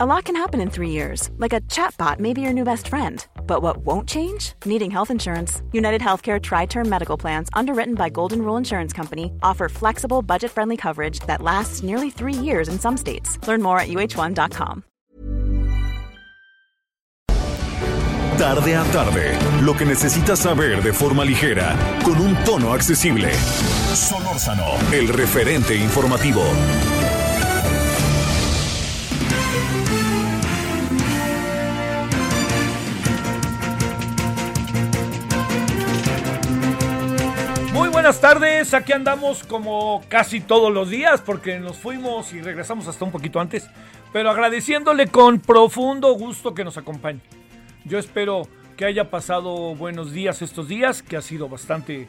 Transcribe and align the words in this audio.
A 0.00 0.06
lot 0.06 0.26
can 0.26 0.36
happen 0.36 0.60
in 0.60 0.70
three 0.70 0.90
years, 0.90 1.28
like 1.38 1.52
a 1.52 1.60
chatbot 1.62 2.20
may 2.20 2.32
be 2.32 2.40
your 2.40 2.52
new 2.52 2.62
best 2.62 2.86
friend. 2.86 3.26
But 3.48 3.62
what 3.62 3.78
won't 3.78 4.08
change? 4.08 4.52
Needing 4.64 4.92
health 4.92 5.10
insurance. 5.10 5.60
United 5.72 6.00
Healthcare 6.00 6.40
Tri 6.40 6.66
Term 6.66 6.88
Medical 6.88 7.16
Plans, 7.16 7.48
underwritten 7.52 7.96
by 7.96 8.08
Golden 8.08 8.42
Rule 8.42 8.56
Insurance 8.56 8.92
Company, 8.92 9.32
offer 9.42 9.68
flexible, 9.68 10.22
budget 10.22 10.52
friendly 10.52 10.76
coverage 10.76 11.18
that 11.26 11.42
lasts 11.42 11.82
nearly 11.82 12.10
three 12.10 12.32
years 12.32 12.68
in 12.68 12.78
some 12.78 12.96
states. 12.96 13.44
Learn 13.48 13.60
more 13.60 13.80
at 13.80 13.88
uh1.com. 13.88 14.84
Tarde 18.38 18.76
a 18.76 18.84
tarde, 18.92 19.36
lo 19.62 19.74
que 19.74 19.84
necesitas 19.84 20.38
saber 20.38 20.80
de 20.80 20.92
forma 20.92 21.24
ligera, 21.24 21.76
con 22.04 22.20
un 22.20 22.36
tono 22.44 22.72
accesible. 22.72 23.34
Solórzano, 23.94 24.76
el 24.92 25.08
referente 25.08 25.74
informativo. 25.74 26.44
Buenas 38.08 38.22
tardes, 38.22 38.72
aquí 38.72 38.92
andamos 38.94 39.44
como 39.44 40.02
casi 40.08 40.40
todos 40.40 40.72
los 40.72 40.88
días 40.88 41.20
porque 41.20 41.60
nos 41.60 41.76
fuimos 41.76 42.32
y 42.32 42.40
regresamos 42.40 42.88
hasta 42.88 43.04
un 43.04 43.10
poquito 43.10 43.38
antes, 43.38 43.68
pero 44.14 44.30
agradeciéndole 44.30 45.08
con 45.08 45.40
profundo 45.40 46.14
gusto 46.14 46.54
que 46.54 46.64
nos 46.64 46.78
acompañe. 46.78 47.20
Yo 47.84 47.98
espero 47.98 48.48
que 48.78 48.86
haya 48.86 49.10
pasado 49.10 49.74
buenos 49.74 50.10
días 50.10 50.40
estos 50.40 50.68
días, 50.68 51.02
que 51.02 51.18
ha 51.18 51.20
sido 51.20 51.50
bastante, 51.50 52.08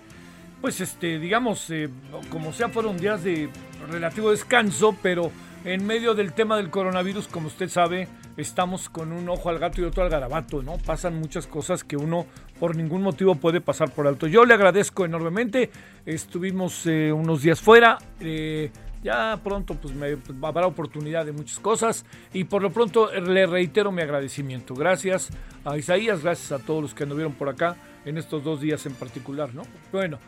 pues 0.62 0.80
este, 0.80 1.20
digamos, 1.20 1.70
eh, 1.70 1.90
como 2.30 2.54
sea, 2.54 2.70
fueron 2.70 2.96
días 2.96 3.22
de 3.26 3.50
relativo 3.92 4.32
descanso, 4.32 4.96
pero 5.04 5.32
en 5.66 5.86
medio 5.86 6.14
del 6.14 6.32
tema 6.32 6.56
del 6.56 6.70
coronavirus, 6.70 7.28
como 7.28 7.48
usted 7.48 7.68
sabe, 7.68 8.08
estamos 8.38 8.88
con 8.88 9.12
un 9.12 9.28
ojo 9.28 9.50
al 9.50 9.60
gato 9.60 9.82
y 9.82 9.84
otro 9.84 10.04
al 10.04 10.10
garabato, 10.10 10.64
¿no? 10.64 10.78
Pasan 10.78 11.20
muchas 11.20 11.46
cosas 11.46 11.84
que 11.84 11.98
uno 11.98 12.26
por 12.60 12.76
ningún 12.76 13.02
motivo 13.02 13.36
puede 13.36 13.62
pasar 13.62 13.92
por 13.92 14.08
alto. 14.08 14.28
Yo 14.28 14.46
le 14.46 14.54
agradezco 14.54 15.06
enormemente, 15.06 15.70
estuvimos 16.06 16.86
eh, 16.86 17.12
unos 17.12 17.42
días 17.42 17.62
fuera, 17.62 17.98
eh, 18.20 18.70
ya 19.02 19.40
pronto 19.44 19.76
pues, 19.76 19.96
me, 19.96 20.18
pues, 20.18 20.38
habrá 20.42 20.68
oportunidad 20.68 21.26
de 21.26 21.32
muchas 21.32 21.60
cosas 21.60 22.06
y 22.34 22.44
por 22.44 22.62
lo 22.62 22.72
pronto 22.72 23.10
le 23.12 23.46
reitero 23.48 23.92
mi 23.92 24.02
agradecimiento. 24.02 24.74
Gracias 24.74 25.30
a 25.64 25.78
Isaías, 25.78 26.22
gracias 26.22 26.52
a 26.52 26.64
todos 26.64 26.82
los 26.82 26.94
que 26.94 27.04
anduvieron 27.04 27.34
por 27.34 27.50
acá 27.50 27.78
en 28.06 28.18
estos 28.18 28.44
dos 28.44 28.60
días 28.60 28.86
en 28.86 28.94
particular, 28.94 29.54
¿no? 29.54 29.64
Bueno, 29.92 30.20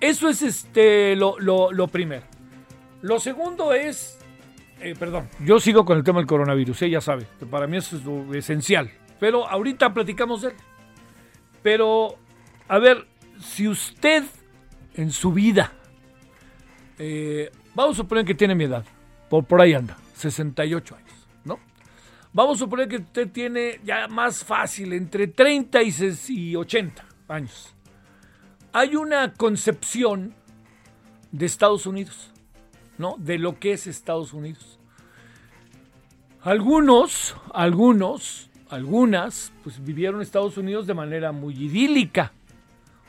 eso 0.00 0.28
es 0.28 0.42
este 0.42 1.16
lo, 1.16 1.38
lo, 1.38 1.72
lo 1.72 1.88
primero. 1.88 2.22
Lo 3.02 3.18
segundo 3.18 3.72
es 3.72 4.18
eh, 4.80 4.94
perdón, 4.98 5.28
yo 5.44 5.60
sigo 5.60 5.84
con 5.84 5.98
el 5.98 6.04
tema 6.04 6.20
del 6.20 6.26
coronavirus, 6.26 6.82
ella 6.82 7.00
sabe, 7.00 7.26
para 7.50 7.66
mí 7.66 7.76
eso 7.76 7.96
es 8.30 8.36
esencial. 8.36 8.90
Pero 9.18 9.46
ahorita 9.46 9.92
platicamos 9.92 10.40
de 10.42 10.48
él. 10.48 10.54
Pero, 11.62 12.16
a 12.68 12.78
ver, 12.78 13.06
si 13.40 13.68
usted 13.68 14.24
en 14.94 15.10
su 15.10 15.32
vida, 15.32 15.72
eh, 16.98 17.50
vamos 17.74 17.96
a 17.96 18.02
suponer 18.02 18.24
que 18.24 18.34
tiene 18.34 18.54
mi 18.54 18.64
edad, 18.64 18.84
por, 19.28 19.44
por 19.44 19.60
ahí 19.60 19.74
anda, 19.74 19.96
68 20.14 20.96
años, 20.96 21.28
¿no? 21.44 21.58
Vamos 22.32 22.56
a 22.56 22.58
suponer 22.60 22.88
que 22.88 22.96
usted 22.96 23.30
tiene 23.30 23.80
ya 23.84 24.08
más 24.08 24.44
fácil, 24.44 24.92
entre 24.92 25.28
30 25.28 25.80
y 26.28 26.56
80 26.56 27.04
años. 27.28 27.74
Hay 28.72 28.96
una 28.96 29.32
concepción 29.34 30.34
de 31.32 31.46
Estados 31.46 31.86
Unidos 31.86 32.30
¿no? 33.00 33.16
De 33.18 33.38
lo 33.38 33.58
que 33.58 33.72
es 33.72 33.86
Estados 33.86 34.34
Unidos. 34.34 34.78
Algunos, 36.42 37.34
algunos, 37.54 38.49
algunas, 38.70 39.52
pues 39.62 39.82
vivieron 39.84 40.22
Estados 40.22 40.56
Unidos 40.56 40.86
de 40.86 40.94
manera 40.94 41.32
muy 41.32 41.54
idílica. 41.54 42.32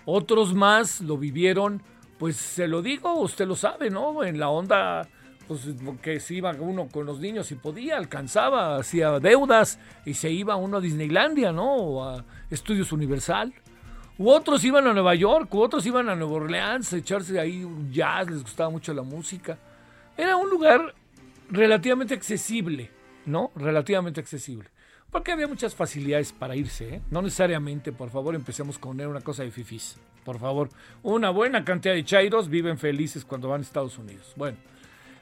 Otros 0.06 0.54
más 0.54 1.02
lo 1.02 1.18
vivieron, 1.18 1.82
pues 2.18 2.36
se 2.36 2.68
lo 2.68 2.82
digo, 2.82 3.14
usted 3.14 3.48
lo 3.48 3.56
sabe, 3.56 3.90
¿no? 3.90 4.24
En 4.24 4.40
la 4.40 4.50
onda, 4.50 5.08
pues 5.48 5.68
que 6.02 6.20
se 6.20 6.36
iba 6.36 6.52
uno 6.52 6.88
con 6.88 7.06
los 7.06 7.20
niños 7.20 7.52
y 7.52 7.56
podía, 7.56 7.98
alcanzaba, 7.98 8.78
hacía 8.78 9.20
deudas 9.20 9.80
y 10.06 10.16
se 10.16 10.32
iba 10.32 10.56
uno 10.56 10.78
a 10.78 10.82
Disneylandia, 10.82 11.52
¿no? 11.52 11.76
O 11.76 12.04
a 12.04 12.26
Estudios 12.50 12.92
Universal. 12.92 13.54
U 14.18 14.30
otros 14.30 14.64
iban 14.64 14.88
a 14.88 14.94
Nueva 14.94 15.16
York, 15.16 15.54
u 15.54 15.62
otros 15.62 15.86
iban 15.86 16.10
a 16.10 16.16
Nueva 16.16 16.34
Orleans 16.34 16.92
a 16.94 16.98
echarse 16.98 17.40
ahí 17.40 17.64
un 17.64 17.92
jazz, 17.92 18.30
les 18.30 18.42
gustaba 18.42 18.70
mucho 18.70 18.94
la 18.94 19.04
música. 19.04 19.58
Era 20.18 20.36
un 20.36 20.50
lugar 20.50 20.94
relativamente 21.50 22.14
accesible, 22.14 22.90
¿no? 23.26 23.52
Relativamente 23.56 24.20
accesible. 24.20 24.70
Porque 25.12 25.34
había 25.34 25.48
muchas 25.48 25.76
facilidades 25.76 26.32
para 26.32 26.56
irse, 26.56 26.96
¿eh? 26.96 27.02
No 27.12 27.22
necesariamente, 27.22 27.92
por 27.92 28.10
favor, 28.10 28.34
empecemos 28.34 28.80
con 28.80 29.00
una 29.00 29.22
cosa 29.22 29.44
de 29.44 29.52
fifís. 29.52 29.98
Por 30.24 30.40
favor, 30.40 30.70
una 31.04 31.30
buena 31.32 31.66
cantidad 31.66 31.94
de 31.94 32.06
chairos 32.06 32.48
viven 32.48 32.78
felices 32.78 33.26
cuando 33.26 33.50
van 33.50 33.60
a 33.60 33.64
Estados 33.64 33.98
Unidos. 33.98 34.34
Bueno, 34.38 34.58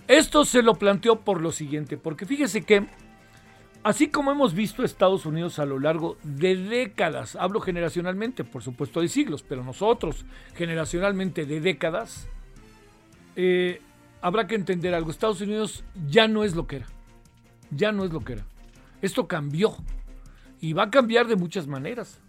esto 0.07 0.45
se 0.45 0.61
lo 0.61 0.75
planteó 0.75 1.22
por 1.22 1.41
lo 1.41 1.51
siguiente, 1.51 1.97
porque 1.97 2.25
fíjese 2.25 2.63
que 2.63 2.85
así 3.81 4.09
como 4.09 4.31
hemos 4.31 4.53
visto 4.53 4.83
Estados 4.83 5.25
Unidos 5.25 5.57
a 5.57 5.66
lo 5.66 5.79
largo 5.79 6.17
de 6.23 6.55
décadas, 6.55 7.35
hablo 7.35 7.59
generacionalmente, 7.59 8.44
por 8.44 8.61
supuesto 8.61 9.01
de 9.01 9.07
siglos, 9.07 9.41
pero 9.41 9.63
nosotros 9.63 10.25
generacionalmente 10.55 11.45
de 11.45 11.61
décadas, 11.61 12.28
eh, 13.35 13.81
habrá 14.22 14.45
que 14.45 14.55
entender 14.55 14.94
algo. 14.94 15.09
Estados 15.09 15.41
Unidos 15.41 15.83
ya 16.07 16.28
no 16.28 16.44
es 16.44 16.55
lo 16.55 16.67
que 16.67 16.78
era. 16.78 16.88
Ya 17.72 17.91
no 17.91 18.03
es 18.03 18.11
lo 18.11 18.19
que 18.19 18.33
era. 18.33 18.45
Esto 19.01 19.27
cambió. 19.27 19.75
Y 20.61 20.73
va 20.73 20.83
a 20.83 20.89
cambiar 20.91 21.27
de 21.27 21.35
muchas 21.35 21.67
maneras. 21.67 22.19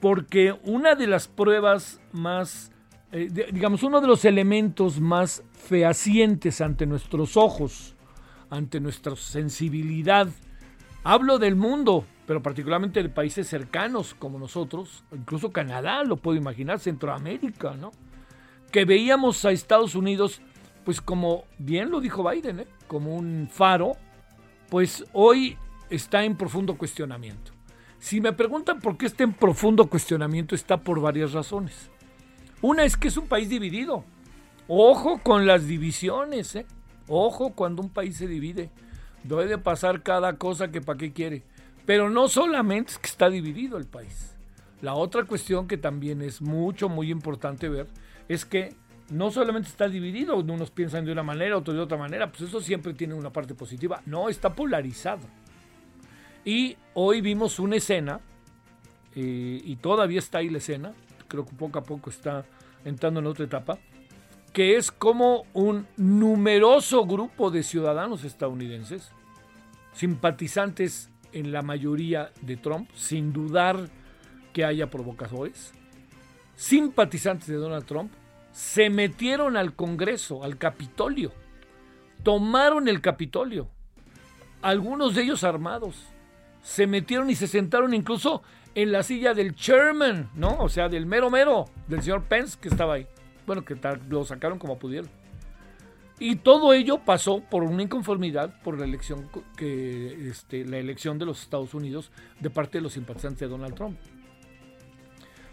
Porque 0.00 0.58
una 0.64 0.94
de 0.94 1.06
las 1.06 1.28
pruebas 1.28 2.00
más, 2.12 2.72
eh, 3.12 3.28
digamos, 3.52 3.82
uno 3.82 4.00
de 4.00 4.08
los 4.08 4.24
elementos 4.24 5.00
más 5.00 5.44
fehacientes 5.52 6.60
ante 6.60 6.86
nuestros 6.86 7.36
ojos, 7.36 7.94
ante 8.50 8.80
nuestra 8.80 9.14
sensibilidad, 9.14 10.28
hablo 11.04 11.38
del 11.38 11.54
mundo, 11.54 12.04
pero 12.26 12.42
particularmente 12.42 13.02
de 13.02 13.08
países 13.08 13.46
cercanos 13.46 14.14
como 14.14 14.38
nosotros, 14.40 15.04
incluso 15.12 15.52
Canadá, 15.52 16.02
lo 16.02 16.16
puedo 16.16 16.36
imaginar, 16.36 16.80
Centroamérica, 16.80 17.74
¿no? 17.74 17.92
Que 18.72 18.84
veíamos 18.84 19.44
a 19.44 19.52
Estados 19.52 19.94
Unidos 19.94 20.42
pues 20.84 21.00
como 21.00 21.44
bien 21.58 21.90
lo 21.90 22.00
dijo 22.00 22.28
Biden, 22.28 22.60
¿eh? 22.60 22.66
como 22.88 23.14
un 23.14 23.48
faro, 23.50 23.92
pues 24.68 25.04
hoy 25.12 25.56
está 25.94 26.24
en 26.24 26.36
profundo 26.36 26.76
cuestionamiento. 26.76 27.52
Si 27.98 28.20
me 28.20 28.32
preguntan 28.32 28.80
por 28.80 28.96
qué 28.96 29.06
está 29.06 29.24
en 29.24 29.32
profundo 29.32 29.86
cuestionamiento, 29.86 30.54
está 30.54 30.78
por 30.78 31.00
varias 31.00 31.32
razones. 31.32 31.90
Una 32.60 32.84
es 32.84 32.96
que 32.96 33.08
es 33.08 33.16
un 33.16 33.28
país 33.28 33.48
dividido. 33.48 34.04
Ojo 34.66 35.20
con 35.22 35.46
las 35.46 35.66
divisiones, 35.66 36.56
¿eh? 36.56 36.66
Ojo 37.08 37.52
cuando 37.54 37.82
un 37.82 37.90
país 37.90 38.16
se 38.16 38.26
divide. 38.26 38.70
Debe 39.22 39.58
pasar 39.58 40.02
cada 40.02 40.36
cosa 40.36 40.70
que 40.70 40.80
para 40.80 40.98
qué 40.98 41.12
quiere. 41.12 41.42
Pero 41.84 42.10
no 42.10 42.28
solamente 42.28 42.92
es 42.92 42.98
que 42.98 43.08
está 43.08 43.28
dividido 43.28 43.76
el 43.76 43.86
país. 43.86 44.36
La 44.80 44.94
otra 44.94 45.24
cuestión 45.24 45.68
que 45.68 45.76
también 45.76 46.22
es 46.22 46.40
mucho, 46.40 46.88
muy 46.88 47.10
importante 47.10 47.68
ver 47.68 47.86
es 48.28 48.44
que 48.44 48.74
no 49.10 49.30
solamente 49.30 49.68
está 49.68 49.88
dividido, 49.88 50.36
unos 50.36 50.70
piensan 50.70 51.04
de 51.04 51.12
una 51.12 51.22
manera, 51.22 51.58
otros 51.58 51.76
de 51.76 51.82
otra 51.82 51.98
manera, 51.98 52.30
pues 52.30 52.48
eso 52.48 52.60
siempre 52.60 52.94
tiene 52.94 53.14
una 53.14 53.30
parte 53.30 53.54
positiva. 53.54 54.00
No, 54.06 54.28
está 54.28 54.54
polarizado. 54.54 55.20
Y 56.44 56.76
hoy 56.94 57.20
vimos 57.20 57.58
una 57.58 57.76
escena, 57.76 58.20
eh, 59.14 59.60
y 59.64 59.76
todavía 59.76 60.18
está 60.18 60.38
ahí 60.38 60.48
la 60.48 60.58
escena, 60.58 60.92
creo 61.28 61.44
que 61.46 61.54
poco 61.54 61.78
a 61.78 61.82
poco 61.82 62.10
está 62.10 62.44
entrando 62.84 63.20
en 63.20 63.26
otra 63.26 63.44
etapa, 63.44 63.78
que 64.52 64.76
es 64.76 64.90
como 64.90 65.46
un 65.54 65.86
numeroso 65.96 67.06
grupo 67.06 67.50
de 67.50 67.62
ciudadanos 67.62 68.24
estadounidenses, 68.24 69.10
simpatizantes 69.94 71.10
en 71.32 71.52
la 71.52 71.62
mayoría 71.62 72.32
de 72.42 72.56
Trump, 72.56 72.90
sin 72.94 73.32
dudar 73.32 73.88
que 74.52 74.64
haya 74.64 74.90
provocadores, 74.90 75.72
simpatizantes 76.56 77.46
de 77.46 77.56
Donald 77.56 77.86
Trump, 77.86 78.12
se 78.52 78.90
metieron 78.90 79.56
al 79.56 79.74
Congreso, 79.74 80.44
al 80.44 80.58
Capitolio, 80.58 81.32
tomaron 82.22 82.88
el 82.88 83.00
Capitolio, 83.00 83.68
algunos 84.60 85.14
de 85.14 85.22
ellos 85.22 85.44
armados, 85.44 86.11
se 86.62 86.86
metieron 86.86 87.28
y 87.30 87.34
se 87.34 87.46
sentaron 87.46 87.92
incluso 87.92 88.42
en 88.74 88.92
la 88.92 89.02
silla 89.02 89.34
del 89.34 89.54
chairman, 89.54 90.30
¿no? 90.34 90.56
O 90.58 90.68
sea, 90.68 90.88
del 90.88 91.06
mero 91.06 91.30
mero, 91.30 91.66
del 91.88 92.02
señor 92.02 92.24
Pence 92.24 92.56
que 92.60 92.68
estaba 92.68 92.94
ahí. 92.94 93.06
Bueno, 93.46 93.64
que 93.64 93.76
lo 94.08 94.24
sacaron 94.24 94.58
como 94.58 94.78
pudieron. 94.78 95.10
Y 96.18 96.36
todo 96.36 96.72
ello 96.72 96.98
pasó 96.98 97.40
por 97.40 97.64
una 97.64 97.82
inconformidad 97.82 98.54
por 98.62 98.78
la 98.78 98.84
elección 98.84 99.28
que 99.56 100.28
este, 100.28 100.64
la 100.64 100.78
elección 100.78 101.18
de 101.18 101.26
los 101.26 101.42
Estados 101.42 101.74
Unidos 101.74 102.12
de 102.38 102.48
parte 102.48 102.78
de 102.78 102.82
los 102.82 102.92
simpatizantes 102.92 103.40
de 103.40 103.48
Donald 103.48 103.74
Trump. 103.74 103.98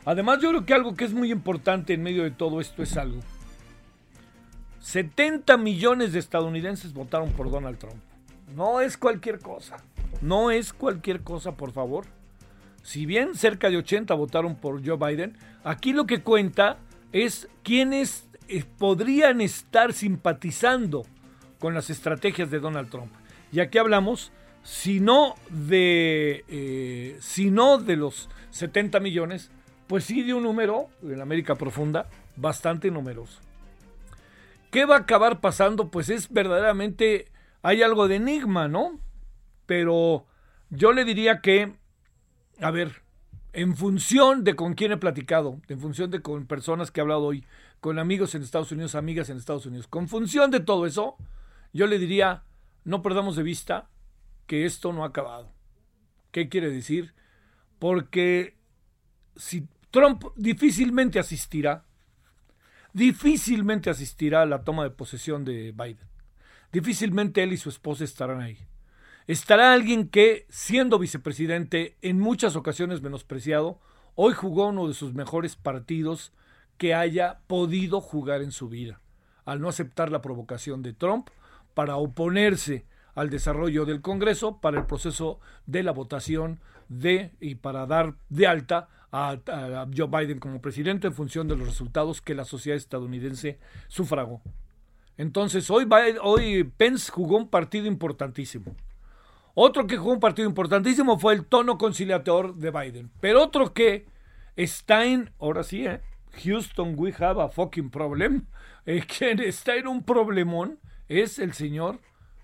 Además, 0.06 0.40
yo 0.42 0.50
creo 0.50 0.66
que 0.66 0.74
algo 0.74 0.96
que 0.96 1.06
es 1.06 1.14
muy 1.14 1.32
importante 1.32 1.94
en 1.94 2.04
medio 2.04 2.24
de 2.24 2.32
todo 2.32 2.62
esto 2.62 2.84
es 2.84 2.96
algo. 2.98 3.20
70 4.80 5.58
millones 5.58 6.14
de 6.14 6.20
estadounidenses 6.20 6.94
votaron 6.94 7.32
por 7.32 7.52
Donald 7.52 7.80
Trump. 7.80 8.02
No 8.56 8.80
es 8.80 8.98
cualquier 8.98 9.40
cosa. 9.40 9.78
No 10.22 10.52
es 10.52 10.74
cualquier 10.74 11.22
cosa, 11.22 11.54
por 11.56 11.72
favor. 11.72 12.06
Si 12.84 13.06
bien 13.06 13.36
cerca 13.36 13.70
de 13.70 13.78
80 13.78 14.14
votaron 14.14 14.56
por 14.56 14.86
Joe 14.86 14.98
Biden, 14.98 15.38
aquí 15.64 15.94
lo 15.94 16.06
que 16.06 16.22
cuenta 16.22 16.78
es 17.12 17.48
quiénes 17.64 18.30
eh, 18.48 18.64
podrían 18.78 19.42
estar 19.42 19.94
simpatizando 19.94 21.06
con 21.60 21.74
las 21.74 21.90
estrategias 21.90 22.50
de 22.50 22.60
Donald 22.60 22.90
Trump. 22.90 23.12
Y 23.52 23.60
aquí 23.60 23.78
hablamos, 23.78 24.32
si 24.64 25.00
no 25.00 25.36
de, 25.50 26.46
eh, 26.48 27.18
si 27.20 27.52
no 27.52 27.78
de 27.78 27.96
los 27.96 28.30
70 28.52 29.00
millones, 29.00 29.52
pues 29.88 30.06
sí 30.06 30.24
de 30.24 30.34
un 30.34 30.44
número, 30.44 30.88
en 31.04 31.22
América 31.22 31.56
Profunda, 31.56 32.08
bastante 32.36 32.92
numeroso. 32.92 33.40
¿Qué 34.72 34.86
va 34.86 34.98
a 34.98 35.00
acabar 35.00 35.42
pasando? 35.42 35.90
Pues 35.90 36.10
es 36.10 36.32
verdaderamente, 36.32 37.28
hay 37.64 37.82
algo 37.82 38.08
de 38.08 38.16
enigma, 38.16 38.68
¿no? 38.68 39.00
Pero 39.70 40.26
yo 40.72 40.94
le 40.94 41.06
diría 41.06 41.42
que, 41.42 41.76
a 42.60 42.72
ver, 42.72 43.04
en 43.54 43.76
función 43.76 44.44
de 44.44 44.56
con 44.56 44.74
quién 44.74 44.92
he 44.92 44.98
platicado, 44.98 45.62
en 45.68 45.80
función 45.80 46.10
de 46.10 46.24
con 46.24 46.48
personas 46.48 46.90
que 46.90 47.00
he 47.00 47.04
hablado 47.04 47.22
hoy, 47.22 47.46
con 47.80 48.00
amigos 48.00 48.34
en 48.34 48.42
Estados 48.42 48.72
Unidos, 48.72 48.96
amigas 48.96 49.30
en 49.30 49.38
Estados 49.38 49.68
Unidos, 49.68 49.86
con 49.86 50.08
función 50.08 50.50
de 50.50 50.60
todo 50.60 50.88
eso, 50.88 51.18
yo 51.72 51.86
le 51.86 52.00
diría, 52.00 52.46
no 52.84 53.04
perdamos 53.04 53.36
de 53.36 53.44
vista 53.44 53.92
que 54.48 54.66
esto 54.66 54.92
no 54.92 55.04
ha 55.04 55.10
acabado. 55.10 55.54
¿Qué 56.32 56.50
quiere 56.50 56.72
decir? 56.72 57.14
Porque 57.78 58.58
si 59.36 59.68
Trump 59.92 60.24
difícilmente 60.36 61.20
asistirá 61.20 61.86
difícilmente 62.92 63.92
asistirá 63.92 64.42
a 64.42 64.48
la 64.48 64.64
toma 64.64 64.84
de 64.84 64.90
posesión 64.90 65.46
de 65.46 65.74
Biden. 65.74 66.10
Difícilmente 66.72 67.44
él 67.44 67.54
y 67.54 67.58
su 67.58 67.70
esposa 67.70 68.04
estarán 68.04 68.42
ahí. 68.42 68.58
Estará 69.30 69.74
alguien 69.74 70.08
que, 70.10 70.48
siendo 70.50 70.98
vicepresidente, 70.98 71.96
en 72.02 72.20
muchas 72.20 72.56
ocasiones 72.56 73.04
menospreciado, 73.04 73.80
hoy 74.16 74.34
jugó 74.34 74.70
uno 74.70 74.88
de 74.88 74.96
sus 74.96 75.14
mejores 75.14 75.56
partidos 75.56 76.34
que 76.80 76.96
haya 76.96 77.42
podido 77.46 78.02
jugar 78.02 78.42
en 78.42 78.52
su 78.52 78.70
vida, 78.70 79.02
al 79.46 79.62
no 79.62 79.70
aceptar 79.70 80.12
la 80.12 80.24
provocación 80.24 80.82
de 80.82 80.94
Trump 80.94 81.30
para 81.76 81.98
oponerse 81.98 82.88
al 83.14 83.30
desarrollo 83.30 83.86
del 83.86 84.02
Congreso 84.02 84.60
para 84.62 84.80
el 84.80 84.88
proceso 84.88 85.40
de 85.68 85.84
la 85.84 85.92
votación 85.92 86.60
de 86.88 87.32
y 87.40 87.54
para 87.54 87.86
dar 87.86 88.16
de 88.30 88.48
alta 88.48 88.90
a, 89.12 89.38
Joe 89.96 90.08
Biden 90.08 90.40
como 90.40 90.60
presidente 90.60 91.06
en 91.06 91.14
función 91.14 91.48
de 91.48 91.56
los 91.56 91.68
resultados 91.68 92.20
que 92.20 92.34
la 92.34 92.46
sociedad 92.46 92.78
estadounidense 92.78 93.60
sufragó. 93.90 94.42
Entonces, 95.18 95.70
hoy, 95.70 95.88
hoy 96.24 96.64
Pence 96.64 97.12
jugó 97.12 97.38
un 97.38 97.50
partido 97.50 97.86
importantísimo. 97.86 98.76
Otro 99.54 99.88
que 99.88 99.98
jugó 99.98 100.14
un 100.14 100.20
partido 100.20 100.48
importantísimo 100.48 101.20
fue 101.20 101.34
el 101.34 101.46
tono 101.46 101.78
conciliador 101.78 102.56
de 102.56 102.72
Biden. 102.72 103.12
Pero 103.20 103.44
otro 103.44 103.74
que 103.74 104.06
está 104.56 105.06
en, 105.06 105.32
ahora 105.40 105.64
sí, 105.64 105.86
¿eh? 105.86 106.02
Houston, 106.44 106.94
we 106.98 107.14
have 107.20 107.42
a 107.42 107.50
fucking 107.50 107.90
problem. 107.90 108.46
Eh, 108.86 109.06
quien 109.06 109.40
está 109.40 109.76
en 109.76 109.88
un 109.88 110.04
problemón 110.04 110.80
es 111.10 111.38
el 111.38 111.54
señor 111.54 112.00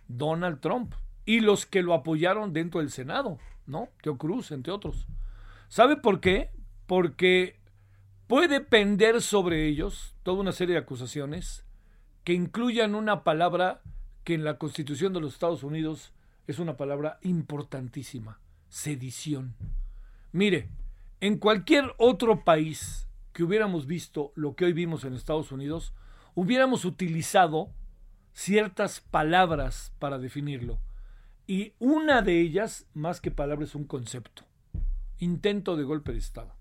Donald 0.07 0.59
Trump 0.59 0.93
y 1.25 1.39
los 1.39 1.65
que 1.65 1.81
lo 1.81 1.95
apoyaron 1.95 2.53
dentro 2.53 2.81
del 2.81 2.91
Senado, 2.91 3.39
¿no? 3.65 3.89
Teo 4.03 4.17
Cruz, 4.17 4.51
entre 4.51 4.71
otros. 4.71 5.07
¿Sabe 5.69 5.97
por 5.97 6.19
qué? 6.19 6.51
Porque 6.85 7.59
puede 8.27 8.61
pender 8.61 9.21
sobre 9.21 9.65
ellos 9.65 10.15
toda 10.21 10.39
una 10.39 10.51
serie 10.51 10.73
de 10.75 10.81
acusaciones 10.81 11.65
que 12.23 12.33
incluyan 12.33 12.93
una 12.95 13.23
palabra 13.23 13.81
que 14.23 14.33
en 14.33 14.43
la 14.43 14.57
Constitución 14.57 15.13
de 15.13 15.21
los 15.21 15.33
Estados 15.33 15.63
Unidos 15.63 16.13
es 16.47 16.59
una 16.59 16.77
palabra 16.77 17.19
importantísima, 17.21 18.39
sedición. 18.69 19.55
Mire, 20.31 20.69
en 21.21 21.37
cualquier 21.37 21.93
otro 21.97 22.43
país 22.43 23.07
que 23.33 23.43
hubiéramos 23.43 23.87
visto 23.87 24.31
lo 24.35 24.55
que 24.55 24.65
hoy 24.65 24.73
vimos 24.73 25.03
en 25.03 25.13
Estados 25.13 25.51
Unidos, 25.51 25.93
hubiéramos 26.35 26.85
utilizado 26.85 27.71
ciertas 28.33 29.01
palabras 29.01 29.93
para 29.99 30.19
definirlo. 30.19 30.79
Y 31.47 31.73
una 31.79 32.21
de 32.21 32.39
ellas, 32.39 32.85
más 32.93 33.21
que 33.21 33.31
palabras, 33.31 33.69
es 33.69 33.75
un 33.75 33.85
concepto. 33.85 34.43
Intento 35.19 35.75
de 35.75 35.83
golpe 35.83 36.11
de 36.11 36.17
Estado. 36.19 36.55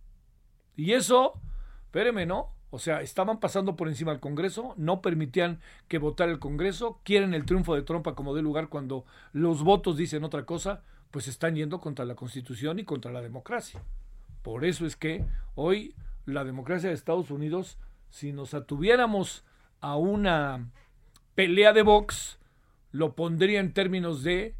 Y 0.76 0.92
eso, 0.92 1.40
espéreme, 1.86 2.26
¿no? 2.26 2.53
O 2.74 2.80
sea, 2.80 3.02
estaban 3.02 3.38
pasando 3.38 3.76
por 3.76 3.86
encima 3.86 4.10
del 4.10 4.18
Congreso, 4.18 4.74
no 4.76 5.00
permitían 5.00 5.60
que 5.86 5.98
votara 5.98 6.32
el 6.32 6.40
Congreso, 6.40 6.98
quieren 7.04 7.32
el 7.32 7.44
triunfo 7.44 7.76
de 7.76 7.82
Trump 7.82 8.12
como 8.16 8.34
de 8.34 8.42
lugar 8.42 8.68
cuando 8.68 9.04
los 9.32 9.62
votos 9.62 9.96
dicen 9.96 10.24
otra 10.24 10.44
cosa, 10.44 10.82
pues 11.12 11.28
están 11.28 11.54
yendo 11.54 11.80
contra 11.80 12.04
la 12.04 12.16
Constitución 12.16 12.80
y 12.80 12.84
contra 12.84 13.12
la 13.12 13.22
democracia. 13.22 13.80
Por 14.42 14.64
eso 14.64 14.86
es 14.86 14.96
que 14.96 15.24
hoy 15.54 15.94
la 16.26 16.42
democracia 16.42 16.88
de 16.88 16.96
Estados 16.96 17.30
Unidos, 17.30 17.78
si 18.10 18.32
nos 18.32 18.54
atuviéramos 18.54 19.44
a 19.80 19.94
una 19.94 20.68
pelea 21.36 21.72
de 21.72 21.82
box, 21.82 22.40
lo 22.90 23.14
pondría 23.14 23.60
en 23.60 23.72
términos 23.72 24.24
de 24.24 24.56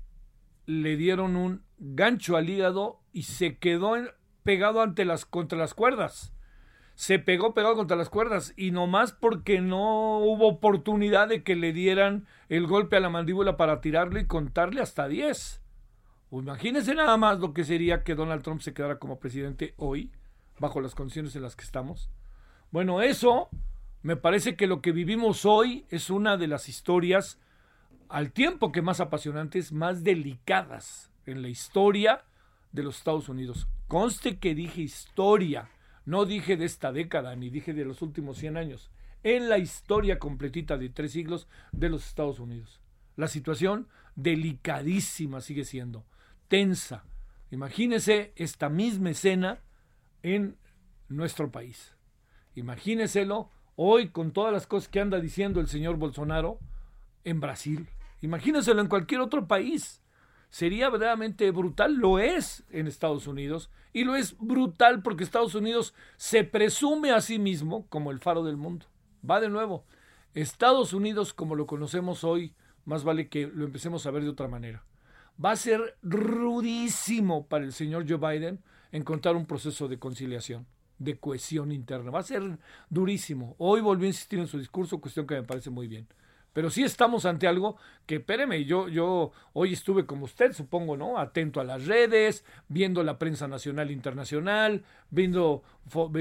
le 0.66 0.96
dieron 0.96 1.34
un 1.34 1.64
gancho 1.78 2.36
al 2.36 2.48
hígado 2.48 3.00
y 3.12 3.24
se 3.24 3.58
quedó 3.58 3.96
pegado 4.44 4.82
ante 4.82 5.04
las, 5.04 5.24
contra 5.24 5.58
las 5.58 5.74
cuerdas. 5.74 6.33
Se 6.94 7.18
pegó 7.18 7.54
pegado 7.54 7.74
contra 7.74 7.96
las 7.96 8.08
cuerdas 8.08 8.54
y 8.56 8.70
nomás 8.70 9.12
porque 9.12 9.60
no 9.60 10.18
hubo 10.18 10.48
oportunidad 10.48 11.28
de 11.28 11.42
que 11.42 11.56
le 11.56 11.72
dieran 11.72 12.26
el 12.48 12.66
golpe 12.66 12.96
a 12.96 13.00
la 13.00 13.10
mandíbula 13.10 13.56
para 13.56 13.80
tirarle 13.80 14.20
y 14.20 14.26
contarle 14.26 14.80
hasta 14.80 15.08
10. 15.08 15.60
imagínense 16.30 16.94
nada 16.94 17.16
más 17.16 17.40
lo 17.40 17.52
que 17.52 17.64
sería 17.64 18.04
que 18.04 18.14
Donald 18.14 18.42
Trump 18.42 18.60
se 18.60 18.74
quedara 18.74 18.98
como 18.98 19.18
presidente 19.18 19.74
hoy, 19.76 20.12
bajo 20.58 20.80
las 20.80 20.94
condiciones 20.94 21.34
en 21.34 21.42
las 21.42 21.56
que 21.56 21.64
estamos. 21.64 22.10
Bueno, 22.70 23.02
eso 23.02 23.48
me 24.02 24.16
parece 24.16 24.54
que 24.54 24.66
lo 24.66 24.80
que 24.80 24.92
vivimos 24.92 25.44
hoy 25.44 25.86
es 25.88 26.10
una 26.10 26.36
de 26.36 26.46
las 26.46 26.68
historias, 26.68 27.40
al 28.08 28.32
tiempo 28.32 28.70
que 28.70 28.82
más 28.82 29.00
apasionantes, 29.00 29.72
más 29.72 30.04
delicadas 30.04 31.10
en 31.26 31.42
la 31.42 31.48
historia 31.48 32.24
de 32.70 32.82
los 32.82 32.98
Estados 32.98 33.28
Unidos. 33.28 33.66
Conste 33.88 34.38
que 34.38 34.54
dije 34.54 34.82
historia, 34.82 35.70
no 36.04 36.24
dije 36.24 36.56
de 36.56 36.64
esta 36.64 36.92
década, 36.92 37.34
ni 37.36 37.50
dije 37.50 37.72
de 37.72 37.84
los 37.84 38.02
últimos 38.02 38.38
100 38.38 38.56
años. 38.56 38.90
En 39.22 39.48
la 39.48 39.58
historia 39.58 40.18
completita 40.18 40.76
de 40.76 40.90
tres 40.90 41.12
siglos 41.12 41.48
de 41.72 41.88
los 41.88 42.06
Estados 42.06 42.38
Unidos. 42.38 42.80
La 43.16 43.28
situación 43.28 43.88
delicadísima 44.16 45.40
sigue 45.40 45.64
siendo, 45.64 46.04
tensa. 46.48 47.04
Imagínese 47.50 48.32
esta 48.36 48.68
misma 48.68 49.10
escena 49.10 49.60
en 50.22 50.56
nuestro 51.08 51.50
país. 51.50 51.96
Imagíneselo 52.54 53.50
hoy 53.76 54.10
con 54.10 54.32
todas 54.32 54.52
las 54.52 54.66
cosas 54.66 54.88
que 54.88 55.00
anda 55.00 55.20
diciendo 55.20 55.60
el 55.60 55.68
señor 55.68 55.96
Bolsonaro 55.96 56.58
en 57.24 57.40
Brasil. 57.40 57.88
Imagínenselo 58.20 58.80
en 58.80 58.88
cualquier 58.88 59.20
otro 59.20 59.46
país. 59.46 60.02
Sería 60.54 60.88
verdaderamente 60.88 61.50
brutal, 61.50 61.96
lo 61.96 62.20
es 62.20 62.62
en 62.70 62.86
Estados 62.86 63.26
Unidos, 63.26 63.70
y 63.92 64.04
lo 64.04 64.14
es 64.14 64.38
brutal 64.38 65.02
porque 65.02 65.24
Estados 65.24 65.56
Unidos 65.56 65.94
se 66.16 66.44
presume 66.44 67.10
a 67.10 67.20
sí 67.20 67.40
mismo 67.40 67.88
como 67.88 68.12
el 68.12 68.20
faro 68.20 68.44
del 68.44 68.56
mundo. 68.56 68.86
Va 69.28 69.40
de 69.40 69.48
nuevo. 69.48 69.84
Estados 70.32 70.92
Unidos, 70.92 71.34
como 71.34 71.56
lo 71.56 71.66
conocemos 71.66 72.22
hoy, 72.22 72.54
más 72.84 73.02
vale 73.02 73.28
que 73.28 73.48
lo 73.48 73.64
empecemos 73.64 74.06
a 74.06 74.12
ver 74.12 74.22
de 74.22 74.28
otra 74.28 74.46
manera. 74.46 74.84
Va 75.44 75.50
a 75.50 75.56
ser 75.56 75.96
rudísimo 76.04 77.48
para 77.48 77.64
el 77.64 77.72
señor 77.72 78.08
Joe 78.08 78.18
Biden 78.18 78.62
encontrar 78.92 79.34
un 79.34 79.46
proceso 79.46 79.88
de 79.88 79.98
conciliación 79.98 80.68
de 80.98 81.18
cohesión 81.18 81.72
interna. 81.72 82.12
Va 82.12 82.20
a 82.20 82.22
ser 82.22 82.60
durísimo. 82.90 83.56
Hoy 83.58 83.80
volvió 83.80 84.04
a 84.04 84.10
insistir 84.10 84.38
en 84.38 84.46
su 84.46 84.60
discurso, 84.60 85.00
cuestión 85.00 85.26
que 85.26 85.34
me 85.34 85.42
parece 85.42 85.70
muy 85.70 85.88
bien. 85.88 86.06
Pero 86.54 86.70
sí 86.70 86.84
estamos 86.84 87.26
ante 87.26 87.46
algo 87.46 87.76
que, 88.06 88.16
espéreme, 88.16 88.64
yo, 88.64 88.88
yo 88.88 89.32
hoy 89.52 89.74
estuve 89.74 90.06
como 90.06 90.24
usted, 90.24 90.52
supongo, 90.52 90.96
¿no? 90.96 91.18
Atento 91.18 91.60
a 91.60 91.64
las 91.64 91.84
redes, 91.84 92.44
viendo 92.68 93.02
la 93.02 93.18
prensa 93.18 93.48
nacional 93.48 93.90
e 93.90 93.92
internacional, 93.92 94.84
viendo, 95.10 95.64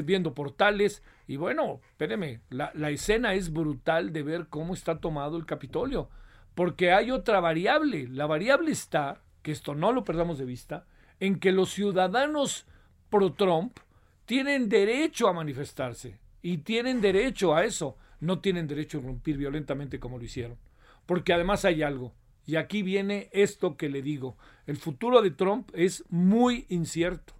viendo 0.04 0.34
portales. 0.34 1.04
Y 1.28 1.38
bueno, 1.38 1.80
espéreme, 1.92 2.42
la, 2.50 2.72
la 2.74 2.90
escena 2.90 3.36
es 3.36 3.54
brutal 3.54 4.12
de 4.12 4.24
ver 4.24 4.48
cómo 4.48 4.74
está 4.74 5.00
tomado 5.00 5.38
el 5.38 5.46
Capitolio. 5.46 6.10
Porque 6.56 6.92
hay 6.92 7.12
otra 7.12 7.40
variable. 7.40 8.08
La 8.10 8.26
variable 8.26 8.72
está, 8.72 9.22
que 9.44 9.52
esto 9.52 9.76
no 9.76 9.92
lo 9.92 10.04
perdamos 10.04 10.40
de 10.40 10.46
vista, 10.46 10.88
en 11.20 11.40
que 11.40 11.52
los 11.52 11.70
ciudadanos 11.70 12.66
pro-Trump 13.12 13.78
tienen 14.26 14.68
derecho 14.68 15.28
a 15.28 15.34
manifestarse 15.34 16.18
y 16.42 16.58
tienen 16.58 17.02
derecho 17.02 17.56
a 17.56 17.64
eso. 17.66 17.98
No 18.24 18.40
tienen 18.40 18.68
derecho 18.68 18.98
a 18.98 19.02
irrumpir 19.02 19.38
violentamente 19.38 20.00
como 20.00 20.18
lo 20.18 20.24
hicieron. 20.24 20.58
Porque 21.06 21.34
además 21.34 21.66
hay 21.66 21.84
algo. 21.84 22.14
Y 22.46 22.56
aquí 22.56 22.82
viene 22.82 23.30
esto 23.34 23.76
que 23.76 23.90
le 23.90 24.02
digo. 24.02 24.38
El 24.66 24.78
futuro 24.78 25.22
de 25.22 25.32
Trump 25.32 25.70
es 25.74 26.06
muy 26.10 26.66
incierto. 26.70 27.34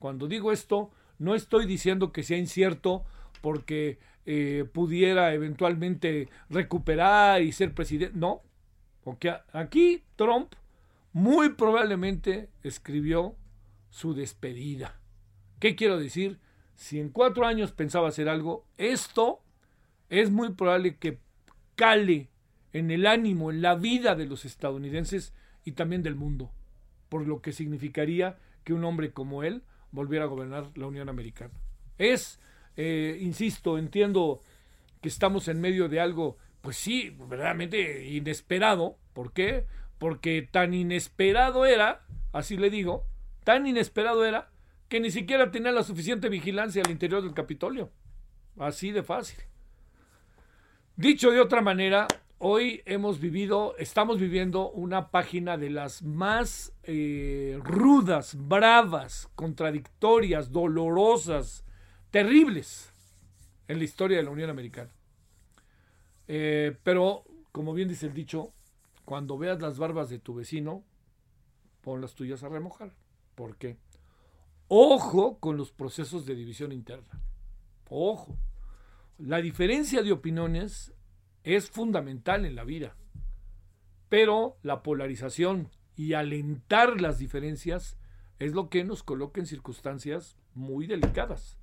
Cuando 0.00 0.26
digo 0.26 0.50
esto, 0.50 0.90
no 1.20 1.36
estoy 1.36 1.66
diciendo 1.66 2.10
que 2.10 2.24
sea 2.24 2.38
incierto 2.38 3.04
porque 3.40 4.00
eh, 4.24 4.64
pudiera 4.72 5.32
eventualmente 5.32 6.28
recuperar 6.50 7.42
y 7.42 7.52
ser 7.52 7.72
presidente. 7.72 8.18
No. 8.18 8.42
Porque 9.04 9.32
aquí 9.52 10.02
Trump 10.16 10.54
muy 11.12 11.50
probablemente 11.50 12.50
escribió 12.64 13.36
su 13.90 14.12
despedida. 14.12 14.98
¿Qué 15.60 15.76
quiero 15.76 16.00
decir? 16.00 16.40
Si 16.74 16.98
en 16.98 17.10
cuatro 17.10 17.46
años 17.46 17.70
pensaba 17.70 18.08
hacer 18.08 18.28
algo, 18.28 18.66
esto 18.76 19.45
es 20.08 20.30
muy 20.30 20.52
probable 20.52 20.96
que 20.96 21.18
cale 21.74 22.28
en 22.72 22.90
el 22.90 23.06
ánimo, 23.06 23.50
en 23.50 23.62
la 23.62 23.74
vida 23.74 24.14
de 24.14 24.26
los 24.26 24.44
estadounidenses 24.44 25.34
y 25.64 25.72
también 25.72 26.02
del 26.02 26.14
mundo, 26.14 26.52
por 27.08 27.26
lo 27.26 27.40
que 27.40 27.52
significaría 27.52 28.38
que 28.64 28.74
un 28.74 28.84
hombre 28.84 29.12
como 29.12 29.42
él 29.42 29.62
volviera 29.92 30.24
a 30.24 30.28
gobernar 30.28 30.70
la 30.76 30.86
Unión 30.86 31.08
Americana. 31.08 31.54
Es, 31.98 32.40
eh, 32.76 33.18
insisto, 33.20 33.78
entiendo 33.78 34.40
que 35.00 35.08
estamos 35.08 35.48
en 35.48 35.60
medio 35.60 35.88
de 35.88 36.00
algo, 36.00 36.36
pues 36.60 36.76
sí, 36.76 37.16
verdaderamente 37.28 38.06
inesperado. 38.08 38.98
¿Por 39.12 39.32
qué? 39.32 39.66
Porque 39.98 40.42
tan 40.42 40.74
inesperado 40.74 41.64
era, 41.64 42.04
así 42.32 42.56
le 42.56 42.70
digo, 42.70 43.06
tan 43.44 43.66
inesperado 43.66 44.24
era 44.24 44.50
que 44.88 45.00
ni 45.00 45.10
siquiera 45.10 45.50
tenía 45.50 45.72
la 45.72 45.82
suficiente 45.82 46.28
vigilancia 46.28 46.82
al 46.84 46.90
interior 46.90 47.22
del 47.22 47.34
Capitolio. 47.34 47.90
Así 48.58 48.90
de 48.92 49.02
fácil. 49.02 49.38
Dicho 50.96 51.30
de 51.30 51.40
otra 51.40 51.60
manera, 51.60 52.08
hoy 52.38 52.80
hemos 52.86 53.20
vivido, 53.20 53.76
estamos 53.76 54.18
viviendo 54.18 54.70
una 54.70 55.10
página 55.10 55.58
de 55.58 55.68
las 55.68 56.02
más 56.02 56.72
eh, 56.84 57.60
rudas, 57.62 58.34
bravas, 58.34 59.28
contradictorias, 59.34 60.52
dolorosas, 60.52 61.66
terribles 62.10 62.94
en 63.68 63.76
la 63.76 63.84
historia 63.84 64.16
de 64.16 64.22
la 64.22 64.30
Unión 64.30 64.48
Americana. 64.48 64.90
Eh, 66.28 66.74
pero, 66.82 67.24
como 67.52 67.74
bien 67.74 67.88
dice 67.88 68.06
el 68.06 68.14
dicho, 68.14 68.54
cuando 69.04 69.36
veas 69.36 69.60
las 69.60 69.76
barbas 69.76 70.08
de 70.08 70.18
tu 70.18 70.34
vecino, 70.34 70.82
pon 71.82 72.00
las 72.00 72.14
tuyas 72.14 72.42
a 72.42 72.48
remojar. 72.48 72.94
¿Por 73.34 73.58
qué? 73.58 73.76
Ojo 74.68 75.40
con 75.40 75.58
los 75.58 75.72
procesos 75.72 76.24
de 76.24 76.34
división 76.34 76.72
interna. 76.72 77.20
Ojo. 77.90 78.38
La 79.18 79.40
diferencia 79.40 80.02
de 80.02 80.12
opiniones 80.12 80.92
es 81.42 81.70
fundamental 81.70 82.44
en 82.44 82.54
la 82.54 82.64
vida. 82.64 82.96
Pero 84.10 84.58
la 84.62 84.82
polarización 84.82 85.70
y 85.96 86.12
alentar 86.12 87.00
las 87.00 87.18
diferencias 87.18 87.96
es 88.38 88.52
lo 88.52 88.68
que 88.68 88.84
nos 88.84 89.02
coloca 89.02 89.40
en 89.40 89.46
circunstancias 89.46 90.36
muy 90.52 90.86
delicadas. 90.86 91.58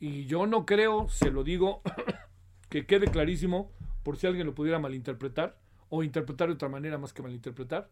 Y 0.00 0.26
yo 0.26 0.48
no 0.48 0.66
creo, 0.66 1.08
se 1.08 1.30
lo 1.30 1.44
digo, 1.44 1.82
que 2.68 2.84
quede 2.84 3.06
clarísimo 3.06 3.70
por 4.02 4.16
si 4.16 4.26
alguien 4.26 4.48
lo 4.48 4.54
pudiera 4.56 4.80
malinterpretar 4.80 5.60
o 5.88 6.02
interpretar 6.02 6.48
de 6.48 6.54
otra 6.54 6.68
manera 6.68 6.98
más 6.98 7.12
que 7.12 7.22
malinterpretar. 7.22 7.90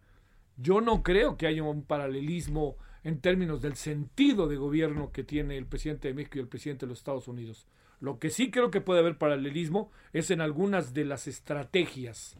Yo 0.56 0.80
no 0.80 1.04
creo 1.04 1.36
que 1.36 1.46
haya 1.46 1.62
un 1.62 1.84
paralelismo 1.84 2.76
en 3.04 3.20
términos 3.20 3.62
del 3.62 3.76
sentido 3.76 4.48
de 4.48 4.56
gobierno 4.56 5.12
que 5.12 5.22
tiene 5.22 5.56
el 5.56 5.66
presidente 5.66 6.08
de 6.08 6.14
México 6.14 6.38
y 6.38 6.40
el 6.40 6.48
presidente 6.48 6.86
de 6.86 6.90
los 6.90 6.98
Estados 6.98 7.28
Unidos. 7.28 7.68
Lo 8.00 8.18
que 8.18 8.30
sí 8.30 8.50
creo 8.50 8.70
que 8.70 8.80
puede 8.80 9.00
haber 9.00 9.18
paralelismo 9.18 9.90
es 10.12 10.30
en 10.30 10.40
algunas 10.40 10.94
de 10.94 11.04
las 11.04 11.26
estrategias 11.26 12.36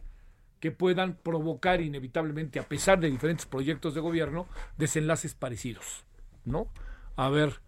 que 0.59 0.71
puedan 0.71 1.15
provocar 1.15 1.81
inevitablemente, 1.81 2.59
a 2.59 2.67
pesar 2.67 2.99
de 2.99 3.09
diferentes 3.09 3.45
proyectos 3.45 3.95
de 3.95 4.01
gobierno, 4.01 4.47
desenlaces 4.77 5.33
parecidos. 5.33 6.03
¿No? 6.45 6.67
A 7.15 7.29
ver, 7.29 7.61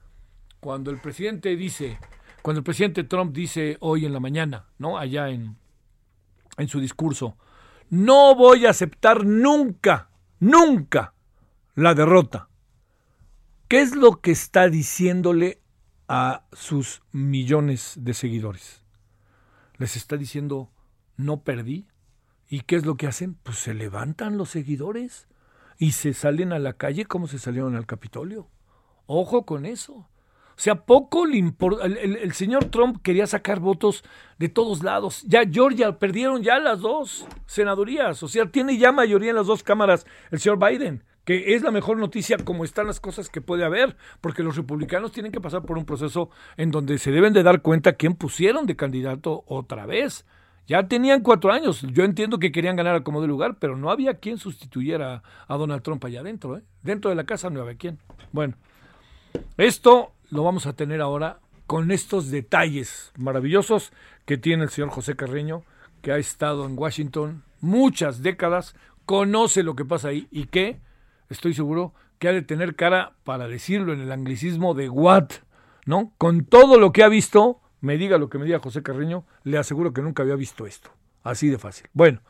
cuando 0.59 0.91
el 0.91 0.99
presidente 0.99 1.55
dice, 1.55 1.99
cuando 2.41 2.59
el 2.59 2.63
presidente 2.63 3.03
Trump 3.03 3.33
dice 3.33 3.77
hoy 3.79 4.05
en 4.05 4.13
la 4.13 4.19
mañana, 4.19 4.67
¿no? 4.77 4.97
Allá 4.97 5.29
en, 5.29 5.57
en 6.57 6.67
su 6.67 6.79
discurso, 6.79 7.37
no 7.89 8.35
voy 8.35 8.65
a 8.65 8.71
aceptar 8.71 9.25
nunca, 9.25 10.09
nunca 10.39 11.13
la 11.75 11.93
derrota. 11.93 12.49
¿Qué 13.67 13.81
es 13.81 13.95
lo 13.95 14.21
que 14.21 14.31
está 14.31 14.69
diciéndole 14.69 15.62
a 16.07 16.45
sus 16.51 17.01
millones 17.11 17.95
de 17.97 18.13
seguidores? 18.13 18.83
Les 19.77 19.95
está 19.95 20.17
diciendo, 20.17 20.71
no 21.17 21.41
perdí. 21.43 21.87
¿Y 22.49 22.61
qué 22.61 22.75
es 22.75 22.85
lo 22.85 22.97
que 22.97 23.07
hacen? 23.07 23.35
Pues 23.35 23.57
se 23.57 23.73
levantan 23.73 24.37
los 24.37 24.49
seguidores 24.49 25.27
y 25.77 25.93
se 25.93 26.13
salen 26.13 26.53
a 26.53 26.59
la 26.59 26.73
calle 26.73 27.05
como 27.05 27.27
se 27.27 27.39
salieron 27.39 27.75
al 27.75 27.85
Capitolio. 27.85 28.47
Ojo 29.05 29.45
con 29.45 29.65
eso. 29.65 29.93
O 30.55 30.59
sea, 30.63 30.85
poco 30.85 31.25
le 31.25 31.37
importa. 31.37 31.85
El, 31.85 32.31
señor 32.33 32.65
Trump 32.65 33.01
quería 33.01 33.25
sacar 33.25 33.59
votos 33.59 34.03
de 34.37 34.49
todos 34.49 34.83
lados. 34.83 35.23
Ya 35.27 35.43
Georgia 35.49 35.97
perdieron 35.97 36.43
ya 36.43 36.59
las 36.59 36.81
dos 36.81 37.25
senadurías. 37.47 38.21
O 38.21 38.27
sea, 38.27 38.45
tiene 38.45 38.77
ya 38.77 38.91
mayoría 38.91 39.31
en 39.31 39.37
las 39.37 39.47
dos 39.47 39.63
cámaras 39.63 40.05
el 40.29 40.39
señor 40.39 40.59
Biden 40.59 41.03
que 41.25 41.55
es 41.55 41.61
la 41.61 41.71
mejor 41.71 41.97
noticia 41.97 42.37
como 42.37 42.63
están 42.63 42.87
las 42.87 42.99
cosas 42.99 43.29
que 43.29 43.41
puede 43.41 43.63
haber, 43.63 43.95
porque 44.21 44.43
los 44.43 44.55
republicanos 44.57 45.11
tienen 45.11 45.31
que 45.31 45.41
pasar 45.41 45.63
por 45.63 45.77
un 45.77 45.85
proceso 45.85 46.29
en 46.57 46.71
donde 46.71 46.97
se 46.97 47.11
deben 47.11 47.33
de 47.33 47.43
dar 47.43 47.61
cuenta 47.61 47.93
quién 47.93 48.15
pusieron 48.15 48.65
de 48.65 48.75
candidato 48.75 49.43
otra 49.47 49.85
vez. 49.85 50.25
Ya 50.65 50.87
tenían 50.87 51.21
cuatro 51.21 51.51
años, 51.51 51.81
yo 51.81 52.05
entiendo 52.05 52.39
que 52.39 52.51
querían 52.51 52.77
ganar 52.77 52.95
a 52.95 53.03
como 53.03 53.21
de 53.21 53.27
lugar, 53.27 53.57
pero 53.59 53.75
no 53.75 53.91
había 53.91 54.15
quien 54.15 54.37
sustituyera 54.37 55.23
a 55.47 55.57
Donald 55.57 55.81
Trump 55.81 56.03
allá 56.05 56.21
adentro, 56.21 56.57
¿eh? 56.57 56.63
dentro 56.83 57.09
de 57.09 57.15
la 57.15 57.25
casa 57.25 57.49
no 57.49 57.61
había 57.61 57.75
quien. 57.75 57.99
Bueno, 58.31 58.55
esto 59.57 60.13
lo 60.29 60.43
vamos 60.43 60.65
a 60.65 60.73
tener 60.73 61.01
ahora 61.01 61.39
con 61.67 61.91
estos 61.91 62.31
detalles 62.31 63.11
maravillosos 63.17 63.91
que 64.25 64.37
tiene 64.37 64.63
el 64.63 64.69
señor 64.69 64.89
José 64.89 65.15
Carreño, 65.15 65.63
que 66.01 66.11
ha 66.11 66.17
estado 66.17 66.65
en 66.65 66.77
Washington 66.77 67.43
muchas 67.59 68.21
décadas, 68.21 68.75
conoce 69.05 69.63
lo 69.63 69.75
que 69.75 69.85
pasa 69.85 70.09
ahí 70.09 70.27
y 70.31 70.45
que 70.45 70.79
estoy 71.33 71.53
seguro 71.53 71.93
que 72.19 72.29
ha 72.29 72.31
de 72.31 72.41
tener 72.41 72.75
cara 72.75 73.13
para 73.23 73.47
decirlo 73.47 73.91
en 73.91 73.99
el 73.99 74.11
anglicismo 74.11 74.73
de 74.73 74.89
what, 74.89 75.29
¿no? 75.85 76.13
Con 76.17 76.45
todo 76.45 76.79
lo 76.79 76.93
que 76.93 77.03
ha 77.03 77.09
visto, 77.09 77.59
me 77.81 77.97
diga 77.97 78.17
lo 78.17 78.29
que 78.29 78.37
me 78.37 78.45
diga 78.45 78.59
José 78.59 78.81
Carreño, 78.81 79.25
le 79.43 79.57
aseguro 79.57 79.91
que 79.93 80.01
nunca 80.01 80.23
había 80.23 80.35
visto 80.35 80.65
esto. 80.65 80.91
Así 81.23 81.49
de 81.49 81.57
fácil. 81.57 81.89
Bueno, 81.93 82.21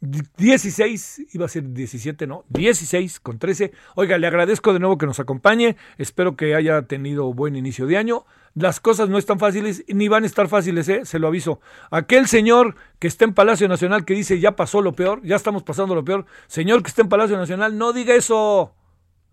16, 0.00 1.34
iba 1.34 1.44
a 1.44 1.48
ser 1.48 1.72
17, 1.72 2.26
no, 2.26 2.44
16 2.48 3.20
con 3.20 3.38
13. 3.38 3.72
Oiga, 3.96 4.16
le 4.16 4.26
agradezco 4.26 4.72
de 4.72 4.78
nuevo 4.78 4.96
que 4.96 5.06
nos 5.06 5.20
acompañe. 5.20 5.76
Espero 5.98 6.36
que 6.36 6.54
haya 6.54 6.82
tenido 6.82 7.32
buen 7.34 7.54
inicio 7.54 7.86
de 7.86 7.98
año. 7.98 8.24
Las 8.54 8.80
cosas 8.80 9.08
no 9.08 9.18
están 9.18 9.38
fáciles 9.38 9.84
ni 9.88 10.08
van 10.08 10.24
a 10.24 10.26
estar 10.26 10.48
fáciles, 10.48 10.88
¿eh? 10.88 11.04
se 11.04 11.18
lo 11.18 11.28
aviso. 11.28 11.60
Aquel 11.90 12.26
señor 12.26 12.74
que 12.98 13.06
está 13.06 13.24
en 13.24 13.34
Palacio 13.34 13.68
Nacional 13.68 14.04
que 14.04 14.14
dice 14.14 14.40
ya 14.40 14.56
pasó 14.56 14.80
lo 14.80 14.94
peor, 14.94 15.20
ya 15.22 15.36
estamos 15.36 15.62
pasando 15.62 15.94
lo 15.94 16.04
peor. 16.04 16.24
Señor 16.48 16.82
que 16.82 16.88
está 16.88 17.02
en 17.02 17.08
Palacio 17.08 17.36
Nacional, 17.36 17.76
no 17.76 17.92
diga 17.92 18.14
eso. 18.14 18.74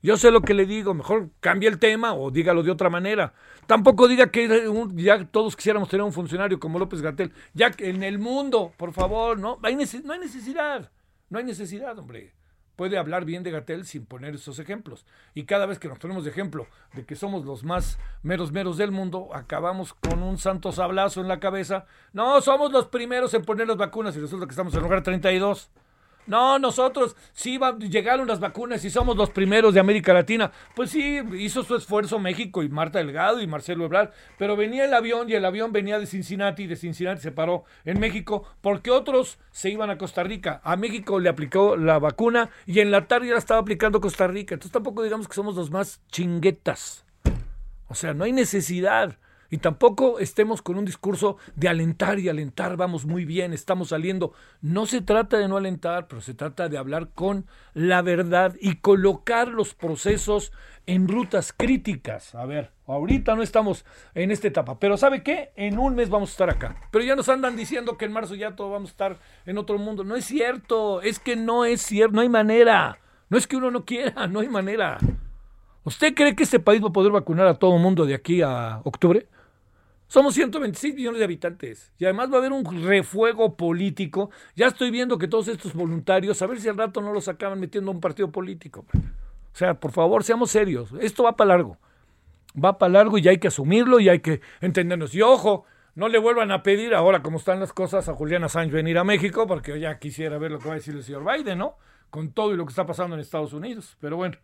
Yo 0.01 0.17
sé 0.17 0.31
lo 0.31 0.41
que 0.41 0.53
le 0.53 0.65
digo, 0.65 0.93
mejor 0.93 1.29
cambie 1.39 1.69
el 1.69 1.79
tema 1.79 2.13
o 2.13 2.31
dígalo 2.31 2.63
de 2.63 2.71
otra 2.71 2.89
manera. 2.89 3.33
Tampoco 3.65 4.07
diga 4.07 4.31
que 4.31 4.47
ya 4.95 5.25
todos 5.25 5.55
quisiéramos 5.55 5.89
tener 5.89 6.03
un 6.03 6.13
funcionario 6.13 6.59
como 6.59 6.79
López 6.79 7.01
Gatel. 7.01 7.33
Ya 7.53 7.71
que 7.71 7.89
en 7.89 8.03
el 8.03 8.19
mundo, 8.19 8.73
por 8.77 8.93
favor, 8.93 9.39
no, 9.39 9.59
hay 9.63 9.75
no 10.03 10.13
hay 10.13 10.19
necesidad. 10.19 10.91
No 11.29 11.39
hay 11.39 11.45
necesidad, 11.45 11.97
hombre 11.97 12.37
puede 12.77 12.97
hablar 12.97 13.25
bien 13.25 13.43
de 13.43 13.51
Gatel 13.51 13.85
sin 13.85 14.05
poner 14.05 14.35
esos 14.35 14.59
ejemplos. 14.59 15.05
Y 15.33 15.43
cada 15.43 15.65
vez 15.65 15.79
que 15.79 15.89
nos 15.89 15.99
ponemos 15.99 16.23
de 16.23 16.29
ejemplo 16.29 16.67
de 16.93 17.05
que 17.05 17.15
somos 17.15 17.43
los 17.43 17.63
más 17.63 17.99
meros 18.21 18.53
meros 18.53 18.77
del 18.77 18.91
mundo, 18.91 19.29
acabamos 19.33 19.93
con 19.95 20.23
un 20.23 20.37
santo 20.37 20.71
sablazo 20.71 21.19
en 21.19 21.27
la 21.27 21.41
cabeza. 21.41 21.85
No, 22.13 22.39
somos 22.39 22.71
los 22.71 22.87
primeros 22.87 23.33
en 23.33 23.43
poner 23.43 23.67
las 23.67 23.77
vacunas 23.77 24.15
y 24.15 24.19
resulta 24.19 24.45
que 24.45 24.51
estamos 24.51 24.73
en 24.75 24.83
lugar 24.83 25.03
32. 25.03 25.71
No, 26.27 26.59
nosotros 26.59 27.15
sí 27.33 27.57
llegaron 27.89 28.27
las 28.27 28.39
vacunas 28.39 28.83
y 28.83 28.89
somos 28.89 29.15
los 29.15 29.29
primeros 29.29 29.73
de 29.73 29.79
América 29.79 30.13
Latina. 30.13 30.51
Pues 30.75 30.91
sí, 30.91 31.19
hizo 31.39 31.63
su 31.63 31.75
esfuerzo 31.75 32.19
México 32.19 32.63
y 32.63 32.69
Marta 32.69 32.99
Delgado 32.99 33.41
y 33.41 33.47
Marcelo 33.47 33.85
Ebrard, 33.85 34.11
pero 34.37 34.57
venía 34.57 34.85
el 34.85 34.93
avión 34.93 35.29
y 35.29 35.33
el 35.33 35.45
avión 35.45 35.71
venía 35.71 35.99
de 35.99 36.05
Cincinnati 36.05 36.63
y 36.63 36.67
de 36.67 36.75
Cincinnati 36.75 37.21
se 37.21 37.31
paró 37.31 37.63
en 37.85 37.99
México 37.99 38.43
porque 38.61 38.91
otros 38.91 39.39
se 39.51 39.69
iban 39.69 39.89
a 39.89 39.97
Costa 39.97 40.23
Rica. 40.23 40.59
A 40.63 40.75
México 40.75 41.19
le 41.19 41.29
aplicó 41.29 41.77
la 41.77 41.97
vacuna 41.97 42.49
y 42.65 42.81
en 42.81 42.91
la 42.91 43.07
tarde 43.07 43.27
ya 43.27 43.33
la 43.33 43.39
estaba 43.39 43.61
aplicando 43.61 44.01
Costa 44.01 44.27
Rica. 44.27 44.55
Entonces 44.55 44.73
tampoco 44.73 45.03
digamos 45.03 45.27
que 45.27 45.33
somos 45.33 45.55
los 45.55 45.71
más 45.71 46.01
chinguetas. 46.11 47.05
O 47.87 47.95
sea, 47.95 48.13
no 48.13 48.25
hay 48.25 48.33
necesidad. 48.33 49.17
Y 49.49 49.57
tampoco 49.59 50.19
estemos 50.19 50.61
con 50.61 50.77
un 50.77 50.85
discurso 50.85 51.37
de 51.55 51.69
alentar 51.69 52.19
y 52.19 52.29
alentar, 52.29 52.75
vamos 52.77 53.05
muy 53.05 53.25
bien, 53.25 53.53
estamos 53.53 53.89
saliendo. 53.89 54.33
No 54.61 54.85
se 54.85 55.01
trata 55.01 55.37
de 55.37 55.47
no 55.47 55.57
alentar, 55.57 56.07
pero 56.07 56.21
se 56.21 56.33
trata 56.33 56.67
de 56.69 56.77
hablar 56.77 57.09
con 57.13 57.45
la 57.73 58.01
verdad 58.01 58.55
y 58.59 58.75
colocar 58.75 59.47
los 59.47 59.73
procesos 59.73 60.51
en 60.85 61.07
rutas 61.07 61.53
críticas. 61.53 62.35
A 62.35 62.45
ver, 62.45 62.71
ahorita 62.87 63.35
no 63.35 63.41
estamos 63.41 63.85
en 64.15 64.31
esta 64.31 64.47
etapa, 64.47 64.79
pero 64.79 64.97
¿sabe 64.97 65.23
qué? 65.23 65.51
En 65.55 65.79
un 65.79 65.95
mes 65.95 66.09
vamos 66.09 66.29
a 66.29 66.31
estar 66.31 66.49
acá. 66.49 66.75
Pero 66.91 67.05
ya 67.05 67.15
nos 67.15 67.29
andan 67.29 67.55
diciendo 67.55 67.97
que 67.97 68.05
en 68.05 68.13
marzo 68.13 68.35
ya 68.35 68.55
todo 68.55 68.71
vamos 68.71 68.89
a 68.89 68.91
estar 68.91 69.19
en 69.45 69.57
otro 69.57 69.77
mundo. 69.77 70.03
No 70.03 70.15
es 70.15 70.25
cierto, 70.25 71.01
es 71.01 71.19
que 71.19 71.35
no 71.35 71.65
es 71.65 71.81
cierto, 71.81 72.15
no 72.15 72.21
hay 72.21 72.29
manera. 72.29 72.99
No 73.29 73.37
es 73.37 73.47
que 73.47 73.57
uno 73.57 73.71
no 73.71 73.85
quiera, 73.85 74.27
no 74.27 74.39
hay 74.39 74.47
manera. 74.47 74.97
¿Usted 75.83 76.13
cree 76.15 76.35
que 76.35 76.43
este 76.43 76.59
país 76.59 76.83
va 76.83 76.89
a 76.89 76.93
poder 76.93 77.11
vacunar 77.11 77.47
a 77.47 77.53
todo 77.53 77.75
el 77.75 77.81
mundo 77.81 78.05
de 78.05 78.13
aquí 78.15 78.41
a 78.41 78.81
octubre? 78.83 79.27
Somos 80.07 80.35
126 80.35 80.95
millones 80.95 81.19
de 81.19 81.25
habitantes 81.25 81.91
y 81.97 82.05
además 82.05 82.31
va 82.31 82.35
a 82.35 82.37
haber 82.39 82.53
un 82.53 82.83
refuego 82.83 83.57
político. 83.57 84.31
Ya 84.55 84.67
estoy 84.67 84.89
viendo 84.89 85.17
que 85.17 85.27
todos 85.27 85.49
estos 85.49 85.73
voluntarios, 85.73 86.41
a 86.41 86.47
ver 86.47 86.61
si 86.61 86.69
al 86.69 86.77
rato 86.77 87.01
no 87.01 87.11
los 87.11 87.27
acaban 87.27 87.59
metiendo 87.59 87.91
a 87.91 87.93
un 87.93 87.99
partido 87.99 88.31
político. 88.31 88.85
O 88.93 89.57
sea, 89.57 89.73
por 89.73 89.91
favor, 89.91 90.23
seamos 90.23 90.49
serios. 90.49 90.93
Esto 91.01 91.23
va 91.23 91.35
para 91.35 91.49
largo. 91.49 91.77
Va 92.63 92.77
para 92.77 92.93
largo 92.93 93.17
y 93.17 93.27
hay 93.27 93.37
que 93.37 93.49
asumirlo 93.49 93.99
y 93.99 94.07
hay 94.07 94.19
que 94.19 94.39
entendernos. 94.61 95.13
Y 95.13 95.21
ojo, 95.21 95.65
no 95.93 96.07
le 96.07 96.19
vuelvan 96.19 96.51
a 96.51 96.63
pedir 96.63 96.95
ahora, 96.95 97.21
como 97.21 97.37
están 97.37 97.59
las 97.59 97.73
cosas, 97.73 98.07
a 98.07 98.13
Juliana 98.13 98.45
Assange 98.45 98.71
venir 98.71 98.97
a 98.97 99.03
México, 99.03 99.45
porque 99.45 99.77
ya 99.77 99.99
quisiera 99.99 100.37
ver 100.37 100.51
lo 100.51 100.59
que 100.59 100.67
va 100.67 100.73
a 100.73 100.77
decir 100.77 100.95
el 100.95 101.03
señor 101.03 101.25
Biden, 101.25 101.57
¿no? 101.57 101.75
Con 102.09 102.31
todo 102.31 102.53
y 102.53 102.55
lo 102.55 102.65
que 102.65 102.69
está 102.69 102.85
pasando 102.85 103.15
en 103.15 103.19
Estados 103.19 103.51
Unidos. 103.51 103.97
Pero 103.99 104.15
bueno, 104.15 104.37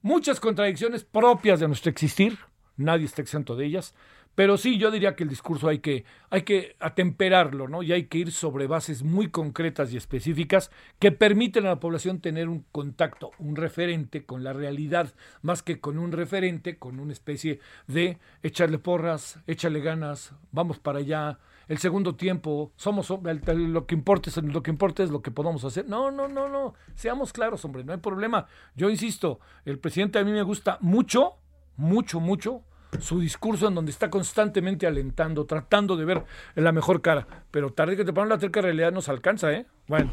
muchas 0.00 0.40
contradicciones 0.40 1.04
propias 1.04 1.60
de 1.60 1.66
nuestro 1.66 1.90
existir. 1.90 2.38
Nadie 2.76 3.04
está 3.04 3.22
exento 3.22 3.54
de 3.54 3.66
ellas. 3.66 3.94
Pero 4.34 4.56
sí, 4.56 4.78
yo 4.78 4.90
diría 4.90 5.14
que 5.14 5.22
el 5.22 5.28
discurso 5.28 5.68
hay 5.68 5.78
que, 5.78 6.04
hay 6.30 6.42
que 6.42 6.76
atemperarlo, 6.80 7.68
¿no? 7.68 7.82
Y 7.82 7.92
hay 7.92 8.04
que 8.06 8.18
ir 8.18 8.32
sobre 8.32 8.66
bases 8.66 9.04
muy 9.04 9.28
concretas 9.28 9.92
y 9.92 9.96
específicas 9.96 10.70
que 10.98 11.12
permiten 11.12 11.66
a 11.66 11.70
la 11.70 11.80
población 11.80 12.20
tener 12.20 12.48
un 12.48 12.64
contacto, 12.72 13.30
un 13.38 13.54
referente 13.54 14.24
con 14.24 14.42
la 14.42 14.52
realidad, 14.52 15.14
más 15.42 15.62
que 15.62 15.80
con 15.80 15.98
un 15.98 16.10
referente, 16.12 16.78
con 16.78 16.98
una 16.98 17.12
especie 17.12 17.60
de 17.86 18.18
echarle 18.42 18.78
porras, 18.78 19.38
échale 19.46 19.80
ganas, 19.80 20.32
vamos 20.50 20.78
para 20.78 20.98
allá, 20.98 21.38
el 21.68 21.78
segundo 21.78 22.14
tiempo, 22.14 22.72
somos 22.76 23.08
lo 23.08 23.86
que 23.86 23.94
importa 23.94 24.28
es 24.28 24.36
lo 24.36 24.62
que 24.62 24.70
importa 24.70 25.02
es 25.02 25.10
lo 25.10 25.22
que 25.22 25.30
podamos 25.30 25.64
hacer. 25.64 25.88
No, 25.88 26.10
no, 26.10 26.28
no, 26.28 26.48
no. 26.48 26.74
Seamos 26.94 27.32
claros, 27.32 27.64
hombre, 27.64 27.84
no 27.84 27.92
hay 27.92 27.98
problema. 27.98 28.46
Yo 28.74 28.90
insisto, 28.90 29.40
el 29.64 29.78
presidente 29.78 30.18
a 30.18 30.24
mí 30.24 30.32
me 30.32 30.42
gusta 30.42 30.76
mucho, 30.80 31.36
mucho, 31.76 32.20
mucho 32.20 32.64
su 33.00 33.20
discurso 33.20 33.68
en 33.68 33.74
donde 33.74 33.90
está 33.90 34.10
constantemente 34.10 34.86
alentando, 34.86 35.44
tratando 35.46 35.96
de 35.96 36.04
ver 36.04 36.24
la 36.54 36.72
mejor 36.72 37.02
cara. 37.02 37.26
Pero 37.50 37.72
tarde 37.72 37.96
que 37.96 38.04
te 38.04 38.12
ponen 38.12 38.30
la 38.30 38.38
terca 38.38 38.60
realidad 38.60 38.92
nos 38.92 39.08
alcanza, 39.08 39.52
¿eh? 39.52 39.66
Bueno, 39.86 40.12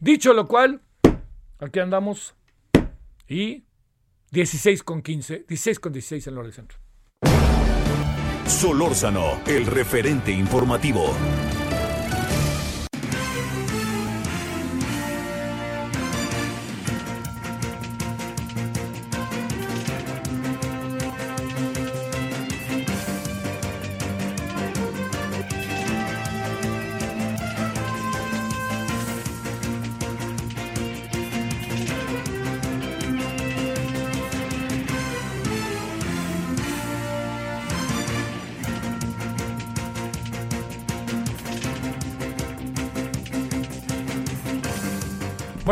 dicho 0.00 0.32
lo 0.32 0.46
cual, 0.46 0.80
aquí 1.58 1.80
andamos 1.80 2.34
y 3.28 3.64
16 4.30 4.82
con 4.82 5.02
15, 5.02 5.44
16 5.48 5.80
con 5.80 5.92
16 5.92 6.26
en 6.26 6.38
el 6.38 6.52
Centro. 6.52 6.78
Solórzano, 8.46 9.40
el 9.46 9.66
referente 9.66 10.32
informativo. 10.32 11.14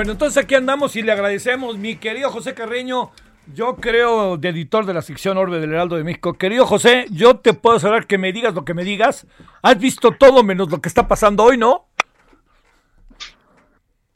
Bueno, 0.01 0.13
entonces 0.13 0.43
aquí 0.43 0.55
andamos 0.55 0.97
y 0.97 1.03
le 1.03 1.13
agradecemos, 1.13 1.77
mi 1.77 1.97
querido 1.97 2.31
José 2.31 2.55
Carreño, 2.55 3.11
yo 3.55 3.77
creo 3.77 4.39
de 4.39 4.49
editor 4.49 4.87
de 4.87 4.95
la 4.95 5.03
sección 5.03 5.37
Orbe 5.37 5.61
del 5.61 5.75
Heraldo 5.75 5.97
de 5.97 6.05
México. 6.05 6.39
Querido 6.39 6.65
José, 6.65 7.05
yo 7.11 7.37
te 7.37 7.53
puedo 7.53 7.77
asegurar 7.77 8.07
que 8.07 8.17
me 8.17 8.33
digas 8.33 8.55
lo 8.55 8.65
que 8.65 8.73
me 8.73 8.83
digas. 8.83 9.27
Has 9.61 9.79
visto 9.79 10.13
todo 10.13 10.43
menos 10.43 10.71
lo 10.71 10.81
que 10.81 10.89
está 10.89 11.07
pasando 11.07 11.45
hoy, 11.45 11.59
¿no? 11.59 11.89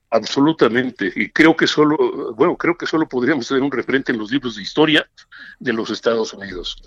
Absolutamente, 0.08 1.12
y 1.14 1.28
creo 1.28 1.54
que 1.54 1.66
solo, 1.66 2.32
bueno, 2.32 2.56
creo 2.56 2.78
que 2.78 2.86
solo 2.86 3.06
podríamos 3.06 3.46
tener 3.46 3.62
un 3.62 3.70
referente 3.70 4.10
en 4.10 4.18
los 4.18 4.30
libros 4.30 4.56
de 4.56 4.62
historia 4.62 5.06
de 5.58 5.74
los 5.74 5.90
Estados 5.90 6.32
Unidos. 6.32 6.82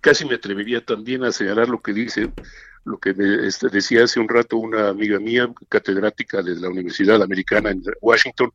Casi 0.00 0.24
me 0.24 0.36
atrevería 0.36 0.84
también 0.84 1.24
a 1.24 1.32
señalar 1.32 1.68
lo 1.68 1.82
que 1.82 1.92
dice 1.92 2.30
lo 2.88 2.98
que 2.98 3.14
este, 3.46 3.68
decía 3.68 4.04
hace 4.04 4.18
un 4.18 4.28
rato 4.28 4.56
una 4.56 4.88
amiga 4.88 5.18
mía, 5.18 5.52
catedrática 5.68 6.42
de 6.42 6.56
la 6.56 6.68
Universidad 6.68 7.22
Americana 7.22 7.70
en 7.70 7.82
Washington, 8.00 8.50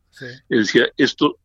decía, 0.48 0.86
esto 0.96 1.38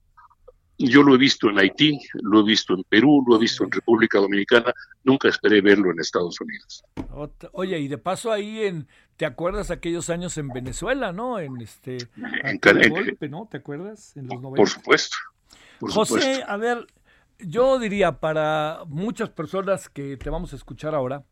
yo 0.80 1.04
lo 1.04 1.14
he 1.14 1.18
visto 1.18 1.50
en 1.50 1.60
Haití, 1.60 2.00
lo 2.14 2.40
he 2.40 2.44
visto 2.44 2.74
en 2.74 2.84
Perú, 2.84 3.24
lo 3.28 3.36
he 3.36 3.40
visto 3.40 3.66
en 3.66 3.72
República 3.72 4.18
Dominicana, 4.18 4.74
nunca 5.04 5.28
esperé 5.28 5.62
verlo 5.62 5.92
en 5.92 6.00
Estados 6.00 6.40
Unidos. 6.40 6.84
Oye, 7.52 7.78
y 7.80 7.90
de 7.90 7.98
paso 7.98 8.32
ahí 8.32 8.64
en, 8.64 8.88
¿te 9.18 9.26
acuerdas 9.26 9.72
aquellos 9.72 10.10
años 10.10 10.38
en 10.38 10.48
Venezuela, 10.48 11.12
no? 11.12 11.38
En 11.38 11.60
este 11.60 11.98
en, 12.16 12.60
golpe, 12.90 13.28
¿no? 13.28 13.48
¿Te 13.52 13.58
acuerdas? 13.58 14.16
En 14.16 14.28
los 14.28 14.40
por 14.42 14.70
supuesto. 14.70 15.18
José, 15.82 16.44
a 16.48 16.56
ver, 16.56 16.88
yo 17.40 17.78
diría 17.78 18.20
para 18.20 18.80
muchas 18.88 19.30
personas 19.30 19.90
que 19.90 20.16
te 20.16 20.30
vamos 20.30 20.54
a 20.54 20.56
escuchar 20.56 20.96
ahora, 20.96 21.26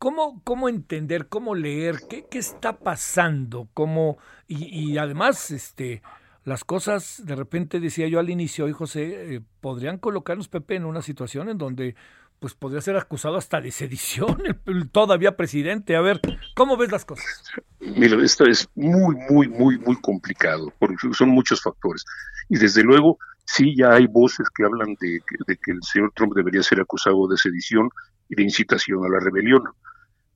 ¿Cómo, 0.00 0.40
¿Cómo 0.44 0.70
entender, 0.70 1.28
cómo 1.28 1.54
leer, 1.54 1.96
qué, 2.08 2.24
qué 2.24 2.38
está 2.38 2.78
pasando? 2.78 3.68
Cómo, 3.74 4.16
y, 4.48 4.64
y, 4.92 4.96
además, 4.96 5.50
este, 5.50 6.00
las 6.42 6.64
cosas, 6.64 7.20
de 7.26 7.36
repente 7.36 7.80
decía 7.80 8.08
yo 8.08 8.18
al 8.18 8.30
inicio, 8.30 8.64
hoy 8.64 8.72
José, 8.72 9.34
eh, 9.34 9.42
podrían 9.60 9.98
colocarnos, 9.98 10.48
Pepe, 10.48 10.76
en 10.76 10.86
una 10.86 11.02
situación 11.02 11.50
en 11.50 11.58
donde 11.58 11.96
pues 12.38 12.54
podría 12.54 12.80
ser 12.80 12.96
acusado 12.96 13.36
hasta 13.36 13.60
de 13.60 13.70
sedición 13.72 14.42
el, 14.64 14.88
todavía 14.88 15.36
presidente. 15.36 15.94
A 15.96 16.00
ver, 16.00 16.22
¿cómo 16.56 16.78
ves 16.78 16.90
las 16.90 17.04
cosas? 17.04 17.52
Mira, 17.78 18.16
esto 18.24 18.46
es 18.46 18.70
muy, 18.74 19.14
muy, 19.28 19.48
muy, 19.48 19.78
muy 19.80 20.00
complicado, 20.00 20.72
porque 20.78 20.96
son 21.12 21.28
muchos 21.28 21.60
factores. 21.60 22.06
Y 22.48 22.56
desde 22.56 22.82
luego, 22.82 23.18
sí 23.44 23.76
ya 23.76 23.92
hay 23.92 24.06
voces 24.06 24.48
que 24.56 24.64
hablan 24.64 24.96
de 24.98 25.20
que 25.62 25.72
el 25.72 25.82
señor 25.82 26.10
Trump 26.14 26.32
debería 26.34 26.62
ser 26.62 26.80
acusado 26.80 27.28
de 27.28 27.36
sedición 27.36 27.90
y 28.30 28.36
de 28.36 28.44
incitación 28.44 29.04
a 29.04 29.10
la 29.10 29.20
rebelión 29.20 29.62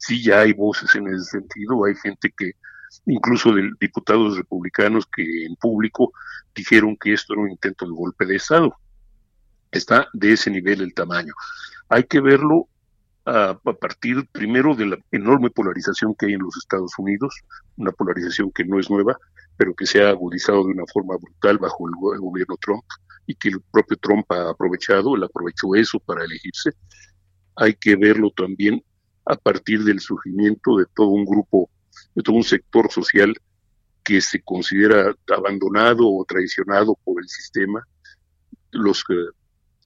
sí 0.07 0.23
ya 0.23 0.41
hay 0.41 0.53
voces 0.53 0.95
en 0.95 1.09
ese 1.09 1.25
sentido, 1.25 1.85
hay 1.85 1.95
gente 1.95 2.33
que, 2.37 2.53
incluso 3.07 3.53
de 3.53 3.71
diputados 3.81 4.37
republicanos 4.37 5.07
que 5.07 5.47
en 5.47 5.57
público 5.57 6.13
dijeron 6.55 6.97
que 6.97 7.15
esto 7.15 7.33
era 7.33 7.43
un 7.43 7.51
intento 7.51 7.87
de 7.87 7.93
golpe 7.93 8.27
de 8.27 8.37
Estado. 8.37 8.75
Está 9.71 10.07
de 10.13 10.33
ese 10.33 10.51
nivel 10.51 10.83
el 10.83 10.95
tamaño. 10.95 11.33
Hay 11.89 12.05
que 12.05 12.21
verlo 12.21 12.69
a, 13.25 13.59
partir 13.81 14.29
primero 14.31 14.75
de 14.75 14.87
la 14.87 14.99
enorme 15.11 15.51
polarización 15.51 16.15
que 16.15 16.27
hay 16.27 16.35
en 16.35 16.43
los 16.43 16.57
Estados 16.57 16.93
Unidos, 16.99 17.35
una 17.77 17.91
polarización 17.91 18.53
que 18.53 18.65
no 18.65 18.79
es 18.79 18.91
nueva, 18.91 19.17
pero 19.57 19.75
que 19.75 19.87
se 19.87 20.03
ha 20.03 20.11
agudizado 20.11 20.65
de 20.65 20.73
una 20.73 20.85
forma 20.93 21.17
brutal 21.17 21.59
bajo 21.59 21.89
el, 21.89 21.95
el 22.15 22.21
gobierno 22.21 22.57
Trump 22.61 22.85
y 23.27 23.35
que 23.35 23.49
el 23.49 23.61
propio 23.73 23.97
Trump 23.97 24.31
ha 24.31 24.51
aprovechado, 24.51 25.17
él 25.17 25.25
aprovechó 25.25 25.75
eso 25.75 25.99
para 26.01 26.25
elegirse. 26.25 26.73
Hay 27.57 27.75
que 27.75 27.97
verlo 27.97 28.31
también 28.37 28.83
a 29.27 29.37
partir 29.37 29.85
del 29.85 30.01
surgimiento 30.01 30.77
de 30.77 30.87
todo 30.95 31.09
un 31.09 31.25
grupo, 31.25 31.71
de 32.15 32.23
todo 32.23 32.37
un 32.37 32.45
sector 32.45 32.91
social 32.91 33.35
que 34.03 34.21
se 34.21 34.43
considera 34.43 35.15
abandonado 35.35 36.07
o 36.07 36.25
traicionado 36.27 36.97
por 37.05 37.23
el 37.23 37.29
sistema, 37.29 37.83
los, 38.71 39.03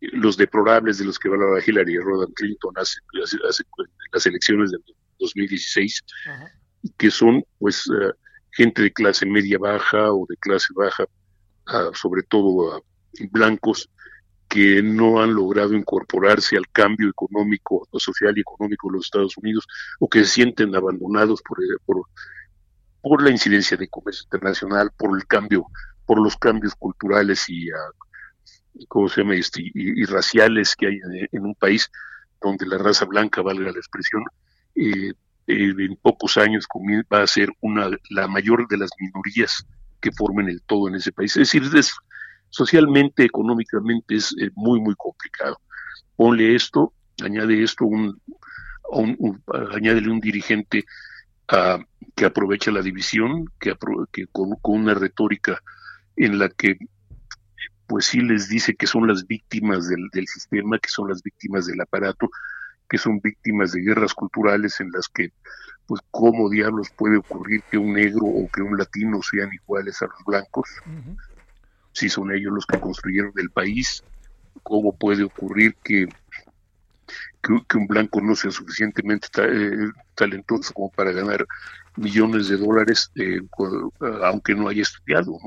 los 0.01 0.37
deplorables 0.37 0.99
de 0.99 1.05
los 1.05 1.19
que 1.19 1.29
hablaba 1.29 1.61
Hillary 1.65 1.95
y 1.95 1.99
Ronald 1.99 2.35
Clinton 2.35 2.75
hace, 2.77 2.99
hace, 3.49 3.65
las 4.13 4.27
elecciones 4.27 4.73
de 4.73 4.79
2016, 5.21 6.05
que 6.97 7.11
son 7.11 7.45
pues 7.59 7.89
eh, 7.89 8.13
gente 8.51 8.83
de 8.83 8.93
clase 8.93 9.25
media 9.25 9.59
baja 9.59 10.13
o 10.13 10.27
de 10.29 10.37
clase 10.37 10.73
baja, 10.75 11.05
ah, 11.67 11.91
sobre 11.95 12.23
todo 12.25 12.77
uh, 12.77 12.83
blancos, 13.31 13.89
que 14.49 14.83
no 14.83 15.21
han 15.21 15.35
logrado 15.35 15.75
incorporarse 15.75 16.57
al 16.57 16.69
cambio 16.71 17.11
económico, 17.11 17.87
social 17.99 18.37
y 18.37 18.41
económico 18.41 18.89
de 18.89 18.97
los 18.97 19.07
Estados 19.07 19.37
Unidos, 19.37 19.67
o 20.01 20.09
que 20.09 20.21
se 20.21 20.33
sienten 20.33 20.75
abandonados 20.75 21.43
por, 21.43 21.63
eh, 21.63 21.77
por, 21.85 22.03
por 23.03 23.23
la 23.23 23.31
incidencia 23.31 23.77
de 23.77 23.89
comercio 23.89 24.25
internacional, 24.25 24.91
por 24.97 25.17
el 25.17 25.27
cambio, 25.27 25.67
por 26.07 26.21
los 26.21 26.37
cambios 26.37 26.75
culturales 26.75 27.45
y, 27.49 27.71
uh, 27.71 28.87
¿cómo 28.89 29.09
se 29.09 29.21
llama? 29.21 29.35
Este, 29.35 29.63
y, 29.63 30.05
raciales 30.05 30.75
que 30.75 30.87
hay 30.87 31.01
en, 31.33 31.45
un 31.45 31.55
país 31.55 31.91
donde 32.41 32.67
la 32.67 32.79
raza 32.79 33.05
blanca, 33.05 33.43
valga 33.43 33.71
la 33.71 33.79
expresión, 33.79 34.25
eh, 34.75 35.13
en 35.47 35.97
pocos 35.97 36.37
años 36.37 36.67
va 37.13 37.23
a 37.23 37.27
ser 37.27 37.51
una 37.61 37.91
la 38.11 38.29
mayor 38.29 38.69
de 38.69 38.77
las 38.79 38.91
minorías 38.99 39.67
que 40.01 40.13
formen 40.13 40.49
el 40.49 40.63
todo 40.63 40.89
en 40.89 40.97
ese 40.97 41.11
país. 41.11 41.37
Es 41.37 41.53
decir, 41.53 41.63
es, 41.75 41.93
socialmente, 42.51 43.25
económicamente 43.25 44.17
es 44.17 44.35
eh, 44.41 44.51
muy, 44.55 44.81
muy 44.81 44.95
complicado. 44.97 45.59
Ponle 46.17 46.55
esto, 46.55 46.93
añade 47.23 47.63
esto, 47.63 47.85
un, 47.85 48.21
un, 48.91 49.43
añádele 49.75 50.11
un 50.11 50.21
dirigente 50.21 50.85
que 52.15 52.25
aprovecha 52.27 52.71
la 52.71 52.83
división, 52.83 53.47
que, 53.59 53.75
que 54.13 54.27
con, 54.27 54.57
una 54.63 54.95
retórica 54.95 55.63
en 56.17 56.39
la 56.39 56.49
que 56.49 56.77
pues 57.87 58.07
sí 58.07 58.21
les 58.21 58.49
dice 58.49 58.75
que 58.75 58.87
son 58.87 59.09
las 59.09 59.27
víctimas 59.27 59.89
del, 59.89 60.27
sistema, 60.27 60.79
que 60.79 60.91
son 60.91 61.09
las 61.09 61.23
víctimas 61.23 61.67
del 61.67 61.81
aparato, 61.81 62.29
que 62.87 62.99
son 62.99 63.19
víctimas 63.21 63.73
de 63.73 63.81
guerras 63.81 64.13
culturales 64.13 64.79
en 64.81 64.91
las 64.93 65.09
que, 65.09 65.33
pues, 65.87 66.03
¿cómo 66.11 66.51
diablos 66.51 66.91
puede 66.95 67.17
ocurrir 67.17 67.63
que 67.71 67.79
un 67.79 67.95
negro 67.95 68.27
o 68.27 68.47
que 68.49 68.61
un 68.61 68.77
latino 68.77 69.21
sean 69.23 69.51
iguales 69.55 70.03
a 70.03 70.07
los 70.07 70.23
blancos? 70.27 70.69
Si 71.99 72.09
son 72.09 72.33
ellos 72.33 72.53
los 72.53 72.65
que 72.65 72.79
construyeron 72.79 73.33
el 73.37 73.51
país, 73.51 74.05
¿cómo 74.63 74.97
puede 74.97 75.25
ocurrir 75.25 75.75
que, 75.83 76.07
que, 77.43 77.77
un 77.77 77.87
blanco 77.89 78.21
no 78.21 78.37
sea 78.37 78.53
suficientemente 78.53 79.27
eh, 79.37 79.91
talentoso 80.15 80.73
como 80.73 80.91
para 80.91 81.11
ganar 81.11 81.45
millones 81.97 82.47
de 82.47 82.57
dólares, 82.57 83.11
eh, 83.17 83.41
aunque 84.23 84.55
no 84.55 84.69
haya 84.69 84.83
estudiado? 84.83 85.39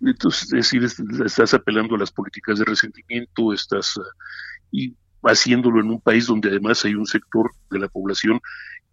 Entonces, 0.00 0.74
es 0.74 0.98
estás 1.24 1.54
apelando 1.54 1.94
a 1.94 1.98
las 1.98 2.10
políticas 2.10 2.58
de 2.58 2.64
resentimiento, 2.64 3.52
estás 3.52 3.94
y 4.72 4.96
haciéndolo 5.22 5.80
en 5.80 5.90
un 5.90 6.00
país 6.00 6.26
donde 6.26 6.48
además 6.48 6.84
hay 6.84 6.96
un 6.96 7.06
sector 7.06 7.52
de 7.70 7.78
la 7.78 7.88
población 7.88 8.40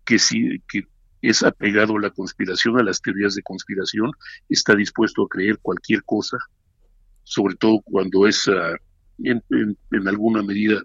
que 0.06 0.20
sí 0.20 0.62
que 0.68 0.84
es 1.24 1.42
apegado 1.42 1.98
a 1.98 2.02
la 2.02 2.10
conspiración, 2.10 2.78
a 2.78 2.84
las 2.84 3.02
teorías 3.02 3.34
de 3.34 3.44
conspiración, 3.44 4.12
está 4.50 4.76
dispuesto 4.76 5.24
a 5.24 5.30
creer 5.30 5.58
cualquier 5.60 6.04
cosa, 6.04 6.38
sobre 7.24 7.56
todo 7.56 7.80
cuando 7.82 8.28
es 8.28 8.46
ah, 8.50 8.76
en, 9.24 9.42
alguna 10.06 10.44
medida 10.44 10.82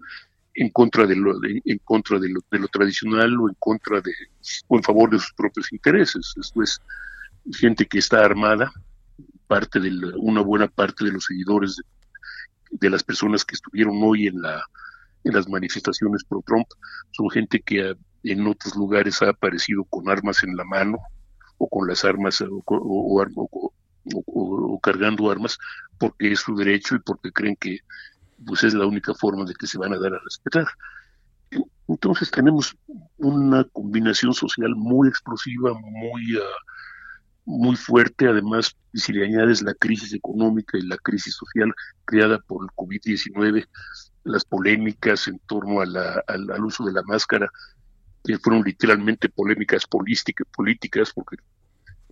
en 0.55 0.69
contra 0.69 1.05
de 1.05 1.17
lo 1.17 1.33
en 1.43 1.77
contra 1.79 2.19
de 2.19 2.29
lo, 2.29 2.39
de 2.51 2.59
lo, 2.59 2.67
tradicional 2.69 3.37
o 3.37 3.49
en 3.49 3.55
contra 3.59 3.99
de 3.99 4.11
o 4.67 4.77
en 4.77 4.83
favor 4.83 5.09
de 5.09 5.19
sus 5.19 5.33
propios 5.33 5.73
intereses. 5.73 6.33
Esto 6.39 6.63
es 6.63 6.79
gente 7.59 7.85
que 7.85 7.99
está 7.99 8.23
armada, 8.23 8.71
parte 9.47 9.81
de 9.81 9.89
una 10.19 10.41
buena 10.41 10.67
parte 10.67 11.03
de 11.03 11.11
los 11.11 11.25
seguidores 11.25 11.75
de, 12.71 12.89
las 12.89 13.03
personas 13.03 13.43
que 13.43 13.55
estuvieron 13.55 13.99
hoy 14.01 14.27
en 14.27 14.41
la 14.41 14.63
en 15.25 15.33
las 15.33 15.49
manifestaciones 15.49 16.23
pro 16.23 16.41
Trump 16.47 16.67
son 17.11 17.29
gente 17.29 17.59
que 17.59 17.93
en 18.23 18.47
otros 18.47 18.75
lugares 18.75 19.21
ha 19.21 19.29
aparecido 19.29 19.83
con 19.85 20.09
armas 20.09 20.43
en 20.43 20.55
la 20.55 20.63
mano 20.63 20.99
o 21.57 21.67
con 21.67 21.87
las 21.87 22.05
armas 22.05 22.43
o, 22.45 23.25
cargando 24.81 25.29
armas 25.29 25.57
porque 25.97 26.31
es 26.31 26.39
su 26.39 26.55
derecho 26.55 26.95
y 26.95 26.99
porque 26.99 27.31
creen 27.31 27.55
que 27.55 27.79
pues 28.45 28.63
es 28.63 28.73
la 28.73 28.85
única 28.85 29.13
forma 29.13 29.45
de 29.45 29.53
que 29.53 29.67
se 29.67 29.77
van 29.77 29.93
a 29.93 29.99
dar 29.99 30.13
a 30.13 30.19
respetar. 30.23 30.65
Entonces 31.87 32.31
tenemos 32.31 32.75
una 33.17 33.63
combinación 33.65 34.33
social 34.33 34.75
muy 34.75 35.09
explosiva, 35.09 35.73
muy 35.73 36.37
uh, 36.37 36.41
muy 37.49 37.75
fuerte, 37.75 38.27
además, 38.27 38.77
si 38.93 39.11
le 39.11 39.25
añades 39.25 39.63
la 39.63 39.73
crisis 39.73 40.13
económica 40.13 40.77
y 40.77 40.83
la 40.83 40.97
crisis 40.97 41.33
social 41.33 41.73
creada 42.05 42.37
por 42.37 42.63
el 42.63 42.69
COVID-19, 42.75 43.67
las 44.23 44.45
polémicas 44.45 45.27
en 45.27 45.39
torno 45.47 45.81
al, 45.81 46.63
uso 46.63 46.85
de 46.85 46.93
la 46.93 47.01
máscara, 47.03 47.49
que 48.23 48.37
fueron 48.37 48.63
literalmente 48.63 49.29
polémicas 49.29 49.83
políticas, 49.87 51.11
porque 51.13 51.37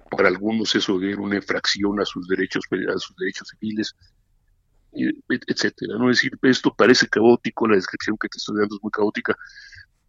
para 0.10 0.30
algunos 0.30 0.74
eso 0.76 1.02
era 1.02 1.20
una 1.20 1.36
infracción 1.36 2.00
a 2.00 2.06
sus 2.06 2.28
derechos, 2.28 2.64
a 2.72 2.98
sus 2.98 3.16
derechos 3.18 3.50
civiles, 3.50 3.96
etcétera. 4.94 5.98
No 5.98 6.10
es 6.10 6.18
decir, 6.18 6.38
esto 6.44 6.74
parece 6.74 7.08
caótico, 7.08 7.68
la 7.68 7.76
descripción 7.76 8.18
que 8.20 8.30
te 8.30 8.38
estoy 8.38 8.58
dando 8.60 8.76
es 8.76 8.84
muy 8.84 8.92
caótica, 8.92 9.36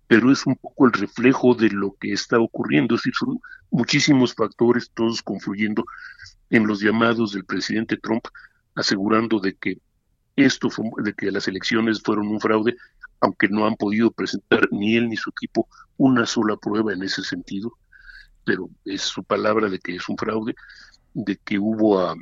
pero 0.06 0.32
es 0.32 0.46
un 0.46 0.56
poco 0.56 0.86
el 0.86 0.92
reflejo 0.92 1.54
de 1.54 1.70
lo 1.70 1.94
que 2.00 2.12
está 2.12 2.38
ocurriendo, 2.38 2.94
es 2.94 3.00
decir, 3.00 3.14
son 3.14 3.40
muchísimos 3.70 4.34
factores, 4.34 4.90
todos 4.94 5.22
confluyendo 5.22 5.84
en 6.50 6.66
los 6.66 6.80
llamados 6.80 7.32
del 7.32 7.44
presidente 7.44 7.96
Trump, 7.98 8.24
asegurando 8.74 9.40
de 9.40 9.54
que 9.54 9.78
esto 10.36 10.70
fue, 10.70 10.86
de 11.02 11.12
que 11.12 11.30
las 11.30 11.48
elecciones 11.48 12.00
fueron 12.02 12.28
un 12.28 12.40
fraude, 12.40 12.76
aunque 13.20 13.48
no 13.48 13.66
han 13.66 13.74
podido 13.74 14.10
presentar 14.10 14.68
ni 14.70 14.96
él 14.96 15.08
ni 15.08 15.16
su 15.16 15.30
equipo 15.30 15.68
una 15.98 16.24
sola 16.24 16.56
prueba 16.56 16.94
en 16.94 17.02
ese 17.02 17.22
sentido, 17.22 17.76
pero 18.44 18.70
es 18.84 19.02
su 19.02 19.22
palabra 19.22 19.68
de 19.68 19.78
que 19.78 19.96
es 19.96 20.08
un 20.08 20.16
fraude, 20.16 20.54
de 21.12 21.36
que 21.36 21.58
hubo 21.58 22.00
a, 22.00 22.16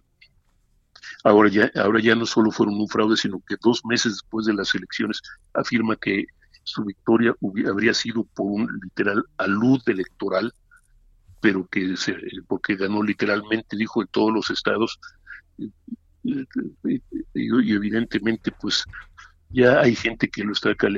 ahora 1.22 1.48
ya 1.48 1.70
ahora 1.76 2.00
ya 2.00 2.14
no 2.14 2.26
solo 2.26 2.50
fueron 2.50 2.74
un 2.80 2.88
fraude, 2.88 3.16
sino 3.16 3.40
que 3.46 3.56
dos 3.62 3.84
meses 3.84 4.14
después 4.14 4.46
de 4.46 4.54
las 4.54 4.74
elecciones 4.74 5.20
afirma 5.54 5.96
que 5.96 6.24
su 6.64 6.84
victoria 6.84 7.34
habría 7.68 7.94
sido 7.94 8.24
por 8.34 8.46
un 8.46 8.80
literal 8.82 9.24
alud 9.36 9.80
electoral, 9.86 10.52
pero 11.40 11.66
que 11.68 11.96
se, 11.96 12.16
porque 12.48 12.74
ganó 12.74 13.02
literalmente, 13.02 13.76
dijo, 13.76 14.02
en 14.02 14.08
todos 14.08 14.32
los 14.32 14.50
estados, 14.50 14.98
y, 16.24 16.44
evidentemente 17.34 18.50
pues 18.60 18.84
ya 19.50 19.80
hay 19.80 19.94
gente 19.94 20.28
que 20.28 20.44
lo 20.44 20.52
está 20.52 20.74
que, 20.74 20.92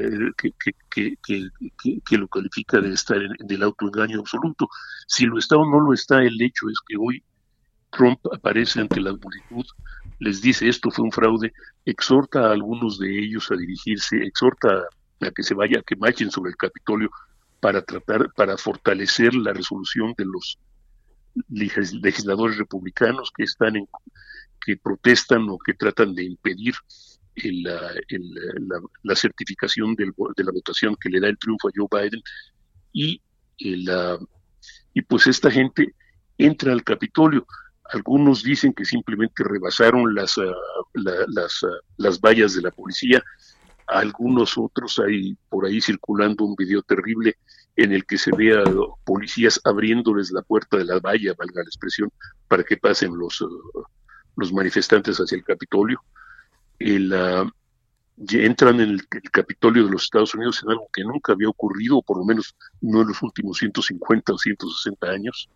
que, 2.05 2.17
lo 2.17 2.29
califica 2.29 2.81
de 2.81 2.93
estar 2.93 3.19
en, 3.19 3.33
el 3.49 3.63
autoengaño 3.63 4.21
absoluto. 4.21 4.69
Si 5.07 5.27
lo 5.27 5.39
está 5.39 5.57
o 5.57 5.69
no 5.69 5.81
lo 5.81 5.93
está, 5.93 6.23
el 6.23 6.41
hecho 6.41 6.69
es 6.69 6.79
que 6.87 6.97
hoy 6.99 7.23
Trump 7.91 8.21
aparece 8.33 8.81
ante 8.81 9.01
la 9.01 9.13
multitud, 9.13 9.65
les 10.19 10.43
dice 10.43 10.69
esto 10.69 10.91
fue 10.91 11.05
un 11.05 11.13
fraude, 11.13 11.53
exhorta 11.85 12.49
a 12.49 12.53
algunos 12.53 12.99
de 12.99 13.19
ellos 13.19 13.51
a 13.51 13.57
dirigirse, 13.57 14.17
exhorta 14.17 14.69
a 14.69 14.89
a 15.27 15.31
que 15.31 15.43
se 15.43 15.55
vaya, 15.55 15.83
que 15.83 15.97
marchen 15.97 16.31
sobre 16.31 16.51
el 16.51 16.57
Capitolio 16.57 17.11
para 17.61 17.83
tratar, 17.83 18.33
para 18.35 18.57
fortalecer 18.57 19.35
la 19.35 19.53
resolución 19.53 20.15
de 20.17 20.25
los 20.25 20.59
legisladores 21.49 22.57
republicanos 22.57 23.31
que 23.37 23.45
están 23.45 23.77
en, 23.77 23.87
que 24.65 24.77
protestan 24.77 25.49
o 25.49 25.59
que 25.59 25.75
tratan 25.75 26.15
de 26.15 26.25
impedir 26.25 26.75
la, 27.63 29.15
certificación 29.15 29.95
de 29.95 30.07
la 30.07 30.53
votación 30.53 30.97
que 31.01 31.09
le 31.09 31.21
da 31.21 31.29
el 31.29 31.39
triunfo 31.39 31.69
a 31.69 31.73
Joe 31.75 31.89
Biden 31.91 32.23
y 32.93 33.21
pues 35.07 35.27
esta 35.27 35.51
gente 35.51 35.95
entra 36.39 36.73
al 36.73 36.85
Capitolio. 36.85 37.47
Algunos 37.91 38.43
dicen 38.43 38.73
que 38.73 38.85
simplemente 38.85 39.43
rebasaron 39.45 40.15
las, 40.15 40.37
ah, 40.39 40.55
las, 40.95 41.65
ah, 41.65 41.81
las 41.97 42.21
vallas 42.21 42.55
de 42.55 42.63
la 42.63 42.71
policía, 42.71 43.23
algunos 43.87 44.59
otros 44.59 44.99
hay 44.99 45.37
por 45.49 45.65
ahí 45.65 45.81
circulando 45.81 46.45
un 46.45 46.55
video 46.55 46.83
terrible 46.83 47.37
en 47.77 47.93
el 47.93 48.05
que 48.05 48.19
se 48.19 48.31
ve 48.37 48.53
a 48.53 48.65
policías 49.05 49.61
abriéndoles 49.65 50.31
la 50.31 50.43
puerta 50.43 50.77
de 50.77 50.85
la 50.85 51.01
valla, 51.01 51.35
valga 51.39 51.63
la 51.63 51.69
expresión, 51.69 52.11
para 52.49 52.63
que 52.65 52.77
pasen 52.77 53.17
los, 53.17 53.41
uh, 53.41 53.49
los 54.37 54.53
manifestantes 54.53 55.17
hacia 55.19 55.37
el 55.37 55.45
Capitolio. 55.45 56.03
El, 56.79 57.13
uh, 57.13 57.51
entran 58.17 58.81
en 58.81 58.91
el, 58.91 59.09
Capitolio 59.09 59.85
de 59.85 59.91
los 59.91 60.05
Estados 60.05 60.35
Unidos 60.35 60.63
en 60.63 60.71
algo 60.71 60.89
que 60.93 61.03
nunca 61.05 61.33
había 61.33 61.49
ocurrido, 61.49 61.99
o 61.99 62.03
por 62.03 62.19
lo 62.19 62.25
menos 62.25 62.55
no 62.81 63.03
en 63.03 63.09
los 63.09 63.23
últimos 63.23 63.59
150 63.59 64.33
o 64.33 64.39
160 64.39 65.07
años. 65.09 65.49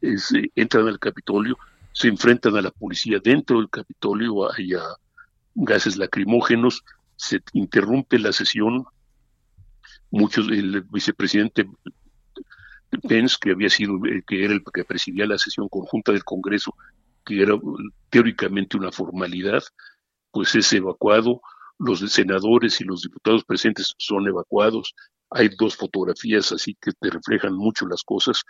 Eh, 0.00 0.16
entran 0.54 0.88
al 0.88 0.98
Capitolio, 0.98 1.56
se 1.92 2.08
enfrentan 2.08 2.56
a 2.56 2.62
la 2.62 2.70
policía 2.70 3.18
dentro 3.22 3.58
del 3.58 3.70
Capitolio, 3.70 4.52
hay 4.52 4.74
uh, 4.74 4.80
gases 5.54 5.96
lacrimógenos, 5.96 6.84
se 7.16 7.40
interrumpe 7.52 8.18
la 8.18 8.32
sesión. 8.32 8.84
Muchos, 10.10 10.48
el 10.48 10.82
vicepresidente 10.82 11.66
Pence, 13.08 13.36
que 13.40 13.52
había 13.52 13.70
sido, 13.70 14.04
eh, 14.06 14.22
que 14.26 14.44
era 14.44 14.54
el 14.54 14.62
que 14.72 14.84
presidía 14.84 15.26
la 15.26 15.38
sesión 15.38 15.68
conjunta 15.68 16.12
del 16.12 16.24
Congreso, 16.24 16.74
que 17.24 17.42
era 17.42 17.54
teóricamente 18.10 18.76
una 18.76 18.92
formalidad, 18.92 19.62
pues 20.32 20.54
es 20.54 20.72
evacuado. 20.72 21.40
Los 21.78 22.00
senadores 22.00 22.80
y 22.80 22.84
los 22.84 23.02
diputados 23.02 23.44
presentes 23.44 23.94
son 23.98 24.26
evacuados. 24.26 24.94
Hay 25.30 25.50
dos 25.58 25.76
fotografías 25.76 26.52
así 26.52 26.76
que 26.80 26.92
te 26.92 27.10
reflejan 27.10 27.54
mucho 27.54 27.86
las 27.86 28.02
cosas. 28.02 28.42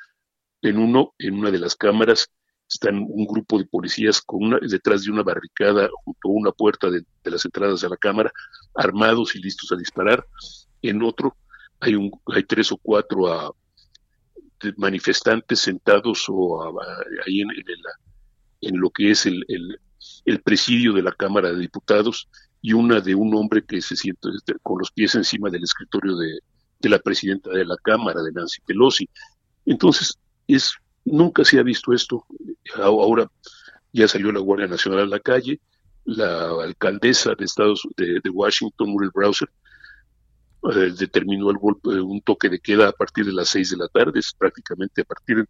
En 0.62 0.79
uno, 0.79 1.14
en 1.18 1.35
una 1.35 1.51
de 1.51 1.59
las 1.59 1.77
cámaras, 1.77 2.29
están 2.73 3.05
un 3.07 3.27
grupo 3.27 3.59
de 3.59 3.66
policías 3.66 4.23
con 4.23 4.45
una, 4.45 4.59
detrás 4.61 5.05
de 5.05 5.11
una 5.11 5.23
barricada 5.23 5.88
junto 6.05 6.29
a 6.29 6.33
una 6.33 6.53
puerta 6.53 6.90
de, 6.90 7.05
las 7.25 7.45
entradas 7.45 7.85
a 7.85 7.88
la 7.88 7.97
cámara, 7.97 8.33
armados 8.75 9.35
y 9.37 9.42
listos 9.42 9.71
a 9.73 9.77
disparar. 9.77 10.27
En 10.81 11.03
otro 11.03 11.37
hay, 11.81 11.95
un, 11.95 12.11
hay 12.27 12.45
tres 12.45 12.73
o 12.73 12.79
cuatro 12.79 13.33
ah, 13.33 13.53
manifestantes 14.77 15.61
sentados 15.61 16.25
o 16.29 16.62
ah, 16.62 17.05
ahí 17.27 17.40
en, 17.40 17.49
en, 18.61 18.79
lo 18.79 18.90
que 18.90 19.11
es 19.11 19.27
el, 19.27 19.45
presidio 20.45 20.93
de 20.93 21.03
la 21.03 21.12
Cámara 21.12 21.53
de 21.53 21.59
Diputados 21.59 22.29
y 22.61 22.73
una 22.73 23.01
de 23.01 23.15
un 23.15 23.35
hombre 23.35 23.65
que 23.65 23.81
se 23.81 23.97
siente 23.97 24.29
este, 24.37 24.55
con 24.62 24.79
los 24.79 24.91
pies 24.91 25.15
encima 25.15 25.51
del 25.51 25.65
escritorio 25.65 26.17
de, 26.17 26.38
de 26.81 26.88
la 26.88 26.99
presidenta 26.99 27.51
de 27.51 27.65
la 27.65 27.77
Cámara, 27.83 28.23
de 28.23 28.33
Nancy 28.33 28.61
Pelosi. 28.67 29.09
Entonces, 29.65 30.19
es 30.47 30.73
Nunca 31.05 31.45
se 31.45 31.59
ha 31.59 31.62
visto 31.62 31.93
esto. 31.93 32.25
Ahora 32.77 33.31
ya 33.93 34.07
salió 34.07 34.31
la 34.33 34.41
Guardia 34.41 34.69
Nacional 34.69 35.01
a 35.01 35.07
la 35.07 35.21
calle, 35.21 35.61
la 36.05 36.51
alcaldesa 36.62 37.35
de 37.35 37.45
Estados 37.45 37.87
de, 37.97 38.31
Washington, 38.31 38.91
Muriel 38.91 39.11
Browser, 39.12 39.49
eh, 40.75 40.93
determinó 40.97 41.51
el 41.51 41.59
golpe, 41.59 41.88
un 42.01 42.21
toque 42.21 42.49
de 42.49 42.61
queda 42.61 42.88
a 42.88 42.93
partir 42.93 43.27
de 43.27 43.33
las 43.33 43.49
seis 43.49 43.71
de 43.71 43.77
la 43.77 43.88
tarde, 43.88 44.21
es 44.21 44.33
prácticamente 44.33 45.03
a 45.03 45.05
partir 45.05 45.38
de, 45.38 45.47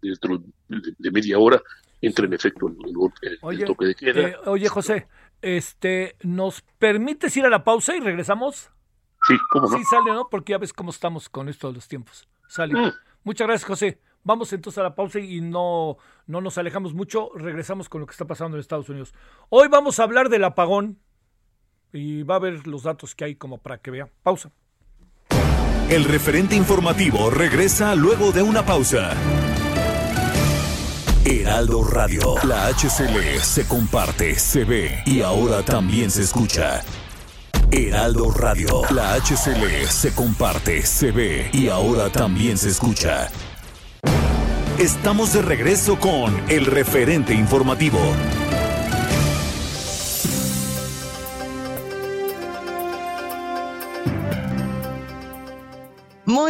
dentro 0.00 0.42
de, 0.68 1.10
media 1.10 1.38
hora 1.38 1.60
entra 2.06 2.26
en 2.26 2.32
efecto 2.32 2.68
el, 2.68 3.64
toque 3.64 3.86
de 3.86 3.94
queda. 3.94 4.20
Eh, 4.20 4.36
oye, 4.46 4.68
José, 4.68 5.08
este, 5.42 6.16
¿nos 6.22 6.62
permites 6.78 7.36
ir 7.36 7.44
a 7.44 7.50
la 7.50 7.64
pausa 7.64 7.96
y 7.96 8.00
regresamos? 8.00 8.70
Sí, 9.26 9.36
¿cómo 9.50 9.68
no? 9.68 9.76
Sí, 9.76 9.84
sale, 9.84 10.12
¿no? 10.12 10.28
Porque 10.28 10.52
ya 10.52 10.58
ves 10.58 10.72
cómo 10.72 10.90
estamos 10.90 11.28
con 11.28 11.48
esto 11.48 11.68
de 11.68 11.74
los 11.74 11.88
tiempos. 11.88 12.28
Sale. 12.46 12.74
Mm. 12.74 12.92
Muchas 13.24 13.46
gracias, 13.46 13.66
José. 13.66 14.00
Vamos 14.22 14.52
entonces 14.52 14.78
a 14.78 14.82
la 14.82 14.94
pausa 14.94 15.18
y 15.20 15.40
no, 15.40 15.98
no 16.26 16.40
nos 16.40 16.56
alejamos 16.56 16.94
mucho. 16.94 17.30
Regresamos 17.34 17.88
con 17.88 18.00
lo 18.00 18.06
que 18.06 18.12
está 18.12 18.26
pasando 18.26 18.56
en 18.56 18.60
Estados 18.60 18.88
Unidos. 18.88 19.14
Hoy 19.50 19.68
vamos 19.68 19.98
a 19.98 20.04
hablar 20.04 20.30
del 20.30 20.44
apagón 20.44 20.98
y 21.92 22.22
va 22.22 22.36
a 22.36 22.38
ver 22.38 22.66
los 22.66 22.82
datos 22.82 23.14
que 23.14 23.24
hay 23.24 23.36
como 23.36 23.58
para 23.58 23.78
que 23.78 23.90
vea. 23.90 24.08
Pausa. 24.22 24.50
El 25.90 26.04
referente 26.04 26.56
informativo 26.56 27.28
regresa 27.30 27.94
luego 27.94 28.32
de 28.32 28.42
una 28.42 28.64
pausa. 28.64 29.14
Heraldo 31.26 31.82
Radio, 31.82 32.34
la 32.44 32.68
HCL 32.68 33.40
se 33.40 33.66
comparte, 33.66 34.38
se 34.38 34.64
ve 34.64 35.02
y 35.06 35.22
ahora 35.22 35.62
también 35.62 36.10
se 36.10 36.20
escucha. 36.20 36.82
Heraldo 37.70 38.30
Radio, 38.30 38.82
la 38.90 39.14
HCL 39.14 39.88
se 39.88 40.14
comparte, 40.14 40.84
se 40.84 41.12
ve 41.12 41.48
y 41.50 41.68
ahora 41.68 42.10
también 42.10 42.58
se 42.58 42.68
escucha. 42.68 43.30
Estamos 44.78 45.32
de 45.32 45.40
regreso 45.40 45.98
con 45.98 46.42
el 46.50 46.66
referente 46.66 47.32
informativo. 47.32 48.00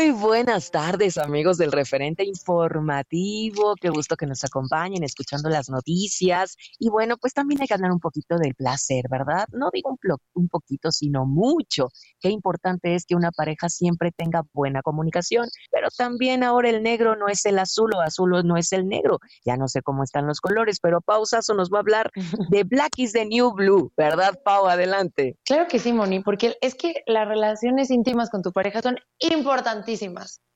Muy 0.05 0.13
buenas 0.13 0.71
tardes, 0.71 1.17
amigos 1.17 1.57
del 1.57 1.73
referente 1.73 2.25
informativo. 2.25 3.75
Qué 3.81 3.89
gusto 3.89 4.17
que 4.17 4.27
nos 4.27 4.45
acompañen 4.45 5.03
escuchando 5.03 5.49
las 5.49 5.71
noticias. 5.71 6.57
Y 6.79 6.91
bueno, 6.91 7.17
pues 7.17 7.33
también 7.33 7.63
hay 7.63 7.67
que 7.67 7.73
hablar 7.73 7.91
un 7.91 8.01
poquito 8.01 8.37
del 8.37 8.55
placer, 8.55 9.07
¿verdad? 9.09 9.47
No 9.53 9.71
digo 9.73 9.89
un, 9.89 9.99
un 10.35 10.49
poquito, 10.49 10.93
sino 10.93 11.25
mucho. 11.25 11.89
Qué 12.21 12.29
importante 12.29 12.95
es 12.95 13.07
que 13.07 13.15
una 13.15 13.31
pareja 13.31 13.71
siempre 13.71 14.13
tenga 14.15 14.43
buena 14.53 14.83
comunicación. 14.83 15.49
Pero 15.73 15.89
también 15.97 16.45
ahora 16.45 16.69
el 16.69 16.83
negro 16.83 17.17
no 17.17 17.29
es 17.29 17.47
el 17.47 17.59
azul 17.59 17.95
o 17.95 18.03
azul 18.03 18.31
no 18.45 18.59
es 18.59 18.75
el 18.75 18.87
negro. 18.87 19.21
Ya 19.47 19.57
no 19.57 19.69
sé 19.69 19.81
cómo 19.81 20.05
están 20.05 20.27
los 20.27 20.43
colores, 20.43 20.81
pero 20.83 21.01
Pausazo 21.01 21.55
nos 21.55 21.71
va 21.71 21.79
a 21.79 21.81
hablar 21.81 22.11
de 22.51 22.65
Black 22.65 22.99
is 22.99 23.15
the 23.15 23.25
New 23.25 23.53
Blue, 23.55 23.91
¿verdad, 23.97 24.39
Pau? 24.45 24.67
Adelante. 24.67 25.39
Claro 25.47 25.67
que 25.67 25.79
sí, 25.79 25.95
Moni, 25.95 26.21
porque 26.21 26.59
es 26.61 26.75
que 26.75 27.03
las 27.07 27.27
relaciones 27.27 27.91
íntimas 27.91 28.29
con 28.29 28.43
tu 28.43 28.53
pareja 28.53 28.83
son 28.83 28.99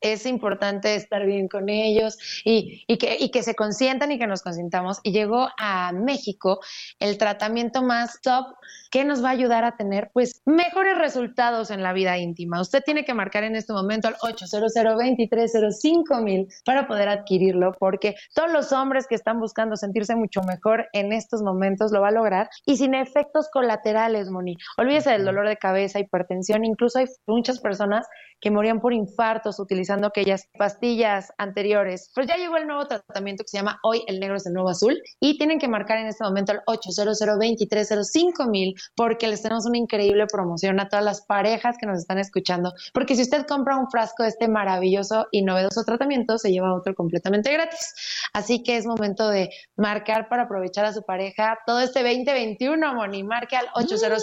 es 0.00 0.26
importante 0.26 0.94
estar 0.94 1.26
bien 1.26 1.48
con 1.48 1.68
ellos 1.68 2.18
y, 2.44 2.84
que, 2.98 3.16
y 3.18 3.30
que 3.30 3.42
se 3.42 3.54
consientan 3.54 4.12
y 4.12 4.18
que 4.18 4.26
nos 4.26 4.42
consintamos. 4.42 5.00
Y 5.02 5.12
llegó 5.12 5.48
a 5.58 5.92
México 5.92 6.60
el 7.00 7.18
tratamiento 7.18 7.82
más 7.82 8.20
top 8.22 8.46
que 8.90 9.04
nos 9.04 9.22
va 9.22 9.28
a 9.28 9.32
ayudar 9.32 9.64
a 9.64 9.76
tener 9.76 10.10
pues 10.12 10.40
mejores 10.46 10.96
resultados 10.96 11.70
en 11.70 11.82
la 11.82 11.92
vida 11.92 12.16
íntima. 12.18 12.60
Usted 12.60 12.82
tiene 12.84 13.04
que 13.04 13.14
marcar 13.14 13.44
en 13.44 13.56
este 13.56 13.72
momento 13.72 14.08
al 14.08 14.16
800 14.20 14.72
mil 16.22 16.48
para 16.64 16.86
poder 16.86 17.08
adquirirlo 17.08 17.72
porque 17.78 18.14
todos 18.34 18.50
los 18.50 18.72
hombres 18.72 19.06
que 19.06 19.14
están 19.14 19.40
buscando 19.40 19.76
sentirse 19.76 20.14
mucho 20.14 20.42
mejor 20.42 20.88
en 20.92 21.12
estos 21.12 21.42
momentos 21.42 21.92
lo 21.92 22.00
va 22.00 22.08
a 22.08 22.12
lograr 22.12 22.48
y 22.64 22.76
sin 22.76 22.94
efectos 22.94 23.48
colaterales, 23.52 24.30
Moni. 24.30 24.56
Olvídese 24.78 25.10
del 25.10 25.24
dolor 25.24 25.48
de 25.48 25.56
cabeza, 25.56 25.98
hipertensión, 25.98 26.64
incluso 26.64 26.98
hay 26.98 27.06
muchas 27.26 27.60
personas 27.60 28.06
que 28.40 28.50
morían 28.50 28.80
por 28.80 28.92
infartos 29.28 29.58
utilizando 29.58 30.06
aquellas 30.06 30.48
pastillas 30.56 31.32
anteriores. 31.36 32.10
Pues 32.14 32.26
ya 32.26 32.36
llegó 32.36 32.56
el 32.56 32.66
nuevo 32.66 32.86
tratamiento 32.86 33.44
que 33.44 33.48
se 33.48 33.58
llama 33.58 33.78
Hoy 33.82 34.02
el 34.06 34.20
negro 34.20 34.36
es 34.36 34.46
el 34.46 34.54
nuevo 34.54 34.70
azul 34.70 34.98
y 35.20 35.36
tienen 35.36 35.58
que 35.58 35.68
marcar 35.68 35.98
en 35.98 36.06
este 36.06 36.24
momento 36.24 36.52
el 36.52 36.60
800 36.66 37.18
mil 38.48 38.74
porque 38.96 39.28
les 39.28 39.42
tenemos 39.42 39.66
una 39.66 39.76
increíble 39.76 40.26
promoción 40.26 40.80
a 40.80 40.88
todas 40.88 41.04
las 41.04 41.26
parejas 41.26 41.76
que 41.78 41.86
nos 41.86 41.98
están 41.98 42.18
escuchando. 42.18 42.72
Porque 42.94 43.16
si 43.16 43.22
usted 43.22 43.44
compra 43.46 43.76
un 43.76 43.90
frasco 43.90 44.22
de 44.22 44.30
este 44.30 44.48
maravilloso 44.48 45.26
y 45.30 45.42
novedoso 45.42 45.84
tratamiento, 45.84 46.38
se 46.38 46.50
lleva 46.50 46.74
otro 46.74 46.94
completamente 46.94 47.52
gratis. 47.52 47.94
Así 48.32 48.62
que 48.62 48.78
es 48.78 48.86
momento 48.86 49.28
de 49.28 49.50
marcar 49.76 50.28
para 50.30 50.44
aprovechar 50.44 50.86
a 50.86 50.92
su 50.94 51.02
pareja 51.02 51.58
todo 51.66 51.80
este 51.80 52.02
2021, 52.02 52.94
Moni. 52.94 53.24
Marque 53.24 53.56
al 53.56 53.66
800 53.74 54.22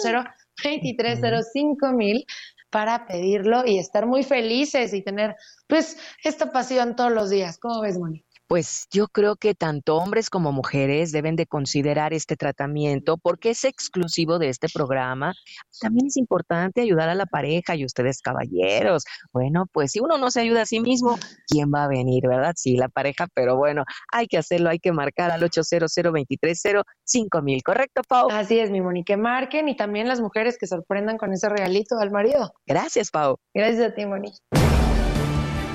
2305 0.62 1.92
mil 1.92 2.24
para 2.70 3.06
pedirlo 3.06 3.64
y 3.66 3.78
estar 3.78 4.06
muy 4.06 4.22
felices 4.24 4.92
y 4.92 5.02
tener 5.02 5.36
pues 5.66 5.96
esta 6.22 6.52
pasión 6.52 6.96
todos 6.96 7.12
los 7.12 7.30
días. 7.30 7.58
¿Cómo 7.58 7.80
ves, 7.80 7.98
Moni? 7.98 8.25
Pues 8.48 8.86
yo 8.90 9.08
creo 9.08 9.36
que 9.36 9.54
tanto 9.54 9.96
hombres 9.96 10.30
como 10.30 10.52
mujeres 10.52 11.12
deben 11.12 11.36
de 11.36 11.46
considerar 11.46 12.12
este 12.12 12.36
tratamiento 12.36 13.18
porque 13.18 13.50
es 13.50 13.64
exclusivo 13.64 14.38
de 14.38 14.48
este 14.48 14.68
programa. 14.72 15.34
También 15.80 16.06
es 16.06 16.16
importante 16.16 16.80
ayudar 16.80 17.08
a 17.08 17.14
la 17.14 17.26
pareja 17.26 17.74
y 17.74 17.84
ustedes 17.84 18.20
caballeros. 18.22 19.04
Bueno, 19.32 19.66
pues 19.72 19.92
si 19.92 20.00
uno 20.00 20.18
no 20.18 20.30
se 20.30 20.40
ayuda 20.40 20.62
a 20.62 20.66
sí 20.66 20.80
mismo, 20.80 21.18
¿quién 21.48 21.70
va 21.74 21.84
a 21.84 21.88
venir, 21.88 22.28
verdad? 22.28 22.54
Sí, 22.56 22.76
la 22.76 22.88
pareja, 22.88 23.26
pero 23.34 23.56
bueno, 23.56 23.84
hay 24.12 24.26
que 24.26 24.38
hacerlo, 24.38 24.70
hay 24.70 24.78
que 24.78 24.92
marcar 24.92 25.30
al 25.30 25.42
800 25.42 25.66
230 25.94 26.82
5000, 27.04 27.62
¿correcto, 27.62 28.02
Pau? 28.08 28.28
Así 28.30 28.58
es, 28.58 28.70
mi 28.70 28.80
Moni, 28.80 29.04
que 29.04 29.16
marquen 29.16 29.68
y 29.68 29.76
también 29.76 30.08
las 30.08 30.20
mujeres 30.20 30.56
que 30.58 30.66
sorprendan 30.66 31.18
con 31.18 31.32
ese 31.32 31.48
regalito 31.48 31.98
al 31.98 32.10
marido. 32.10 32.52
Gracias, 32.66 33.10
Pau. 33.10 33.38
Gracias 33.54 33.90
a 33.90 33.94
ti, 33.94 34.06
Moni. 34.06 34.32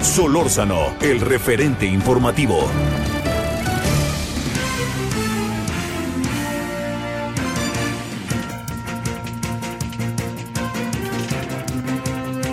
Solórzano, 0.01 0.95
el 0.99 1.21
referente 1.21 1.85
informativo. 1.85 2.67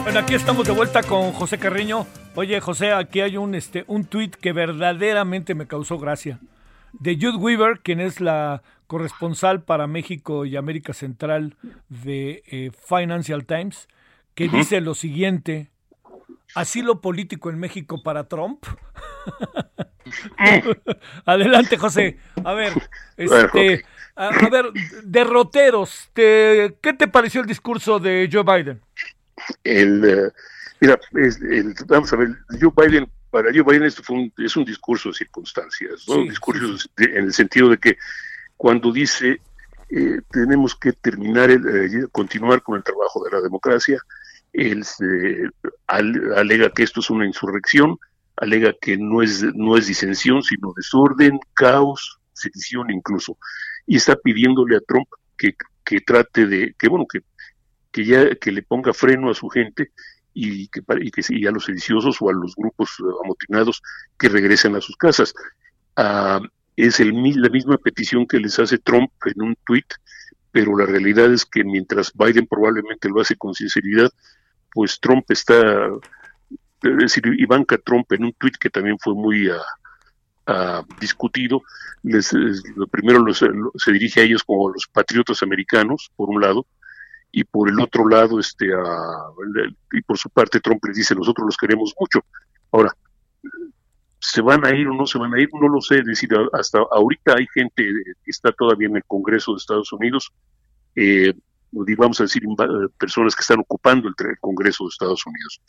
Bueno, 0.03 0.21
aquí 0.21 0.35
estamos 0.35 0.67
de 0.67 0.73
vuelta 0.73 1.03
con 1.03 1.33
José 1.33 1.57
Carreño. 1.57 2.07
Oye, 2.35 2.61
José, 2.61 2.93
aquí 2.93 3.23
hay 3.23 3.39
un 3.39 3.55
este 3.55 3.85
un 3.87 4.05
tuit 4.05 4.37
que 4.37 4.53
verdaderamente 4.53 5.55
me 5.55 5.67
causó 5.67 5.99
gracia. 5.99 6.41
De 6.93 7.17
Jude 7.17 7.39
Weaver, 7.39 7.81
quien 7.81 8.01
es 8.01 8.21
la 8.21 8.63
corresponsal 8.87 9.63
para 9.63 9.87
México 9.87 10.45
y 10.45 10.57
América 10.57 10.93
Central 10.93 11.57
de 11.89 12.43
eh, 12.47 12.71
Financial 12.87 13.47
Times, 13.47 13.89
que 14.35 14.49
dice 14.49 14.83
lo 14.83 14.95
siguiente 14.95 15.71
asilo 16.55 17.01
político 17.01 17.51
en 17.51 17.59
México 17.59 18.03
para 18.03 18.29
Trump. 18.29 18.65
Adelante, 21.25 21.77
José. 21.77 22.19
A 22.45 22.55
ver, 22.55 22.73
este, 23.17 23.85
a, 24.17 24.31
ver, 24.49 24.67
derroteros, 25.05 26.11
¿qué 26.15 26.75
te 26.99 27.09
pareció 27.09 27.41
el 27.41 27.47
discurso 27.47 27.99
de 27.99 28.29
Joe 28.33 28.43
Biden? 28.43 28.81
El, 29.65 30.05
eh, 30.05 30.31
mira, 30.81 30.99
vamos 31.87 32.13
a 32.13 32.17
ver, 32.17 32.29
Joe 32.61 32.73
Biden, 32.77 33.09
para 33.31 33.51
Joe 33.53 33.63
Biden 33.63 33.85
esto 33.85 34.03
fue 34.03 34.17
un, 34.17 34.33
es 34.39 34.57
un 34.57 34.65
discurso 34.65 35.11
de 35.11 35.15
circunstancias, 35.15 36.09
un 36.09 36.29
discurso 36.29 36.89
en 36.97 37.25
el 37.25 37.33
sentido 37.33 37.69
de 37.69 37.79
que 37.79 37.99
cuando 38.57 38.91
dice 38.93 39.41
eh, 39.91 40.21
tenemos 40.31 40.75
que 40.75 40.93
terminar, 40.93 41.51
el, 41.51 41.67
eh, 41.67 42.07
continuar 42.13 42.63
con 42.63 42.77
el 42.77 42.85
trabajo 42.85 43.25
de 43.25 43.31
la 43.31 43.41
democracia, 43.41 43.99
él 44.59 44.85
alega 45.87 46.71
que 46.71 46.83
esto 46.83 47.01
es 47.01 47.11
una 47.11 47.27
insurrección, 47.27 47.99
alega 48.37 48.75
que 48.81 48.97
no 48.97 49.23
es, 49.23 49.43
no 49.55 49.77
es 49.77 49.87
disensión, 49.87 50.43
sino 50.43 50.73
desorden, 50.77 51.39
caos, 51.55 52.19
sedición 52.33 52.91
incluso. 52.91 53.39
Y 53.87 53.97
está 53.97 54.17
pidiéndole 54.17 54.77
a 54.77 54.81
Trump 54.81 55.09
que, 55.37 55.55
que 55.85 56.01
trate 56.01 56.47
de, 56.47 56.75
que 56.79 56.89
bueno, 56.89 57.07
que, 57.11 57.21
que 57.91 58.05
ya 58.05 58.35
que 58.35 58.53
le 58.53 58.63
ponga 58.63 58.93
freno 58.93 59.31
a 59.31 59.35
su 59.35 59.49
gente 59.49 59.93
y 60.35 60.69
que, 60.69 60.83
y 61.01 61.11
que 61.11 61.23
y 61.31 61.47
a 61.47 61.51
los 61.51 61.65
sediciosos 61.65 62.17
o 62.21 62.29
a 62.29 62.33
los 62.33 62.55
grupos 62.55 62.91
amotinados 63.25 63.83
que 64.19 64.29
regresen 64.29 64.77
a 64.77 64.81
sus 64.81 64.97
casas. 64.97 65.35
Ah, 65.97 66.41
es 66.77 67.01
el, 67.01 67.13
la 67.37 67.49
misma 67.49 67.77
petición 67.77 68.27
que 68.27 68.39
les 68.39 68.59
hace 68.59 68.79
Trump 68.79 69.11
en 69.25 69.43
un 69.43 69.57
tuit, 69.67 69.87
pero 70.53 70.77
la 70.77 70.87
realidad 70.87 71.33
es 71.33 71.45
que 71.45 71.65
mientras 71.65 72.13
Biden 72.15 72.47
probablemente 72.47 73.09
lo 73.09 73.21
hace 73.21 73.37
con 73.37 73.53
sinceridad, 73.55 74.11
pues 74.73 74.99
Trump 75.01 75.25
está, 75.31 75.89
es 76.83 76.97
decir, 76.97 77.25
Ivanka 77.39 77.79
Trump 77.79 78.11
en 78.13 78.25
un 78.25 78.33
tuit 78.35 78.57
que 78.57 78.71
también 78.71 78.99
fue 78.99 79.15
muy 79.15 79.49
ah, 80.47 80.85
discutido, 81.01 81.63
les, 82.03 82.33
primero 82.91 83.25
se 83.33 83.93
dirige 83.93 84.21
a 84.21 84.25
ellos 84.25 84.45
como 84.45 84.71
los 84.71 84.87
patriotas 84.89 85.43
americanos, 85.43 86.11
por 86.17 86.29
un 86.31 86.41
lado, 86.41 86.67
y 87.31 87.45
por 87.45 87.69
el 87.69 87.81
otro 87.81 88.09
lado, 88.09 88.41
este, 88.41 88.67
y 89.93 90.01
por 90.03 90.17
su 90.17 90.31
parte 90.31 90.61
Trump 90.61 90.85
les 90.87 90.97
dice, 90.97 91.15
nosotros 91.15 91.47
los 91.47 91.57
queremos 91.57 91.95
mucho. 91.99 92.25
Ahora, 92.73 92.93
¿se 94.19 94.41
van 94.41 94.65
a 94.65 94.75
ir 94.75 94.89
o 94.89 94.95
no 94.95 95.07
se 95.07 95.19
van 95.19 95.35
a 95.35 95.41
ir? 95.41 95.49
No 95.53 95.69
lo 95.69 95.81
sé, 95.81 95.99
es 95.99 96.07
decir, 96.07 96.31
hasta 96.53 96.79
ahorita 96.91 97.35
hay 97.37 97.47
gente 97.53 97.83
que 98.25 98.31
está 98.31 98.53
todavía 98.53 98.89
en 98.89 98.97
el 98.97 99.05
Congreso 99.05 99.53
de 99.53 99.59
Estados 99.59 99.93
Unidos, 99.93 100.33
eh, 100.97 101.35
vamos 101.71 102.21
a 102.21 102.25
decir, 102.25 102.43
personas 102.99 103.35
que 103.35 103.43
están 103.43 103.61
ocupando 103.61 104.09
el, 104.09 104.15
Congreso 104.41 104.85
de 104.85 104.89
Estados 104.89 105.27
Unidos. 105.27 105.61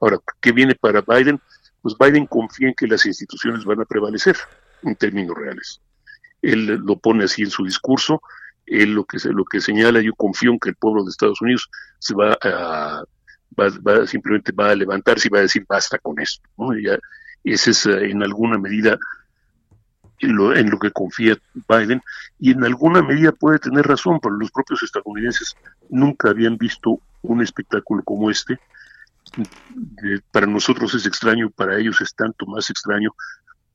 Ahora, 0.00 0.18
¿qué 0.40 0.52
viene 0.52 0.74
para 0.74 1.00
Biden? 1.00 1.40
Pues 1.82 1.94
Biden 1.98 2.26
confía 2.26 2.68
en 2.68 2.74
que 2.74 2.86
las 2.86 3.06
instituciones 3.06 3.64
van 3.64 3.80
a 3.80 3.84
prevalecer 3.84 4.36
en 4.82 4.96
términos 4.96 5.36
reales. 5.36 5.80
Él 6.42 6.66
lo 6.66 6.96
pone 6.98 7.24
así 7.24 7.42
en 7.42 7.50
su 7.50 7.64
discurso, 7.64 8.20
él 8.66 8.92
lo 8.92 9.04
que, 9.04 9.18
lo 9.28 9.44
que 9.44 9.60
señala, 9.60 10.00
yo 10.00 10.12
confío 10.14 10.50
en 10.50 10.58
que 10.58 10.70
el 10.70 10.76
pueblo 10.76 11.04
de 11.04 11.10
Estados 11.10 11.40
Unidos 11.40 11.70
se 11.98 12.14
va 12.14 12.36
a, 12.42 13.04
simplemente 14.06 14.52
va 14.52 14.70
a 14.70 14.74
levantarse 14.74 15.28
y 15.28 15.30
va 15.30 15.38
a 15.38 15.42
decir 15.42 15.64
basta 15.68 15.98
con 15.98 16.20
esto. 16.20 16.48
¿no? 16.56 16.76
Ya, 16.78 16.98
ese 17.44 17.70
es 17.70 17.86
eh, 17.86 18.10
en 18.10 18.22
alguna 18.22 18.58
medida 18.58 18.98
lo, 20.20 20.54
en 20.54 20.70
lo, 20.70 20.78
que 20.78 20.90
confía 20.90 21.36
Biden 21.68 22.00
y 22.38 22.52
en 22.52 22.64
alguna 22.64 23.02
medida 23.02 23.32
puede 23.32 23.58
tener 23.58 23.86
razón, 23.86 24.18
pero 24.20 24.34
los 24.36 24.50
propios 24.50 24.82
estadounidenses 24.82 25.56
nunca 25.90 26.30
habían 26.30 26.56
visto 26.56 27.00
un 27.22 27.42
espectáculo 27.42 28.02
como 28.02 28.30
este. 28.30 28.58
para 30.30 30.46
nosotros 30.46 30.94
es 30.94 31.06
extraño, 31.06 31.50
para 31.50 31.78
ellos 31.78 32.00
es 32.00 32.14
tanto 32.14 32.46
más 32.46 32.70
extraño, 32.70 33.10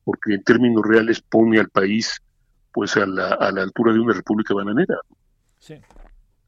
porque 0.04 0.34
en 0.34 0.42
términos 0.42 0.82
reales 0.84 1.20
pone 1.20 1.60
al 1.60 1.68
país 1.68 2.20
pues 2.72 2.96
a 2.96 3.06
la, 3.06 3.28
a 3.34 3.52
la 3.52 3.62
altura 3.62 3.92
de 3.92 4.00
una 4.00 4.14
república 4.14 4.54
bananera. 4.54 4.96
Sí. 5.58 5.74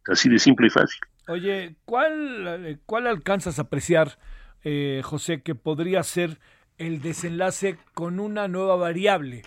Así 0.08 0.28
de 0.28 0.38
simple 0.38 0.66
y 0.66 0.70
fácil. 0.70 1.00
Oye, 1.28 1.76
¿cuál, 1.84 2.80
cuál 2.84 3.06
alcanzas 3.06 3.58
a 3.58 3.62
apreciar, 3.62 4.18
eh, 4.62 5.00
José, 5.04 5.42
que 5.42 5.54
podría 5.54 6.02
ser 6.02 6.38
el 6.78 7.00
desenlace 7.00 7.78
con 7.94 8.20
una 8.20 8.48
nueva 8.48 8.76
variable, 8.76 9.42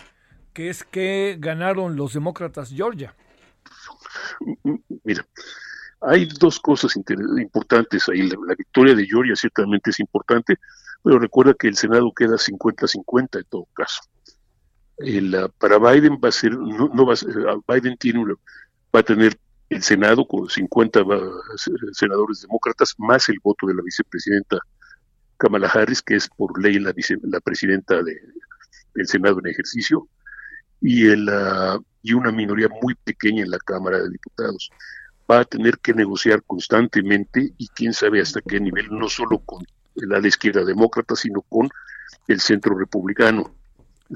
que 0.58 0.70
es 0.70 0.82
que 0.82 1.36
ganaron 1.38 1.94
los 1.94 2.14
demócratas 2.14 2.70
Georgia? 2.70 3.14
Mira, 5.04 5.24
hay 6.00 6.26
dos 6.40 6.58
cosas 6.58 6.96
importantes 6.96 8.08
ahí. 8.08 8.28
La, 8.28 8.56
victoria 8.56 8.96
de 8.96 9.06
Georgia 9.06 9.36
ciertamente 9.36 9.90
es 9.90 10.00
importante, 10.00 10.56
pero 11.04 11.20
recuerda 11.20 11.54
que 11.54 11.68
el 11.68 11.76
Senado 11.76 12.12
queda 12.12 12.34
50-50 12.34 13.38
en 13.38 13.44
todo 13.44 13.68
caso. 13.72 14.00
El, 14.96 15.48
para 15.58 15.78
Biden 15.78 16.14
va 16.14 16.30
a 16.30 16.32
ser, 16.32 16.58
no, 16.58 17.06
va 17.06 17.14
a 17.14 17.72
Biden 17.72 17.96
tiene 17.96 18.24
va 18.92 18.98
a 18.98 19.04
tener 19.04 19.38
el 19.68 19.82
Senado 19.84 20.26
con 20.26 20.48
50 20.48 21.04
senadores 21.92 22.40
demócratas, 22.42 22.96
más 22.98 23.28
el 23.28 23.38
voto 23.44 23.68
de 23.68 23.74
la 23.74 23.82
vicepresidenta 23.82 24.58
Kamala 25.36 25.68
Harris, 25.68 26.02
que 26.02 26.16
es 26.16 26.28
por 26.28 26.60
ley 26.60 26.80
la, 26.80 26.92
la 27.22 27.38
presidenta 27.38 28.02
de, 28.02 28.20
del 28.96 29.06
Senado 29.06 29.38
en 29.38 29.46
ejercicio, 29.46 30.08
y, 30.80 31.08
el, 31.08 31.28
ah, 31.28 31.78
y 32.02 32.12
una 32.12 32.32
minoría 32.32 32.68
muy 32.82 32.94
pequeña 32.94 33.42
en 33.42 33.50
la 33.50 33.58
Cámara 33.58 33.98
de 33.98 34.10
Diputados. 34.10 34.70
Va 35.30 35.40
a 35.40 35.44
tener 35.44 35.78
que 35.78 35.92
negociar 35.92 36.42
constantemente 36.44 37.52
y 37.58 37.68
quién 37.68 37.92
sabe 37.92 38.20
hasta 38.20 38.40
qué 38.40 38.60
nivel, 38.60 38.88
no 38.90 39.08
solo 39.08 39.38
con 39.40 39.64
la 39.94 40.26
izquierda 40.26 40.64
demócrata, 40.64 41.16
sino 41.16 41.42
con 41.42 41.68
el 42.28 42.40
centro 42.40 42.78
republicano 42.78 43.52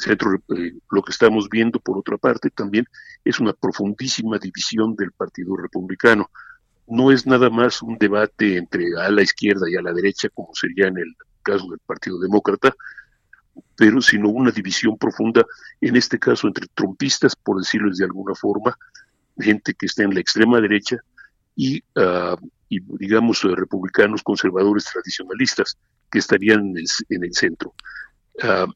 centro, 0.01 0.35
eh, 0.57 0.72
lo 0.90 1.03
que 1.03 1.12
estamos 1.12 1.48
viendo, 1.48 1.79
por 1.81 1.98
otra 1.98 2.16
parte, 2.16 2.51
también 2.51 2.87
es 3.25 3.40
una 3.40 3.53
profundísima 3.53 4.38
división 4.38 4.96
del 4.96 5.12
Partido 5.12 5.57
Republicano. 5.57 6.31
No 6.87 7.11
es 7.11 7.27
nada 7.27 7.51
más 7.51 7.83
un 7.83 7.98
debate 7.98 8.57
entre 8.57 8.87
a 8.98 9.11
la 9.11 9.22
izquierda 9.22 9.68
y 9.70 9.77
a 9.77 9.83
la 9.83 9.92
derecha, 9.92 10.29
como 10.31 10.55
sería 10.55 10.88
en 10.88 10.98
el 10.98 11.14
caso 11.42 11.68
del 11.68 11.79
Partido 11.81 12.18
Demócrata, 12.18 12.75
pero 13.77 14.01
sino 14.01 14.29
una 14.29 14.51
división 14.51 14.97
profunda, 14.97 15.45
en 15.81 15.97
este 15.97 16.19
caso 16.19 16.47
entre 16.47 16.67
trompistas, 16.75 17.37
por 17.37 17.59
decirlo 17.59 17.91
de 17.95 18.05
alguna 18.05 18.35
forma, 18.35 18.77
gente 19.38 19.75
que 19.75 19.87
está 19.87 20.03
en 20.03 20.15
la 20.15 20.21
extrema 20.21 20.61
derecha 20.61 20.97
y, 21.57 21.81
uh, 21.97 22.37
y 22.69 22.81
digamos, 22.99 23.43
republicanos 23.43 24.23
conservadores 24.23 24.85
tradicionalistas 24.85 25.77
que 26.11 26.19
estarían 26.19 26.69
en 26.69 26.79
el, 26.79 26.87
en 27.09 27.25
el 27.25 27.35
centro. 27.35 27.75
Uh, 28.43 28.71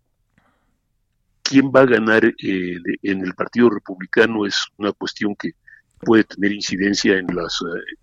quién 1.48 1.70
va 1.70 1.82
a 1.82 1.86
ganar 1.86 2.24
eh, 2.24 2.76
en 3.02 3.20
el 3.20 3.34
Partido 3.34 3.70
Republicano 3.70 4.46
es 4.46 4.56
una 4.76 4.92
cuestión 4.92 5.34
que 5.36 5.52
puede 6.00 6.24
tener 6.24 6.52
incidencia 6.52 7.16
en 7.16 7.26
las 7.34 7.60
eh, 7.62 7.96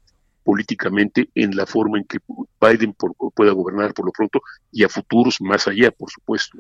políticamente 0.43 1.29
en 1.35 1.55
la 1.55 1.65
forma 1.65 1.97
en 1.97 2.05
que 2.05 2.19
Biden 2.63 2.95
pueda 3.35 3.51
gobernar 3.51 3.93
por 3.93 4.05
lo 4.05 4.11
pronto 4.11 4.41
y 4.71 4.83
a 4.83 4.89
futuros 4.89 5.41
más 5.41 5.67
allá, 5.67 5.91
por 5.91 6.09
supuesto. 6.09 6.57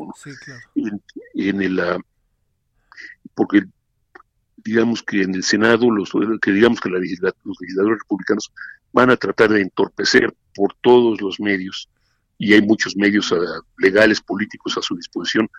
en, 0.75 1.61
el 1.61 1.79
ah, 1.79 1.97
porque 3.33 3.63
digamos 4.57 5.03
que 5.03 5.23
en 5.23 5.35
el 5.35 5.43
Senado 5.43 5.89
los 5.89 6.11
que 6.41 6.51
digamos 6.51 6.79
que 6.79 6.89
los 6.89 7.01
legisladores 7.01 7.99
republicanos 8.03 8.51
van 8.91 9.09
a 9.09 9.17
tratar 9.17 9.49
de 9.49 9.61
entorpecer 9.61 10.33
por 10.53 10.75
todos 10.81 11.21
los 11.21 11.39
medios 11.39 11.89
y 12.37 12.53
hay 12.53 12.61
muchos 12.61 12.95
medios 12.95 13.31
ah, 13.31 13.61
legales 13.77 14.21
políticos 14.21 14.77
a 14.77 14.81
su 14.81 14.95
disposición 14.95 15.49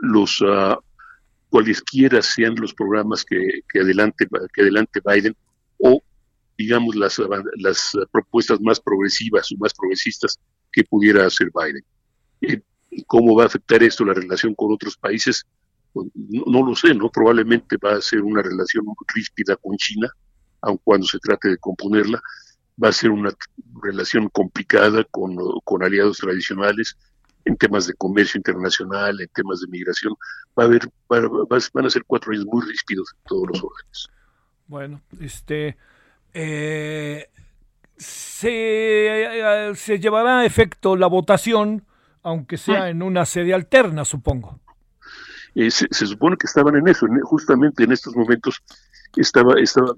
los 0.00 0.40
uh, 0.40 0.76
cualesquiera 1.48 2.22
sean 2.22 2.54
los 2.56 2.72
programas 2.72 3.24
que, 3.24 3.62
que, 3.72 3.80
adelante 3.80 4.28
que 4.52 4.62
adelante 4.62 5.00
Biden 5.04 5.36
o 5.78 6.00
digamos 6.58 6.96
las 6.96 7.92
propuestas 8.10 8.60
más 8.60 8.80
progresivas 8.80 9.50
o 9.52 9.56
más 9.58 9.72
progresistas 9.72 10.38
que 10.72 10.82
pudiera 10.84 11.24
hacer 11.24 11.50
Biden. 11.54 11.84
Eh, 12.42 12.60
¿Cómo 13.06 13.36
va 13.36 13.44
a 13.44 13.46
afectar 13.46 13.82
esto 13.82 14.04
la 14.04 14.14
relación 14.14 14.54
con 14.54 14.72
otros 14.72 14.96
países? 14.96 15.46
Pues, 15.92 16.08
no, 16.14 16.66
lo 16.66 16.74
sé, 16.74 16.94
¿no? 16.94 17.10
Probablemente 17.10 17.76
va 17.76 17.94
a 17.94 18.00
ser 18.00 18.22
una 18.22 18.42
relación 18.42 18.84
ríspida 19.14 19.56
con 19.56 19.76
China, 19.76 20.08
aun 20.62 20.78
cuando 20.82 21.06
se 21.06 21.18
trate 21.20 21.48
de 21.48 21.58
componerla. 21.58 22.20
Va 22.82 22.88
a 22.88 22.92
ser 22.92 23.10
una 23.10 23.30
relación 23.82 24.28
complicada 24.30 25.04
con, 25.10 25.36
con 25.64 25.82
aliados 25.84 26.18
tradicionales 26.18 26.96
en 27.44 27.56
temas 27.56 27.86
de 27.86 27.94
comercio 27.94 28.38
internacional, 28.38 29.20
en 29.20 29.28
temas 29.28 29.60
de 29.60 29.68
migración. 29.68 30.14
Va 30.58 30.64
a 30.64 30.66
haber, 30.66 30.82
van 31.08 31.86
a 31.86 31.90
ser 31.90 32.02
cuatro 32.04 32.32
años 32.32 32.46
muy 32.46 32.66
ríspidos 32.66 33.12
en 33.14 33.20
todos 33.28 33.48
los 33.48 33.62
órdenes. 33.62 34.08
Bueno, 34.66 35.00
este 35.20 35.76
eh, 36.40 37.26
se, 37.96 39.72
se, 39.74 39.98
llevará 39.98 40.40
a 40.40 40.44
efecto 40.44 40.96
la 40.96 41.06
votación, 41.06 41.84
aunque 42.22 42.56
sea 42.56 42.84
mm. 42.84 42.88
en 42.88 43.02
una 43.02 43.24
sede 43.24 43.54
alterna, 43.54 44.04
supongo. 44.04 44.60
Eh, 45.54 45.70
se, 45.70 45.88
supone 45.90 46.36
que 46.36 46.46
estaban 46.46 46.76
en 46.76 46.86
eso, 46.88 47.06
justamente 47.22 47.84
en 47.84 47.92
estos 47.92 48.14
momentos 48.14 48.62
estaba, 49.16 49.60
estaba 49.60 49.92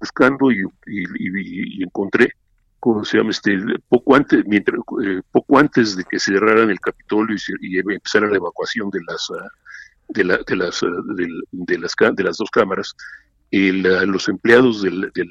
buscando 0.00 0.50
y, 0.50 0.64
y 0.86 1.82
encontré 1.82 2.32
¿cómo 2.82 3.04
se 3.04 3.16
llama? 3.16 3.30
Este, 3.30 3.56
poco 3.88 4.16
antes, 4.16 4.44
mientras, 4.44 4.80
eh, 5.04 5.22
poco 5.30 5.56
antes 5.56 5.94
de 5.94 6.02
que 6.02 6.18
cerraran 6.18 6.68
el 6.68 6.80
Capitolio 6.80 7.36
y, 7.60 7.78
empezara 7.78 8.26
la 8.26 8.38
evacuación 8.38 8.90
de 8.90 8.98
las 9.06 9.30
ah, 9.30 9.48
de, 10.08 10.24
la, 10.24 10.38
de 10.44 10.56
las 10.56 10.82
ah, 10.82 10.88
de, 11.14 11.78
las 11.78 11.94
de 12.16 12.24
las 12.24 12.38
dos 12.38 12.50
cámaras, 12.50 12.92
ah, 13.52 14.04
los 14.04 14.28
empleados 14.28 14.82
del, 14.82 15.12
del, 15.14 15.30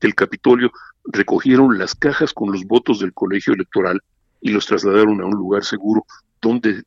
del 0.00 0.14
Capitolio 0.14 0.70
recogieron 1.04 1.78
las 1.78 1.94
cajas 1.94 2.32
con 2.32 2.52
los 2.52 2.64
votos 2.64 3.00
del 3.00 3.12
colegio 3.12 3.54
electoral 3.54 4.00
y 4.40 4.50
los 4.50 4.66
trasladaron 4.66 5.20
a 5.20 5.26
un 5.26 5.34
lugar 5.34 5.64
seguro 5.64 6.04
donde 6.40 6.82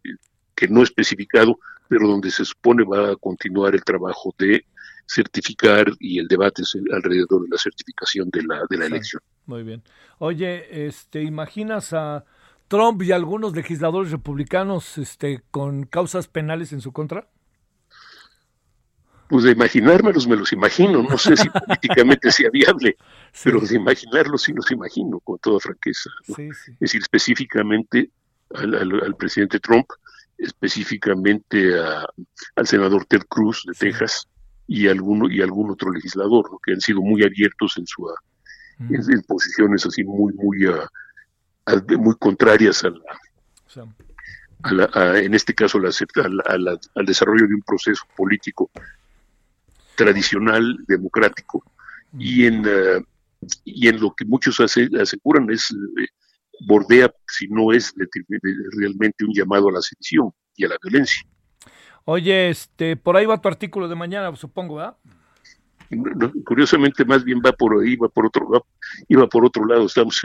que 0.55 0.67
no 0.67 0.83
especificado, 0.83 1.57
pero 1.87 2.07
donde 2.07 2.29
se 2.29 2.45
supone 2.45 2.83
va 2.83 3.11
a 3.11 3.15
continuar 3.15 3.73
el 3.73 3.83
trabajo 3.83 4.33
de 4.37 4.63
certificar 5.07 5.91
y 5.99 6.19
el 6.19 6.27
debate 6.27 6.63
alrededor 6.93 7.43
de 7.43 7.49
la 7.49 7.57
certificación 7.57 8.29
de 8.29 8.43
la, 8.43 8.61
de 8.69 8.77
la 8.77 8.85
elección. 8.85 9.21
Muy 9.45 9.63
bien. 9.63 9.83
Oye, 10.19 10.87
este, 10.87 11.23
¿imaginas 11.23 11.93
a 11.93 12.23
Trump 12.67 13.01
y 13.01 13.11
algunos 13.11 13.53
legisladores 13.53 14.11
republicanos 14.11 14.97
este, 14.97 15.41
con 15.51 15.83
causas 15.83 16.27
penales 16.27 16.71
en 16.71 16.79
su 16.81 16.93
contra? 16.93 17.27
Pues 19.31 19.45
de 19.45 19.51
imaginármelos 19.51 20.27
me 20.27 20.35
los 20.35 20.51
imagino, 20.51 21.01
no 21.01 21.17
sé 21.17 21.37
si 21.37 21.47
políticamente 21.65 22.29
sea 22.33 22.49
viable, 22.49 22.97
pero 23.45 23.61
de 23.61 23.75
imaginarlos 23.77 24.41
sí 24.41 24.51
los 24.51 24.69
imagino 24.71 25.21
con 25.21 25.39
toda 25.39 25.57
franqueza. 25.61 26.09
Es 26.27 26.79
decir, 26.81 27.01
específicamente 27.01 28.09
al, 28.53 29.15
presidente 29.17 29.61
Trump, 29.61 29.85
específicamente 30.37 31.73
al 32.57 32.67
senador 32.67 33.05
Ted 33.05 33.21
Cruz 33.29 33.63
de 33.65 33.71
Texas 33.71 34.27
y 34.67 34.89
alguno 34.89 35.31
y 35.31 35.41
algún 35.41 35.71
otro 35.71 35.93
legislador, 35.93 36.49
que 36.61 36.73
han 36.73 36.81
sido 36.81 36.99
muy 37.01 37.23
abiertos 37.23 37.77
en 37.77 37.87
su 37.87 38.09
en, 38.79 39.21
posiciones 39.21 39.85
así 39.85 40.03
muy, 40.03 40.33
muy, 40.33 40.67
uh, 40.67 41.97
muy 41.97 42.15
contrarias 42.15 42.83
a 42.83 42.89
la, 44.73 45.17
en 45.19 45.33
este 45.33 45.55
caso 45.55 45.79
al 45.79 47.05
desarrollo 47.05 47.47
de 47.47 47.55
un 47.55 47.61
proceso 47.61 48.03
político 48.17 48.69
tradicional, 50.03 50.77
democrático, 50.87 51.63
y 52.17 52.45
en, 52.45 52.65
uh, 52.65 53.03
y 53.63 53.87
en 53.87 53.99
lo 53.99 54.13
que 54.13 54.25
muchos 54.25 54.59
aseguran 54.59 55.49
es 55.49 55.71
eh, 55.71 56.07
bordea, 56.67 57.11
si 57.27 57.47
no 57.47 57.71
es 57.71 57.93
realmente 58.77 59.25
un 59.25 59.33
llamado 59.33 59.69
a 59.69 59.73
la 59.73 59.81
sedición 59.81 60.31
y 60.55 60.65
a 60.65 60.69
la 60.69 60.77
violencia. 60.81 61.21
Oye, 62.05 62.49
este, 62.49 62.97
por 62.97 63.15
ahí 63.15 63.25
va 63.25 63.41
tu 63.41 63.47
artículo 63.47 63.87
de 63.87 63.95
mañana, 63.95 64.35
supongo, 64.35 64.75
¿verdad? 64.75 64.97
curiosamente 66.45 67.03
más 67.03 67.23
bien 67.23 67.41
va 67.45 67.51
por 67.51 67.81
ahí, 67.81 67.95
va 67.95 68.07
por 68.07 68.25
otro, 68.25 68.47
va, 68.49 68.61
iba 69.09 69.27
por 69.27 69.45
otro 69.45 69.65
lado. 69.65 69.85
Estamos, 69.85 70.21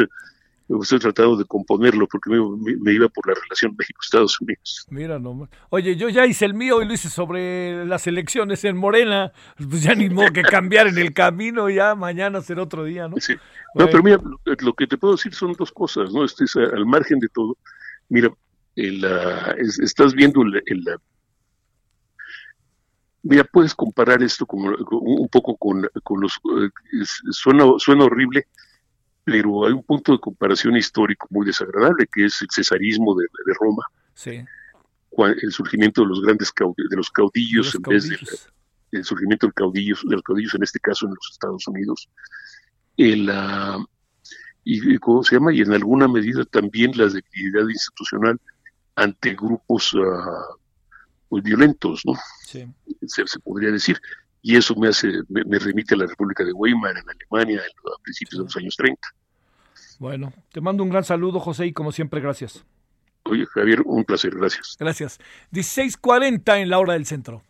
estoy 0.69 0.99
tratando 0.99 1.37
de 1.37 1.45
componerlo 1.45 2.09
porque 2.09 2.31
me, 2.31 2.93
iba 2.93 3.09
por 3.09 3.29
la 3.29 3.35
relación 3.35 3.75
México-Estados 3.79 4.41
Unidos. 4.41 4.87
Mira, 4.91 5.19
no. 5.19 5.49
Oye, 5.71 5.97
yo 5.97 6.09
ya 6.09 6.27
hice 6.27 6.45
el 6.45 6.55
mío 6.55 6.83
y 6.83 6.87
lo 6.87 6.93
hice 6.93 7.09
sobre 7.09 7.87
las 7.87 8.07
elecciones 8.07 8.65
en 8.65 8.77
Morena. 8.77 9.33
Pues 9.57 9.83
ya 9.83 9.95
ni 9.95 10.09
modo 10.11 10.33
que 10.33 10.43
cambiar 10.43 10.89
en 10.89 10.99
el 10.99 11.13
camino, 11.13 11.71
ya 11.71 11.95
mañana 11.95 12.41
será 12.41 12.63
otro 12.63 12.85
día, 12.85 13.09
¿no? 13.09 13.17
Sí. 13.19 13.35
No, 13.75 13.87
pero 13.87 14.03
mira, 14.03 14.19
lo 14.61 14.73
que 14.75 14.87
te 14.87 14.97
puedo 14.99 15.15
decir 15.15 15.35
son 15.35 15.53
dos 15.53 15.71
cosas, 15.71 16.13
¿no? 16.13 16.25
Este 16.25 16.45
es 16.45 16.57
al 16.57 16.87
margen 16.87 17.21
de 17.21 17.29
todo. 17.29 17.57
Mira, 18.09 18.31
el, 18.75 19.05
estás 19.83 20.15
viendo 20.15 20.43
el, 20.43 20.63
Mira, 23.23 23.45
puedes 23.45 23.75
comparar 23.75 24.23
esto 24.23 24.47
como, 24.47 24.71
un 25.01 25.29
poco 25.29 25.57
con, 25.57 25.83
los... 25.83 26.41
Eh, 26.61 26.71
suena, 27.31 27.65
suena 27.79 28.05
horrible, 28.05 28.47
pero 29.27 29.67
hay 29.67 29.73
un 29.73 29.83
punto 29.83 30.13
de 30.13 30.21
comparación 30.21 30.77
histórico 30.77 31.27
muy 31.31 31.45
desagradable, 31.45 32.07
que 32.07 32.27
es 32.27 32.41
el 32.43 32.49
cesarismo 32.49 33.17
de, 33.17 33.27
Roma. 33.61 33.83
Sí. 34.15 34.45
El 35.43 35.51
surgimiento 35.51 36.03
de 36.03 36.09
los 36.09 36.23
grandes 36.23 36.53
de 36.57 36.97
los 36.97 37.11
caudillos, 37.11 37.75
en 37.75 37.83
vez 37.83 38.09
del 38.09 38.21
el 38.93 39.05
surgimiento 39.05 39.49
de, 39.49 39.53
caudillos, 39.53 40.05
de 40.07 40.15
los 40.15 40.23
caudillos, 40.23 40.55
en 40.55 40.63
este 40.63 40.79
caso 40.79 41.07
en 41.07 41.15
los 41.15 41.29
Estados 41.33 41.67
Unidos. 41.67 42.09
El, 42.97 43.29
y, 44.63 44.97
¿cómo 44.99 45.25
se 45.25 45.35
llama? 45.35 45.53
Y 45.53 45.61
en 45.61 45.73
alguna 45.73 46.07
medida 46.07 46.45
también 46.45 46.93
la 46.95 47.07
debilidad 47.09 47.69
institucional 47.69 48.41
ante 48.95 49.35
grupos 49.35 49.93
uh, 49.93 50.01
pues, 51.29 51.43
violentos, 51.43 52.03
¿no? 52.05 52.13
Sí. 52.45 52.65
Se, 53.09 53.25
podría 53.41 53.73
decir. 53.73 54.01
Y 54.47 54.55
eso 54.55 54.77
me 54.77 54.87
hace, 54.87 55.09
me, 55.29 55.59
remite 55.59 55.97
a 55.97 55.99
la 55.99 56.07
República 56.07 56.45
de 56.45 56.53
Weimar 56.53 56.97
en 56.97 57.03
Alemania 57.11 57.61
a 57.61 58.03
principios 58.03 58.39
de 58.39 58.45
los 58.45 58.57
años 58.57 58.77
30. 58.77 59.01
Bueno, 59.99 60.33
te 60.53 60.61
mando 60.61 60.85
un 60.85 60.89
gran 60.89 61.03
saludo, 61.03 61.41
José, 61.41 61.67
y 61.67 61.73
como 61.73 61.91
siempre, 61.91 62.21
gracias. 62.21 62.65
Oye, 63.25 63.45
Javier, 63.47 63.83
un 63.85 64.05
placer, 64.05 64.37
gracias. 64.37 64.77
Gracias. 64.79 65.19
16:40 65.51 66.61
en 66.61 66.71
la 66.71 66.79
hora 66.79 66.93
del 66.93 67.07
centro. 67.07 67.43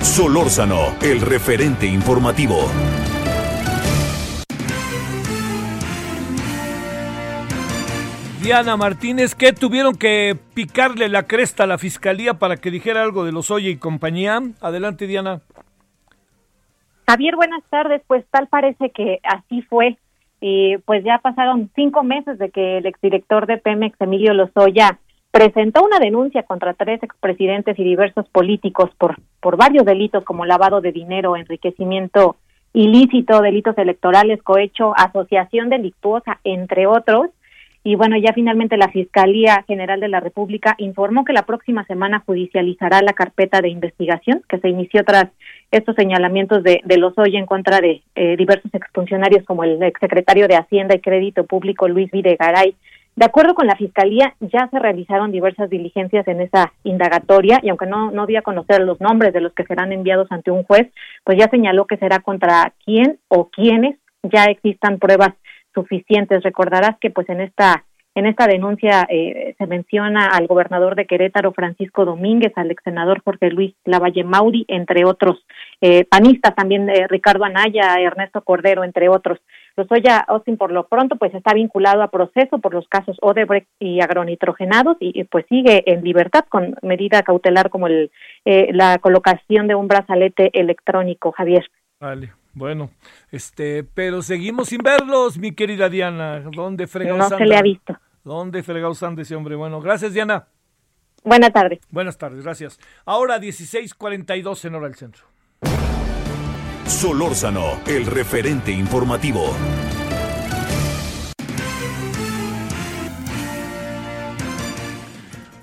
Solórzano, 0.00 0.96
el 1.02 1.20
referente 1.20 1.84
informativo. 1.84 2.70
Diana 8.42 8.76
Martínez, 8.76 9.36
¿qué 9.36 9.52
tuvieron 9.52 9.94
que 9.94 10.36
picarle 10.52 11.08
la 11.08 11.28
cresta 11.28 11.62
a 11.62 11.68
la 11.68 11.78
fiscalía 11.78 12.34
para 12.34 12.56
que 12.56 12.72
dijera 12.72 13.00
algo 13.00 13.24
de 13.24 13.30
los 13.30 13.52
Oye 13.52 13.70
y 13.70 13.76
compañía? 13.76 14.40
Adelante, 14.60 15.06
Diana. 15.06 15.42
Javier, 17.06 17.36
buenas 17.36 17.62
tardes. 17.70 18.02
Pues 18.08 18.24
tal 18.32 18.48
parece 18.48 18.90
que 18.90 19.20
así 19.22 19.62
fue. 19.62 19.96
y 20.40 20.76
pues 20.78 21.04
ya 21.04 21.18
pasaron 21.18 21.70
cinco 21.76 22.02
meses 22.02 22.36
de 22.38 22.50
que 22.50 22.78
el 22.78 22.86
exdirector 22.86 23.46
de 23.46 23.58
Pemex, 23.58 24.00
Emilio 24.00 24.34
Lozoya, 24.34 24.98
presentó 25.30 25.84
una 25.84 26.00
denuncia 26.00 26.42
contra 26.42 26.74
tres 26.74 27.00
expresidentes 27.00 27.78
y 27.78 27.84
diversos 27.84 28.28
políticos 28.28 28.90
por, 28.98 29.20
por 29.40 29.56
varios 29.56 29.84
delitos 29.84 30.24
como 30.24 30.46
lavado 30.46 30.80
de 30.80 30.90
dinero, 30.90 31.36
enriquecimiento 31.36 32.34
ilícito, 32.72 33.40
delitos 33.40 33.78
electorales, 33.78 34.42
cohecho, 34.42 34.94
asociación 34.96 35.68
delictuosa, 35.68 36.40
entre 36.42 36.88
otros. 36.88 37.30
Y 37.84 37.96
bueno, 37.96 38.16
ya 38.16 38.32
finalmente 38.32 38.76
la 38.76 38.88
Fiscalía 38.88 39.64
General 39.66 39.98
de 39.98 40.08
la 40.08 40.20
República 40.20 40.76
informó 40.78 41.24
que 41.24 41.32
la 41.32 41.46
próxima 41.46 41.84
semana 41.86 42.22
judicializará 42.24 43.02
la 43.02 43.12
carpeta 43.12 43.60
de 43.60 43.70
investigación 43.70 44.42
que 44.48 44.58
se 44.58 44.68
inició 44.68 45.02
tras 45.04 45.26
estos 45.72 45.96
señalamientos 45.96 46.62
de, 46.62 46.80
de 46.84 46.96
los 46.96 47.12
hoy 47.18 47.36
en 47.36 47.46
contra 47.46 47.80
de 47.80 48.02
eh, 48.14 48.36
diversos 48.36 48.72
exfuncionarios 48.72 49.44
como 49.44 49.64
el 49.64 49.82
exsecretario 49.82 50.46
de 50.46 50.56
Hacienda 50.56 50.94
y 50.94 51.00
Crédito 51.00 51.44
Público 51.44 51.88
Luis 51.88 52.08
Videgaray. 52.12 52.76
De 53.16 53.26
acuerdo 53.26 53.54
con 53.54 53.66
la 53.66 53.76
Fiscalía, 53.76 54.34
ya 54.40 54.68
se 54.70 54.78
realizaron 54.78 55.32
diversas 55.32 55.68
diligencias 55.68 56.26
en 56.28 56.40
esa 56.40 56.72
indagatoria 56.84 57.58
y 57.62 57.68
aunque 57.68 57.86
no, 57.86 58.10
no 58.10 58.22
a 58.22 58.42
conocer 58.42 58.80
los 58.82 59.00
nombres 59.00 59.32
de 59.34 59.40
los 59.40 59.52
que 59.52 59.64
serán 59.64 59.92
enviados 59.92 60.28
ante 60.30 60.50
un 60.50 60.62
juez, 60.62 60.88
pues 61.24 61.36
ya 61.36 61.48
señaló 61.50 61.86
que 61.86 61.98
será 61.98 62.20
contra 62.20 62.72
quién 62.84 63.18
o 63.28 63.48
quiénes 63.50 63.98
ya 64.22 64.44
existan 64.44 64.98
pruebas 64.98 65.34
suficientes. 65.74 66.42
Recordarás 66.42 66.98
que 67.00 67.10
pues 67.10 67.28
en 67.28 67.40
esta 67.40 67.84
en 68.14 68.26
esta 68.26 68.46
denuncia 68.46 69.06
eh, 69.08 69.54
se 69.56 69.66
menciona 69.66 70.26
al 70.26 70.46
gobernador 70.46 70.96
de 70.96 71.06
Querétaro, 71.06 71.52
Francisco 71.52 72.04
Domínguez, 72.04 72.52
al 72.56 72.70
ex 72.70 72.82
senador 72.84 73.22
Jorge 73.24 73.50
Luis 73.50 73.74
Lavalle 73.86 74.22
Mauri, 74.22 74.66
entre 74.68 75.06
otros 75.06 75.42
eh, 75.80 76.04
panistas, 76.04 76.54
también 76.54 76.90
eh, 76.90 77.06
Ricardo 77.08 77.44
Anaya, 77.44 77.94
Ernesto 77.98 78.42
Cordero, 78.42 78.84
entre 78.84 79.08
otros. 79.08 79.38
Lozoya 79.76 80.18
Austin, 80.18 80.58
por 80.58 80.72
lo 80.72 80.86
pronto, 80.88 81.16
pues 81.16 81.32
está 81.32 81.54
vinculado 81.54 82.02
a 82.02 82.10
proceso 82.10 82.58
por 82.58 82.74
los 82.74 82.86
casos 82.88 83.16
Odebrecht 83.22 83.68
y 83.78 84.02
agronitrogenados 84.02 84.98
y, 85.00 85.24
pues 85.24 85.46
sigue 85.48 85.82
en 85.90 86.04
libertad 86.04 86.44
con 86.50 86.76
medida 86.82 87.22
cautelar 87.22 87.70
como 87.70 87.86
el, 87.86 88.10
la 88.44 88.98
colocación 88.98 89.68
de 89.68 89.74
un 89.74 89.88
brazalete 89.88 90.50
electrónico, 90.52 91.32
Javier. 91.32 91.66
Vale. 91.98 92.41
Bueno, 92.54 92.90
este, 93.30 93.82
pero 93.82 94.22
seguimos 94.22 94.68
sin 94.68 94.80
verlos, 94.82 95.38
mi 95.38 95.52
querida 95.52 95.88
Diana. 95.88 96.40
¿Dónde 96.40 96.86
fregados 96.86 97.30
No 97.30 97.38
se 97.38 97.46
le 97.46 97.56
ha 97.56 97.62
visto. 97.62 97.98
¿Dónde 98.24 98.62
fregados 98.62 99.02
anda 99.02 99.22
ese 99.22 99.34
hombre? 99.34 99.56
Bueno, 99.56 99.80
gracias, 99.80 100.12
Diana. 100.12 100.46
Buenas 101.24 101.52
tardes. 101.52 101.80
Buenas 101.90 102.18
tardes, 102.18 102.44
gracias. 102.44 102.78
Ahora 103.04 103.38
16:42 103.38 104.64
en 104.64 104.74
hora 104.74 104.86
del 104.88 104.96
centro. 104.96 105.24
Solórzano, 106.86 107.80
el 107.86 108.06
referente 108.06 108.70
informativo. 108.70 109.54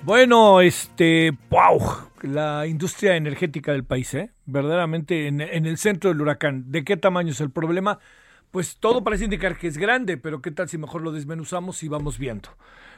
Bueno, 0.02 0.60
este, 0.60 1.30
wow, 1.50 2.09
la 2.22 2.66
industria 2.66 3.16
energética 3.16 3.72
del 3.72 3.84
país, 3.84 4.12
¿eh? 4.14 4.30
verdaderamente 4.46 5.26
en, 5.26 5.40
el 5.40 5.76
centro 5.76 6.10
del 6.10 6.20
huracán. 6.20 6.70
¿De 6.70 6.84
qué 6.84 6.96
tamaño 6.96 7.30
es 7.30 7.40
el 7.40 7.50
problema? 7.50 7.98
Pues 8.50 8.78
todo 8.78 9.04
parece 9.04 9.24
indicar 9.24 9.56
que 9.56 9.68
es 9.68 9.78
grande, 9.78 10.16
pero 10.16 10.42
¿qué 10.42 10.50
tal 10.50 10.68
si 10.68 10.78
mejor 10.78 11.02
lo 11.02 11.12
desmenuzamos 11.12 11.82
y 11.82 11.88
vamos 11.88 12.18
viendo? 12.18 12.50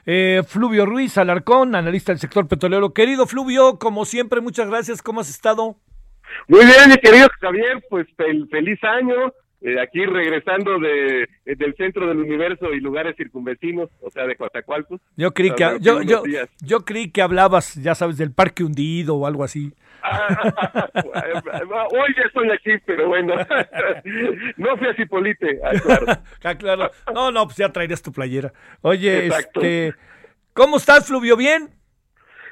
Eh, 0.07 0.43
Fluvio 0.47 0.87
Ruiz 0.87 1.19
Alarcón, 1.19 1.75
analista 1.75 2.13
del 2.13 2.21
sector 2.21 2.49
petrolero. 2.49 2.93
Querido 2.93 3.27
Fluvio, 3.27 3.79
como 3.79 4.05
siempre, 4.05 4.41
muchas 4.41 4.69
gracias. 4.69 5.03
¿Cómo 5.03 5.21
has 5.21 5.31
estado? 5.31 5.77
Muy 6.49 6.65
bien, 6.65 6.89
mi 6.89 6.97
querido 6.97 7.29
Javier, 7.41 7.83
pues 7.91 8.07
feliz 8.17 8.83
año. 8.83 9.33
Eh, 9.65 9.81
aquí 9.81 10.05
regresando 10.05 10.77
de, 10.81 11.23
eh, 11.23 11.55
del 11.57 11.77
centro 11.77 12.09
del 12.09 12.19
universo 12.19 12.73
y 12.73 12.81
lugares 12.81 13.15
circunvecinos, 13.17 13.91
o 14.01 14.11
sea, 14.11 14.27
de 14.27 14.35
Coatzacoalcos. 14.35 15.01
Yo 15.17 15.31
creí 15.33 15.55
que 15.55 15.77
yo, 15.81 16.03
yo, 16.03 16.25
yo, 16.61 16.81
creí 16.81 17.13
que 17.13 17.23
hablabas, 17.23 17.77
ya 17.77 17.95
sabes, 17.95 18.19
del 18.19 18.33
parque 18.33 18.65
hundido 18.65 19.15
o 19.15 19.25
algo 19.25 19.45
así. 19.45 19.73
hoy 21.93 22.15
ya 22.17 22.23
estoy 22.27 22.51
aquí, 22.51 22.73
pero 22.85 23.07
bueno, 23.07 23.37
no 24.57 24.77
fui 24.77 24.89
a 24.89 24.95
Cipolite. 24.95 25.61
Ah, 25.63 25.71
claro. 25.81 26.07
ah, 26.43 26.55
claro. 26.57 26.91
No, 27.15 27.31
no, 27.31 27.45
pues 27.45 27.59
ya 27.59 27.69
traerías 27.69 28.03
tu 28.03 28.11
playera. 28.11 28.53
Oye, 28.81 29.29
este, 29.29 29.95
¿cómo 30.55 30.79
estás, 30.79 31.07
Fluvio? 31.07 31.37
¿Bien? 31.37 31.71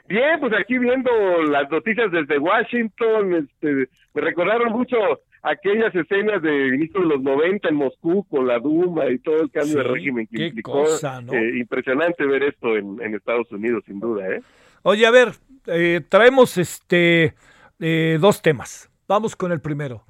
Bien, 0.06 0.38
pues 0.38 0.52
aquí 0.52 0.78
viendo 0.78 1.10
las 1.42 1.68
noticias 1.72 2.12
desde 2.12 2.38
Washington, 2.38 3.34
este, 3.34 3.88
me 4.14 4.20
recordaron 4.20 4.70
mucho 4.70 4.96
aquellas 5.42 5.94
escenas 5.94 6.42
de 6.42 6.68
inicio 6.68 7.00
de 7.00 7.06
los 7.06 7.22
90 7.22 7.68
en 7.68 7.74
Moscú 7.74 8.24
con 8.28 8.46
la 8.46 8.58
Duma 8.58 9.08
y 9.10 9.18
todo 9.18 9.42
el 9.42 9.50
cambio 9.50 9.78
de 9.78 9.82
régimen 9.84 10.26
que 10.26 10.46
implicó. 10.46 10.84
Eh, 10.86 11.58
impresionante 11.58 12.26
ver 12.26 12.42
esto 12.42 12.76
en, 12.76 13.14
Estados 13.14 13.50
Unidos, 13.52 13.82
sin 13.86 14.00
duda. 14.00 14.28
¿eh? 14.28 14.42
Oye, 14.82 15.06
a 15.06 15.10
ver, 15.10 15.32
eh, 15.66 16.00
traemos 16.08 16.58
este 16.58 17.34
eh, 17.78 18.18
dos 18.20 18.42
temas. 18.42 18.90
Vamos 19.08 19.36
con 19.36 19.52
el 19.52 19.60
primero. 19.60 20.04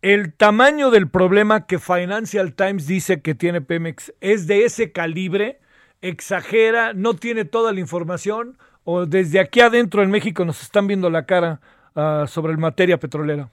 El 0.00 0.34
tamaño 0.34 0.90
del 0.90 1.08
problema 1.08 1.66
que 1.66 1.78
Financial 1.78 2.54
Times 2.54 2.86
dice 2.86 3.22
que 3.22 3.34
tiene 3.34 3.60
Pemex 3.60 4.12
es 4.20 4.46
de 4.46 4.64
ese 4.64 4.92
calibre, 4.92 5.60
exagera, 6.02 6.92
no 6.92 7.14
tiene 7.14 7.44
toda 7.46 7.72
la 7.72 7.80
información, 7.80 8.58
o 8.84 9.06
desde 9.06 9.40
aquí 9.40 9.60
adentro 9.60 10.02
en 10.02 10.10
México 10.10 10.44
nos 10.44 10.62
están 10.62 10.86
viendo 10.86 11.08
la 11.08 11.24
cara 11.24 11.60
uh, 11.94 12.26
sobre 12.26 12.52
el 12.52 12.58
materia 12.58 12.98
petrolera. 12.98 13.50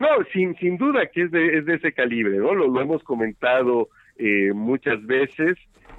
No, 0.00 0.08
sin, 0.32 0.56
sin 0.56 0.78
duda 0.78 1.06
que 1.12 1.24
es 1.24 1.30
de, 1.30 1.58
es 1.58 1.66
de 1.66 1.74
ese 1.74 1.92
calibre, 1.92 2.38
¿no? 2.38 2.54
Lo, 2.54 2.80
hemos 2.80 3.04
comentado 3.04 3.88
eh, 4.16 4.52
muchas 4.54 5.04
veces. 5.06 5.56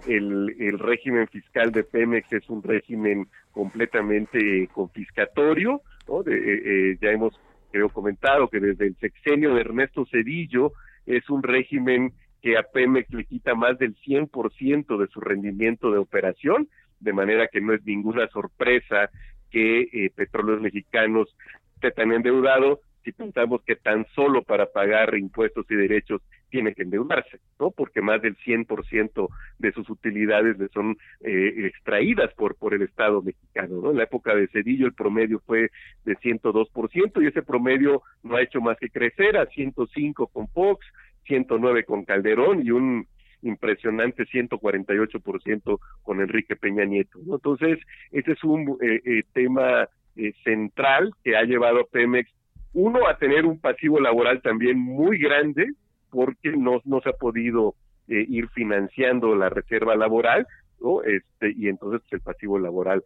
El, 0.07 0.55
el, 0.59 0.79
régimen 0.79 1.27
fiscal 1.27 1.71
de 1.71 1.83
Pemex 1.83 2.33
es 2.33 2.49
un 2.49 2.63
régimen 2.63 3.27
completamente 3.51 4.67
confiscatorio, 4.73 5.81
¿no? 6.07 6.21
Eh, 6.21 6.61
eh, 6.65 6.97
ya 6.99 7.11
hemos 7.11 7.39
creo 7.71 7.89
comentado 7.89 8.47
que 8.47 8.59
desde 8.59 8.87
el 8.87 8.95
sexenio 8.97 9.53
de 9.53 9.61
Ernesto 9.61 10.05
Cedillo 10.07 10.73
es 11.05 11.29
un 11.29 11.43
régimen 11.43 12.13
que 12.41 12.57
a 12.57 12.63
Pemex 12.63 13.13
le 13.13 13.25
quita 13.25 13.53
más 13.53 13.77
del 13.77 13.95
100% 13.97 14.97
de 14.97 15.07
su 15.07 15.21
rendimiento 15.21 15.91
de 15.91 15.99
operación, 15.99 16.67
de 16.99 17.13
manera 17.13 17.47
que 17.47 17.61
no 17.61 17.73
es 17.73 17.85
ninguna 17.85 18.27
sorpresa 18.29 19.11
que 19.51 19.81
eh, 19.81 20.11
petróleos 20.15 20.61
mexicanos 20.61 21.35
esté 21.75 21.91
tan 21.91 22.11
endeudado 22.11 22.81
si 23.03 23.11
pensamos 23.11 23.61
que 23.63 23.75
tan 23.75 24.05
solo 24.15 24.43
para 24.43 24.67
pagar 24.67 25.17
impuestos 25.17 25.65
y 25.69 25.75
derechos 25.75 26.21
tiene 26.49 26.73
que 26.73 26.83
endeudarse, 26.83 27.39
¿no? 27.59 27.71
Porque 27.71 28.01
más 28.01 28.21
del 28.21 28.35
100% 28.37 29.29
de 29.59 29.71
sus 29.71 29.89
utilidades 29.89 30.57
le 30.59 30.67
son 30.69 30.97
eh, 31.21 31.65
extraídas 31.65 32.33
por, 32.33 32.55
por 32.55 32.73
el 32.73 32.81
Estado 32.81 33.21
mexicano, 33.21 33.81
¿no? 33.81 33.91
En 33.91 33.97
la 33.97 34.03
época 34.03 34.35
de 34.35 34.47
Cedillo 34.47 34.85
el 34.85 34.93
promedio 34.93 35.39
fue 35.45 35.69
de 36.05 36.15
102% 36.17 37.23
y 37.23 37.27
ese 37.27 37.41
promedio 37.41 38.03
no 38.23 38.35
ha 38.35 38.41
hecho 38.41 38.61
más 38.61 38.77
que 38.77 38.89
crecer 38.89 39.37
a 39.37 39.45
105 39.45 40.27
con 40.27 40.47
Fox, 40.49 40.85
109 41.25 41.85
con 41.85 42.03
Calderón 42.05 42.65
y 42.65 42.71
un 42.71 43.07
impresionante 43.41 44.25
148% 44.25 45.79
con 46.03 46.21
Enrique 46.21 46.55
Peña 46.55 46.85
Nieto. 46.85 47.19
¿no? 47.25 47.35
Entonces, 47.35 47.79
ese 48.11 48.33
es 48.33 48.43
un 48.43 48.77
eh, 48.81 49.01
eh, 49.03 49.23
tema 49.33 49.87
eh, 50.15 50.33
central 50.43 51.13
que 51.23 51.35
ha 51.35 51.43
llevado 51.43 51.87
Pemex, 51.91 52.31
uno, 52.73 53.07
a 53.07 53.17
tener 53.17 53.45
un 53.45 53.59
pasivo 53.59 53.99
laboral 53.99 54.41
también 54.41 54.79
muy 54.79 55.17
grande, 55.17 55.73
porque 56.09 56.51
no, 56.51 56.81
no 56.85 57.01
se 57.01 57.09
ha 57.09 57.13
podido 57.13 57.75
ir 58.07 58.49
financiando 58.49 59.35
la 59.35 59.49
reserva 59.49 59.95
laboral, 59.95 60.45
¿no? 60.81 61.01
Este, 61.03 61.53
y 61.55 61.69
entonces 61.69 62.01
el 62.11 62.19
pasivo 62.19 62.59
laboral 62.59 63.03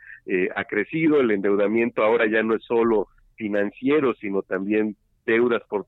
ha 0.55 0.63
crecido, 0.63 1.19
el 1.19 1.29
endeudamiento 1.29 2.03
ahora 2.03 2.25
ya 2.25 2.41
no 2.41 2.55
es 2.55 2.63
solo 2.63 3.07
financiero, 3.35 4.15
sino 4.15 4.41
también 4.41 4.95
deudas 5.25 5.61
por 5.69 5.85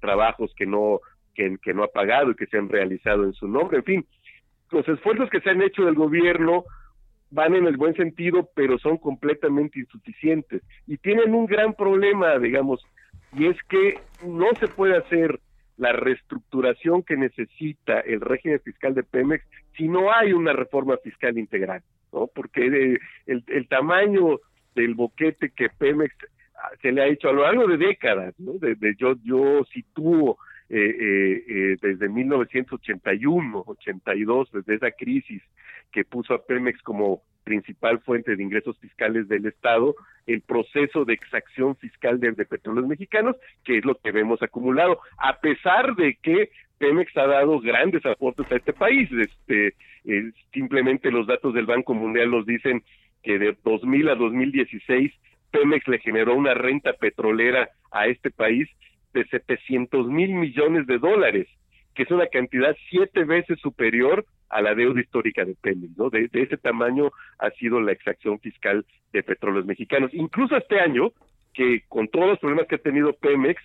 trabajos 0.00 0.54
que 0.56 0.66
no 0.66 1.00
que, 1.36 1.74
no 1.74 1.84
ha 1.84 1.88
pagado 1.88 2.30
y 2.30 2.34
que 2.34 2.46
se 2.46 2.58
han 2.58 2.68
realizado 2.68 3.24
en 3.24 3.32
su 3.34 3.46
nombre. 3.46 3.78
En 3.78 3.84
fin, 3.84 4.06
los 4.70 4.88
esfuerzos 4.88 5.28
que 5.30 5.40
se 5.40 5.50
han 5.50 5.62
hecho 5.62 5.84
del 5.84 5.94
gobierno 5.94 6.64
van 7.36 7.54
en 7.54 7.66
el 7.66 7.76
buen 7.76 7.94
sentido, 7.94 8.48
pero 8.54 8.78
son 8.78 8.96
completamente 8.96 9.78
insuficientes 9.78 10.62
y 10.86 10.96
tienen 10.96 11.34
un 11.34 11.44
gran 11.46 11.74
problema, 11.74 12.38
digamos, 12.38 12.84
y 13.34 13.46
es 13.46 13.62
que 13.64 14.00
no 14.24 14.46
se 14.58 14.68
puede 14.68 14.96
hacer 14.96 15.38
la 15.76 15.92
reestructuración 15.92 17.02
que 17.02 17.18
necesita 17.18 18.00
el 18.00 18.22
régimen 18.22 18.60
fiscal 18.60 18.94
de 18.94 19.02
Pemex 19.02 19.44
si 19.76 19.86
no 19.86 20.10
hay 20.10 20.32
una 20.32 20.54
reforma 20.54 20.96
fiscal 20.96 21.36
integral, 21.36 21.82
¿no? 22.10 22.26
Porque 22.34 22.66
el, 23.26 23.44
el 23.46 23.68
tamaño 23.68 24.40
del 24.74 24.94
boquete 24.94 25.50
que 25.50 25.68
Pemex 25.68 26.14
se 26.80 26.90
le 26.90 27.02
ha 27.02 27.06
hecho 27.06 27.28
a 27.28 27.32
lo 27.32 27.42
largo 27.42 27.66
de 27.66 27.76
décadas, 27.76 28.34
¿no? 28.38 28.54
De, 28.54 28.74
de 28.76 28.94
yo 28.96 29.14
yo 29.22 29.62
sitúo 29.64 30.38
eh, 30.68 30.96
eh, 31.00 31.44
eh, 31.48 31.76
desde 31.80 32.08
1981, 32.08 33.64
82, 33.66 34.50
desde 34.52 34.74
esa 34.74 34.90
crisis 34.90 35.42
que 35.92 36.04
puso 36.04 36.34
a 36.34 36.44
Pemex 36.44 36.82
como 36.82 37.22
principal 37.44 38.00
fuente 38.00 38.34
de 38.34 38.42
ingresos 38.42 38.76
fiscales 38.80 39.28
del 39.28 39.46
Estado, 39.46 39.94
el 40.26 40.42
proceso 40.42 41.04
de 41.04 41.14
exacción 41.14 41.76
fiscal 41.76 42.18
de, 42.18 42.32
petróleos 42.44 42.88
mexicanos, 42.88 43.36
que 43.64 43.78
es 43.78 43.84
lo 43.84 43.94
que 43.94 44.10
vemos 44.10 44.42
acumulado, 44.42 44.98
a 45.18 45.38
pesar 45.38 45.94
de 45.94 46.16
que 46.20 46.50
Pemex 46.78 47.16
ha 47.16 47.26
dado 47.28 47.60
grandes 47.60 48.04
aportes 48.04 48.50
a 48.50 48.56
este 48.56 48.72
país. 48.72 49.08
Este, 49.12 49.74
eh, 50.04 50.32
simplemente 50.52 51.12
los 51.12 51.28
datos 51.28 51.54
del 51.54 51.66
Banco 51.66 51.94
Mundial 51.94 52.32
nos 52.32 52.44
dicen 52.44 52.82
que 53.22 53.38
de 53.38 53.56
2000 53.64 54.08
a 54.08 54.14
2016 54.16 55.12
Pemex 55.52 55.86
le 55.88 56.00
generó 56.00 56.34
una 56.34 56.54
renta 56.54 56.92
petrolera 56.94 57.70
a 57.92 58.08
este 58.08 58.30
país 58.30 58.68
de 59.16 59.26
700 59.28 60.08
mil 60.08 60.34
millones 60.34 60.86
de 60.86 60.98
dólares, 60.98 61.48
que 61.94 62.02
es 62.02 62.10
una 62.10 62.26
cantidad 62.26 62.76
siete 62.90 63.24
veces 63.24 63.58
superior 63.60 64.26
a 64.50 64.60
la 64.60 64.74
deuda 64.74 65.00
histórica 65.00 65.44
de 65.44 65.56
Pemex, 65.60 65.96
¿no? 65.96 66.10
De, 66.10 66.28
ese 66.32 66.58
tamaño 66.58 67.10
ha 67.38 67.50
sido 67.52 67.80
la 67.80 67.92
exacción 67.92 68.38
fiscal 68.40 68.84
de 69.12 69.22
petróleos 69.22 69.64
mexicanos. 69.64 70.12
Incluso 70.12 70.56
este 70.56 70.78
año, 70.78 71.12
que 71.54 71.82
con 71.88 72.08
todos 72.08 72.28
los 72.28 72.38
problemas 72.38 72.66
que 72.66 72.74
ha 72.74 72.78
tenido 72.78 73.14
Pemex, 73.14 73.60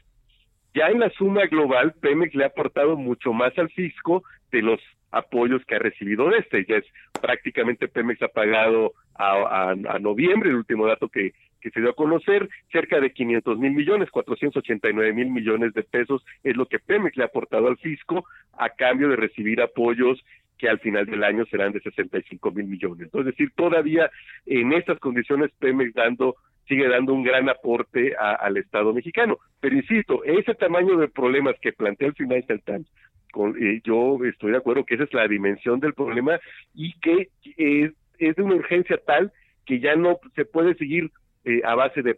ya 0.74 0.88
en 0.88 1.02
la 1.02 1.10
suma 1.12 1.45
global, 1.47 1.93
Pemex 1.99 2.34
le 2.34 2.45
ha 2.45 2.47
aportado 2.47 2.95
mucho 2.95 3.34
más 3.34 3.56
al 3.58 3.70
fisco 3.70 4.24
de 4.52 4.62
los 4.62 4.80
apoyos 5.12 5.62
que 5.66 5.76
ha 5.76 5.80
recibido 5.80 6.30
de 6.30 6.38
este. 6.38 6.66
Ya 6.66 6.78
es 6.78 6.86
prácticamente 7.22 7.89
Pemex 7.89 8.22
ha 8.22 8.30
pagado 8.30 8.93
a, 9.16 9.72
a 9.72 9.99
noviembre, 9.99 10.49
el 10.49 10.56
último 10.56 10.88
dato 10.88 11.10
que, 11.10 11.34
que 11.62 11.70
se 11.70 11.80
dio 11.80 11.91
a 11.91 11.95
conocer, 11.95 12.49
cerca 12.72 12.99
de 12.99 13.12
500 13.12 13.57
mil 13.57 13.72
millones, 13.72 14.09
489 14.09 15.14
mil 15.14 15.30
millones 15.32 15.74
de 15.74 15.84
pesos 15.84 16.26
es 16.43 16.57
lo 16.57 16.66
que 16.66 16.80
Pemex 16.80 17.16
le 17.16 17.24
ha 17.24 17.28
aportado 17.28 17.68
al 17.68 17.78
fisco 17.78 18.26
a 18.57 18.70
cambio 18.70 19.09
de 19.09 19.16
recibir 19.16 19.62
apoyos 19.62 20.24
que 20.57 20.70
al 20.70 20.80
final 20.80 21.05
del 21.05 21.24
año 21.24 21.45
serán 21.45 21.72
de 21.72 21.80
65 21.80 22.51
mil 22.51 22.68
millones. 22.68 23.09
Es 23.14 23.26
decir, 23.26 23.51
todavía 23.55 24.12
en 24.45 24.74
estas 24.74 24.99
condiciones 24.99 25.51
Pemex 25.59 25.93
dando 25.93 26.36
sigue 26.68 26.88
dando 26.88 27.14
un 27.14 27.24
gran 27.24 27.49
aporte 27.49 28.16
al 28.16 28.55
Estado 28.57 28.93
mexicano. 28.93 29.39
Pero 29.59 29.76
insisto, 29.76 30.24
ese 30.24 30.53
tamaño 30.55 30.97
de 30.97 31.09
problemas 31.09 31.55
que 31.62 31.74
plantea 31.74 32.09
el 32.09 32.16
Financial 32.16 32.62
Times, 32.64 32.88
con, 33.32 33.55
eh, 33.62 33.82
yo 33.84 34.18
estoy 34.24 34.51
de 34.51 34.57
acuerdo 34.57 34.86
que 34.86 34.95
esa 34.95 35.03
es 35.03 35.14
la 35.14 35.28
dimensión 35.28 35.80
del 35.80 35.93
problema 35.93 36.39
y 36.74 36.93
que 36.99 37.30
es, 37.57 37.91
es 38.20 38.36
de 38.36 38.41
una 38.43 38.55
urgencia 38.55 38.97
tal 39.05 39.32
que 39.66 39.80
ya 39.80 39.95
no 39.95 40.20
se 40.36 40.45
puede 40.45 40.76
seguir 40.76 41.12
eh, 41.44 41.62
a 41.66 41.74
base 41.74 42.04
de, 42.04 42.14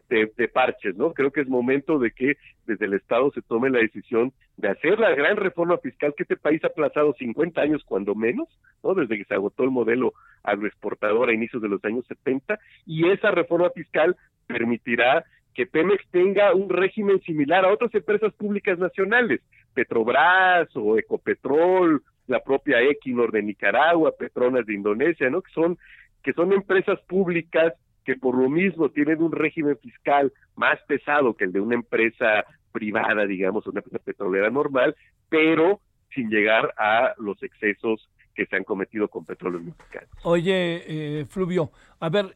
parches, 0.50 0.98
¿no? 0.98 1.14
Creo 1.14 1.32
que 1.32 1.40
es 1.40 1.48
momento 1.48 1.98
de 1.98 2.12
que 2.12 2.36
desde 2.66 2.86
el 2.86 2.94
Estado 2.94 3.32
se 3.32 3.42
tome 3.42 3.70
la 3.70 3.80
decisión 3.80 4.34
de 4.58 4.68
hacer 4.68 5.00
la 5.00 5.16
gran 5.16 5.38
reforma 5.38 5.78
fiscal 5.78 6.14
que 6.16 6.24
este 6.24 6.36
país 6.36 6.62
ha 6.64 6.68
aplazado 6.68 7.14
50 7.14 7.62
años 7.62 7.82
cuando 7.86 8.16
menos, 8.16 8.50
¿no? 8.84 8.94
Desde 8.94 9.18
que 9.18 9.24
se 9.24 9.34
agotó 9.34 9.64
el 9.64 9.72
modelo 9.72 10.14
agroexportador 10.44 11.30
a 11.30 11.34
inicios 11.34 11.62
de 11.62 11.70
los 11.70 11.84
años 11.86 12.06
70 12.08 12.60
y 12.86 13.08
esa 13.10 13.32
reforma 13.32 13.70
fiscal 13.70 14.18
permitirá 14.46 15.24
que 15.54 15.68
Pemex 15.68 16.06
tenga 16.10 16.54
un 16.54 16.70
régimen 16.70 17.22
similar 17.22 17.64
a 17.64 17.72
otras 17.72 17.96
empresas 17.96 18.34
públicas 18.34 18.78
nacionales, 18.78 19.40
Petrobras 19.74 20.68
o 20.76 20.98
Ecopetrol, 20.98 22.02
la 22.28 22.44
propia 22.44 22.82
Equinor 22.82 23.32
de 23.32 23.44
Nicaragua, 23.44 24.12
Petronas 24.18 24.66
de 24.66 24.74
Indonesia, 24.74 25.30
¿no? 25.30 25.42
Que 25.42 25.52
son 25.54 25.78
que 26.24 26.34
son 26.34 26.54
empresas 26.54 27.00
públicas 27.02 27.74
que 28.04 28.16
por 28.16 28.38
lo 28.38 28.50
mismo 28.50 28.90
tienen 28.90 29.22
un 29.22 29.32
régimen 29.32 29.78
fiscal 29.78 30.32
más 30.56 30.80
pesado 30.88 31.36
que 31.36 31.46
el 31.46 31.52
de 31.52 31.60
una 31.60 31.76
empresa 31.76 32.46
privada, 32.72 33.26
digamos, 33.26 33.66
una 33.68 33.80
empresa 33.80 34.04
petrolera 34.04 34.50
normal, 34.50 34.96
pero 35.30 35.80
sin 36.14 36.30
llegar 36.30 36.74
a 36.78 37.14
los 37.18 37.42
excesos 37.44 38.10
que 38.36 38.46
se 38.46 38.56
han 38.56 38.64
cometido 38.64 39.08
con 39.08 39.26
petróleo 39.26 39.60
mexicanos. 39.60 40.10
Oye, 40.24 40.84
eh, 41.22 41.26
Fluvio, 41.26 41.72
a 42.00 42.10
ver, 42.10 42.34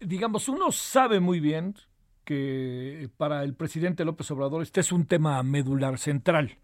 digamos, 0.00 0.48
uno 0.48 0.70
sabe 0.70 1.20
muy 1.20 1.40
bien 1.40 1.74
que 2.24 3.08
para 3.16 3.44
el 3.44 3.54
presidente 3.54 4.04
López 4.04 4.30
Obrador 4.30 4.62
este 4.62 4.80
es 4.80 4.92
un 4.92 5.06
tema 5.06 5.42
medular 5.42 5.98
central. 5.98 6.58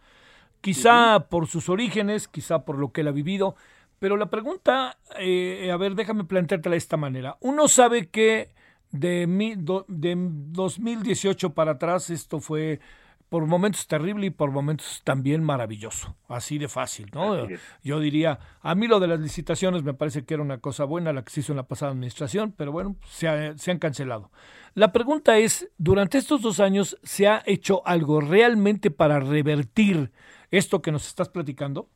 Quizá 0.60 1.28
por 1.28 1.48
sus 1.48 1.68
orígenes, 1.68 2.28
quizá 2.28 2.64
por 2.64 2.78
lo 2.78 2.92
que 2.92 3.00
él 3.00 3.08
ha 3.08 3.12
vivido, 3.12 3.56
pero 4.03 4.16
la 4.16 4.26
pregunta, 4.26 4.98
eh, 5.16 5.70
a 5.72 5.76
ver, 5.76 5.94
déjame 5.94 6.24
planteártela 6.24 6.72
de 6.72 6.78
esta 6.78 6.96
manera. 6.96 7.36
Uno 7.38 7.68
sabe 7.68 8.09
que 8.09 8.50
de, 8.90 9.28
mi, 9.28 9.55
de 9.55 10.16
2018 10.16 11.55
para 11.55 11.70
atrás 11.70 12.11
esto 12.11 12.40
fue 12.40 12.80
por 13.28 13.46
momentos 13.46 13.86
terrible 13.86 14.26
y 14.26 14.30
por 14.30 14.50
momentos 14.50 15.03
también 15.05 15.44
maravilloso, 15.44 16.16
así 16.26 16.59
de 16.59 16.66
fácil, 16.66 17.12
¿no? 17.14 17.46
Yo 17.84 18.00
diría, 18.00 18.40
a 18.61 18.74
mí 18.74 18.88
lo 18.88 18.98
de 18.98 19.07
las 19.07 19.20
licitaciones 19.20 19.84
me 19.84 19.94
parece 19.94 20.24
que 20.24 20.34
era 20.34 20.42
una 20.42 20.59
cosa 20.59 20.82
buena, 20.82 21.12
la 21.12 21.22
que 21.22 21.30
se 21.30 21.38
hizo 21.38 21.53
en 21.53 21.59
la 21.59 21.68
pasada 21.68 21.92
administración, 21.92 22.53
pero 22.57 22.72
bueno, 22.72 22.96
se, 23.07 23.57
se 23.57 23.70
han 23.70 23.78
cancelado. 23.78 24.32
La 24.74 24.90
pregunta 24.90 25.38
es, 25.38 25.70
durante 25.78 26.18
estos 26.18 26.42
dos 26.42 26.59
años, 26.59 26.98
¿se 27.05 27.28
ha 27.28 27.40
hecho 27.46 27.86
algo 27.86 28.20
realmente 28.20 28.90
para 28.90 29.20
revertir 29.20 30.11
esto 30.50 30.82
que 30.82 30.90
nos 30.90 31.07
estás 31.07 31.28
platicando? 31.28 31.88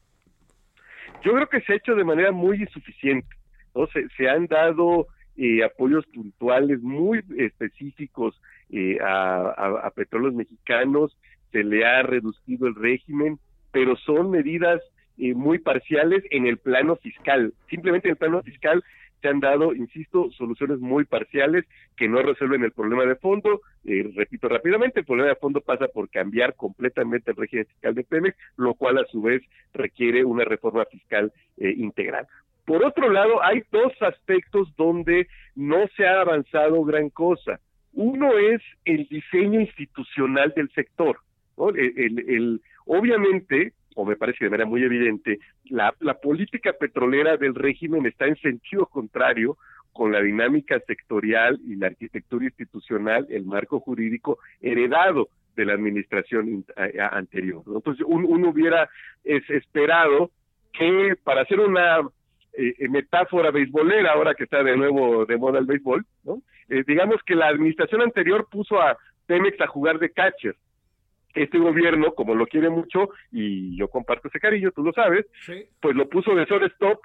Yo 1.27 1.35
creo 1.35 1.49
que 1.49 1.61
se 1.63 1.73
ha 1.73 1.77
hecho 1.77 1.97
de 1.97 2.05
manera 2.05 2.31
muy 2.31 2.59
insuficiente. 2.59 3.27
¿no? 3.75 3.89
Se, 3.89 4.29
han 4.29 4.47
dado 4.47 5.09
eh, 5.37 5.65
apoyos 5.65 6.07
puntuales 6.07 6.81
muy 6.83 7.21
específicos 7.37 8.41
eh, 8.71 8.99
a, 9.03 9.81
a, 9.83 9.91
petróleos 9.91 10.35
mexicanos, 10.35 11.19
se 11.51 11.65
le 11.65 11.85
ha 11.85 12.03
reducido 12.03 12.69
el 12.69 12.77
régimen, 12.77 13.41
pero 13.73 13.97
son 13.97 14.31
medidas 14.31 14.81
eh, 15.19 15.35
muy 15.35 15.59
parciales 15.59 16.23
en 16.31 16.47
el 16.47 16.59
plano 16.59 16.95
fiscal. 16.95 17.53
Simplemente 17.69 18.07
en 18.07 18.13
el 18.13 18.19
plano 18.19 18.41
fiscal 18.45 18.85
se 19.21 19.29
han 19.29 19.41
dado, 19.41 19.75
insisto, 19.75 20.31
soluciones 20.33 20.79
muy 20.79 21.05
parciales 21.05 21.65
que 21.97 22.09
no 22.09 22.23
resuelven 22.23 22.65
el 22.65 22.73
problema 22.73 23.05
de 23.05 23.17
fondo. 23.17 23.61
Eh, 23.85 24.11
repito 24.15 24.49
rápidamente, 24.49 25.01
el 25.01 25.07
problema 25.07 25.31
de 25.31 25.37
fondo 25.37 25.61
pasa 25.61 25.89
por 25.89 26.09
cambiar 26.11 26.55
completamente 26.55 27.31
el 27.31 27.37
régimen 27.37 27.67
fiscal 27.67 27.95
de 27.95 28.05
Pemex, 28.05 28.37
lo 28.57 28.75
cual 28.75 28.99
a 28.99 29.07
su 29.07 29.23
vez 29.23 29.43
requiere 29.73 30.25
una 30.25 30.45
reforma 30.45 30.85
fiscal 30.87 31.33
eh, 31.57 31.75
integral. 31.77 32.27
Por 32.65 32.85
otro 32.85 33.11
lado, 33.11 33.43
hay 33.43 33.63
dos 33.71 33.93
aspectos 34.01 34.75
donde 34.77 35.29
no 35.55 35.87
se 35.97 36.07
ha 36.07 36.21
avanzado 36.21 36.83
gran 36.85 37.11
cosa. 37.11 37.61
Uno 37.93 38.37
es 38.37 38.61
el 38.85 39.07
diseño 39.09 39.61
institucional 39.61 40.53
del 40.55 40.71
sector. 40.73 41.19
el, 41.57 42.61
obviamente, 42.85 43.73
o 43.97 44.05
me 44.05 44.17
parece 44.17 44.45
de 44.45 44.51
manera 44.51 44.69
muy 44.69 44.85
evidente, 44.85 45.39
la, 45.65 45.93
política 46.23 46.73
petrolera 46.75 47.37
del 47.37 47.55
régimen 47.55 48.07
está 48.07 48.27
en 48.27 48.37
sentido 48.37 48.87
contrario 48.87 49.57
con 49.93 50.13
la 50.13 50.21
dinámica 50.21 50.79
sectorial 50.87 51.59
y 51.67 51.77
la 51.77 51.89
arquitectura 51.89 52.45
institucional, 52.45 53.27
el 53.31 53.47
marco 53.47 53.81
jurídico 53.81 54.39
heredado 54.61 55.29
de 55.57 55.65
la 55.65 55.73
administración 55.73 56.65
anterior. 57.11 57.63
Entonces, 57.67 58.05
uno, 58.07 58.51
hubiera 58.51 58.91
esperado 59.25 60.31
que 60.75 61.17
para 61.25 61.41
hacer 61.41 61.59
una 61.61 62.01
eh, 62.53 62.75
eh, 62.79 62.89
metáfora 62.91 63.51
beisbolera, 63.51 64.13
ahora 64.13 64.35
que 64.35 64.45
está 64.45 64.63
de 64.63 64.77
nuevo 64.77 65.25
de 65.25 65.39
moda 65.39 65.59
el 65.59 65.65
béisbol, 65.65 66.05
¿no? 66.25 66.43
Eh, 66.69 66.85
digamos 66.87 67.23
que 67.25 67.35
la 67.35 67.49
administración 67.49 68.03
anterior 68.03 68.47
puso 68.51 68.79
a 68.81 68.99
Pemex 69.27 69.59
a 69.63 69.67
jugar 69.67 69.99
de 69.99 70.11
catcher. 70.11 70.57
Este 71.37 71.59
gobierno, 71.59 72.13
como 72.15 72.35
lo 72.35 72.47
quiere 72.47 72.71
mucho, 72.71 73.11
y 73.31 73.77
yo 73.77 73.89
comparto 73.89 74.29
ese 74.29 74.41
cariño, 74.41 74.73
tú 74.73 74.83
lo 74.83 74.93
sabes, 74.93 75.27
pues 75.81 75.95
lo 75.95 76.09
puso 76.09 76.35
de 76.35 76.45
shortstop 76.45 77.01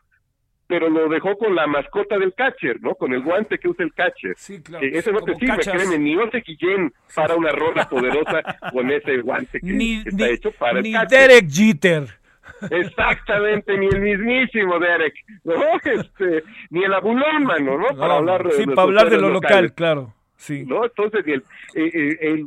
pero 0.71 0.89
lo 0.89 1.09
dejó 1.09 1.37
con 1.37 1.53
la 1.53 1.67
mascota 1.67 2.17
del 2.17 2.33
catcher, 2.33 2.81
¿no? 2.81 2.95
Con 2.95 3.11
el 3.11 3.21
guante 3.21 3.59
que 3.59 3.67
usa 3.67 3.83
el 3.83 3.93
catcher. 3.93 4.35
Sí, 4.37 4.63
claro. 4.63 4.87
ese 4.87 5.11
no 5.11 5.19
te 5.19 5.35
sirve, 5.35 5.57
créeme, 5.57 5.99
ni 5.99 6.15
Ose 6.15 6.41
Guillén 6.47 6.93
para 7.13 7.35
una 7.35 7.51
rola 7.51 7.89
poderosa 7.89 8.41
con 8.71 8.89
ese 8.89 9.17
guante 9.17 9.59
que, 9.59 10.03
está 10.05 10.29
hecho 10.29 10.51
para 10.53 10.79
el 10.79 10.89
catcher. 10.93 11.27
Derek 11.27 11.49
Jeter. 11.51 12.21
Exactamente, 12.69 13.77
ni 13.77 13.87
el 13.87 13.99
mismísimo 13.99 14.79
Derek, 14.79 15.13
¿no? 15.43 15.55
Este, 15.83 16.43
ni 16.69 16.85
el 16.85 16.93
abulón, 16.93 17.43
mano, 17.43 17.77
¿no? 17.77 17.87
Para 17.97 18.15
hablar 18.15 18.45
de, 18.45 18.51
sí, 18.51 18.65
para 18.65 18.83
hablar 18.83 19.09
de 19.09 19.17
lo 19.17 19.29
local, 19.29 19.73
claro, 19.73 20.13
sí. 20.37 20.63
¿No? 20.65 20.85
Entonces, 20.85 21.25
el, 21.27 21.43
eh, 21.75 22.17
eh, 22.21 22.45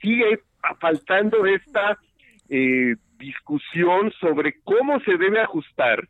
sigue 0.00 0.40
faltando 0.80 1.46
esta 1.46 1.98
eh, 2.48 2.96
discusión 3.18 4.12
sobre 4.20 4.60
cómo 4.64 5.00
se 5.00 5.16
debe 5.16 5.40
ajustar 5.40 6.08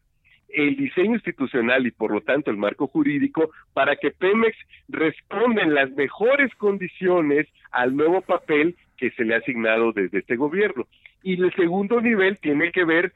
el 0.49 0.77
diseño 0.77 1.15
institucional 1.15 1.87
y 1.87 1.91
por 1.91 2.13
lo 2.13 2.21
tanto 2.21 2.51
el 2.51 2.57
marco 2.57 2.87
jurídico 2.87 3.51
para 3.73 3.97
que 3.97 4.11
Pemex 4.11 4.57
responda 4.89 5.63
en 5.63 5.75
las 5.75 5.91
mejores 5.93 6.55
condiciones 6.55 7.47
al 7.73 7.97
nuevo 7.97 8.21
papel 8.23 8.77
que 8.97 9.11
se 9.11 9.25
le 9.25 9.35
ha 9.35 9.39
asignado 9.39 9.93
desde 9.93 10.19
este 10.21 10.37
gobierno. 10.37 10.87
Y 11.23 11.43
el 11.43 11.53
segundo 11.55 12.01
nivel 12.01 12.39
tiene 12.39 12.71
que 12.73 12.85
ver 12.85 13.13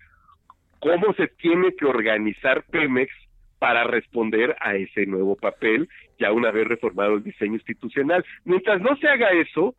cómo 0.81 1.13
se 1.15 1.29
tiene 1.29 1.75
que 1.75 1.87
organizar 1.87 2.65
Pemex 2.71 3.11
para 3.59 3.85
responder 3.85 4.57
a 4.61 4.75
ese 4.75 5.07
nuevo 5.07 5.37
papel, 5.37 5.89
ya 6.19 6.33
una 6.33 6.51
vez 6.51 6.67
reformado 6.67 7.15
el 7.15 7.23
diseño 7.23 7.55
institucional. 7.55 8.25
Mientras 8.45 8.81
no 8.81 8.97
se 8.97 9.07
haga 9.07 9.31
eso, 9.31 9.75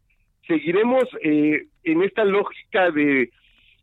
seguiremos 0.52 1.06
eh, 1.24 1.68
en 1.84 2.04
esta 2.04 2.26
lógica 2.26 2.92
de 2.92 3.32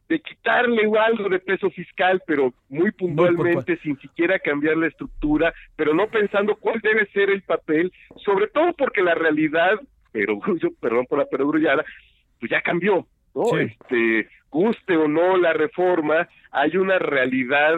de 0.08 0.20
quitarle 0.20 0.90
algo 0.98 1.28
de 1.28 1.38
peso 1.38 1.70
fiscal, 1.70 2.22
pero 2.26 2.54
muy 2.68 2.90
puntualmente, 2.92 3.76
sin 3.78 3.98
siquiera 3.98 4.38
cambiar 4.38 4.76
la 4.78 4.86
estructura, 4.86 5.52
pero 5.76 5.92
no 5.92 6.08
pensando 6.08 6.56
cuál 6.56 6.80
debe 6.80 7.06
ser 7.08 7.28
el 7.28 7.42
papel, 7.42 7.92
sobre 8.24 8.48
todo 8.48 8.72
porque 8.72 9.02
la 9.02 9.14
realidad, 9.14 9.74
pero 10.12 10.40
perdón 10.80 11.06
por 11.06 11.18
la 11.18 11.26
perogrullada, 11.26 11.84
pues 12.40 12.50
ya 12.50 12.62
cambió, 12.62 13.06
¿no? 13.34 13.58
Este, 13.58 14.28
guste 14.50 14.96
o 14.96 15.08
no 15.08 15.36
la 15.36 15.52
reforma, 15.52 16.26
hay 16.52 16.76
una 16.78 16.98
realidad 16.98 17.74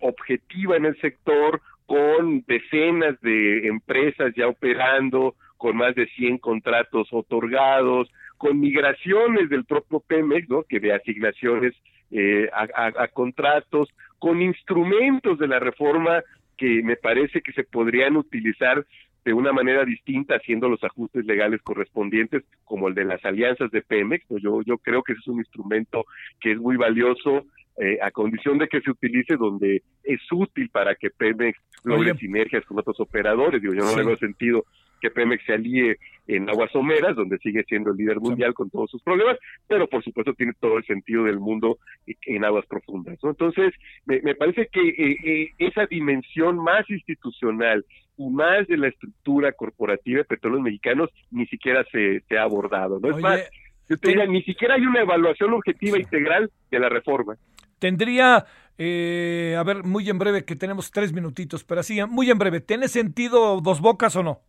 objetiva 0.00 0.76
en 0.76 0.86
el 0.86 1.00
sector 1.00 1.60
con 1.86 2.44
decenas 2.46 3.20
de 3.20 3.68
empresas 3.68 4.34
ya 4.36 4.48
operando, 4.48 5.36
con 5.56 5.76
más 5.76 5.94
de 5.94 6.06
100 6.08 6.38
contratos 6.38 7.08
otorgados, 7.12 8.10
con 8.38 8.60
migraciones 8.60 9.50
del 9.50 9.64
propio 9.64 10.00
Pemex, 10.00 10.48
¿no? 10.48 10.62
Que 10.62 10.80
de 10.80 10.94
asignaciones 10.94 11.74
eh, 12.10 12.48
a, 12.52 13.08
contratos, 13.08 13.88
con 14.18 14.40
instrumentos 14.40 15.38
de 15.38 15.48
la 15.48 15.58
reforma 15.58 16.22
que 16.56 16.82
me 16.82 16.96
parece 16.96 17.42
que 17.42 17.52
se 17.52 17.64
podrían 17.64 18.16
utilizar 18.16 18.84
de 19.24 19.32
una 19.34 19.52
manera 19.52 19.84
distinta 19.84 20.36
haciendo 20.36 20.68
los 20.68 20.82
ajustes 20.82 21.26
legales 21.26 21.60
correspondientes 21.62 22.44
como 22.64 22.88
el 22.88 22.94
de 22.94 23.04
las 23.04 23.22
alianzas 23.24 23.70
de 23.70 23.82
Pemex. 23.82 24.24
Yo, 24.30 24.62
yo 24.62 24.78
creo 24.78 25.02
que 25.02 25.12
ese 25.12 25.20
es 25.20 25.28
un 25.28 25.38
instrumento 25.38 26.06
que 26.40 26.52
es 26.52 26.58
muy 26.58 26.76
valioso 26.76 27.44
eh, 27.76 27.98
a 28.00 28.10
condición 28.10 28.58
de 28.58 28.68
que 28.68 28.80
se 28.80 28.90
utilice 28.90 29.36
donde 29.36 29.82
es 30.02 30.20
útil 30.32 30.70
para 30.70 30.94
que 30.94 31.10
Pemex 31.10 31.58
logre 31.84 32.14
sinergias 32.14 32.64
con 32.64 32.78
otros 32.78 32.98
operadores. 33.00 33.60
Digo, 33.60 33.74
yo 33.74 33.84
no 33.84 33.96
le 33.96 34.04
veo 34.04 34.16
sentido 34.16 34.64
que 35.00 35.10
Pemex 35.10 35.44
se 35.44 35.54
alíe 35.54 35.98
en 36.26 36.48
aguas 36.48 36.70
someras, 36.70 37.16
donde 37.16 37.38
sigue 37.38 37.64
siendo 37.64 37.90
el 37.90 37.96
líder 37.96 38.20
mundial 38.20 38.54
con 38.54 38.70
todos 38.70 38.90
sus 38.90 39.02
problemas, 39.02 39.38
pero 39.66 39.88
por 39.88 40.04
supuesto 40.04 40.34
tiene 40.34 40.52
todo 40.60 40.76
el 40.76 40.84
sentido 40.84 41.24
del 41.24 41.40
mundo 41.40 41.78
en 42.06 42.44
aguas 42.44 42.66
profundas. 42.66 43.18
Entonces, 43.22 43.72
me, 44.04 44.34
parece 44.34 44.68
que 44.70 44.88
eh, 44.88 45.16
eh, 45.24 45.50
esa 45.58 45.86
dimensión 45.86 46.58
más 46.58 46.88
institucional 46.90 47.84
y 48.18 48.28
más 48.28 48.66
de 48.66 48.76
la 48.76 48.88
estructura 48.88 49.52
corporativa 49.52 50.18
de 50.18 50.24
petróleos 50.24 50.62
mexicanos 50.62 51.10
ni 51.30 51.46
siquiera 51.46 51.84
se, 51.90 52.22
ha 52.36 52.42
abordado. 52.42 53.00
No 53.00 53.16
es 53.16 53.22
más, 53.22 53.50
yo 53.88 53.96
te 53.96 54.08
diría, 54.08 54.26
ni 54.26 54.42
siquiera 54.42 54.74
hay 54.74 54.82
una 54.82 55.00
evaluación 55.00 55.54
objetiva 55.54 55.98
integral 55.98 56.50
de 56.70 56.78
la 56.78 56.88
reforma. 56.88 57.36
Tendría, 57.78 58.44
eh, 58.76 59.56
a 59.56 59.62
ver, 59.62 59.84
muy 59.84 60.10
en 60.10 60.18
breve, 60.18 60.44
que 60.44 60.56
tenemos 60.56 60.90
tres 60.90 61.12
minutitos, 61.12 61.64
pero 61.64 61.80
así, 61.80 62.00
muy 62.04 62.30
en 62.30 62.38
breve, 62.38 62.60
¿tiene 62.60 62.88
sentido 62.88 63.60
dos 63.60 63.80
bocas 63.80 64.16
o 64.16 64.22
no? 64.22 64.40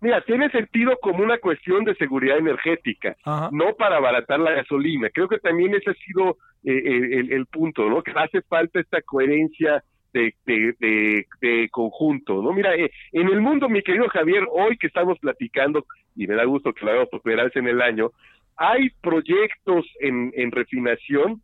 Mira, 0.00 0.20
tiene 0.20 0.48
sentido 0.50 0.96
como 1.00 1.24
una 1.24 1.38
cuestión 1.38 1.84
de 1.84 1.94
seguridad 1.96 2.38
energética, 2.38 3.16
no 3.50 3.74
para 3.74 3.96
abaratar 3.96 4.38
la 4.38 4.52
gasolina. 4.52 5.10
Creo 5.10 5.28
que 5.28 5.38
también 5.38 5.74
ese 5.74 5.90
ha 5.90 5.94
sido 5.94 6.36
eh, 6.62 7.24
el, 7.30 7.46
punto, 7.46 7.88
¿no? 7.88 8.02
Que 8.02 8.12
hace 8.14 8.42
falta 8.42 8.78
esta 8.78 9.02
coherencia 9.02 9.82
de, 10.12 10.34
de, 10.46 11.68
conjunto, 11.70 12.40
¿no? 12.42 12.52
Mira, 12.52 12.76
eh, 12.76 12.90
en 13.12 13.28
el 13.28 13.40
mundo, 13.40 13.68
mi 13.68 13.82
querido 13.82 14.08
Javier, 14.08 14.46
hoy 14.52 14.76
que 14.76 14.86
estamos 14.86 15.18
platicando, 15.18 15.84
y 16.14 16.28
me 16.28 16.36
da 16.36 16.44
gusto 16.44 16.72
que 16.72 16.84
lo 16.84 16.92
hagamos 16.92 17.10
por 17.10 17.22
primera 17.22 17.44
vez 17.44 17.56
en 17.56 17.66
el 17.66 17.82
año, 17.82 18.12
hay 18.56 18.90
proyectos 19.00 19.84
en, 20.00 20.32
en 20.36 20.52
refinación, 20.52 21.42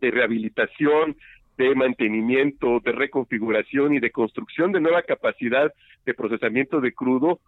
de 0.00 0.10
rehabilitación, 0.12 1.16
de 1.58 1.74
mantenimiento, 1.74 2.80
de 2.80 2.92
reconfiguración 2.92 3.94
y 3.94 4.00
de 4.00 4.10
construcción 4.10 4.70
de 4.72 4.80
nueva 4.80 5.02
capacidad 5.02 5.72
de 6.06 6.14
procesamiento 6.14 6.80
de 6.80 6.92
crudo 6.92 7.40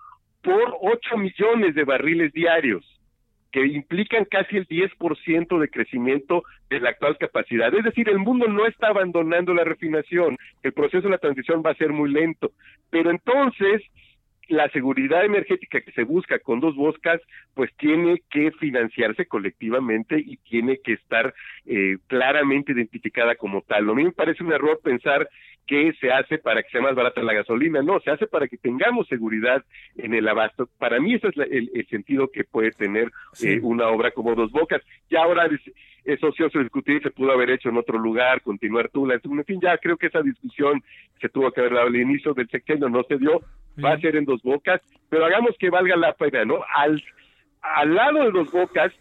por 0.42 0.76
8 0.80 1.16
millones 1.16 1.74
de 1.74 1.84
barriles 1.84 2.32
diarios, 2.32 2.84
que 3.52 3.66
implican 3.66 4.24
casi 4.24 4.56
el 4.56 4.66
10% 4.66 5.58
de 5.58 5.68
crecimiento 5.68 6.42
de 6.70 6.80
la 6.80 6.90
actual 6.90 7.18
capacidad. 7.18 7.72
Es 7.74 7.84
decir, 7.84 8.08
el 8.08 8.18
mundo 8.18 8.48
no 8.48 8.66
está 8.66 8.88
abandonando 8.88 9.52
la 9.54 9.64
refinación, 9.64 10.38
el 10.62 10.72
proceso 10.72 11.02
de 11.02 11.10
la 11.10 11.18
transición 11.18 11.62
va 11.64 11.70
a 11.70 11.76
ser 11.76 11.90
muy 11.90 12.10
lento, 12.10 12.52
pero 12.90 13.10
entonces 13.10 13.82
la 14.48 14.68
seguridad 14.70 15.24
energética 15.24 15.80
que 15.80 15.92
se 15.92 16.04
busca 16.04 16.38
con 16.38 16.60
dos 16.60 16.74
boscas, 16.74 17.20
pues 17.54 17.70
tiene 17.76 18.22
que 18.30 18.50
financiarse 18.52 19.26
colectivamente 19.26 20.18
y 20.18 20.36
tiene 20.38 20.78
que 20.82 20.94
estar 20.94 21.32
eh, 21.66 21.96
claramente 22.06 22.72
identificada 22.72 23.34
como 23.36 23.62
tal. 23.62 23.88
A 23.88 23.94
mí 23.94 24.04
me 24.04 24.12
parece 24.12 24.42
un 24.42 24.52
error 24.52 24.80
pensar 24.82 25.28
que 25.72 25.94
se 26.02 26.12
hace 26.12 26.36
para 26.36 26.62
que 26.62 26.68
sea 26.68 26.82
más 26.82 26.94
barata 26.94 27.22
la 27.22 27.32
gasolina, 27.32 27.80
no, 27.80 27.98
se 28.00 28.10
hace 28.10 28.26
para 28.26 28.46
que 28.46 28.58
tengamos 28.58 29.08
seguridad 29.08 29.64
en 29.96 30.12
el 30.12 30.28
abasto. 30.28 30.68
Para 30.78 31.00
mí 31.00 31.14
ese 31.14 31.28
es 31.28 31.34
el, 31.38 31.86
sentido 31.88 32.28
que 32.28 32.44
puede 32.44 32.72
tener 32.72 33.10
eh, 33.42 33.58
una 33.62 33.88
obra 33.88 34.10
como 34.10 34.34
Dos 34.34 34.52
Bocas. 34.52 34.82
Ya 35.08 35.22
ahora 35.22 35.46
es, 35.46 35.62
es 36.04 36.22
ocioso 36.22 36.58
discutir, 36.58 37.02
se 37.02 37.10
pudo 37.10 37.32
haber 37.32 37.48
hecho 37.48 37.70
en 37.70 37.78
otro 37.78 37.98
lugar, 37.98 38.42
continuar 38.42 38.90
Tula, 38.90 39.14
en 39.14 39.44
fin, 39.46 39.60
ya 39.62 39.78
creo 39.78 39.96
que 39.96 40.08
esa 40.08 40.20
discusión 40.20 40.82
se 41.18 41.30
tuvo 41.30 41.50
que 41.52 41.62
haber 41.62 41.72
dado 41.72 41.86
al 41.86 41.96
inicio 41.96 42.34
del 42.34 42.50
sexenio, 42.50 42.90
no 42.90 43.02
se 43.04 43.16
dio, 43.16 43.40
va 43.82 43.92
a 43.92 43.98
ser 43.98 44.16
en 44.16 44.26
Dos 44.26 44.42
Bocas, 44.42 44.82
pero 45.08 45.24
hagamos 45.24 45.56
que 45.58 45.70
valga 45.70 45.96
la 45.96 46.12
pena, 46.12 46.44
¿no? 46.44 46.60
Al, 46.76 47.02
al 47.62 47.94
lado 47.94 48.24
de 48.24 48.30
Dos 48.30 48.52
Bocas 48.52 48.92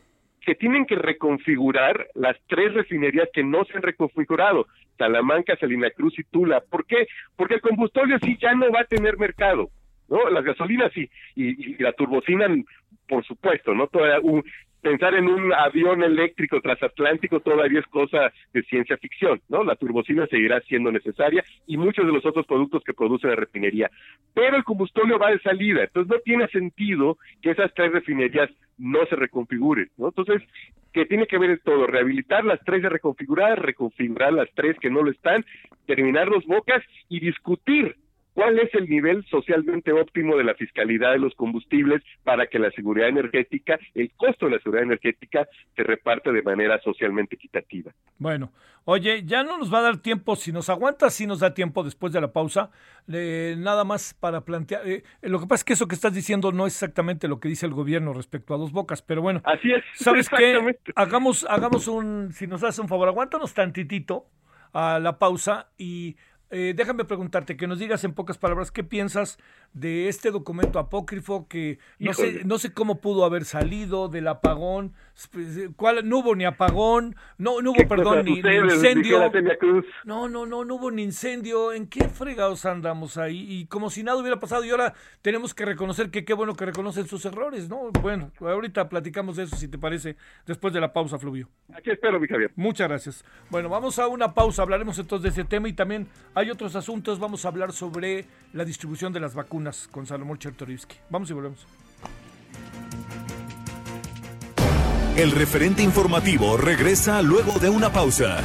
se 0.45 0.55
tienen 0.55 0.85
que 0.85 0.95
reconfigurar 0.95 2.07
las 2.15 2.35
tres 2.47 2.73
refinerías 2.73 3.29
que 3.33 3.43
no 3.43 3.63
se 3.65 3.77
han 3.77 3.83
reconfigurado, 3.83 4.67
Salamanca, 4.97 5.55
Salina 5.57 5.89
Cruz 5.91 6.17
y 6.17 6.23
Tula. 6.23 6.61
¿Por 6.61 6.85
qué? 6.85 7.07
Porque 7.35 7.55
el 7.55 7.61
combustible 7.61 8.17
sí 8.23 8.37
ya 8.39 8.53
no 8.53 8.71
va 8.71 8.81
a 8.81 8.85
tener 8.85 9.17
mercado, 9.17 9.69
¿no? 10.07 10.29
Las 10.29 10.43
gasolinas 10.43 10.91
sí, 10.93 11.09
y, 11.35 11.81
la 11.81 11.93
turbocina, 11.93 12.47
por 13.07 13.23
supuesto, 13.25 13.73
¿no? 13.73 13.87
Toda 13.87 14.19
un, 14.21 14.43
pensar 14.81 15.13
en 15.15 15.27
un 15.27 15.53
avión 15.53 16.03
eléctrico 16.03 16.59
transatlántico 16.61 17.39
todavía 17.39 17.79
es 17.79 17.85
cosa 17.87 18.31
de 18.53 18.63
ciencia 18.63 18.97
ficción, 18.97 19.41
¿no? 19.49 19.63
La 19.63 19.75
turbocina 19.75 20.27
seguirá 20.27 20.59
siendo 20.61 20.91
necesaria 20.91 21.43
y 21.67 21.77
muchos 21.77 22.05
de 22.05 22.11
los 22.11 22.25
otros 22.25 22.45
productos 22.45 22.83
que 22.83 22.93
produce 22.93 23.27
la 23.27 23.35
refinería. 23.35 23.89
Pero 24.33 24.57
el 24.57 24.63
combustible 24.63 25.17
va 25.17 25.31
de 25.31 25.39
salida, 25.39 25.83
entonces 25.83 26.11
no 26.11 26.19
tiene 26.19 26.47
sentido 26.47 27.17
que 27.41 27.51
esas 27.51 27.73
tres 27.73 27.91
refinerías 27.91 28.49
no 28.77 29.05
se 29.05 29.15
reconfiguren, 29.15 29.89
¿no? 29.97 30.07
Entonces, 30.07 30.41
que 30.91 31.05
tiene 31.05 31.27
que 31.27 31.37
ver 31.37 31.59
todo, 31.63 31.87
rehabilitar 31.87 32.43
las 32.43 32.59
tres 32.65 32.81
de 32.81 32.89
reconfigurar, 32.89 33.61
reconfigurar 33.61 34.33
las 34.33 34.49
tres 34.55 34.77
que 34.79 34.89
no 34.89 35.03
lo 35.03 35.11
están, 35.11 35.45
terminar 35.85 36.27
los 36.27 36.45
bocas 36.45 36.83
y 37.07 37.19
discutir 37.19 37.95
cuál 38.33 38.59
es 38.59 38.73
el 38.73 38.89
nivel 38.89 39.25
socialmente 39.29 39.91
óptimo 39.91 40.37
de 40.37 40.43
la 40.43 40.55
fiscalidad 40.55 41.11
de 41.11 41.19
los 41.19 41.35
combustibles 41.35 42.01
para 42.23 42.47
que 42.47 42.59
la 42.59 42.71
seguridad 42.71 43.09
energética, 43.09 43.79
el 43.93 44.11
costo 44.15 44.45
de 44.45 44.53
la 44.53 44.59
seguridad 44.59 44.83
energética 44.83 45.47
se 45.75 45.83
reparte 45.83 46.31
de 46.31 46.41
manera 46.41 46.79
socialmente 46.81 47.35
equitativa. 47.35 47.91
Bueno, 48.17 48.51
oye, 48.85 49.23
ya 49.25 49.43
no 49.43 49.57
nos 49.57 49.73
va 49.73 49.79
a 49.79 49.83
dar 49.83 49.97
tiempo, 49.97 50.35
si 50.35 50.51
nos 50.51 50.69
aguanta, 50.69 51.09
si 51.09 51.27
nos 51.27 51.39
da 51.39 51.53
tiempo 51.53 51.83
después 51.83 52.13
de 52.13 52.21
la 52.21 52.31
pausa, 52.31 52.71
nada 53.07 53.83
más 53.83 54.13
para 54.13 54.41
plantear, 54.41 54.87
eh, 54.87 55.03
lo 55.21 55.39
que 55.39 55.47
pasa 55.47 55.61
es 55.61 55.63
que 55.65 55.73
eso 55.73 55.87
que 55.87 55.95
estás 55.95 56.13
diciendo 56.13 56.51
no 56.51 56.67
es 56.67 56.73
exactamente 56.73 57.27
lo 57.27 57.39
que 57.39 57.49
dice 57.49 57.65
el 57.65 57.73
gobierno 57.73 58.13
respecto 58.13 58.53
a 58.53 58.57
dos 58.57 58.71
bocas, 58.71 59.01
pero 59.01 59.21
bueno, 59.21 59.41
así 59.43 59.71
es. 59.71 59.83
¿Sabes 59.95 60.29
qué? 60.29 60.77
Hagamos, 60.95 61.45
hagamos 61.49 61.87
un, 61.87 62.31
si 62.31 62.47
nos 62.47 62.63
hace 62.63 62.81
un 62.81 62.87
favor, 62.87 63.07
aguántanos 63.07 63.53
tantitito 63.53 64.27
a 64.73 64.99
la 64.99 65.19
pausa 65.19 65.69
y 65.77 66.15
eh, 66.51 66.73
déjame 66.75 67.05
preguntarte, 67.05 67.55
que 67.55 67.65
nos 67.65 67.79
digas 67.79 68.03
en 68.03 68.13
pocas 68.13 68.37
palabras 68.37 68.71
qué 68.71 68.83
piensas 68.83 69.39
de 69.73 70.09
este 70.09 70.31
documento 70.31 70.79
apócrifo 70.79 71.47
que 71.47 71.79
no 71.97 72.13
sé, 72.13 72.41
no 72.43 72.59
sé 72.59 72.73
cómo 72.73 72.99
pudo 72.99 73.23
haber 73.23 73.45
salido 73.45 74.09
del 74.09 74.27
apagón, 74.27 74.93
¿cuál? 75.75 76.07
no 76.07 76.19
hubo 76.19 76.35
ni 76.35 76.45
apagón, 76.45 77.15
no, 77.37 77.61
no 77.61 77.71
hubo, 77.71 77.87
perdón, 77.87 78.25
ni, 78.25 78.39
incendio. 78.39 79.31
No, 80.03 80.29
no, 80.29 80.45
no, 80.45 80.65
no 80.65 80.75
hubo 80.75 80.91
ni 80.91 81.03
incendio. 81.03 81.73
¿En 81.73 81.87
qué 81.87 82.07
fregados 82.07 82.65
andamos 82.65 83.17
ahí? 83.17 83.45
Y 83.49 83.65
como 83.65 83.89
si 83.89 84.03
nada 84.03 84.17
hubiera 84.17 84.39
pasado 84.39 84.63
y 84.63 84.69
ahora 84.69 84.93
tenemos 85.21 85.53
que 85.53 85.65
reconocer 85.65 86.11
que 86.11 86.25
qué 86.25 86.33
bueno 86.33 86.55
que 86.55 86.65
reconocen 86.65 87.07
sus 87.07 87.25
errores, 87.25 87.69
¿no? 87.69 87.91
Bueno, 88.01 88.31
ahorita 88.39 88.89
platicamos 88.89 89.35
de 89.35 89.43
eso 89.43 89.55
si 89.55 89.67
te 89.67 89.77
parece, 89.77 90.15
después 90.45 90.73
de 90.73 90.79
la 90.79 90.93
pausa, 90.93 91.17
Fluvio. 91.17 91.49
Aquí 91.73 91.91
espero, 91.91 92.19
mi 92.19 92.27
Javier. 92.27 92.51
Muchas 92.55 92.87
gracias. 92.87 93.25
Bueno, 93.49 93.69
vamos 93.69 93.99
a 93.99 94.07
una 94.07 94.33
pausa, 94.33 94.61
hablaremos 94.61 94.97
entonces 94.99 95.35
de 95.35 95.41
ese 95.41 95.49
tema 95.49 95.67
y 95.67 95.73
también 95.73 96.07
hay 96.33 96.49
otros 96.49 96.75
asuntos, 96.75 97.19
vamos 97.19 97.45
a 97.45 97.49
hablar 97.49 97.71
sobre 97.71 98.25
la 98.53 98.65
distribución 98.65 99.13
de 99.13 99.19
las 99.19 99.35
vacunas 99.35 99.87
con 99.91 100.05
Salomón 100.05 100.37
Chertorivsky. 100.37 100.97
Vamos 101.09 101.29
y 101.29 101.33
volvemos. 101.33 101.67
El 105.15 105.31
referente 105.31 105.83
informativo 105.83 106.55
regresa 106.55 107.21
luego 107.21 107.59
de 107.59 107.69
una 107.69 107.91
pausa. 107.91 108.37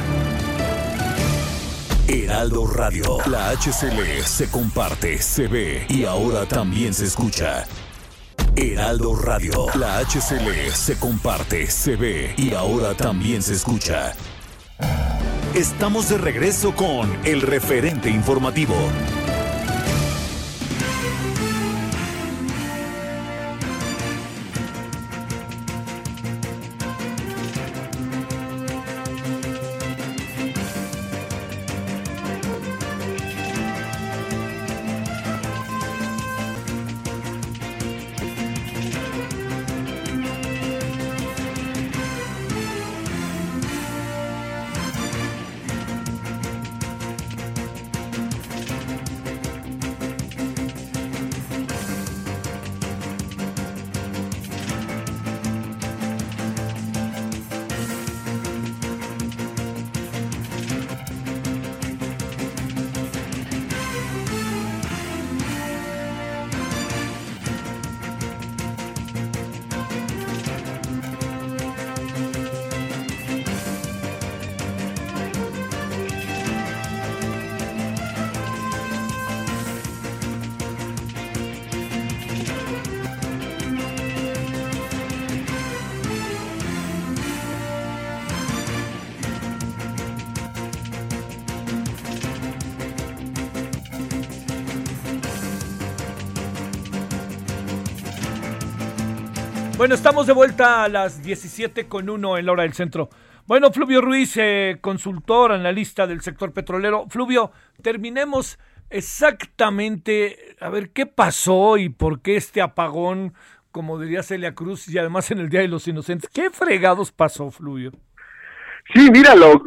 Heraldo 2.07 2.67
Radio, 2.67 3.17
la 3.27 3.51
HCL 3.51 4.23
se 4.25 4.49
comparte, 4.49 5.21
se 5.21 5.47
ve 5.47 5.85
y 5.87 6.03
ahora 6.03 6.45
también 6.45 6.93
se 6.93 7.05
escucha. 7.05 7.65
Heraldo 8.55 9.15
Radio, 9.15 9.67
la 9.75 9.99
HCL 9.99 10.71
se 10.73 10.99
comparte, 10.99 11.67
se 11.67 11.95
ve 11.95 12.33
y 12.37 12.53
ahora 12.53 12.93
también 12.95 13.41
se 13.41 13.53
escucha. 13.53 14.13
Estamos 15.55 16.09
de 16.09 16.17
regreso 16.17 16.75
con 16.75 17.09
el 17.25 17.41
referente 17.41 18.09
informativo. 18.09 18.75
Bueno, 99.77 99.93
estamos 99.93 100.25
de 100.25 100.33
vuelta 100.33 100.83
a 100.83 100.89
las 100.89 101.21
17 101.21 101.87
con 101.87 102.09
uno 102.09 102.39
en 102.39 102.47
la 102.47 102.51
hora 102.53 102.63
del 102.63 102.73
centro. 102.73 103.09
Bueno, 103.45 103.71
Fluvio 103.71 104.01
Ruiz, 104.01 104.35
eh, 104.37 104.79
consultor, 104.81 105.51
analista 105.51 106.07
del 106.07 106.21
sector 106.21 106.51
petrolero. 106.51 107.05
Fluvio, 107.09 107.51
terminemos 107.83 108.57
exactamente 108.89 110.55
a 110.59 110.69
ver 110.71 110.89
qué 110.89 111.05
pasó 111.05 111.77
y 111.77 111.89
por 111.89 112.23
qué 112.23 112.37
este 112.37 112.59
apagón, 112.59 113.35
como 113.71 113.99
diría 113.99 114.23
Celia 114.23 114.55
Cruz, 114.55 114.87
y 114.87 114.97
además 114.97 115.29
en 115.29 115.37
el 115.37 115.49
Día 115.49 115.61
de 115.61 115.67
los 115.67 115.87
Inocentes. 115.87 116.27
¿Qué 116.33 116.49
fregados 116.49 117.11
pasó, 117.11 117.51
Fluvio? 117.51 117.91
Sí, 118.95 119.11
mira, 119.11 119.35
lo, 119.35 119.61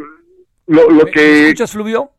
lo, 0.67 1.07
que... 1.07 1.45
¿Escuchas, 1.45 1.71
Fluvio? 1.71 2.11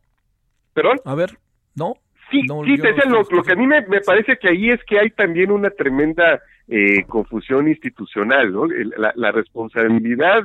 ¿Perdón? 0.72 0.98
A 1.04 1.14
ver, 1.14 1.38
¿no? 1.74 1.96
Sí, 2.30 2.40
sí, 2.40 2.46
lo, 2.46 3.22
lo, 3.22 3.42
que 3.42 3.52
a 3.52 3.56
mí 3.56 3.66
me, 3.66 3.86
me, 3.86 4.00
parece 4.00 4.38
que 4.38 4.48
ahí 4.48 4.70
es 4.70 4.80
que 4.88 4.98
hay 4.98 5.10
también 5.10 5.50
una 5.50 5.68
tremenda 5.68 6.40
eh, 6.68 7.04
confusión 7.08 7.68
institucional, 7.68 8.52
¿no? 8.52 8.66
La, 8.66 9.32
responsabilidad 9.32 10.42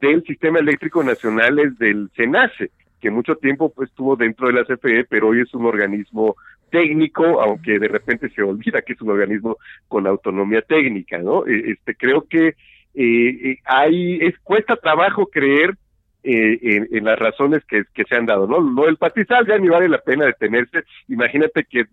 del 0.00 0.22
sistema 0.24 0.58
eléctrico 0.58 1.02
nacional 1.02 1.58
es 1.58 1.78
del 1.78 2.10
SENACE, 2.16 2.70
que 3.00 3.10
mucho 3.10 3.36
tiempo 3.36 3.70
pues, 3.70 3.90
estuvo 3.90 4.16
dentro 4.16 4.48
de 4.48 4.54
la 4.54 4.64
CFE, 4.64 5.04
pero 5.08 5.28
hoy 5.28 5.40
es 5.40 5.52
un 5.54 5.66
organismo 5.66 6.36
técnico, 6.70 7.40
aunque 7.40 7.78
de 7.78 7.88
repente 7.88 8.28
se 8.30 8.42
olvida 8.42 8.82
que 8.82 8.92
es 8.92 9.00
un 9.00 9.10
organismo 9.10 9.56
con 9.88 10.06
autonomía 10.06 10.62
técnica, 10.62 11.18
¿no? 11.18 11.46
E, 11.46 11.72
este 11.72 11.94
creo 11.94 12.26
que 12.28 12.54
eh, 12.94 13.58
hay 13.64 14.18
es 14.20 14.38
cuesta 14.40 14.76
trabajo 14.76 15.26
creer 15.26 15.76
eh, 16.22 16.86
en, 16.90 17.04
las 17.04 17.18
razones 17.18 17.64
que, 17.66 17.84
que 17.94 18.04
se 18.04 18.16
han 18.16 18.26
dado, 18.26 18.46
¿no? 18.46 18.60
Lo 18.60 18.86
del 18.86 18.96
pastizal 18.96 19.46
ya 19.46 19.58
ni 19.58 19.68
vale 19.68 19.88
la 19.88 19.98
pena 19.98 20.24
detenerse. 20.24 20.82
Imagínate 21.08 21.64
que 21.64 21.84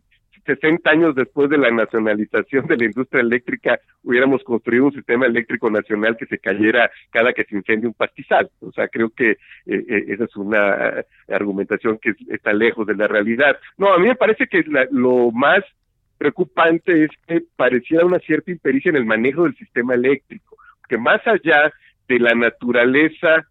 60 0.45 0.89
años 0.89 1.15
después 1.15 1.49
de 1.49 1.57
la 1.57 1.71
nacionalización 1.71 2.67
de 2.67 2.77
la 2.77 2.85
industria 2.85 3.21
eléctrica 3.21 3.79
hubiéramos 4.03 4.43
construido 4.43 4.85
un 4.85 4.93
sistema 4.93 5.25
eléctrico 5.25 5.69
nacional 5.69 6.17
que 6.17 6.25
se 6.25 6.37
cayera 6.37 6.91
cada 7.11 7.33
que 7.33 7.45
se 7.45 7.55
incendie 7.55 7.87
un 7.87 7.93
pastizal. 7.93 8.49
O 8.59 8.71
sea, 8.71 8.87
creo 8.87 9.09
que 9.09 9.31
eh, 9.31 9.37
eh, 9.65 10.05
esa 10.07 10.25
es 10.25 10.35
una 10.35 11.03
argumentación 11.29 11.97
que 11.97 12.13
está 12.29 12.53
lejos 12.53 12.85
de 12.87 12.95
la 12.95 13.07
realidad. 13.07 13.57
No, 13.77 13.93
a 13.93 13.99
mí 13.99 14.07
me 14.07 14.15
parece 14.15 14.47
que 14.47 14.63
lo 14.91 15.31
más 15.31 15.63
preocupante 16.17 17.05
es 17.05 17.11
que 17.27 17.43
pareciera 17.55 18.05
una 18.05 18.19
cierta 18.19 18.51
impericia 18.51 18.89
en 18.89 18.97
el 18.97 19.05
manejo 19.05 19.43
del 19.43 19.55
sistema 19.55 19.93
eléctrico, 19.93 20.57
que 20.87 20.97
más 20.97 21.25
allá 21.27 21.71
de 22.07 22.19
la 22.19 22.33
naturaleza 22.33 23.45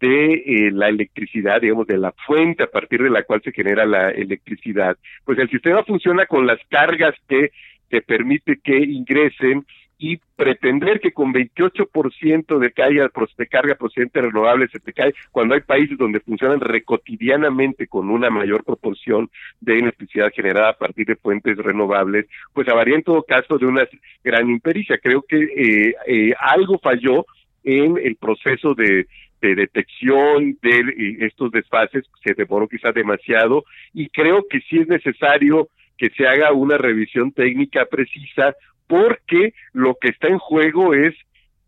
de 0.00 0.34
eh, 0.34 0.70
la 0.72 0.88
electricidad, 0.88 1.60
digamos, 1.60 1.86
de 1.86 1.98
la 1.98 2.12
fuente 2.26 2.62
a 2.62 2.70
partir 2.70 3.02
de 3.02 3.10
la 3.10 3.24
cual 3.24 3.42
se 3.42 3.52
genera 3.52 3.84
la 3.86 4.10
electricidad, 4.10 4.96
pues 5.24 5.38
el 5.38 5.50
sistema 5.50 5.84
funciona 5.84 6.26
con 6.26 6.46
las 6.46 6.58
cargas 6.68 7.14
que 7.28 7.50
te 7.88 8.02
permite 8.02 8.58
que 8.62 8.76
ingresen 8.76 9.64
y 9.98 10.18
pretender 10.36 11.00
que 11.00 11.10
con 11.10 11.34
28% 11.34 12.58
de, 12.58 12.72
carga, 12.72 13.10
de 13.36 13.46
carga 13.48 13.74
procedente 13.74 14.20
renovable 14.20 14.68
se 14.68 14.78
te 14.78 14.92
cae 14.92 15.12
cuando 15.32 15.54
hay 15.54 15.60
países 15.60 15.98
donde 15.98 16.20
funcionan 16.20 16.60
recotidianamente 16.60 17.88
con 17.88 18.08
una 18.08 18.30
mayor 18.30 18.62
proporción 18.62 19.28
de 19.60 19.80
electricidad 19.80 20.30
generada 20.32 20.70
a 20.70 20.78
partir 20.78 21.06
de 21.06 21.16
fuentes 21.16 21.56
renovables, 21.56 22.26
pues 22.54 22.68
habría 22.68 22.94
en 22.94 23.02
todo 23.02 23.24
caso 23.24 23.58
de 23.58 23.66
una 23.66 23.88
gran 24.22 24.48
impericia. 24.48 24.98
Creo 24.98 25.22
que 25.22 25.36
eh, 25.36 25.94
eh, 26.06 26.34
algo 26.38 26.78
falló 26.78 27.26
en 27.64 27.98
el 27.98 28.14
proceso 28.14 28.74
de 28.74 29.08
de 29.40 29.54
detección 29.54 30.58
de 30.62 31.16
estos 31.20 31.50
desfases 31.50 32.04
se 32.24 32.34
demoró 32.34 32.68
quizá 32.68 32.92
demasiado 32.92 33.64
y 33.92 34.08
creo 34.08 34.46
que 34.48 34.60
sí 34.60 34.78
es 34.78 34.88
necesario 34.88 35.68
que 35.96 36.10
se 36.10 36.26
haga 36.26 36.52
una 36.52 36.78
revisión 36.78 37.32
técnica 37.32 37.86
precisa 37.86 38.54
porque 38.86 39.54
lo 39.72 39.96
que 40.00 40.08
está 40.08 40.28
en 40.28 40.38
juego 40.38 40.94
es 40.94 41.14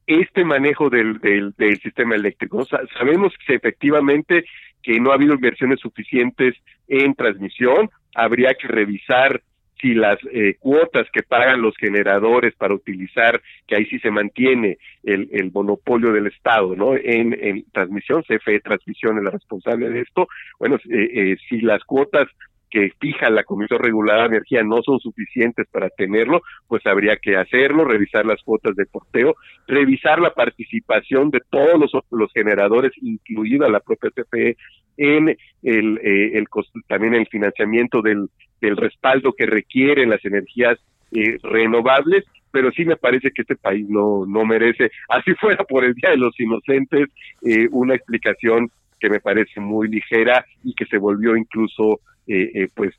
este 0.07 0.45
manejo 0.45 0.91
del, 0.91 1.19
del, 1.21 1.81
sistema 1.81 2.17
eléctrico. 2.17 2.65
sabemos 2.99 3.33
que 3.47 3.55
efectivamente 3.55 4.45
que 4.83 4.99
no 4.99 5.11
ha 5.11 5.15
habido 5.15 5.35
inversiones 5.35 5.79
suficientes 5.81 6.57
en 6.89 7.15
transmisión, 7.15 7.91
habría 8.15 8.55
que 8.55 8.67
revisar 8.67 9.43
si 9.81 9.95
las 9.95 10.19
eh, 10.33 10.57
cuotas 10.59 11.07
que 11.13 11.23
pagan 11.23 11.63
los 11.63 11.77
generadores 11.77 12.55
para 12.57 12.75
utilizar, 12.75 13.41
que 13.67 13.77
ahí 13.77 13.87
sí 13.87 13.99
se 13.99 14.11
mantiene 14.11 14.79
el, 15.03 15.29
el 15.33 15.51
monopolio 15.53 16.13
del 16.13 16.27
Estado, 16.27 16.77
¿no? 16.77 16.95
En, 16.95 17.37
en 17.41 17.65
transmisión, 17.73 18.23
CFE 18.23 18.61
Transmisión 18.61 19.19
es 19.19 19.25
la 19.25 19.31
responsable 19.31 19.91
de 19.91 20.01
esto, 20.01 20.29
bueno, 20.59 20.77
eh, 20.77 21.11
eh, 21.13 21.37
si 21.49 21.61
las 21.61 21.83
cuotas 21.85 22.29
que 22.71 22.93
fija 23.01 23.29
la 23.31 23.45
Comisión 23.45 23.81
Regulada 23.81 24.23
de 24.23 24.37
Energía 24.37 24.63
no 24.63 24.83
son 24.83 25.01
suficientes 25.01 25.67
para 25.71 25.91
tenerlo, 25.91 26.43
pues 26.69 26.87
habría 26.87 27.17
que 27.17 27.37
hacerlo, 27.37 27.85
revisar 27.85 28.25
las 28.25 28.43
cuotas 28.43 28.77
de 28.77 28.87
porteo, 28.87 29.35
revisar 29.67 30.21
la 30.21 30.33
participación 30.33 31.31
de 31.31 31.41
todos 31.51 31.79
los, 31.79 31.91
los 32.11 32.33
generadores, 32.33 32.93
incluida 33.03 33.69
la 33.69 33.81
propia 33.81 34.11
CFE, 34.11 34.57
en 34.97 35.37
el, 35.63 35.99
eh, 36.03 36.33
el 36.35 36.47
también 36.87 37.15
el 37.15 37.27
financiamiento 37.27 38.03
del, 38.03 38.29
del 38.61 38.77
respaldo 38.77 39.33
que 39.33 39.47
requieren 39.47 40.11
las 40.11 40.25
energías 40.25 40.79
eh, 41.13 41.39
renovables 41.43 42.25
pero 42.53 42.71
sí 42.73 42.85
me 42.85 42.97
parece 42.97 43.31
que 43.31 43.43
este 43.43 43.57
país 43.57 43.89
no, 43.89 44.25
no 44.27 44.45
merece, 44.45 44.91
así 45.09 45.35
fuera 45.41 45.65
por 45.65 45.85
el 45.85 45.95
Día 45.95 46.11
de 46.11 46.17
los 46.17 46.39
Inocentes, 46.39 47.09
eh, 47.43 47.69
una 47.71 47.95
explicación 47.95 48.71
que 49.01 49.11
me 49.11 49.21
parece 49.21 49.61
muy 49.61 49.89
ligera 49.89 50.45
y 50.63 50.75
que 50.75 50.87
se 50.87 50.99
volvió 50.99 51.37
incluso 51.37 52.01
eh, 52.27 52.51
eh, 52.55 52.69
pues 52.75 52.95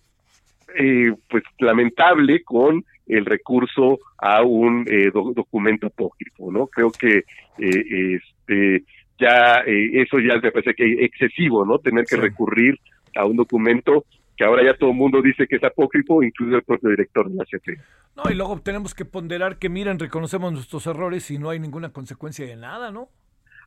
eh, 0.77 1.13
pues 1.29 1.43
lamentable 1.59 2.43
con 2.43 2.83
el 3.07 3.25
recurso 3.25 3.99
a 4.17 4.41
un 4.41 4.85
documento 5.13 5.87
apócrifo 5.87 6.51
no 6.51 6.67
creo 6.67 6.91
que 6.91 7.23
este 7.57 8.83
ya 9.19 9.63
eso 9.65 10.19
ya 10.19 10.39
me 10.41 10.51
parece 10.51 10.73
que 10.73 11.05
excesivo 11.05 11.65
no 11.65 11.79
tener 11.79 12.05
que 12.05 12.15
recurrir 12.15 12.79
a 13.15 13.25
un 13.25 13.35
documento 13.35 14.05
que 14.37 14.45
ahora 14.45 14.63
ya 14.63 14.77
todo 14.77 14.89
el 14.89 14.95
mundo 14.95 15.21
dice 15.21 15.45
que 15.45 15.57
es 15.57 15.63
apócrifo, 15.63 16.23
incluso 16.23 16.55
el 16.55 16.63
propio 16.63 16.89
director 16.89 17.29
de 17.29 17.35
la 17.35 17.45
CFE. 17.45 17.77
No, 18.15 18.23
y 18.31 18.33
luego 18.33 18.59
tenemos 18.59 18.95
que 18.95 19.05
ponderar 19.05 19.59
que, 19.59 19.69
miren, 19.69 19.99
reconocemos 19.99 20.51
nuestros 20.51 20.87
errores 20.87 21.29
y 21.29 21.37
no 21.37 21.51
hay 21.51 21.59
ninguna 21.59 21.89
consecuencia 21.89 22.47
de 22.47 22.55
nada, 22.55 22.89
¿no? 22.89 23.09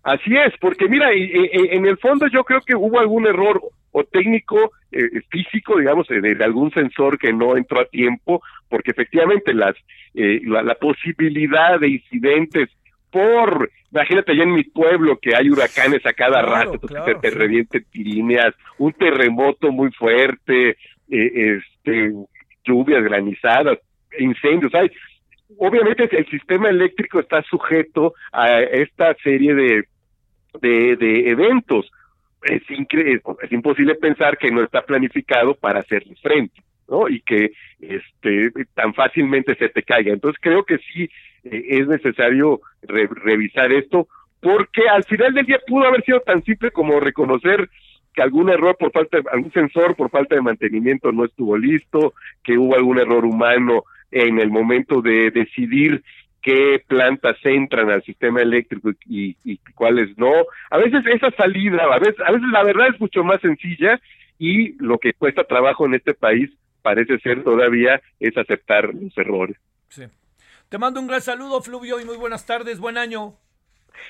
Así 0.05 0.37
es, 0.37 0.53
porque 0.61 0.87
mira, 0.87 1.09
en 1.13 1.87
el 1.87 1.97
fondo 1.97 2.27
yo 2.29 2.45
creo 2.45 2.61
que 2.61 2.77
hubo 2.77 3.01
algún 3.01 3.27
error 3.27 3.61
o 3.91 4.05
técnico 4.05 4.73
eh, 4.93 5.23
físico, 5.31 5.79
digamos, 5.79 6.09
de, 6.09 6.37
algún 6.45 6.71
sensor 6.73 7.17
que 7.17 7.33
no 7.33 7.57
entró 7.57 7.81
a 7.81 7.87
tiempo, 7.87 8.43
porque 8.69 8.91
efectivamente 8.91 9.55
las 9.55 9.75
eh, 10.15 10.41
la, 10.45 10.75
posibilidad 10.75 11.79
de 11.79 11.89
incidentes 11.89 12.69
por, 13.11 13.71
imagínate 13.93 14.33
allá 14.33 14.43
en 14.43 14.55
mi 14.55 14.65
pueblo 14.65 15.17
que 15.23 15.37
hay 15.37 15.49
huracanes 15.49 16.05
a 16.05 16.13
cada 16.13 16.43
rato, 16.43 16.79
que 16.81 17.15
te 17.15 17.31
revienten 17.31 17.87
tirineas, 17.91 18.53
un 18.79 18.93
terremoto 18.93 19.71
muy 19.71 19.93
fuerte, 19.93 20.71
eh, 20.71 20.77
este, 21.09 22.13
lluvias 22.65 23.05
granizadas, 23.05 23.79
incendios, 24.19 24.75
hay 24.75 24.91
obviamente 25.57 26.09
el 26.17 26.27
sistema 26.27 26.69
eléctrico 26.69 27.21
está 27.21 27.43
sujeto 27.43 28.15
a 28.33 28.61
esta 28.61 29.15
serie 29.23 29.55
de 29.55 29.85
de, 30.61 30.97
de 30.97 31.31
eventos. 31.31 31.91
Es, 32.43 32.63
es 32.69 33.53
imposible 33.53 33.95
pensar 33.95 34.37
que 34.37 34.51
no 34.51 34.63
está 34.63 34.83
planificado 34.83 35.55
para 35.55 35.81
hacerle 35.81 36.15
frente, 36.17 36.63
¿no? 36.89 37.09
Y 37.09 37.21
que 37.21 37.53
este 37.81 38.51
tan 38.75 38.93
fácilmente 38.93 39.55
se 39.55 39.69
te 39.71 39.83
caiga. 39.83 40.13
Entonces 40.13 40.41
creo 40.43 40.65
que 40.65 40.79
sí 40.79 41.09
eh, 41.45 41.65
es 41.69 41.89
necesario 41.89 42.61
revisar 42.83 43.73
esto, 43.73 44.09
porque 44.41 44.89
al 44.89 45.05
final 45.05 45.33
del 45.33 45.47
día 45.47 45.59
pudo 45.67 45.87
haber 45.87 46.05
sido 46.05 46.21
tan 46.21 46.43
simple 46.43 46.71
como 46.71 47.01
reconocer 47.01 47.69
que 48.13 48.23
algún 48.23 48.49
error 48.49 48.77
por 48.79 48.93
falta 48.93 49.19
de, 49.19 49.25
algún 49.31 49.53
sensor 49.53 49.97
por 49.97 50.11
falta 50.11 50.35
de 50.35 50.43
mantenimiento 50.43 51.11
no 51.13 51.25
estuvo 51.25 51.57
listo, 51.57 52.15
que 52.43 52.57
hubo 52.57 52.77
algún 52.77 52.99
error 52.99 53.25
humano 53.25 53.85
en 54.11 54.39
el 54.39 54.51
momento 54.51 55.03
de 55.03 55.31
decidir 55.31 56.03
qué 56.45 56.84
plantas 56.86 57.36
entran 57.42 57.90
al 57.90 58.05
sistema 58.05 58.42
eléctrico 58.42 58.90
y, 59.07 59.34
cuáles 59.74 60.16
no. 60.18 60.30
A 60.70 60.76
veces 60.76 61.03
esa 61.07 61.30
salida, 61.30 61.82
a 61.82 61.99
veces, 61.99 62.20
a 62.24 62.30
veces 62.30 62.49
la 62.53 62.62
verdad 62.62 62.88
es 62.88 63.01
mucho 63.01 63.24
más 63.24 63.40
sencilla 63.40 63.99
y 64.38 64.74
lo 64.74 64.99
que 64.99 65.14
cuesta 65.14 65.45
trabajo 65.45 65.86
en 65.86 65.95
este 65.95 66.12
país 66.12 66.51
parece 66.82 67.18
ser 67.20 67.42
todavía 67.42 68.01
es 68.20 68.36
aceptar 68.36 68.95
los 68.95 69.16
errores. 69.16 69.57
Sí. 69.88 70.05
Te 70.68 70.76
mando 70.76 71.01
un 71.01 71.07
gran 71.07 71.22
saludo, 71.22 71.62
Fluvio, 71.62 71.99
y 71.99 72.05
muy 72.05 72.18
buenas 72.18 72.45
tardes, 72.45 72.78
buen 72.78 72.99
año. 72.99 73.34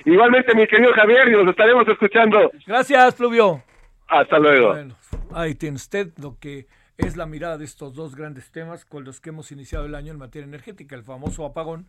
Igualmente, 0.05 0.57
mi 0.57 0.66
querido 0.66 0.93
Javier, 0.93 1.28
y 1.28 1.32
nos 1.32 1.49
estaremos 1.49 1.87
escuchando. 1.87 2.51
Gracias, 2.66 3.14
Fluvio. 3.14 3.62
Hasta 4.09 4.39
luego. 4.41 4.70
Bueno, 4.70 4.97
ahí 5.32 5.55
tiene 5.55 5.76
usted 5.76 6.09
lo 6.20 6.37
que 6.41 6.66
es 6.99 7.16
la 7.16 7.26
mirada 7.26 7.59
de 7.59 7.64
estos 7.64 7.95
dos 7.95 8.16
grandes 8.16 8.51
temas 8.51 8.85
con 8.85 9.05
los 9.05 9.20
que 9.20 9.28
hemos 9.30 9.53
iniciado 9.53 9.87
el 9.87 9.95
año 9.95 10.12
en 10.12 10.18
materia 10.18 10.47
energética, 10.47 10.97
el 10.97 11.05
famoso 11.05 11.45
apagón 11.45 11.87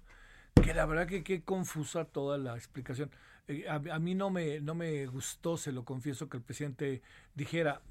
que 0.64 0.74
la 0.74 0.86
verdad 0.86 1.08
que 1.08 1.24
qué 1.24 1.44
confusa 1.44 2.06
toda 2.06 2.38
la 2.38 2.56
explicación. 2.56 3.12
Eh, 3.48 3.66
a, 3.70 4.00
mí 4.00 4.16
no 4.16 4.30
me, 4.30 4.60
no 4.60 4.74
me 4.74 5.06
gustó, 5.06 5.58
se 5.58 5.72
lo 5.72 5.86
confieso, 5.86 6.30
que 6.30 6.38
el 6.38 6.44
presidente 6.44 7.02
dijera, 7.36 7.82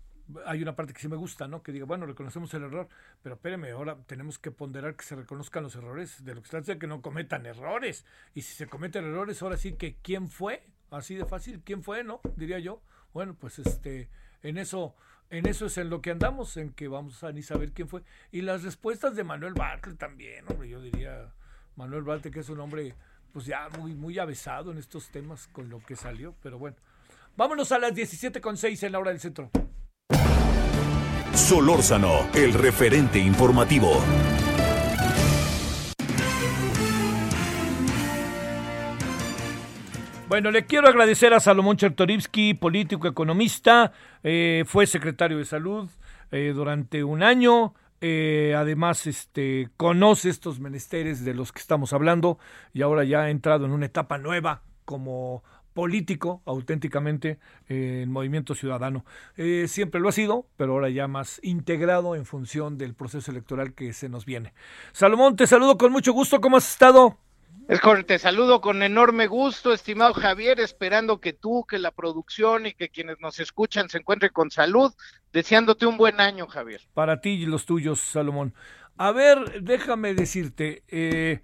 hay 0.46 0.62
una 0.62 0.74
parte 0.74 0.92
que 0.92 1.00
sí 1.00 1.08
me 1.08 1.16
gusta, 1.16 1.46
¿no? 1.46 1.62
Que 1.62 1.72
diga, 1.72 1.84
bueno, 1.84 2.06
reconocemos 2.06 2.52
el 2.54 2.64
error, 2.64 2.88
pero 3.22 3.36
espéreme, 3.36 3.70
ahora 3.70 3.96
tenemos 4.06 4.38
que 4.38 4.50
ponderar 4.50 4.96
que 4.96 5.04
se 5.04 5.14
reconozcan 5.14 5.62
los 5.62 5.76
errores 5.76 6.24
de 6.24 6.34
lo 6.34 6.40
que 6.40 6.46
está 6.46 6.58
diciendo, 6.58 6.80
que 6.80 6.86
no 6.86 7.02
cometan 7.02 7.46
errores. 7.46 8.04
Y 8.34 8.42
si 8.42 8.54
se 8.54 8.66
cometen 8.66 9.04
errores, 9.04 9.42
ahora 9.42 9.56
sí 9.56 9.74
que 9.74 9.96
quién 10.02 10.28
fue, 10.28 10.66
así 10.90 11.14
de 11.14 11.26
fácil, 11.26 11.60
quién 11.64 11.82
fue, 11.82 12.04
¿no? 12.04 12.20
Diría 12.36 12.58
yo. 12.58 12.82
Bueno, 13.12 13.36
pues 13.38 13.58
este, 13.58 14.08
en 14.42 14.58
eso, 14.58 14.96
en 15.30 15.46
eso 15.46 15.66
es 15.66 15.78
en 15.78 15.90
lo 15.90 16.00
que 16.00 16.10
andamos, 16.10 16.56
en 16.56 16.72
que 16.72 16.88
vamos 16.88 17.22
a 17.22 17.30
ni 17.30 17.42
saber 17.42 17.72
quién 17.72 17.88
fue. 17.88 18.02
Y 18.32 18.40
las 18.40 18.62
respuestas 18.64 19.14
de 19.14 19.24
Manuel 19.24 19.54
Bartlett 19.54 19.98
también, 19.98 20.46
hombre, 20.48 20.68
yo 20.68 20.80
diría, 20.80 21.32
Manuel 21.76 22.02
Balte, 22.02 22.30
que 22.30 22.40
es 22.40 22.48
un 22.48 22.60
hombre 22.60 22.94
pues 23.32 23.46
ya 23.46 23.68
muy, 23.78 23.94
muy 23.94 24.18
avesado 24.18 24.70
en 24.70 24.78
estos 24.78 25.08
temas 25.08 25.48
con 25.48 25.68
lo 25.68 25.80
que 25.80 25.96
salió, 25.96 26.34
pero 26.42 26.58
bueno. 26.58 26.76
Vámonos 27.36 27.72
a 27.72 27.78
las 27.80 27.92
17.6 27.92 28.84
en 28.84 28.92
la 28.92 28.98
hora 29.00 29.10
del 29.10 29.18
centro. 29.18 29.50
Solórzano, 31.34 32.28
el 32.32 32.54
referente 32.54 33.18
informativo. 33.18 34.00
Bueno, 40.28 40.50
le 40.50 40.64
quiero 40.64 40.88
agradecer 40.88 41.34
a 41.34 41.40
Salomón 41.40 41.76
Chertorivsky, 41.76 42.54
político, 42.54 43.08
economista, 43.08 43.92
eh, 44.22 44.64
fue 44.66 44.86
secretario 44.86 45.38
de 45.38 45.44
salud 45.44 45.90
eh, 46.30 46.52
durante 46.54 47.04
un 47.04 47.22
año, 47.22 47.74
eh, 48.06 48.54
además, 48.54 49.06
este, 49.06 49.70
conoce 49.78 50.28
estos 50.28 50.60
menesteres 50.60 51.24
de 51.24 51.32
los 51.32 51.52
que 51.52 51.60
estamos 51.60 51.94
hablando 51.94 52.38
y 52.74 52.82
ahora 52.82 53.02
ya 53.02 53.22
ha 53.22 53.30
entrado 53.30 53.64
en 53.64 53.72
una 53.72 53.86
etapa 53.86 54.18
nueva 54.18 54.60
como 54.84 55.42
político 55.72 56.42
auténticamente 56.44 57.38
eh, 57.66 58.02
en 58.02 58.12
Movimiento 58.12 58.54
Ciudadano. 58.54 59.06
Eh, 59.38 59.68
siempre 59.68 60.02
lo 60.02 60.10
ha 60.10 60.12
sido, 60.12 60.46
pero 60.58 60.74
ahora 60.74 60.90
ya 60.90 61.08
más 61.08 61.40
integrado 61.42 62.14
en 62.14 62.26
función 62.26 62.76
del 62.76 62.92
proceso 62.92 63.30
electoral 63.30 63.72
que 63.72 63.94
se 63.94 64.10
nos 64.10 64.26
viene. 64.26 64.52
Salomón, 64.92 65.36
te 65.36 65.46
saludo 65.46 65.78
con 65.78 65.90
mucho 65.90 66.12
gusto. 66.12 66.42
¿Cómo 66.42 66.58
has 66.58 66.70
estado? 66.70 67.16
Te 68.06 68.18
saludo 68.18 68.60
con 68.60 68.82
enorme 68.82 69.26
gusto, 69.26 69.72
estimado 69.72 70.12
Javier, 70.12 70.60
esperando 70.60 71.22
que 71.22 71.32
tú, 71.32 71.64
que 71.66 71.78
la 71.78 71.90
producción 71.90 72.66
y 72.66 72.74
que 72.74 72.90
quienes 72.90 73.18
nos 73.20 73.40
escuchan 73.40 73.88
se 73.88 73.96
encuentren 73.96 74.30
con 74.34 74.50
salud, 74.50 74.92
deseándote 75.34 75.84
un 75.84 75.98
buen 75.98 76.20
año, 76.20 76.46
Javier. 76.46 76.80
Para 76.94 77.20
ti 77.20 77.30
y 77.30 77.44
los 77.44 77.66
tuyos, 77.66 78.00
Salomón. 78.00 78.54
A 78.96 79.12
ver, 79.12 79.62
déjame 79.62 80.14
decirte, 80.14 80.84
eh, 80.88 81.42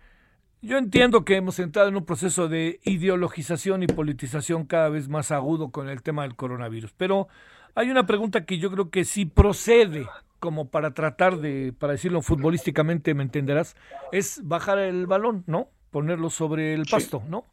yo 0.62 0.78
entiendo 0.78 1.24
que 1.24 1.36
hemos 1.36 1.59
entrado 1.59 1.88
en 1.88 1.97
un 1.97 2.07
proceso 2.07 2.49
de 2.49 2.80
ideologización 2.84 3.82
y 3.82 3.88
politización 3.88 4.64
cada 4.64 4.88
vez 4.88 5.09
más 5.09 5.32
agudo 5.32 5.70
con 5.70 5.88
el 5.88 6.03
tema 6.03 6.22
del 6.22 6.36
coronavirus, 6.36 6.95
pero 6.97 7.28
hay 7.74 7.91
una 7.91 8.07
pregunta 8.07 8.47
que 8.47 8.59
yo 8.59 8.70
creo 8.70 8.91
que 8.91 9.05
sí 9.05 9.26
procede 9.26 10.07
como 10.38 10.70
para 10.70 10.95
tratar 10.95 11.38
de, 11.38 11.74
para 11.78 11.93
decirlo 11.93 12.22
futbolísticamente, 12.22 13.12
me 13.12 13.24
entenderás, 13.24 13.76
es 14.12 14.41
bajar 14.45 14.78
el 14.78 15.07
balón, 15.07 15.45
¿no? 15.47 15.68
ponerlo 15.91 16.30
sobre 16.30 16.74
el 16.74 16.86
pasto, 16.86 17.22
¿no? 17.28 17.45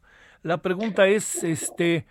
La 0.42 0.62
pregunta 0.62 1.06
es, 1.08 1.42
este, 1.42 2.06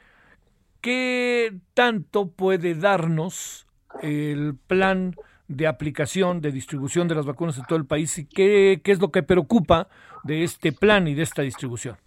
¿qué 0.81 1.57
tanto 1.73 2.29
puede 2.29 2.75
darnos 2.75 3.66
el 4.01 4.55
plan 4.67 5.15
de 5.47 5.67
aplicación, 5.67 6.41
de 6.41 6.51
distribución 6.51 7.07
de 7.07 7.15
las 7.15 7.25
vacunas 7.25 7.57
en 7.57 7.65
todo 7.65 7.77
el 7.77 7.85
país 7.85 8.17
y 8.17 8.25
qué, 8.25 8.81
qué 8.83 8.91
es 8.91 8.99
lo 8.99 9.11
que 9.11 9.23
preocupa 9.23 9.87
de 10.23 10.43
este 10.43 10.71
plan 10.71 11.07
y 11.07 11.15
de 11.15 11.23
esta 11.23 11.41
distribución? 11.41 11.97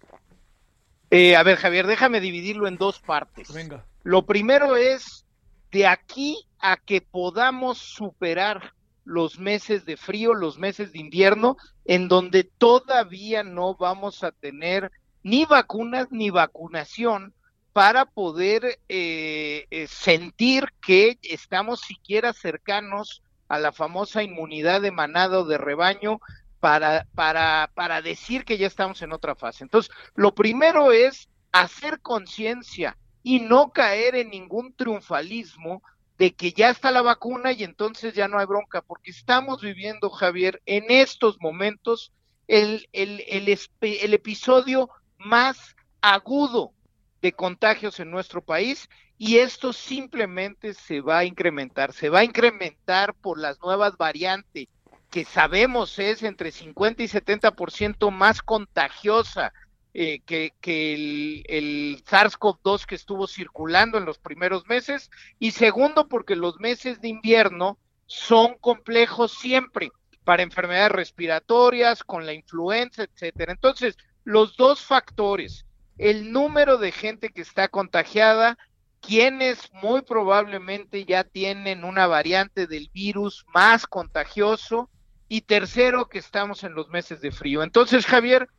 Eh, 1.09 1.35
a 1.35 1.43
ver, 1.43 1.57
Javier, 1.57 1.87
déjame 1.87 2.21
dividirlo 2.21 2.67
en 2.67 2.77
dos 2.77 2.99
partes. 2.99 3.53
Venga. 3.53 3.83
Lo 4.03 4.25
primero 4.25 4.75
es 4.77 5.25
de 5.71 5.87
aquí 5.87 6.37
a 6.59 6.77
que 6.77 7.01
podamos 7.01 7.77
superar 7.79 8.73
los 9.03 9.39
meses 9.39 9.85
de 9.85 9.97
frío, 9.97 10.33
los 10.33 10.57
meses 10.57 10.93
de 10.93 10.99
invierno, 10.99 11.57
en 11.85 12.07
donde 12.07 12.43
todavía 12.43 13.43
no 13.43 13.75
vamos 13.75 14.23
a 14.23 14.31
tener 14.31 14.91
ni 15.23 15.45
vacunas 15.45 16.07
ni 16.11 16.29
vacunación 16.29 17.33
para 17.73 18.05
poder 18.05 18.79
eh, 18.89 19.65
eh, 19.69 19.87
sentir 19.87 20.65
que 20.81 21.17
estamos 21.23 21.81
siquiera 21.81 22.33
cercanos 22.33 23.23
a 23.47 23.59
la 23.59 23.71
famosa 23.71 24.23
inmunidad 24.23 24.81
de 24.81 24.91
manado 24.91 25.45
de 25.45 25.57
rebaño 25.57 26.19
para, 26.59 27.07
para, 27.15 27.71
para 27.73 28.01
decir 28.01 28.45
que 28.45 28.57
ya 28.57 28.67
estamos 28.67 29.01
en 29.01 29.13
otra 29.13 29.35
fase. 29.35 29.63
Entonces, 29.63 29.91
lo 30.15 30.33
primero 30.33 30.91
es 30.91 31.29
hacer 31.51 31.99
conciencia 32.01 32.97
y 33.23 33.39
no 33.39 33.71
caer 33.71 34.15
en 34.15 34.29
ningún 34.29 34.73
triunfalismo 34.73 35.81
de 36.17 36.33
que 36.33 36.53
ya 36.53 36.69
está 36.69 36.91
la 36.91 37.01
vacuna 37.01 37.51
y 37.51 37.63
entonces 37.63 38.13
ya 38.13 38.27
no 38.27 38.37
hay 38.37 38.45
bronca, 38.45 38.81
porque 38.81 39.11
estamos 39.11 39.61
viviendo, 39.61 40.09
Javier, 40.09 40.61
en 40.65 40.85
estos 40.89 41.41
momentos 41.41 42.11
el, 42.47 42.87
el, 42.91 43.23
el, 43.27 44.13
episodio 44.13 44.89
más 45.17 45.75
agudo 46.01 46.73
de 47.21 47.33
contagios 47.33 47.99
en 47.99 48.11
nuestro 48.11 48.41
país 48.41 48.89
y 49.17 49.37
esto 49.37 49.73
simplemente 49.73 50.73
se 50.73 51.01
va 51.01 51.19
a 51.19 51.25
incrementar, 51.25 51.93
se 51.93 52.09
va 52.09 52.19
a 52.19 52.23
incrementar 52.23 53.13
por 53.13 53.39
las 53.39 53.61
nuevas 53.61 53.97
variantes 53.97 54.67
que 55.11 55.25
sabemos 55.25 55.99
es 55.99 56.23
entre 56.23 56.51
50 56.51 57.03
y 57.03 57.07
70% 57.07 58.11
más 58.11 58.41
contagiosa 58.41 59.53
eh, 59.93 60.21
que, 60.25 60.53
el, 60.63 61.43
el 61.47 62.03
SARS-CoV-2 62.05 62.85
que 62.85 62.95
estuvo 62.95 63.27
circulando 63.27 63.97
en 63.97 64.05
los 64.05 64.17
primeros 64.17 64.65
meses 64.67 65.11
y 65.37 65.51
segundo 65.51 66.07
porque 66.07 66.37
los 66.37 66.59
meses 66.61 67.01
de 67.01 67.09
invierno 67.09 67.77
son 68.05 68.55
complejos 68.59 69.33
siempre 69.33 69.91
para 70.23 70.43
enfermedades 70.43 70.93
respiratorias, 70.93 72.03
con 72.03 72.25
la 72.25 72.33
influenza, 72.33 73.03
etcétera. 73.03 73.51
Entonces, 73.51 73.97
los 74.23 74.55
dos 74.55 74.81
factores, 74.81 75.65
el 76.01 76.31
número 76.31 76.79
de 76.79 76.91
gente 76.91 77.29
que 77.29 77.41
está 77.41 77.67
contagiada, 77.67 78.57
quienes 79.01 79.71
muy 79.83 80.01
probablemente 80.01 81.05
ya 81.05 81.23
tienen 81.23 81.83
una 81.83 82.07
variante 82.07 82.65
del 82.65 82.89
virus 82.91 83.45
más 83.53 83.85
contagioso 83.85 84.89
y 85.27 85.41
tercero 85.41 86.09
que 86.09 86.17
estamos 86.17 86.63
en 86.63 86.73
los 86.73 86.89
meses 86.89 87.21
de 87.21 87.31
frío. 87.31 87.61
Entonces, 87.61 88.07
Javier, 88.07 88.49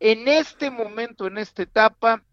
en 0.00 0.26
este 0.26 0.72
momento, 0.72 1.28
en 1.28 1.38
esta 1.38 1.62
etapa, 1.62 2.24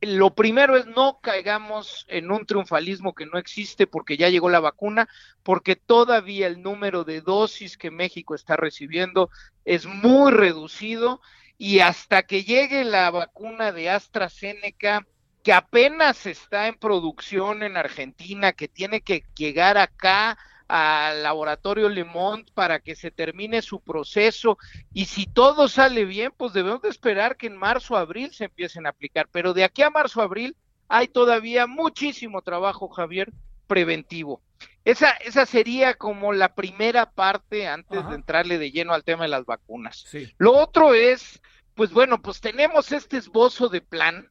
lo 0.00 0.34
primero 0.34 0.76
es 0.76 0.86
no 0.86 1.18
caigamos 1.20 2.06
en 2.08 2.30
un 2.30 2.46
triunfalismo 2.46 3.14
que 3.14 3.26
no 3.26 3.38
existe 3.38 3.86
porque 3.86 4.16
ya 4.16 4.28
llegó 4.28 4.48
la 4.48 4.60
vacuna, 4.60 5.08
porque 5.42 5.76
todavía 5.76 6.46
el 6.46 6.62
número 6.62 7.04
de 7.04 7.20
dosis 7.20 7.76
que 7.76 7.90
México 7.90 8.34
está 8.34 8.56
recibiendo 8.56 9.30
es 9.64 9.86
muy 9.86 10.30
reducido 10.32 11.20
y 11.56 11.80
hasta 11.80 12.22
que 12.22 12.44
llegue 12.44 12.84
la 12.84 13.10
vacuna 13.10 13.72
de 13.72 13.90
AstraZeneca, 13.90 15.06
que 15.42 15.52
apenas 15.52 16.26
está 16.26 16.68
en 16.68 16.78
producción 16.78 17.64
en 17.64 17.76
Argentina, 17.76 18.52
que 18.52 18.68
tiene 18.68 19.00
que 19.00 19.24
llegar 19.34 19.78
acá 19.78 20.38
al 20.68 21.22
laboratorio 21.22 21.88
Lemont 21.88 22.50
para 22.52 22.80
que 22.80 22.94
se 22.94 23.10
termine 23.10 23.62
su 23.62 23.80
proceso 23.80 24.58
y 24.92 25.06
si 25.06 25.26
todo 25.26 25.66
sale 25.66 26.04
bien, 26.04 26.32
pues 26.36 26.52
debemos 26.52 26.82
de 26.82 26.90
esperar 26.90 27.36
que 27.36 27.46
en 27.46 27.56
marzo, 27.56 27.96
abril 27.96 28.32
se 28.32 28.44
empiecen 28.44 28.86
a 28.86 28.90
aplicar, 28.90 29.28
pero 29.32 29.54
de 29.54 29.64
aquí 29.64 29.82
a 29.82 29.90
marzo, 29.90 30.20
abril 30.20 30.54
hay 30.88 31.08
todavía 31.08 31.66
muchísimo 31.66 32.42
trabajo, 32.42 32.88
Javier, 32.88 33.32
preventivo. 33.66 34.42
Esa, 34.84 35.10
esa 35.10 35.46
sería 35.46 35.94
como 35.94 36.32
la 36.32 36.54
primera 36.54 37.10
parte 37.10 37.66
antes 37.66 38.06
de 38.08 38.14
entrarle 38.14 38.58
de 38.58 38.70
lleno 38.70 38.94
al 38.94 39.04
tema 39.04 39.24
de 39.24 39.28
las 39.28 39.44
vacunas. 39.44 40.06
Lo 40.38 40.52
otro 40.52 40.94
es, 40.94 41.40
pues 41.74 41.92
bueno, 41.92 42.20
pues 42.20 42.40
tenemos 42.40 42.92
este 42.92 43.18
esbozo 43.18 43.68
de 43.68 43.80
plan, 43.80 44.30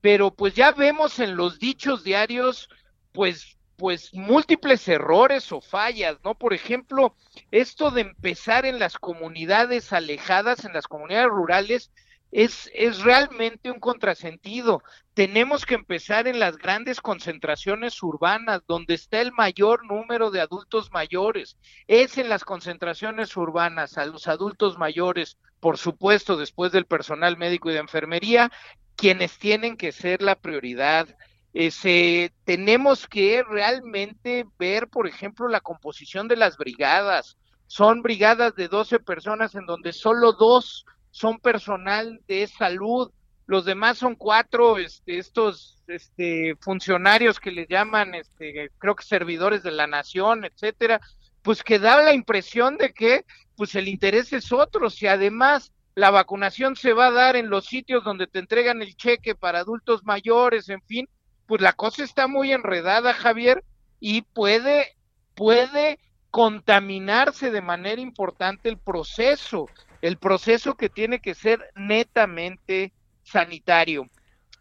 pero 0.00 0.34
pues 0.34 0.54
ya 0.54 0.72
vemos 0.72 1.18
en 1.20 1.36
los 1.36 1.58
dichos 1.58 2.04
diarios, 2.04 2.68
pues 3.12 3.56
pues 3.76 4.12
múltiples 4.14 4.86
errores 4.88 5.50
o 5.52 5.60
fallas, 5.60 6.18
¿no? 6.24 6.34
Por 6.34 6.54
ejemplo, 6.54 7.16
esto 7.50 7.90
de 7.90 8.02
empezar 8.02 8.66
en 8.66 8.78
las 8.78 8.98
comunidades 8.98 9.92
alejadas, 9.92 10.64
en 10.64 10.72
las 10.72 10.86
comunidades 10.86 11.28
rurales, 11.28 11.90
es, 12.34 12.68
es 12.74 13.00
realmente 13.02 13.70
un 13.70 13.78
contrasentido. 13.78 14.82
Tenemos 15.14 15.64
que 15.64 15.76
empezar 15.76 16.26
en 16.26 16.40
las 16.40 16.56
grandes 16.56 17.00
concentraciones 17.00 18.02
urbanas, 18.02 18.62
donde 18.66 18.94
está 18.94 19.20
el 19.20 19.30
mayor 19.30 19.86
número 19.86 20.32
de 20.32 20.40
adultos 20.40 20.90
mayores. 20.90 21.56
Es 21.86 22.18
en 22.18 22.28
las 22.28 22.44
concentraciones 22.44 23.36
urbanas, 23.36 23.98
a 23.98 24.06
los 24.06 24.26
adultos 24.26 24.78
mayores, 24.78 25.38
por 25.60 25.78
supuesto, 25.78 26.36
después 26.36 26.72
del 26.72 26.86
personal 26.86 27.36
médico 27.36 27.70
y 27.70 27.74
de 27.74 27.78
enfermería, 27.80 28.50
quienes 28.96 29.38
tienen 29.38 29.76
que 29.76 29.92
ser 29.92 30.20
la 30.20 30.34
prioridad 30.34 31.08
ese, 31.54 32.32
tenemos 32.44 33.06
que 33.06 33.44
realmente 33.48 34.44
ver, 34.58 34.88
por 34.88 35.06
ejemplo, 35.06 35.48
la 35.48 35.60
composición 35.60 36.26
de 36.26 36.36
las 36.36 36.56
brigadas. 36.56 37.36
Son 37.68 38.02
brigadas 38.02 38.56
de 38.56 38.68
12 38.68 38.98
personas 38.98 39.54
en 39.54 39.64
donde 39.64 39.92
solo 39.92 40.32
dos 40.32 40.84
son 41.12 41.38
personal 41.38 42.20
de 42.26 42.48
salud, 42.48 43.10
los 43.46 43.64
demás 43.64 43.98
son 43.98 44.16
cuatro, 44.16 44.78
este, 44.78 45.18
estos 45.18 45.78
este, 45.86 46.56
funcionarios 46.60 47.38
que 47.38 47.52
le 47.52 47.66
llaman, 47.68 48.14
este, 48.16 48.70
creo 48.78 48.96
que 48.96 49.04
servidores 49.04 49.62
de 49.62 49.70
la 49.70 49.86
nación, 49.86 50.44
etcétera, 50.44 51.00
pues 51.42 51.62
que 51.62 51.78
da 51.78 52.02
la 52.02 52.14
impresión 52.14 52.78
de 52.78 52.92
que 52.92 53.24
pues 53.56 53.76
el 53.76 53.86
interés 53.86 54.32
es 54.32 54.50
otro, 54.50 54.90
si 54.90 55.06
además 55.06 55.72
la 55.94 56.10
vacunación 56.10 56.74
se 56.74 56.92
va 56.92 57.06
a 57.06 57.12
dar 57.12 57.36
en 57.36 57.48
los 57.48 57.66
sitios 57.66 58.02
donde 58.02 58.26
te 58.26 58.40
entregan 58.40 58.82
el 58.82 58.96
cheque 58.96 59.36
para 59.36 59.60
adultos 59.60 60.04
mayores, 60.04 60.68
en 60.68 60.82
fin, 60.82 61.08
pues 61.46 61.60
la 61.60 61.72
cosa 61.72 62.04
está 62.04 62.26
muy 62.26 62.52
enredada, 62.52 63.12
Javier, 63.12 63.64
y 64.00 64.22
puede, 64.22 64.96
puede 65.34 65.98
contaminarse 66.30 67.50
de 67.50 67.60
manera 67.60 68.00
importante 68.00 68.68
el 68.68 68.78
proceso, 68.78 69.68
el 70.02 70.18
proceso 70.18 70.74
que 70.74 70.88
tiene 70.88 71.20
que 71.20 71.34
ser 71.34 71.70
netamente 71.74 72.92
sanitario. 73.22 74.08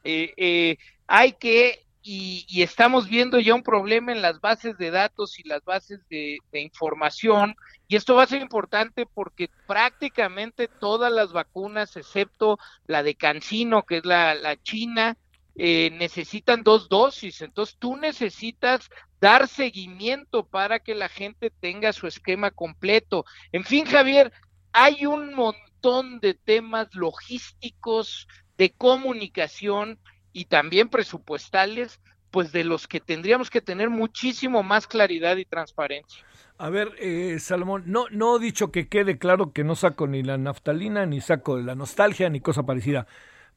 Eh, 0.04 0.34
eh, 0.38 0.78
hay 1.08 1.34
que, 1.34 1.86
y, 2.02 2.62
estamos 2.62 3.08
viendo 3.08 3.40
ya 3.40 3.56
un 3.56 3.64
problema 3.64 4.12
en 4.12 4.22
las 4.22 4.42
bases 4.42 4.78
de 4.78 4.92
datos 4.92 5.40
y 5.40 5.48
las 5.48 5.64
bases 5.64 6.00
de, 6.10 6.40
información, 6.54 7.56
y 7.88 7.96
esto 7.96 8.16
va 8.16 8.24
a 8.24 8.28
ser 8.28 8.42
importante 8.42 9.06
porque 9.06 9.50
prácticamente 9.68 10.68
todas 10.68 11.12
las 11.12 11.32
vacunas, 11.32 11.96
excepto 11.96 12.58
la 12.88 13.04
de 13.04 13.16
Cancino, 13.16 13.84
que 13.84 13.98
es 13.98 14.06
la 14.06 14.58
china, 14.64 15.18
eh, 15.56 15.92
necesitan 15.92 16.64
dos 16.64 16.90
dosis, 16.90 17.42
entonces 17.42 17.76
tú 17.78 17.96
necesitas 17.96 18.90
dar 19.22 19.48
seguimiento 19.48 20.46
para 20.46 20.80
que 20.80 20.96
la 20.96 21.10
gente 21.10 21.52
tenga 21.52 21.94
su 21.94 22.08
esquema 22.08 22.52
completo. 22.52 23.26
En 23.52 23.64
fin, 23.64 23.86
Javier, 23.86 24.34
hay 24.72 25.06
un 25.06 25.34
montón 25.34 26.20
de 26.20 26.34
temas 26.34 26.94
logísticos, 26.94 28.28
de 28.58 28.72
comunicación 28.72 30.00
y 30.32 30.46
también 30.46 30.90
presupuestales, 30.90 32.02
pues 32.32 32.52
de 32.52 32.64
los 32.64 32.88
que 32.88 33.00
tendríamos 33.00 33.50
que 33.52 33.62
tener 33.62 33.90
muchísimo 33.90 34.64
más 34.64 34.88
claridad 34.88 35.38
y 35.38 35.46
transparencia. 35.46 36.26
A 36.58 36.70
ver, 36.70 36.94
eh, 37.00 37.38
Salomón, 37.40 37.84
no, 37.86 38.06
no 38.10 38.38
he 38.38 38.40
dicho 38.40 38.72
que 38.72 38.88
quede 38.88 39.18
claro 39.20 39.54
que 39.54 39.64
no 39.64 39.76
saco 39.76 40.08
ni 40.08 40.24
la 40.24 40.38
naftalina, 40.38 41.06
ni 41.06 41.22
saco 41.22 41.58
la 41.60 41.76
nostalgia, 41.76 42.30
ni 42.30 42.42
cosa 42.42 42.64
parecida. 42.64 43.06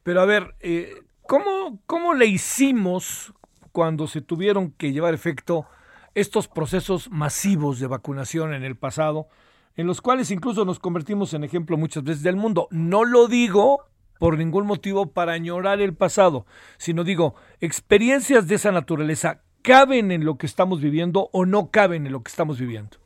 Pero 0.03 0.21
a 0.21 0.27
ver, 0.27 0.55
eh, 0.61 1.03
¿Cómo, 1.29 1.81
¿Cómo 1.87 2.15
le 2.15 2.27
hicimos 2.27 3.33
cuando 3.73 4.07
se 4.07 4.21
tuvieron 4.21 4.71
que 4.71 4.93
llevar 4.93 5.13
efecto 5.13 5.67
estos 6.15 6.47
procesos 6.47 7.11
masivos 7.11 7.81
de 7.81 7.89
vacunación 7.89 8.55
en 8.55 8.63
el 8.63 8.77
pasado, 8.77 9.29
en 9.77 9.87
los 9.87 10.01
cuales 10.01 10.31
incluso 10.31 10.65
nos 10.65 10.79
convertimos 10.79 11.35
en 11.35 11.45
ejemplo 11.45 11.77
muchas 11.77 12.05
veces 12.05 12.23
del 12.23 12.37
mundo? 12.37 12.69
No 12.71 13.05
lo 13.05 13.27
digo 13.27 13.87
por 14.19 14.39
ningún 14.39 14.67
motivo 14.67 15.13
para 15.13 15.33
añorar 15.33 15.81
el 15.81 15.95
pasado, 15.95 16.47
sino 16.79 17.03
digo, 17.03 17.35
experiencias 17.61 18.47
de 18.47 18.55
esa 18.55 18.71
naturaleza 18.71 19.43
caben 19.63 20.13
en 20.13 20.25
lo 20.25 20.39
que 20.39 20.47
estamos 20.47 20.81
viviendo 20.81 21.29
o 21.33 21.45
no 21.45 21.71
caben 21.71 22.07
en 22.07 22.13
lo 22.13 22.23
que 22.23 22.31
estamos 22.31 22.59
viviendo. 22.59 22.99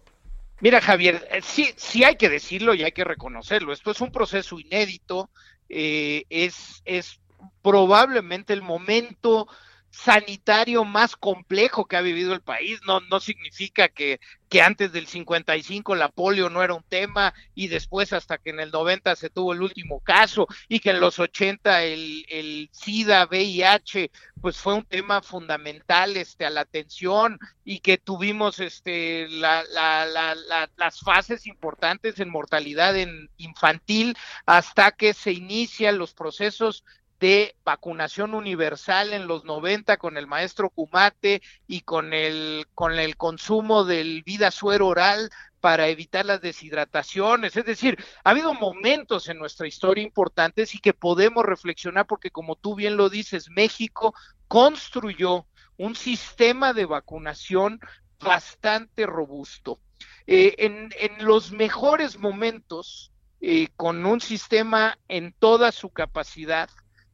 Mira, 0.61 0.83
Javier, 0.83 1.27
eh, 1.31 1.41
sí, 1.43 1.71
sí 1.77 2.05
hay 2.05 2.16
que 2.16 2.29
decirlo 2.29 2.75
y 2.75 2.83
hay 2.83 2.93
que 2.93 3.05
reconocerlo. 3.05 3.73
Esto 3.73 3.91
es 3.91 4.01
un 4.03 4.12
proceso 4.12 4.61
inédito, 4.61 5.31
eh, 5.71 6.25
es, 6.29 6.83
es 6.85 7.18
probablemente 7.62 8.53
el 8.53 8.62
momento 8.62 9.49
sanitario 9.91 10.84
más 10.84 11.16
complejo 11.16 11.86
que 11.86 11.97
ha 11.97 12.01
vivido 12.01 12.32
el 12.32 12.43
país. 12.43 12.80
No, 12.86 13.01
no 13.01 13.18
significa 13.20 13.88
que, 13.88 14.20
que 14.49 14.62
antes 14.62 14.93
del 14.93 15.07
55 15.07 15.95
la 15.97 16.09
polio 16.09 16.49
no 16.49 16.62
era 16.62 16.74
un 16.74 16.84
tema 16.84 17.34
y 17.55 17.68
después 17.68 18.12
hasta 18.12 18.38
que 18.38 18.51
en 18.51 18.61
el 18.61 18.70
90 18.70 19.16
se 19.16 19.30
tuvo 19.30 19.53
el 19.53 19.62
último 19.62 20.01
caso 20.01 20.47
y 20.68 20.78
que 20.78 20.91
en 20.91 21.01
los 21.01 21.18
80 21.18 21.82
el, 21.82 22.24
el 22.28 22.70
SIDA, 22.72 23.26
VIH, 23.26 24.11
pues 24.41 24.57
fue 24.59 24.74
un 24.74 24.84
tema 24.84 25.22
fundamental 25.22 26.16
este, 26.16 26.47
a 26.47 26.51
la 26.51 26.62
atención 26.62 27.38
y 27.64 27.80
que 27.80 27.99
tuvimos 27.99 28.61
este, 28.61 29.28
la, 29.28 29.64
la, 29.64 30.07
la, 30.07 30.70
las 30.76 31.01
fases 31.01 31.47
importantes 31.47 32.20
en 32.20 32.30
mortalidad 32.30 32.97
en 32.97 33.28
infantil 33.38 34.16
hasta 34.47 34.93
que 34.93 35.14
se 35.14 35.32
inician 35.32 35.99
los 35.99 36.14
procesos 36.14 36.84
de 37.21 37.55
vacunación 37.64 38.35
universal 38.35 39.12
en 39.12 39.27
los 39.27 39.45
90 39.45 39.99
con 39.99 40.16
el 40.16 40.27
maestro 40.27 40.71
Kumate 40.71 41.43
y 41.66 41.83
con 41.83 42.14
el, 42.14 42.66
con 42.75 42.99
el 42.99 43.16
consumo 43.18 43.85
del 43.85 44.23
vida 44.23 44.51
suero 44.51 44.89
oral 44.89 45.31
para 45.61 45.89
evitar 45.89 46.25
las 46.25 46.41
deshidrataciones. 46.41 47.57
Es 47.57 47.66
decir, 47.66 48.03
ha 48.25 48.31
habido 48.31 48.55
momentos 48.55 49.29
en 49.29 49.39
nuestra 49.39 49.68
historia 49.68 50.03
importantes 50.03 50.75
y 50.75 50.79
que 50.79 50.95
podemos 50.95 51.45
reflexionar 51.45 52.07
porque 52.07 52.31
como 52.31 52.57
tú 52.57 52.75
bien 52.75 52.97
lo 52.97 53.11
dices, 53.11 53.51
México 53.51 54.14
construyó 54.49 55.47
un 55.77 55.95
sistema 55.95 56.73
de 56.73 56.87
vacunación 56.87 57.81
bastante 58.18 59.05
robusto. 59.05 59.79
Eh, 60.27 60.55
en, 60.59 60.91
en, 60.99 61.25
los 61.25 61.53
mejores 61.53 62.18
momentos, 62.18 63.12
eh, 63.43 63.68
con 63.77 64.07
un 64.07 64.21
sistema 64.21 64.99
en 65.09 65.35
toda 65.39 65.73
su 65.73 65.91
capacidad, 65.91 66.71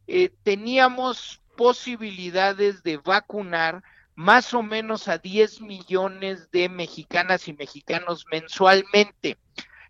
eh, 0.06 0.30
teníamos 0.42 1.40
posibilidades 1.56 2.82
de 2.82 2.98
vacunar 2.98 3.82
más 4.14 4.54
o 4.54 4.62
menos 4.62 5.08
a 5.08 5.18
10 5.18 5.60
millones 5.60 6.50
de 6.50 6.68
mexicanas 6.68 7.48
y 7.48 7.52
mexicanos 7.52 8.24
mensualmente. 8.30 9.36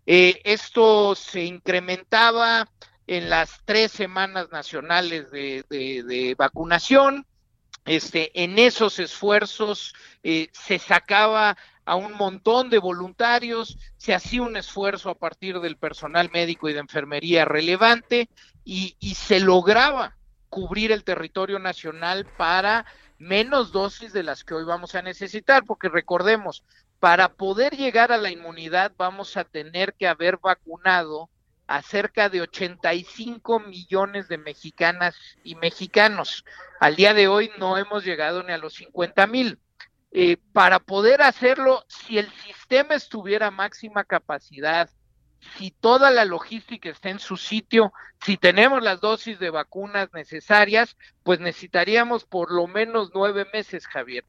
Eh, 0.05 0.41
esto 0.43 1.15
se 1.15 1.43
incrementaba 1.43 2.67
en 3.07 3.29
las 3.29 3.61
tres 3.65 3.91
semanas 3.91 4.49
nacionales 4.51 5.31
de, 5.31 6.35
vacunación. 6.37 7.25
Este, 7.85 8.43
en 8.43 8.59
esos 8.59 8.99
esfuerzos 8.99 9.93
eh, 10.23 10.49
se 10.51 10.77
sacaba 10.77 11.57
a 11.85 11.95
un 11.95 12.13
montón 12.13 12.69
de 12.69 12.79
voluntarios, 12.79 13.77
se 13.95 14.13
hacía 14.13 14.41
un 14.41 14.57
esfuerzo 14.57 15.09
a 15.09 15.15
partir 15.15 15.61
del 15.61 15.77
personal 15.77 16.29
médico 16.33 16.67
y 16.67 16.73
de 16.73 16.79
enfermería 16.79 17.45
relevante 17.45 18.29
y, 18.69 18.97
y 18.99 19.15
se 19.15 19.39
lograba 19.39 20.17
cubrir 20.49 20.91
el 20.91 21.05
territorio 21.05 21.57
nacional 21.57 22.25
para 22.37 22.85
menos 23.17 23.71
dosis 23.71 24.11
de 24.11 24.23
las 24.23 24.43
que 24.43 24.55
hoy 24.55 24.65
vamos 24.65 24.93
a 24.93 25.01
necesitar, 25.01 25.63
porque 25.63 25.87
recordemos, 25.87 26.65
para 26.99 27.29
poder 27.29 27.77
llegar 27.77 28.11
a 28.11 28.17
la 28.17 28.29
inmunidad 28.29 28.91
vamos 28.97 29.37
a 29.37 29.45
tener 29.45 29.93
que 29.93 30.05
haber 30.05 30.39
vacunado 30.43 31.29
a 31.65 31.81
cerca 31.81 32.27
de 32.27 32.41
85 32.41 33.61
millones 33.61 34.27
de 34.27 34.37
mexicanas 34.37 35.15
y 35.45 35.55
mexicanos. 35.55 36.43
Al 36.81 36.97
día 36.97 37.13
de 37.13 37.29
hoy 37.29 37.49
no 37.57 37.77
hemos 37.77 38.03
llegado 38.03 38.43
ni 38.43 38.51
a 38.51 38.57
los 38.57 38.73
50 38.73 39.27
mil. 39.27 39.59
Eh, 40.11 40.35
para 40.51 40.79
poder 40.79 41.21
hacerlo, 41.21 41.85
si 41.87 42.17
el 42.17 42.29
sistema 42.43 42.95
estuviera 42.95 43.47
a 43.47 43.51
máxima 43.51 44.03
capacidad, 44.03 44.89
si 45.57 45.71
toda 45.71 46.11
la 46.11 46.25
logística 46.25 46.89
está 46.89 47.09
en 47.09 47.19
su 47.19 47.37
sitio, 47.37 47.93
si 48.23 48.37
tenemos 48.37 48.83
las 48.83 49.01
dosis 49.01 49.39
de 49.39 49.49
vacunas 49.49 50.09
necesarias, 50.13 50.97
pues 51.23 51.39
necesitaríamos 51.39 52.25
por 52.25 52.51
lo 52.51 52.67
menos 52.67 53.11
nueve 53.13 53.45
meses, 53.53 53.87
Javier. 53.87 54.23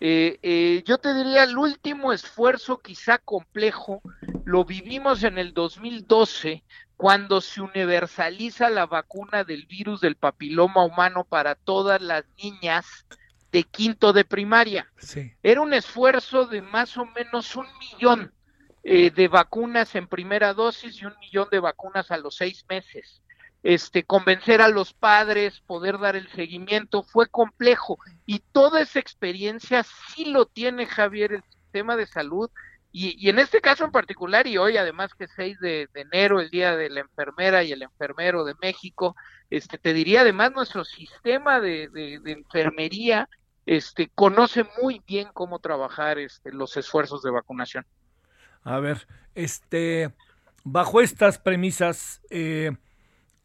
Eh, 0.00 0.38
eh, 0.42 0.82
yo 0.84 0.98
te 0.98 1.14
diría, 1.14 1.44
el 1.44 1.56
último 1.56 2.12
esfuerzo 2.12 2.78
quizá 2.78 3.18
complejo 3.18 4.02
lo 4.44 4.64
vivimos 4.64 5.22
en 5.22 5.38
el 5.38 5.54
2012, 5.54 6.64
cuando 6.96 7.40
se 7.40 7.60
universaliza 7.60 8.70
la 8.70 8.86
vacuna 8.86 9.44
del 9.44 9.66
virus 9.66 10.00
del 10.00 10.16
papiloma 10.16 10.84
humano 10.84 11.24
para 11.24 11.54
todas 11.54 12.00
las 12.00 12.24
niñas 12.36 13.06
de 13.52 13.64
quinto 13.64 14.12
de 14.12 14.24
primaria. 14.24 14.90
Era 15.42 15.60
un 15.60 15.74
esfuerzo 15.74 16.46
de 16.46 16.62
más 16.62 16.96
o 16.96 17.06
menos 17.06 17.54
un 17.54 17.66
millón 17.78 18.32
eh, 18.84 19.10
de 19.10 19.28
vacunas 19.28 19.94
en 19.94 20.08
primera 20.08 20.54
dosis 20.54 21.00
y 21.00 21.06
un 21.06 21.14
millón 21.20 21.48
de 21.50 21.60
vacunas 21.60 22.10
a 22.10 22.16
los 22.18 22.36
seis 22.36 22.64
meses. 22.68 23.22
Este, 23.62 24.02
convencer 24.02 24.60
a 24.60 24.68
los 24.68 24.92
padres, 24.92 25.60
poder 25.60 25.98
dar 25.98 26.16
el 26.16 26.28
seguimiento, 26.32 27.02
fue 27.02 27.28
complejo. 27.28 27.98
Y 28.26 28.40
toda 28.40 28.80
esa 28.80 28.98
experiencia 28.98 29.84
sí 29.84 30.24
lo 30.24 30.46
tiene 30.46 30.86
Javier, 30.86 31.32
el 31.32 31.44
sistema 31.44 31.96
de 31.96 32.06
salud. 32.06 32.50
Y, 32.94 33.30
en 33.30 33.38
este 33.38 33.60
caso 33.60 33.84
en 33.84 33.92
particular, 33.92 34.46
y 34.46 34.58
hoy 34.58 34.76
además 34.76 35.14
que 35.14 35.24
es 35.24 35.30
6 35.36 35.60
de, 35.60 35.88
enero, 35.94 36.40
el 36.40 36.50
Día 36.50 36.76
de 36.76 36.90
la 36.90 37.00
Enfermera 37.00 37.62
y 37.62 37.72
el 37.72 37.82
Enfermero 37.82 38.44
de 38.44 38.54
México, 38.60 39.16
este, 39.48 39.78
te 39.78 39.94
diría 39.94 40.22
además 40.22 40.52
nuestro 40.52 40.84
sistema 40.84 41.60
de, 41.60 41.88
de 41.88 42.32
enfermería 42.32 43.28
este, 43.66 44.10
conoce 44.14 44.64
muy 44.82 45.02
bien 45.06 45.28
cómo 45.32 45.58
trabajar 45.58 46.18
este, 46.18 46.52
los 46.52 46.76
esfuerzos 46.76 47.22
de 47.22 47.30
vacunación. 47.30 47.86
A 48.64 48.78
ver, 48.78 49.06
este, 49.34 50.12
bajo 50.64 51.00
estas 51.00 51.38
premisas, 51.38 52.22
eh, 52.30 52.72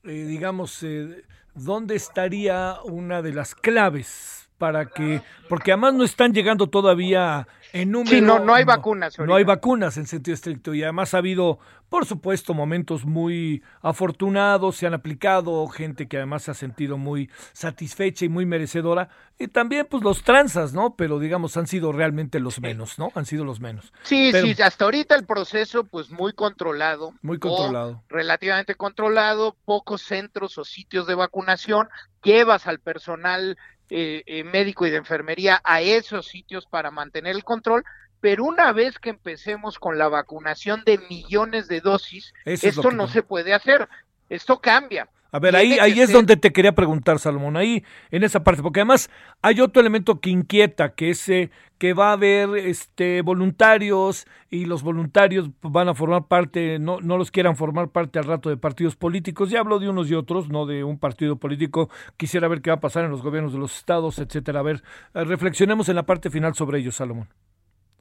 eh, 0.03 0.09
digamos, 0.09 0.84
eh, 0.84 1.24
¿dónde 1.55 1.95
estaría 1.95 2.78
una 2.84 3.22
de 3.22 3.34
las 3.34 3.55
claves 3.55 4.47
para 4.58 4.88
que, 4.88 5.22
porque 5.49 5.72
además 5.72 5.93
no 5.93 6.03
están 6.03 6.34
llegando 6.34 6.68
todavía 6.68 7.47
en 7.74 7.91
número. 7.91 8.10
Sí, 8.10 8.22
no, 8.22 8.39
no 8.39 8.53
hay 8.53 8.64
vacunas. 8.64 9.18
No 9.20 9.36
hay 9.36 9.43
vacunas 9.43 9.97
en 9.97 10.08
sentido 10.08 10.34
estricto 10.34 10.74
y 10.74 10.84
además 10.84 11.14
ha 11.14 11.20
habido, 11.20 11.60
por 11.89 12.05
supuesto, 12.05 12.53
momentos 12.53 13.05
muy 13.05 13.62
afortunados, 13.82 14.78
se 14.78 14.88
han 14.88 14.93
aplicado, 14.93 15.68
gente 15.68 16.08
que 16.08 16.18
además 16.18 16.43
se 16.43 16.51
ha 16.51 16.53
sentido 16.53 16.97
muy 16.97 17.30
satisfecha 17.53 18.26
y 18.26 18.30
muy 18.30 18.45
merecedora. 18.45 19.10
Y 19.38 19.49
también, 19.49 19.86
pues, 19.88 20.03
los 20.03 20.24
tranzas, 20.24 20.74
¿no? 20.74 20.95
Pero 20.95 21.20
digamos, 21.20 21.58
han 21.58 21.68
sido 21.68 21.91
realmente 21.91 22.39
los 22.39 22.60
menos, 22.60 22.97
¿no? 22.97 23.12
Han 23.14 23.26
sido 23.26 23.45
los 23.45 23.60
menos. 23.60 23.93
Sí, 24.03 24.32
sí, 24.32 24.60
hasta 24.62 24.86
ahorita 24.86 25.16
el 25.16 25.26
proceso, 25.26 25.84
pues, 25.84 26.10
muy 26.10 26.34
controlado. 26.34 27.14
Muy 27.22 27.38
controlado. 27.38 28.03
Relativamente 28.10 28.74
controlado, 28.76 29.55
pocos 29.66 30.01
centros 30.01 30.58
o 30.58 30.66
sitios 30.66 31.05
de 31.05 31.14
vacunación, 31.14 31.89
llevas 32.24 32.66
al 32.66 32.80
personal 32.80 33.58
eh, 33.89 34.23
eh, 34.25 34.43
médico 34.43 34.85
y 34.85 34.89
de 34.89 34.97
enfermería 34.97 35.61
a 35.63 35.81
esos 35.81 36.27
sitios 36.27 36.65
para 36.65 36.91
mantener 36.91 37.35
el 37.35 37.43
control, 37.43 37.83
pero 38.19 38.43
una 38.43 38.73
vez 38.73 38.99
que 38.99 39.09
empecemos 39.09 39.79
con 39.79 39.97
la 39.97 40.07
vacunación 40.07 40.83
de 40.85 40.97
millones 41.09 41.67
de 41.67 41.81
dosis, 41.81 42.33
esto 42.45 42.91
no 42.91 43.07
se 43.07 43.23
puede 43.23 43.53
hacer, 43.53 43.88
esto 44.29 44.59
cambia. 44.59 45.07
A 45.32 45.39
ver, 45.39 45.55
ahí, 45.55 45.78
ahí 45.80 45.99
es 45.99 46.11
donde 46.11 46.38
te 46.38 46.53
quería 46.53 46.73
preguntar, 46.73 47.19
Salomón, 47.19 47.57
ahí 47.57 47.84
en 48.11 48.23
esa 48.23 48.43
parte, 48.43 48.61
porque 48.61 48.80
además 48.80 49.09
hay 49.41 49.59
otro 49.59 49.82
elemento 49.82 50.21
que 50.21 50.30
inquieta, 50.30 50.95
que 50.95 51.09
es 51.09 51.28
eh, 51.30 51.51
que 51.78 51.93
va 51.93 52.09
a 52.09 52.13
haber 52.13 52.57
este 52.57 53.21
voluntarios 53.21 54.25
y 54.49 54.65
los 54.65 54.84
voluntarios 54.84 55.49
van 55.61 55.89
a 55.89 55.93
formar 55.93 56.28
parte, 56.28 56.80
no, 56.80 57.01
no 57.01 57.17
los 57.17 57.32
quieran 57.32 57.55
formar 57.55 57.89
parte 57.89 58.19
al 58.19 58.25
rato 58.25 58.49
de 58.49 58.57
partidos 58.57 58.95
políticos. 58.95 59.49
Ya 59.49 59.59
hablo 59.59 59.80
de 59.80 59.89
unos 59.89 60.09
y 60.09 60.15
otros, 60.15 60.49
no 60.49 60.65
de 60.65 60.84
un 60.84 60.97
partido 60.97 61.36
político. 61.36 61.89
Quisiera 62.15 62.47
ver 62.47 62.61
qué 62.61 62.69
va 62.69 62.78
a 62.78 62.80
pasar 62.80 63.05
en 63.05 63.11
los 63.11 63.21
gobiernos 63.21 63.53
de 63.53 63.59
los 63.59 63.78
estados, 63.78 64.19
etcétera. 64.19 64.61
A 64.61 64.63
ver, 64.63 64.84
eh, 65.13 65.23
reflexionemos 65.25 65.89
en 65.89 65.95
la 65.95 66.05
parte 66.05 66.30
final 66.30 66.55
sobre 66.55 66.80
ello, 66.80 66.91
Salomón. 66.91 67.28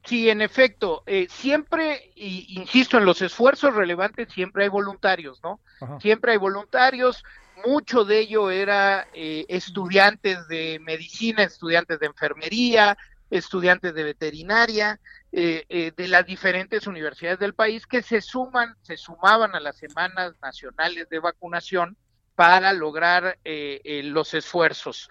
Sí, 0.07 0.29
en 0.29 0.41
efecto, 0.41 1.03
eh, 1.05 1.27
siempre, 1.29 2.13
y, 2.15 2.57
insisto, 2.57 2.97
en 2.97 3.03
los 3.03 3.21
esfuerzos 3.21 3.75
relevantes 3.75 4.31
siempre 4.31 4.63
hay 4.63 4.69
voluntarios, 4.69 5.41
¿no? 5.43 5.59
Siempre 5.99 6.31
hay 6.31 6.37
voluntarios, 6.37 7.25
mucho 7.65 8.05
de 8.05 8.19
ello 8.19 8.49
era 8.49 9.09
eh, 9.13 9.45
estudiantes 9.49 10.47
de 10.47 10.79
medicina, 10.81 11.43
estudiantes 11.43 11.99
de 11.99 12.05
enfermería, 12.05 12.97
estudiantes 13.29 13.93
de 13.93 14.03
veterinaria, 14.03 14.97
eh, 15.33 15.91
de 15.93 16.07
las 16.07 16.25
diferentes 16.25 16.87
universidades 16.87 17.39
del 17.39 17.53
país 17.53 17.85
que 17.85 18.01
se 18.01 18.21
suman, 18.21 18.75
se 18.83 18.95
sumaban 18.95 19.55
a 19.55 19.59
las 19.59 19.75
semanas 19.75 20.35
nacionales 20.41 21.09
de 21.09 21.19
vacunación 21.19 21.97
para 22.33 22.71
lograr 22.71 23.37
los 23.43 24.33
esfuerzos. 24.33 25.09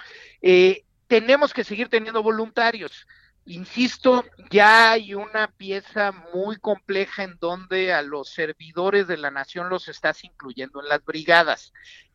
tenemos 1.06 1.52
que 1.52 1.64
seguir 1.64 1.88
teniendo 1.90 2.22
voluntarios 2.22 3.06
Insisto, 3.46 4.24
ya 4.50 4.90
hay 4.90 5.14
una 5.14 5.46
pieza 5.46 6.10
muy 6.34 6.56
compleja 6.56 7.22
en 7.22 7.38
donde 7.38 7.92
a 7.92 8.02
los 8.02 8.30
servidores 8.30 9.06
de 9.06 9.16
la 9.16 9.30
nación 9.30 9.68
los 9.68 9.86
estás 9.86 10.24
incluyendo 10.24 10.82
en 10.82 10.88
las 10.88 11.04
brigadas. 11.04 11.72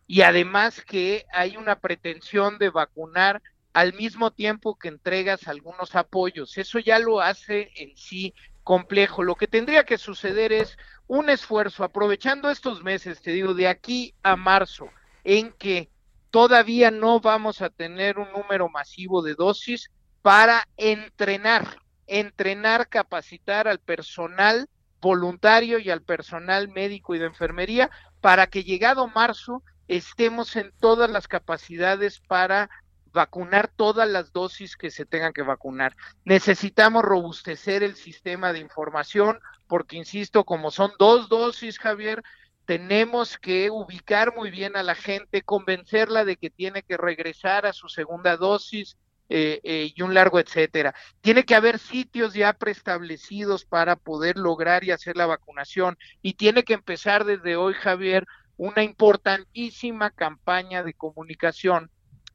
Y 0.08 0.24
además 0.24 0.82
que 0.82 1.26
hay 1.32 1.56
una 1.56 1.80
pretensión 1.80 2.58
de 2.58 2.70
vacunar 2.70 3.42
al 3.72 3.94
mismo 3.94 4.32
tiempo 4.32 4.78
que 4.78 4.90
entregas 4.90 5.48
algunos 5.48 5.96
apoyos. 5.96 6.58
Eso 6.58 6.80
ya 6.80 7.00
lo 7.00 7.22
hace 7.22 7.72
en 7.76 7.96
sí 7.96 8.34
complejo. 8.64 9.24
Lo 9.24 9.36
que 9.36 9.48
tendría 9.48 9.86
que 9.86 9.98
suceder 9.98 10.52
es 10.52 10.78
un 11.08 11.30
esfuerzo, 11.30 11.86
aprovechando 11.86 12.50
estos 12.50 12.84
meses, 12.84 13.22
te 13.22 13.32
digo, 13.32 13.54
de 13.54 13.70
aquí 13.70 14.14
a 14.22 14.36
marzo, 14.36 14.90
en 15.24 15.54
que 15.54 15.90
todavía 16.30 16.92
no 16.92 17.22
vamos 17.22 17.62
a 17.62 17.70
tener 17.70 18.20
un 18.20 18.32
número 18.34 18.68
masivo 18.68 19.22
de 19.22 19.36
dosis, 19.36 19.90
para 20.22 20.68
entrenar, 20.78 21.80
entrenar, 22.08 22.88
capacitar 22.90 23.68
al 23.68 23.80
personal 23.80 24.68
voluntario 25.02 25.80
y 25.80 25.90
al 25.90 26.02
personal 26.04 26.68
médico 26.70 27.16
y 27.16 27.20
de 27.20 27.26
enfermería 27.26 27.90
para 28.22 28.48
que 28.48 28.64
llegado 28.64 29.08
marzo 29.08 29.64
estemos 29.88 30.56
en 30.56 30.72
todas 30.80 31.10
las 31.10 31.28
capacidades 31.28 32.20
para 32.20 32.70
vacunar 33.14 33.70
todas 33.76 34.08
las 34.08 34.32
dosis 34.32 34.78
que 34.78 34.92
se 34.92 35.06
tengan 35.06 35.34
que 35.34 35.42
vacunar. 35.42 35.96
Necesitamos 36.24 37.04
robustecer 37.04 37.84
el 37.84 37.96
sistema 37.96 38.54
de 38.54 38.60
información 38.60 39.40
porque, 39.68 39.98
insisto, 39.98 40.46
como 40.46 40.72
son 40.72 40.92
dos 40.98 41.28
dosis, 41.28 41.78
Javier, 41.78 42.24
tenemos 42.66 43.38
que 43.38 43.70
ubicar 43.70 44.34
muy 44.36 44.50
bien 44.50 44.78
a 44.78 44.84
la 44.84 44.96
gente, 44.96 45.42
convencerla 45.42 46.24
de 46.24 46.38
que 46.38 46.50
tiene 46.50 46.84
que 46.84 46.96
regresar 46.96 47.66
a 47.66 47.74
su 47.74 47.90
segunda 47.90 48.38
dosis 48.38 48.96
eh, 49.34 49.62
eh, 49.64 49.94
y 49.96 50.02
un 50.02 50.14
largo 50.14 50.40
etcétera. 50.40 50.94
Tiene 51.22 51.46
que 51.46 51.56
haber 51.56 51.80
sitios 51.80 52.34
ya 52.34 52.52
preestablecidos 52.52 53.64
para 53.64 53.96
poder 53.96 54.38
lograr 54.38 54.84
y 54.84 54.92
hacer 54.92 55.16
la 55.16 55.26
vacunación 55.26 55.98
y 56.22 56.34
tiene 56.34 56.64
que 56.64 56.74
empezar 56.74 57.24
desde 57.24 57.56
hoy, 57.56 57.74
Javier, 57.74 58.28
una 58.58 58.84
importantísima 58.84 60.10
campaña 60.10 60.84
de 60.84 60.94
comunicación 60.94 61.90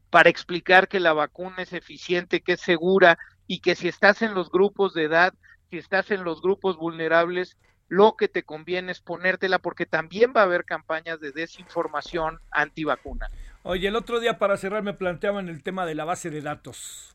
para 0.08 0.30
explicar 0.30 0.88
que 0.88 0.98
la 0.98 1.12
vacuna 1.12 1.56
es 1.58 1.74
eficiente, 1.74 2.40
que 2.40 2.54
es 2.54 2.60
segura 2.62 3.18
y 3.46 3.60
que 3.60 3.74
si 3.74 3.88
estás 3.88 4.22
en 4.22 4.32
los 4.32 4.50
grupos 4.50 4.94
de 4.94 5.04
edad, 5.04 5.34
si 5.68 5.76
estás 5.76 6.10
en 6.10 6.24
los 6.24 6.40
grupos 6.40 6.78
vulnerables, 6.78 7.58
lo 7.88 8.16
que 8.16 8.28
te 8.28 8.42
conviene 8.42 8.92
es 8.92 9.00
ponértela 9.00 9.58
porque 9.58 9.86
también 9.86 10.32
va 10.36 10.40
a 10.40 10.44
haber 10.44 10.64
campañas 10.64 11.20
de 11.20 11.32
desinformación 11.32 12.40
antivacuna. 12.50 13.30
Oye, 13.62 13.88
el 13.88 13.96
otro 13.96 14.20
día 14.20 14.38
para 14.38 14.56
cerrar 14.56 14.82
me 14.82 14.94
planteaban 14.94 15.48
el 15.48 15.62
tema 15.62 15.86
de 15.86 15.94
la 15.94 16.04
base 16.04 16.30
de 16.30 16.40
datos. 16.42 17.12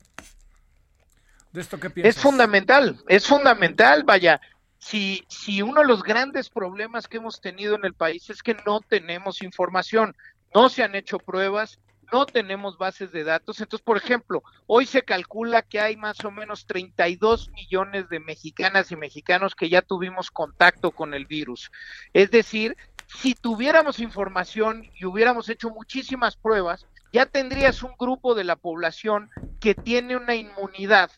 ¿De 1.51 1.61
esto 1.61 1.79
qué 1.79 1.89
piensas? 1.89 2.15
Es 2.15 2.21
fundamental, 2.21 3.01
es 3.07 3.27
fundamental, 3.27 4.03
vaya. 4.03 4.39
Si, 4.77 5.25
si 5.27 5.61
uno 5.61 5.81
de 5.81 5.87
los 5.87 6.01
grandes 6.01 6.49
problemas 6.49 7.07
que 7.07 7.17
hemos 7.17 7.39
tenido 7.39 7.75
en 7.75 7.85
el 7.85 7.93
país 7.93 8.29
es 8.29 8.41
que 8.41 8.55
no 8.65 8.79
tenemos 8.81 9.41
información, 9.43 10.15
no 10.55 10.69
se 10.69 10.83
han 10.83 10.95
hecho 10.95 11.19
pruebas, 11.19 11.79
no 12.11 12.27
tenemos 12.27 12.77
bases 12.77 13.11
de 13.11 13.23
datos. 13.23 13.59
Entonces, 13.61 13.83
por 13.83 13.97
ejemplo, 13.97 14.43
hoy 14.67 14.85
se 14.85 15.03
calcula 15.03 15.61
que 15.61 15.79
hay 15.79 15.97
más 15.97 16.23
o 16.23 16.31
menos 16.31 16.65
32 16.65 17.49
millones 17.49 18.09
de 18.09 18.19
mexicanas 18.19 18.91
y 18.91 18.95
mexicanos 18.95 19.55
que 19.55 19.69
ya 19.69 19.81
tuvimos 19.81 20.31
contacto 20.31 20.91
con 20.91 21.13
el 21.13 21.25
virus. 21.25 21.71
Es 22.13 22.31
decir, 22.31 22.75
si 23.07 23.35
tuviéramos 23.35 23.99
información 23.99 24.83
y 24.93 25.05
hubiéramos 25.05 25.49
hecho 25.49 25.69
muchísimas 25.69 26.37
pruebas, 26.37 26.87
ya 27.11 27.25
tendrías 27.25 27.83
un 27.83 27.93
grupo 27.97 28.35
de 28.35 28.43
la 28.43 28.55
población 28.55 29.29
que 29.59 29.75
tiene 29.75 30.15
una 30.15 30.35
inmunidad 30.35 31.11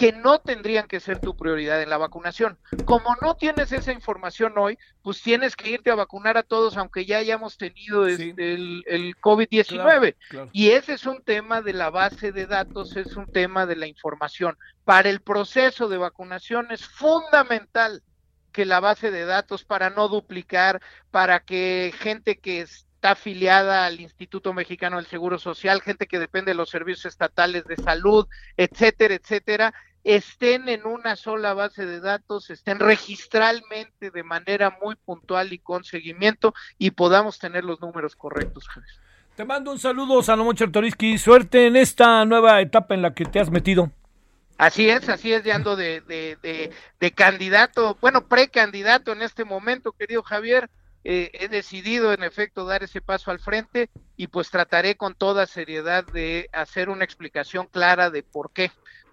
que 0.00 0.12
no 0.12 0.40
tendrían 0.40 0.88
que 0.88 0.98
ser 0.98 1.18
tu 1.20 1.36
prioridad 1.36 1.82
en 1.82 1.90
la 1.90 1.98
vacunación. 1.98 2.56
Como 2.86 3.14
no 3.20 3.36
tienes 3.36 3.70
esa 3.70 3.92
información 3.92 4.54
hoy, 4.56 4.78
pues 5.02 5.20
tienes 5.20 5.54
que 5.56 5.68
irte 5.68 5.90
a 5.90 5.94
vacunar 5.94 6.38
a 6.38 6.42
todos, 6.42 6.78
aunque 6.78 7.04
ya 7.04 7.18
hayamos 7.18 7.58
tenido 7.58 8.06
este, 8.06 8.30
el, 8.38 8.82
el 8.86 9.14
COVID-19. 9.16 10.16
Y 10.52 10.70
ese 10.70 10.94
es 10.94 11.04
un 11.04 11.22
tema 11.22 11.60
de 11.60 11.74
la 11.74 11.90
base 11.90 12.32
de 12.32 12.46
datos, 12.46 12.96
es 12.96 13.14
un 13.14 13.26
tema 13.26 13.66
de 13.66 13.76
la 13.76 13.86
información. 13.88 14.56
Para 14.86 15.10
el 15.10 15.20
proceso 15.20 15.86
de 15.86 15.98
vacunación 15.98 16.68
es 16.70 16.86
fundamental 16.86 18.02
que 18.52 18.64
la 18.64 18.80
base 18.80 19.10
de 19.10 19.26
datos, 19.26 19.66
para 19.66 19.90
no 19.90 20.08
duplicar, 20.08 20.80
para 21.10 21.40
que 21.40 21.92
gente 21.94 22.38
que 22.38 22.62
está 22.62 23.12
afiliada 23.12 23.84
al 23.84 24.00
Instituto 24.00 24.54
Mexicano 24.54 24.96
del 24.96 25.06
Seguro 25.06 25.38
Social, 25.38 25.82
gente 25.82 26.06
que 26.06 26.18
depende 26.18 26.52
de 26.52 26.56
los 26.56 26.70
servicios 26.70 27.04
estatales 27.04 27.64
de 27.66 27.76
salud, 27.76 28.26
etcétera, 28.56 29.14
etcétera, 29.14 29.74
estén 30.04 30.68
en 30.68 30.86
una 30.86 31.16
sola 31.16 31.54
base 31.54 31.86
de 31.86 32.00
datos, 32.00 32.50
estén 32.50 32.78
registralmente 32.78 34.10
de 34.10 34.22
manera 34.22 34.76
muy 34.82 34.96
puntual 34.96 35.52
y 35.52 35.58
con 35.58 35.84
seguimiento 35.84 36.54
y 36.78 36.92
podamos 36.92 37.38
tener 37.38 37.64
los 37.64 37.80
números 37.80 38.16
correctos, 38.16 38.66
Te 39.36 39.44
mando 39.44 39.72
un 39.72 39.78
saludo, 39.78 40.22
Salomón 40.22 40.56
Chertoriski. 40.56 41.18
Suerte 41.18 41.66
en 41.66 41.76
esta 41.76 42.24
nueva 42.24 42.60
etapa 42.60 42.94
en 42.94 43.02
la 43.02 43.14
que 43.14 43.24
te 43.24 43.40
has 43.40 43.50
metido. 43.50 43.90
Así 44.58 44.90
es, 44.90 45.08
así 45.08 45.32
es, 45.32 45.42
ya 45.42 45.54
ando 45.54 45.74
de, 45.74 46.02
de, 46.02 46.70
de, 47.00 47.10
candidato, 47.12 47.96
bueno, 48.02 48.26
precandidato 48.28 49.12
en 49.12 49.22
este 49.22 49.46
momento, 49.46 49.92
querido 49.92 50.22
Javier. 50.22 50.68
Eh, 51.02 51.30
he 51.32 51.48
decidido 51.48 52.12
en 52.12 52.22
efecto 52.22 52.66
dar 52.66 52.82
ese 52.82 53.00
paso 53.00 53.30
al 53.30 53.38
frente 53.38 53.88
y 54.18 54.26
pues 54.26 54.50
trataré 54.50 54.96
con 54.96 55.14
toda 55.14 55.46
seriedad 55.46 56.04
de 56.04 56.50
hacer 56.52 56.90
una 56.90 57.04
explicación 57.04 57.68
clara 57.68 58.10
de 58.10 58.22
por 58.22 58.52
qué 58.52 58.70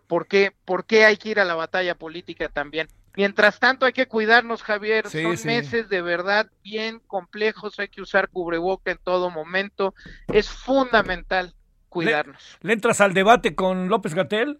por 0.07 0.27
qué, 0.27 0.53
por 0.65 0.85
qué 0.85 1.05
hay 1.05 1.17
que 1.17 1.29
ir 1.29 1.39
a 1.39 1.45
la 1.45 1.55
batalla 1.55 1.95
política 1.95 2.49
también. 2.49 2.87
Mientras 3.15 3.59
tanto 3.59 3.85
hay 3.85 3.93
que 3.93 4.07
cuidarnos, 4.07 4.61
Javier. 4.61 5.09
Son 5.09 5.35
meses 5.45 5.89
de 5.89 6.01
verdad 6.01 6.51
bien 6.63 6.99
complejos. 7.07 7.79
Hay 7.79 7.87
que 7.87 8.01
usar 8.01 8.29
cubreboca 8.29 8.91
en 8.91 8.99
todo 8.99 9.31
momento. 9.31 9.95
Es 10.27 10.49
fundamental 10.49 11.55
cuidarnos. 11.89 12.57
¿Le, 12.61 12.73
entras 12.73 13.01
al 13.01 13.15
debate 13.15 13.55
con 13.55 13.89
López 13.89 14.13
Gatel? 14.13 14.59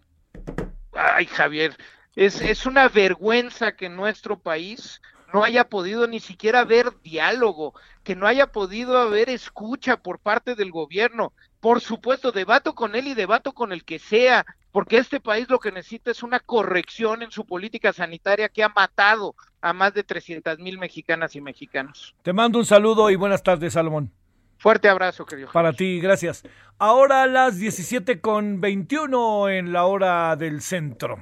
Ay, 0.94 1.28
Javier, 1.28 1.78
es, 2.16 2.42
es 2.42 2.66
una 2.66 2.90
vergüenza 2.90 3.74
que 3.74 3.90
nuestro 3.90 4.40
país 4.40 5.02
no 5.34 5.44
haya 5.44 5.66
podido 5.66 6.08
ni 6.08 6.20
siquiera 6.20 6.62
haber 6.62 7.00
diálogo, 7.04 7.74
que 8.04 8.16
no 8.16 8.26
haya 8.26 8.48
podido 8.48 8.98
haber 8.98 9.30
escucha 9.30 9.98
por 9.98 10.20
parte 10.20 10.56
del 10.56 10.72
gobierno. 10.72 11.34
Por 11.60 11.82
supuesto, 11.82 12.32
debato 12.32 12.74
con 12.76 12.96
él 12.96 13.08
y 13.08 13.14
debato 13.14 13.54
con 13.54 13.72
el 13.72 13.84
que 13.84 14.00
sea, 14.00 14.46
porque 14.78 15.00
este 15.00 15.20
país 15.20 15.50
lo 15.50 15.58
que 15.58 15.72
necesita 15.72 16.12
es 16.12 16.22
una 16.22 16.40
corrección 16.40 17.24
en 17.24 17.32
su 17.32 17.48
política 17.48 17.92
sanitaria 17.94 18.48
que 18.48 18.64
ha 18.64 18.70
matado 18.70 19.34
a 19.60 19.74
más 19.74 19.92
de 19.96 20.04
300 20.04 20.60
mil 20.60 20.78
mexicanas 20.78 21.36
y 21.36 21.42
mexicanos. 21.42 22.14
Te 22.22 22.32
mando 22.32 22.60
un 22.60 22.66
saludo 22.68 23.10
y 23.10 23.16
buenas 23.16 23.42
tardes, 23.42 23.74
Salomón. 23.74 24.12
Fuerte 24.60 24.88
abrazo, 24.88 25.26
querido. 25.26 25.50
Para 25.52 25.74
ti, 25.74 26.00
gracias. 26.00 26.44
Ahora 26.78 27.24
a 27.24 27.26
las 27.26 27.58
17 27.58 28.22
con 28.22 28.62
21 28.62 29.50
en 29.50 29.74
la 29.74 29.86
hora 29.86 30.36
del 30.36 30.62
centro. 30.62 31.18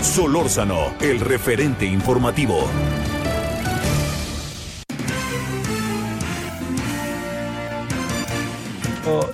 Solórzano, 0.00 0.96
el 1.00 1.20
referente 1.20 1.86
informativo. 1.86 2.68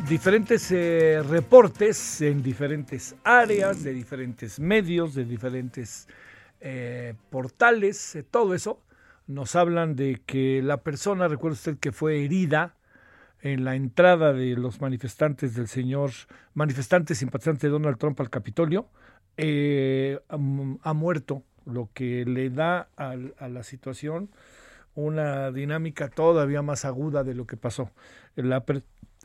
Diferentes 0.09 0.71
eh, 0.71 1.23
reportes 1.23 2.21
en 2.21 2.43
diferentes 2.43 3.17
áreas, 3.25 3.83
de 3.83 3.93
diferentes 3.93 4.61
medios, 4.61 5.15
de 5.15 5.25
diferentes 5.25 6.09
eh, 6.61 7.15
portales, 7.31 8.15
eh, 8.15 8.23
todo 8.23 8.55
eso, 8.55 8.81
nos 9.27 9.57
hablan 9.57 9.97
de 9.97 10.21
que 10.27 10.63
la 10.63 10.79
persona, 10.79 11.29
recuerda 11.29 11.55
usted 11.55 11.79
que 11.79 11.93
fue 11.93 12.25
herida 12.25 12.77
en 13.41 13.65
la 13.65 13.75
entrada 13.75 14.33
de 14.33 14.57
los 14.57 14.81
manifestantes 14.81 15.55
del 15.55 15.69
señor, 15.69 16.11
manifestantes 16.55 17.19
simpatizantes 17.19 17.63
de 17.63 17.71
Donald 17.71 17.99
Trump 17.99 18.21
al 18.21 18.31
Capitolio, 18.31 18.89
ha, 19.37 20.93
muerto, 20.93 21.43
lo 21.67 21.89
que 21.93 22.25
le 22.25 22.51
da 22.51 22.89
a, 22.97 23.17
a 23.39 23.49
la 23.49 23.63
situación 23.63 24.31
una 24.95 25.51
dinámica 25.51 26.09
todavía 26.09 26.63
más 26.63 26.85
aguda 26.85 27.25
de 27.25 27.35
lo 27.35 27.47
que 27.47 27.57
pasó. 27.57 27.91
La, 28.37 28.65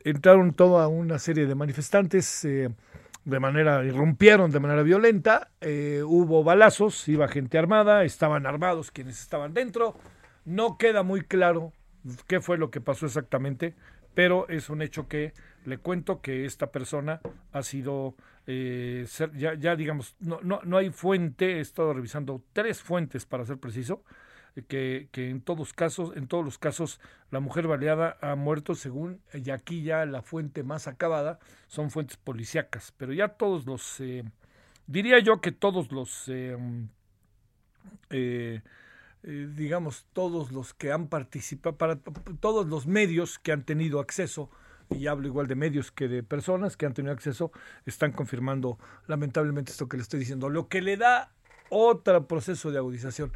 entraron 0.03 0.53
toda 0.53 0.87
una 0.87 1.19
serie 1.19 1.45
de 1.45 1.55
manifestantes 1.55 2.45
eh, 2.45 2.69
de 3.25 3.39
manera, 3.39 3.83
irrumpieron 3.83 4.51
de 4.51 4.59
manera 4.59 4.83
violenta, 4.83 5.49
eh, 5.61 6.01
hubo 6.05 6.43
balazos, 6.43 7.07
iba 7.07 7.27
gente 7.27 7.57
armada, 7.57 8.03
estaban 8.03 8.45
armados 8.45 8.91
quienes 8.91 9.21
estaban 9.21 9.53
dentro, 9.53 9.95
no 10.45 10.77
queda 10.77 11.03
muy 11.03 11.21
claro 11.21 11.73
qué 12.27 12.39
fue 12.39 12.57
lo 12.57 12.71
que 12.71 12.81
pasó 12.81 13.05
exactamente, 13.05 13.75
pero 14.13 14.47
es 14.49 14.69
un 14.69 14.81
hecho 14.81 15.07
que 15.07 15.33
le 15.65 15.77
cuento 15.77 16.21
que 16.21 16.45
esta 16.45 16.71
persona 16.71 17.21
ha 17.51 17.63
sido, 17.63 18.15
eh, 18.47 19.05
ya, 19.35 19.53
ya 19.53 19.75
digamos, 19.75 20.15
no, 20.19 20.39
no, 20.41 20.61
no 20.63 20.77
hay 20.77 20.89
fuente, 20.89 21.57
he 21.57 21.59
estado 21.59 21.93
revisando 21.93 22.41
tres 22.53 22.81
fuentes 22.81 23.25
para 23.25 23.45
ser 23.45 23.57
preciso, 23.57 24.03
que, 24.67 25.09
en 25.13 25.41
todos 25.41 25.73
casos, 25.73 26.15
en 26.15 26.27
todos 26.27 26.43
los 26.43 26.57
casos, 26.57 26.99
la 27.31 27.39
mujer 27.39 27.67
baleada 27.67 28.17
ha 28.21 28.35
muerto 28.35 28.75
según, 28.75 29.21
y 29.33 29.49
aquí 29.49 29.83
ya 29.83 30.05
la 30.05 30.21
fuente 30.21 30.63
más 30.63 30.87
acabada 30.87 31.39
son 31.67 31.91
fuentes 31.91 32.17
policíacas, 32.17 32.93
pero 32.97 33.13
ya 33.13 33.29
todos 33.29 33.65
los, 33.65 33.99
eh, 33.99 34.23
diría 34.87 35.19
yo 35.19 35.41
que 35.41 35.51
todos 35.51 35.91
los, 35.91 36.25
eh, 36.27 36.57
eh, 38.09 38.61
digamos, 39.23 40.05
todos 40.13 40.51
los 40.51 40.73
que 40.73 40.91
han 40.91 41.07
participado, 41.07 41.77
para 41.77 41.97
todos 42.39 42.67
los 42.67 42.87
medios 42.87 43.39
que 43.39 43.51
han 43.51 43.63
tenido 43.63 43.99
acceso, 43.99 44.49
y 44.89 45.07
hablo 45.07 45.27
igual 45.27 45.47
de 45.47 45.55
medios 45.55 45.91
que 45.91 46.07
de 46.07 46.23
personas 46.23 46.75
que 46.75 46.85
han 46.85 46.93
tenido 46.93 47.13
acceso, 47.13 47.51
están 47.85 48.11
confirmando 48.11 48.79
lamentablemente 49.07 49.71
esto 49.71 49.87
que 49.87 49.97
le 49.97 50.03
estoy 50.03 50.19
diciendo, 50.19 50.49
lo 50.49 50.67
que 50.67 50.81
le 50.81 50.97
da 50.97 51.31
otro 51.69 52.27
proceso 52.27 52.71
de 52.71 52.79
agudización. 52.79 53.31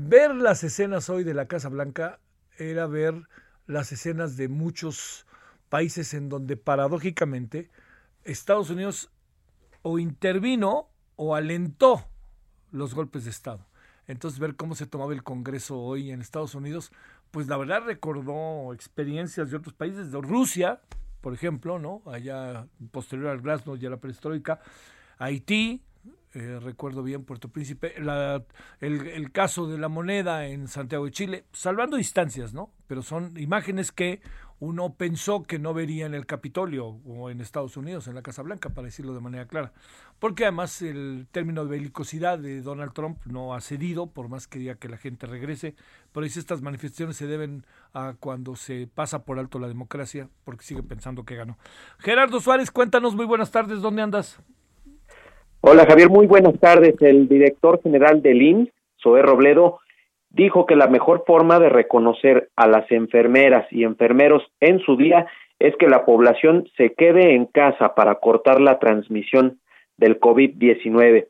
Ver 0.00 0.32
las 0.32 0.62
escenas 0.62 1.10
hoy 1.10 1.24
de 1.24 1.34
la 1.34 1.48
Casa 1.48 1.68
Blanca 1.68 2.20
era 2.56 2.86
ver 2.86 3.28
las 3.66 3.90
escenas 3.90 4.36
de 4.36 4.46
muchos 4.46 5.26
países 5.70 6.14
en 6.14 6.28
donde 6.28 6.56
paradójicamente 6.56 7.68
Estados 8.22 8.70
Unidos 8.70 9.10
o 9.82 9.98
intervino 9.98 10.88
o 11.16 11.34
alentó 11.34 12.06
los 12.70 12.94
golpes 12.94 13.24
de 13.24 13.30
Estado. 13.30 13.66
Entonces 14.06 14.38
ver 14.38 14.54
cómo 14.54 14.76
se 14.76 14.86
tomaba 14.86 15.12
el 15.12 15.24
Congreso 15.24 15.80
hoy 15.80 16.12
en 16.12 16.20
Estados 16.20 16.54
Unidos, 16.54 16.92
pues 17.32 17.48
la 17.48 17.56
verdad 17.56 17.82
recordó 17.84 18.72
experiencias 18.72 19.50
de 19.50 19.56
otros 19.56 19.74
países, 19.74 20.12
de 20.12 20.20
Rusia, 20.20 20.80
por 21.20 21.34
ejemplo, 21.34 21.80
¿no? 21.80 22.02
Allá 22.06 22.68
posterior 22.92 23.30
al 23.30 23.40
Glasnost 23.40 23.82
y 23.82 23.86
a 23.86 23.90
la 23.90 23.96
perestroika, 23.96 24.60
Haití, 25.18 25.82
eh, 26.34 26.60
recuerdo 26.62 27.02
bien, 27.02 27.24
Puerto 27.24 27.48
Príncipe, 27.48 27.94
la, 27.98 28.44
el, 28.80 29.06
el, 29.06 29.32
caso 29.32 29.66
de 29.66 29.78
la 29.78 29.88
moneda 29.88 30.46
en 30.46 30.68
Santiago 30.68 31.06
de 31.06 31.10
Chile, 31.10 31.44
salvando 31.52 31.96
distancias, 31.96 32.52
¿no? 32.52 32.70
Pero 32.86 33.02
son 33.02 33.38
imágenes 33.38 33.92
que 33.92 34.20
uno 34.60 34.94
pensó 34.94 35.44
que 35.44 35.58
no 35.58 35.72
vería 35.72 36.06
en 36.06 36.14
el 36.14 36.26
Capitolio 36.26 36.86
o 37.06 37.30
en 37.30 37.40
Estados 37.40 37.76
Unidos, 37.76 38.08
en 38.08 38.14
la 38.14 38.22
Casa 38.22 38.42
Blanca, 38.42 38.70
para 38.70 38.86
decirlo 38.86 39.14
de 39.14 39.20
manera 39.20 39.46
clara. 39.46 39.72
Porque 40.18 40.44
además 40.44 40.82
el 40.82 41.28
término 41.30 41.64
de 41.64 41.70
belicosidad 41.70 42.38
de 42.38 42.60
Donald 42.60 42.92
Trump 42.92 43.18
no 43.24 43.54
ha 43.54 43.60
cedido, 43.60 44.08
por 44.08 44.28
más 44.28 44.48
que 44.48 44.58
diga 44.58 44.74
que 44.74 44.88
la 44.88 44.96
gente 44.96 45.26
regrese, 45.26 45.76
pero 46.12 46.24
dice 46.24 46.40
estas 46.40 46.60
manifestaciones 46.60 47.16
se 47.16 47.26
deben 47.26 47.64
a 47.94 48.14
cuando 48.18 48.56
se 48.56 48.88
pasa 48.92 49.24
por 49.24 49.38
alto 49.38 49.58
la 49.58 49.68
democracia, 49.68 50.28
porque 50.44 50.64
sigue 50.64 50.82
pensando 50.82 51.24
que 51.24 51.36
ganó. 51.36 51.56
Gerardo 51.98 52.40
Suárez, 52.40 52.70
cuéntanos, 52.70 53.14
muy 53.14 53.26
buenas 53.26 53.52
tardes, 53.52 53.80
¿dónde 53.80 54.02
andas? 54.02 54.40
Hola 55.60 55.86
Javier, 55.86 56.08
muy 56.08 56.28
buenas 56.28 56.56
tardes. 56.60 56.94
El 57.02 57.28
director 57.28 57.82
general 57.82 58.22
del 58.22 58.40
IMSS, 58.40 58.72
Zoé 59.02 59.22
Robledo, 59.22 59.80
dijo 60.30 60.66
que 60.66 60.76
la 60.76 60.86
mejor 60.86 61.24
forma 61.26 61.58
de 61.58 61.68
reconocer 61.68 62.48
a 62.54 62.68
las 62.68 62.88
enfermeras 62.92 63.66
y 63.72 63.82
enfermeros 63.82 64.44
en 64.60 64.78
su 64.78 64.96
día 64.96 65.26
es 65.58 65.74
que 65.76 65.88
la 65.88 66.04
población 66.04 66.68
se 66.76 66.94
quede 66.94 67.34
en 67.34 67.46
casa 67.46 67.96
para 67.96 68.14
cortar 68.16 68.60
la 68.60 68.78
transmisión 68.78 69.58
del 69.96 70.20
COVID-19. 70.20 71.26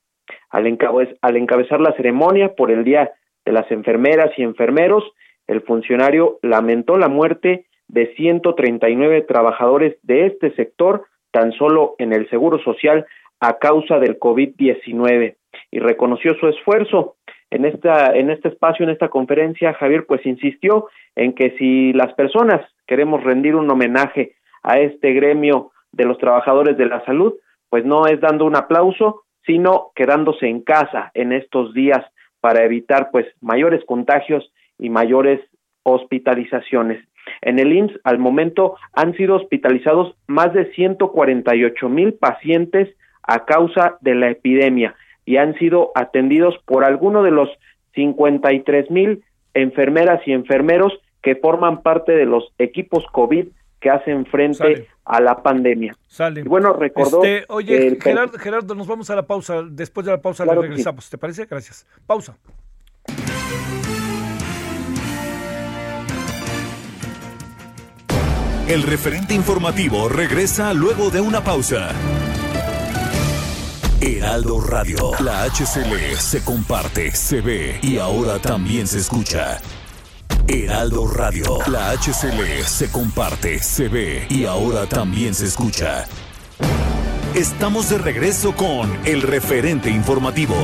Al, 0.50 0.66
encabezar 0.66 1.80
la 1.80 1.96
ceremonia 1.96 2.54
por 2.54 2.70
el 2.70 2.84
Día 2.84 3.10
de 3.46 3.52
las 3.52 3.70
Enfermeras 3.70 4.30
y 4.36 4.42
Enfermeros, 4.42 5.04
el 5.46 5.62
funcionario 5.62 6.38
lamentó 6.42 6.98
la 6.98 7.08
muerte 7.08 7.64
de 7.88 8.14
139 8.14 9.22
trabajadores 9.22 9.96
de 10.02 10.26
este 10.26 10.54
sector 10.54 11.06
tan 11.30 11.52
solo 11.52 11.94
en 11.98 12.12
el 12.12 12.28
Seguro 12.28 12.58
Social 12.58 13.06
a 13.40 13.58
causa 13.58 13.98
del 13.98 14.18
COVID-19 14.18 15.36
y 15.70 15.78
reconoció 15.78 16.34
su 16.34 16.48
esfuerzo 16.48 17.16
en 17.50 17.64
esta 17.64 18.14
en 18.14 18.30
este 18.30 18.48
espacio 18.48 18.84
en 18.84 18.90
esta 18.90 19.08
conferencia 19.08 19.74
Javier 19.74 20.04
pues 20.06 20.24
insistió 20.26 20.88
en 21.16 21.34
que 21.34 21.56
si 21.58 21.92
las 21.92 22.12
personas 22.14 22.60
queremos 22.86 23.22
rendir 23.24 23.54
un 23.54 23.70
homenaje 23.70 24.36
a 24.62 24.78
este 24.80 25.12
gremio 25.12 25.72
de 25.92 26.04
los 26.04 26.18
trabajadores 26.18 26.76
de 26.76 26.86
la 26.86 27.04
salud 27.04 27.34
pues 27.70 27.84
no 27.84 28.06
es 28.06 28.20
dando 28.20 28.44
un 28.44 28.56
aplauso 28.56 29.22
sino 29.46 29.92
quedándose 29.94 30.46
en 30.46 30.60
casa 30.60 31.10
en 31.14 31.32
estos 31.32 31.72
días 31.72 32.04
para 32.40 32.64
evitar 32.64 33.10
pues 33.10 33.26
mayores 33.40 33.84
contagios 33.84 34.52
y 34.78 34.90
mayores 34.90 35.40
hospitalizaciones. 35.82 37.02
En 37.40 37.58
el 37.58 37.72
IMSS 37.72 38.00
al 38.04 38.18
momento 38.18 38.76
han 38.92 39.14
sido 39.14 39.36
hospitalizados 39.36 40.14
más 40.26 40.52
de 40.52 40.70
148 40.72 41.88
mil 41.88 42.14
pacientes 42.14 42.94
a 43.28 43.44
causa 43.44 43.98
de 44.00 44.14
la 44.14 44.30
epidemia 44.30 44.96
y 45.24 45.36
han 45.36 45.54
sido 45.58 45.92
atendidos 45.94 46.54
por 46.64 46.84
alguno 46.84 47.22
de 47.22 47.30
los 47.30 47.50
53 47.94 48.90
mil 48.90 49.22
enfermeras 49.54 50.20
y 50.26 50.32
enfermeros 50.32 50.92
que 51.22 51.36
forman 51.36 51.82
parte 51.82 52.12
de 52.12 52.24
los 52.24 52.52
equipos 52.58 53.04
COVID 53.12 53.46
que 53.80 53.90
hacen 53.90 54.24
frente 54.26 54.88
a 55.04 55.20
la 55.20 55.42
pandemia. 55.42 55.94
Sale. 56.06 56.40
Y 56.40 56.44
bueno, 56.44 56.72
recordó. 56.72 57.22
Este, 57.22 57.44
oye, 57.48 57.98
Gerardo, 58.00 58.74
nos 58.74 58.86
vamos 58.86 59.10
a 59.10 59.14
la 59.14 59.26
pausa. 59.26 59.62
Después 59.62 60.06
de 60.06 60.12
la 60.12 60.20
pausa 60.20 60.44
le 60.46 60.54
regresamos. 60.54 61.08
¿Te 61.10 61.18
parece? 61.18 61.44
Gracias. 61.44 61.86
Pausa. 62.06 62.36
El 68.68 68.82
referente 68.82 69.34
informativo 69.34 70.08
regresa 70.08 70.74
luego 70.74 71.10
de 71.10 71.20
una 71.20 71.42
pausa. 71.42 71.90
Heraldo 74.00 74.60
Radio. 74.60 75.10
La 75.18 75.42
HCL 75.42 76.16
se 76.18 76.44
comparte, 76.44 77.10
se 77.16 77.40
ve 77.40 77.80
y 77.82 77.98
ahora 77.98 78.38
también 78.38 78.86
se 78.86 78.98
escucha. 78.98 79.60
Heraldo 80.46 81.08
Radio. 81.08 81.58
La 81.66 81.90
HCL 81.90 82.64
se 82.64 82.92
comparte, 82.92 83.60
se 83.60 83.88
ve 83.88 84.26
y 84.30 84.44
ahora 84.44 84.86
también 84.86 85.34
se 85.34 85.46
escucha. 85.46 86.04
Estamos 87.34 87.90
de 87.90 87.98
regreso 87.98 88.54
con 88.54 88.88
el 89.04 89.20
referente 89.22 89.90
informativo. 89.90 90.54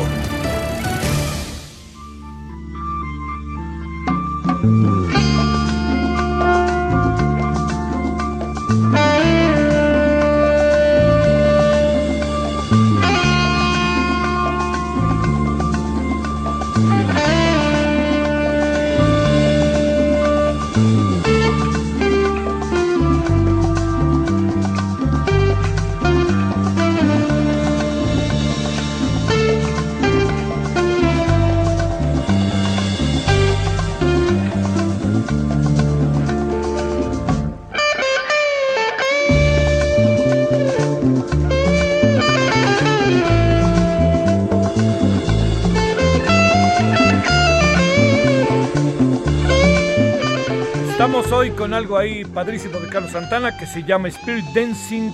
Algo 51.74 51.98
ahí 51.98 52.24
padrísimo 52.24 52.78
de 52.78 52.88
Carlos 52.88 53.10
Santana 53.10 53.56
que 53.58 53.66
se 53.66 53.82
llama 53.82 54.08
Spirit 54.08 54.44
Dancing 54.54 55.12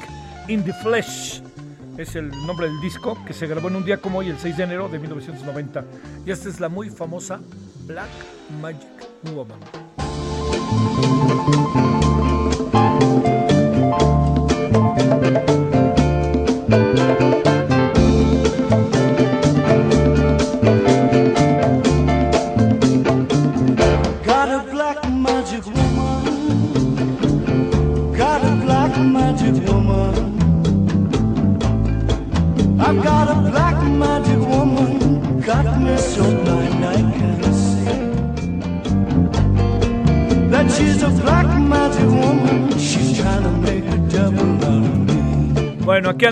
in 0.48 0.62
the 0.62 0.72
Flesh. 0.74 1.42
Es 1.96 2.14
el 2.16 2.30
nombre 2.46 2.66
del 2.66 2.80
disco 2.80 3.16
que 3.26 3.32
se 3.32 3.46
grabó 3.46 3.68
en 3.68 3.76
un 3.76 3.84
día 3.84 3.96
como 3.96 4.18
hoy, 4.18 4.28
el 4.28 4.38
6 4.38 4.56
de 4.58 4.62
enero 4.64 4.88
de 4.88 4.98
1990. 4.98 5.84
Y 6.26 6.30
esta 6.30 6.48
es 6.48 6.60
la 6.60 6.68
muy 6.68 6.90
famosa 6.90 7.40
Black 7.86 8.10
Magic 8.60 8.86
Woman. 9.34 9.58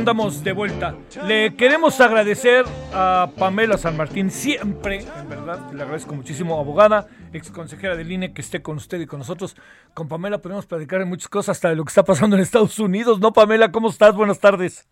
Andamos 0.08 0.42
de 0.42 0.52
vuelta. 0.52 0.94
Le 1.26 1.54
queremos 1.54 2.00
agradecer 2.00 2.64
a 2.94 3.28
Pamela 3.36 3.76
San 3.76 3.94
Martín, 3.94 4.30
siempre, 4.30 5.00
en 5.00 5.28
verdad, 5.28 5.70
le 5.70 5.82
agradezco 5.82 6.14
muchísimo, 6.14 6.58
abogada, 6.58 7.08
ex 7.34 7.50
consejera 7.50 7.94
del 7.94 8.10
INE, 8.10 8.32
que 8.32 8.40
esté 8.40 8.62
con 8.62 8.78
usted 8.78 9.00
y 9.00 9.06
con 9.06 9.18
nosotros. 9.18 9.54
Con 9.92 10.08
Pamela 10.08 10.38
podemos 10.38 10.64
platicar 10.64 11.00
de 11.00 11.04
muchas 11.04 11.28
cosas, 11.28 11.58
hasta 11.58 11.68
de 11.68 11.76
lo 11.76 11.84
que 11.84 11.90
está 11.90 12.04
pasando 12.04 12.36
en 12.36 12.42
Estados 12.42 12.78
Unidos, 12.78 13.20
¿no, 13.20 13.34
Pamela? 13.34 13.70
¿Cómo 13.70 13.90
estás? 13.90 14.14
Buenas 14.14 14.38
tardes. 14.38 14.88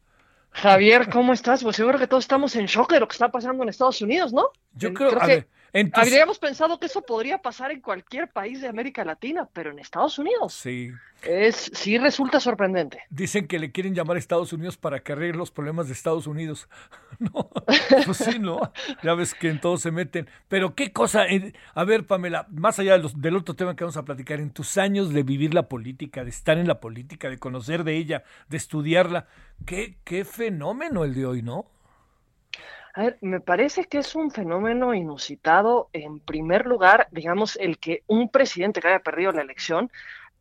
Javier, 0.50 1.08
¿cómo 1.08 1.32
estás? 1.32 1.62
Pues 1.62 1.76
seguro 1.76 1.98
que 1.98 2.06
todos 2.06 2.24
estamos 2.24 2.54
en 2.54 2.66
shock 2.66 2.92
de 2.92 3.00
lo 3.00 3.08
que 3.08 3.14
está 3.14 3.30
pasando 3.30 3.62
en 3.62 3.70
Estados 3.70 4.02
Unidos, 4.02 4.34
¿no? 4.34 4.50
Yo 4.74 4.92
creo, 4.92 5.18
que 5.18 5.46
habríamos 5.92 6.38
pensado 6.38 6.78
que 6.78 6.86
eso 6.86 7.02
podría 7.02 7.38
pasar 7.38 7.70
en 7.70 7.80
cualquier 7.80 8.28
país 8.28 8.60
de 8.60 8.68
América 8.68 9.04
Latina, 9.04 9.48
pero 9.52 9.70
en 9.70 9.78
Estados 9.78 10.18
Unidos. 10.18 10.54
Sí. 10.54 10.90
Es, 11.22 11.70
sí 11.74 11.98
resulta 11.98 12.40
sorprendente. 12.40 13.02
Dicen 13.10 13.48
que 13.48 13.58
le 13.58 13.72
quieren 13.72 13.94
llamar 13.94 14.16
a 14.16 14.18
Estados 14.18 14.52
Unidos 14.52 14.76
para 14.76 15.00
que 15.00 15.12
arregle 15.12 15.38
los 15.38 15.50
problemas 15.50 15.86
de 15.86 15.94
Estados 15.94 16.26
Unidos. 16.26 16.68
no, 17.18 17.50
pues 18.04 18.18
sí, 18.18 18.38
¿no? 18.38 18.72
Ya 19.02 19.14
ves 19.14 19.34
que 19.34 19.48
en 19.48 19.60
todo 19.60 19.76
se 19.76 19.90
meten. 19.90 20.28
Pero 20.48 20.74
qué 20.74 20.92
cosa, 20.92 21.24
a 21.74 21.84
ver, 21.84 22.06
Pamela, 22.06 22.46
más 22.50 22.78
allá 22.78 22.98
del 22.98 23.36
otro 23.36 23.56
tema 23.56 23.74
que 23.74 23.84
vamos 23.84 23.96
a 23.96 24.04
platicar, 24.04 24.40
en 24.40 24.50
tus 24.50 24.78
años 24.78 25.12
de 25.12 25.22
vivir 25.22 25.54
la 25.54 25.68
política, 25.68 26.22
de 26.22 26.30
estar 26.30 26.58
en 26.58 26.68
la 26.68 26.80
política, 26.80 27.28
de 27.28 27.38
conocer 27.38 27.84
de 27.84 27.96
ella, 27.96 28.22
de 28.48 28.56
estudiarla, 28.56 29.26
qué, 29.64 29.96
qué 30.04 30.24
fenómeno 30.24 31.04
el 31.04 31.14
de 31.14 31.26
hoy, 31.26 31.42
¿no? 31.42 31.66
A 32.96 33.02
ver, 33.02 33.18
me 33.20 33.40
parece 33.40 33.84
que 33.84 33.98
es 33.98 34.14
un 34.14 34.30
fenómeno 34.30 34.94
inusitado, 34.94 35.90
en 35.92 36.18
primer 36.18 36.64
lugar, 36.64 37.08
digamos, 37.10 37.56
el 37.56 37.78
que 37.78 38.04
un 38.06 38.30
presidente 38.30 38.80
que 38.80 38.88
haya 38.88 39.00
perdido 39.00 39.32
la 39.32 39.42
elección 39.42 39.92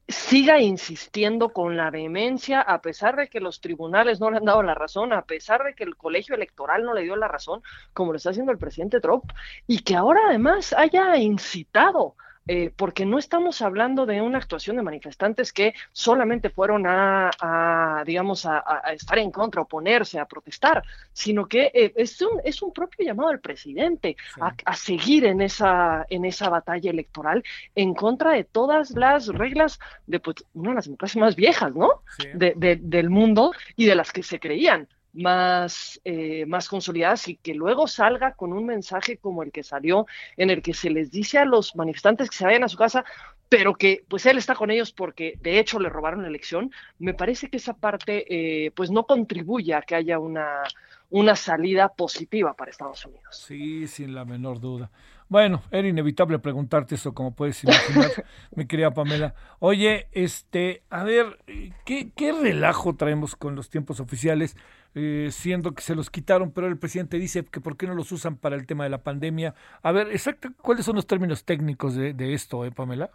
siga 0.08 0.62
insistiendo 0.62 1.50
con 1.50 1.76
la 1.76 1.92
vehemencia, 1.92 2.62
a 2.62 2.82
pesar 2.82 3.18
de 3.18 3.28
que 3.28 3.42
los 3.42 3.60
tribunales 3.60 4.22
no 4.22 4.32
le 4.32 4.38
han 4.38 4.46
dado 4.46 4.64
la 4.64 4.74
razón, 4.74 5.12
a 5.12 5.24
pesar 5.24 5.66
de 5.66 5.74
que 5.74 5.84
el 5.84 5.98
colegio 5.98 6.34
electoral 6.34 6.86
no 6.86 6.94
le 6.94 7.04
dio 7.04 7.18
la 7.18 7.28
razón, 7.28 7.62
como 7.92 8.14
lo 8.14 8.18
está 8.18 8.30
haciendo 8.30 8.54
el 8.54 8.58
presidente 8.58 9.02
Trump, 9.02 9.26
y 9.68 9.80
que 9.80 9.98
ahora 9.98 10.22
además 10.30 10.72
haya 10.72 11.18
incitado 11.18 12.16
eh, 12.48 12.72
porque 12.76 13.06
no 13.06 13.18
estamos 13.18 13.62
hablando 13.64 14.06
de 14.06 14.22
una 14.22 14.38
actuación 14.38 14.76
de 14.76 14.84
manifestantes 14.84 15.52
que 15.52 15.74
solamente 15.92 16.50
fueron 16.50 16.86
a, 16.86 18.04
digamos, 18.06 18.46
a, 18.46 18.62
estar 18.94 19.18
en 19.18 19.32
contra, 19.32 19.62
oponerse, 19.62 20.20
a 20.20 20.26
protestar, 20.26 20.84
sino 21.12 21.48
que 21.48 21.72
eh, 21.74 21.94
es, 21.96 22.22
un, 22.22 22.40
es 22.44 22.62
un 22.62 22.72
propio 22.72 23.06
llamado 23.06 23.30
al 23.30 23.40
presidente 23.40 24.16
a, 24.40 24.76
seguir 24.76 25.26
en 25.26 25.42
esa, 25.42 26.06
en 26.10 26.26
esa 26.26 26.50
batalla 26.50 26.92
electoral 26.92 27.44
en 27.74 27.94
contra 27.96 28.34
de 28.34 28.44
todas 28.44 28.92
las 28.92 29.28
reglas 29.28 29.80
de 30.06 30.20
pues, 30.20 30.38
una 30.54 30.70
de 30.70 30.76
las 30.76 30.86
democracias 30.86 31.22
más 31.22 31.36
viejas, 31.36 31.74
¿no? 31.74 32.04
del 32.36 33.10
mundo 33.10 33.54
y 33.76 33.86
de 33.86 33.96
las 33.96 34.12
que 34.12 34.22
se 34.22 34.40
creían 34.40 34.88
más, 35.16 36.00
eh, 36.06 36.46
más 36.46 36.68
consolidadas 36.68 37.28
y 37.28 37.38
que 37.38 37.54
luego 37.54 37.88
salga 37.88 38.34
con 38.34 38.54
un 38.54 38.66
mensaje 38.66 39.18
como 39.18 39.44
el 39.44 39.52
que 39.52 39.64
salió, 39.64 40.06
en 40.38 40.50
el 40.50 40.62
que 40.62 40.74
se 40.74 40.90
les 40.90 41.12
dice 41.12 41.38
a 41.38 41.46
los 41.46 41.76
manifestantes 41.76 42.30
que 42.30 42.36
se 42.36 42.46
vayan 42.46 42.64
a 42.64 42.70
su 42.70 42.78
casa, 42.78 43.06
pero 43.50 43.76
que 43.76 44.04
pues 44.08 44.26
él 44.26 44.38
está 44.38 44.56
con 44.56 44.72
ellos 44.72 44.92
porque 44.92 45.38
de 45.42 45.60
hecho 45.60 45.80
le 45.80 45.90
robaron 45.90 46.22
la 46.22 46.28
elección, 46.28 46.72
me 47.00 47.14
parece 47.14 47.50
que 47.50 47.58
esa 47.58 47.74
parte 47.74 48.26
eh, 48.30 48.72
pues 48.72 48.92
no 48.92 49.06
contribuye 49.06 49.74
a 49.74 49.82
que 49.82 49.96
haya 49.96 50.20
una, 50.20 50.64
una 51.10 51.36
salida 51.36 51.90
positiva 51.90 52.54
para 52.54 52.72
Estados 52.72 53.06
Unidos. 53.06 53.28
Sí, 53.32 53.88
sin 53.88 54.16
la 54.16 54.26
menor 54.26 54.60
duda. 54.60 54.92
Bueno, 55.28 55.64
era 55.72 55.88
inevitable 55.88 56.38
preguntarte 56.38 56.96
eso, 56.96 57.14
como 57.14 57.34
puedes 57.34 57.64
imaginar, 57.64 58.12
mi 58.56 58.68
querida 58.68 58.92
Pamela. 58.92 59.34
Oye, 59.60 60.08
este, 60.12 60.84
a 60.90 61.04
ver, 61.04 61.40
¿qué, 61.84 62.12
qué 62.16 62.32
relajo 62.32 62.96
traemos 62.96 63.36
con 63.36 63.56
los 63.56 63.70
tiempos 63.70 64.00
oficiales? 64.00 64.56
Eh, 64.98 65.28
siendo 65.30 65.74
que 65.74 65.82
se 65.82 65.94
los 65.94 66.10
quitaron, 66.10 66.52
pero 66.52 66.68
el 66.68 66.78
presidente 66.78 67.20
dice 67.20 67.44
que 67.44 67.60
por 67.60 67.76
qué 67.76 67.86
no 67.86 67.96
los 67.96 68.14
usan 68.14 68.38
para 68.38 68.56
el 68.56 68.66
tema 68.66 68.86
de 68.86 68.90
la 68.90 69.04
pandemia. 69.04 69.54
A 69.82 69.92
ver, 69.92 70.10
exacto, 70.10 70.50
¿cuáles 70.62 70.86
son 70.86 70.96
los 70.96 71.06
términos 71.06 71.44
técnicos 71.44 71.96
de, 71.96 72.34
esto, 72.34 72.64
eh, 72.64 72.72
Pamela? 72.72 73.12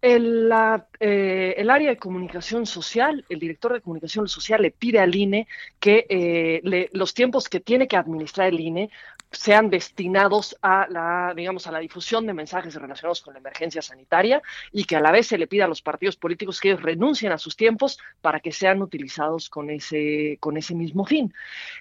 El, 0.00 0.50
eh, 1.00 1.54
el, 1.56 1.70
área 1.70 1.90
de 1.90 1.96
comunicación 1.98 2.64
social, 2.64 3.24
el 3.28 3.38
director 3.38 3.74
de 3.74 3.80
comunicación 3.80 4.28
social 4.28 4.62
le 4.62 4.70
pide 4.70 5.00
al 5.00 5.14
INE 5.14 5.48
que 5.78 6.06
eh, 6.08 6.88
los 6.92 7.12
tiempos 7.12 7.48
que 7.48 7.60
tiene 7.60 7.86
que 7.86 7.96
administrar 7.96 8.48
el 8.48 8.60
INE 8.60 8.90
sean 9.32 9.70
destinados 9.70 10.56
a 10.60 10.86
la, 10.88 11.32
digamos, 11.36 11.66
a 11.66 11.72
la 11.72 11.78
difusión 11.78 12.26
de 12.26 12.34
mensajes 12.34 12.74
relacionados 12.74 13.22
con 13.22 13.34
la 13.34 13.40
emergencia 13.40 13.80
sanitaria 13.80 14.42
y 14.72 14.84
que 14.84 14.96
a 14.96 15.00
la 15.00 15.12
vez 15.12 15.28
se 15.28 15.38
le 15.38 15.46
pida 15.46 15.64
a 15.64 15.68
los 15.68 15.82
partidos 15.82 16.16
políticos 16.16 16.60
que 16.60 16.70
ellos 16.70 16.82
renuncien 16.82 17.32
a 17.32 17.38
sus 17.38 17.56
tiempos 17.56 17.98
para 18.20 18.40
que 18.40 18.52
sean 18.52 18.82
utilizados 18.82 19.48
con 19.48 19.70
ese, 19.70 20.36
con 20.40 20.56
ese 20.56 20.74
mismo 20.74 21.04
fin. 21.04 21.32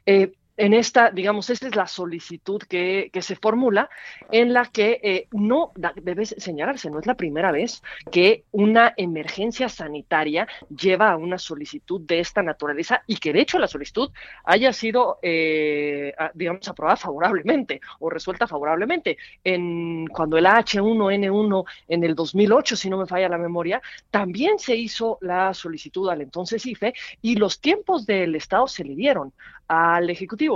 Eh, 0.06 0.34
en 0.60 0.74
esta, 0.74 1.10
digamos, 1.10 1.50
esta 1.50 1.68
es 1.68 1.76
la 1.78 1.88
solicitud 1.88 2.62
que, 2.64 3.10
se 3.22 3.36
formula 3.38 3.90
en 4.30 4.52
la 4.54 4.66
que 4.66 5.00
eh, 5.02 5.28
no 5.32 5.72
debe 6.02 6.26
señalarse, 6.26 6.90
no 6.90 7.00
es 7.00 7.06
la 7.06 7.16
primera 7.16 7.52
vez 7.52 7.82
que 8.12 8.44
una 8.52 8.94
emergencia 8.98 9.70
sanitaria 9.70 10.48
lleva 10.70 11.12
a 11.12 11.18
una 11.18 11.38
solicitud 11.38 12.02
de 12.02 12.20
esta 12.20 12.44
naturaleza 12.44 13.04
y 13.08 13.18
que 13.18 13.32
de 13.32 13.40
hecho 13.40 13.58
la 13.58 13.68
solicitud 13.68 14.12
haya 14.44 14.74
sido, 14.74 15.20
eh, 15.22 16.14
digamos, 16.34 16.68
aprobada 16.68 16.98
favorablemente 16.98 17.80
o 18.00 18.10
resuelta 18.10 18.46
favorablemente. 18.46 19.18
En, 19.44 20.08
cuando 20.08 20.38
el 20.38 20.46
H1N1 20.46 21.66
en 21.88 22.04
el 22.04 22.16
2008, 22.16 22.76
si 22.76 22.90
no 22.90 22.98
me 22.98 23.08
falla 23.08 23.30
la 23.30 23.38
memoria, 23.38 23.82
también 24.12 24.60
se 24.60 24.76
hizo 24.76 25.18
la 25.22 25.54
solicitud 25.54 26.10
al 26.10 26.22
entonces 26.22 26.66
IFE 26.66 26.94
y 27.22 27.36
los 27.36 27.62
tiempos 27.62 28.06
del 28.06 28.36
Estado 28.36 28.68
se 28.68 28.84
le 28.84 28.96
dieron 28.96 29.32
al 29.70 30.10
Ejecutivo. 30.10 30.49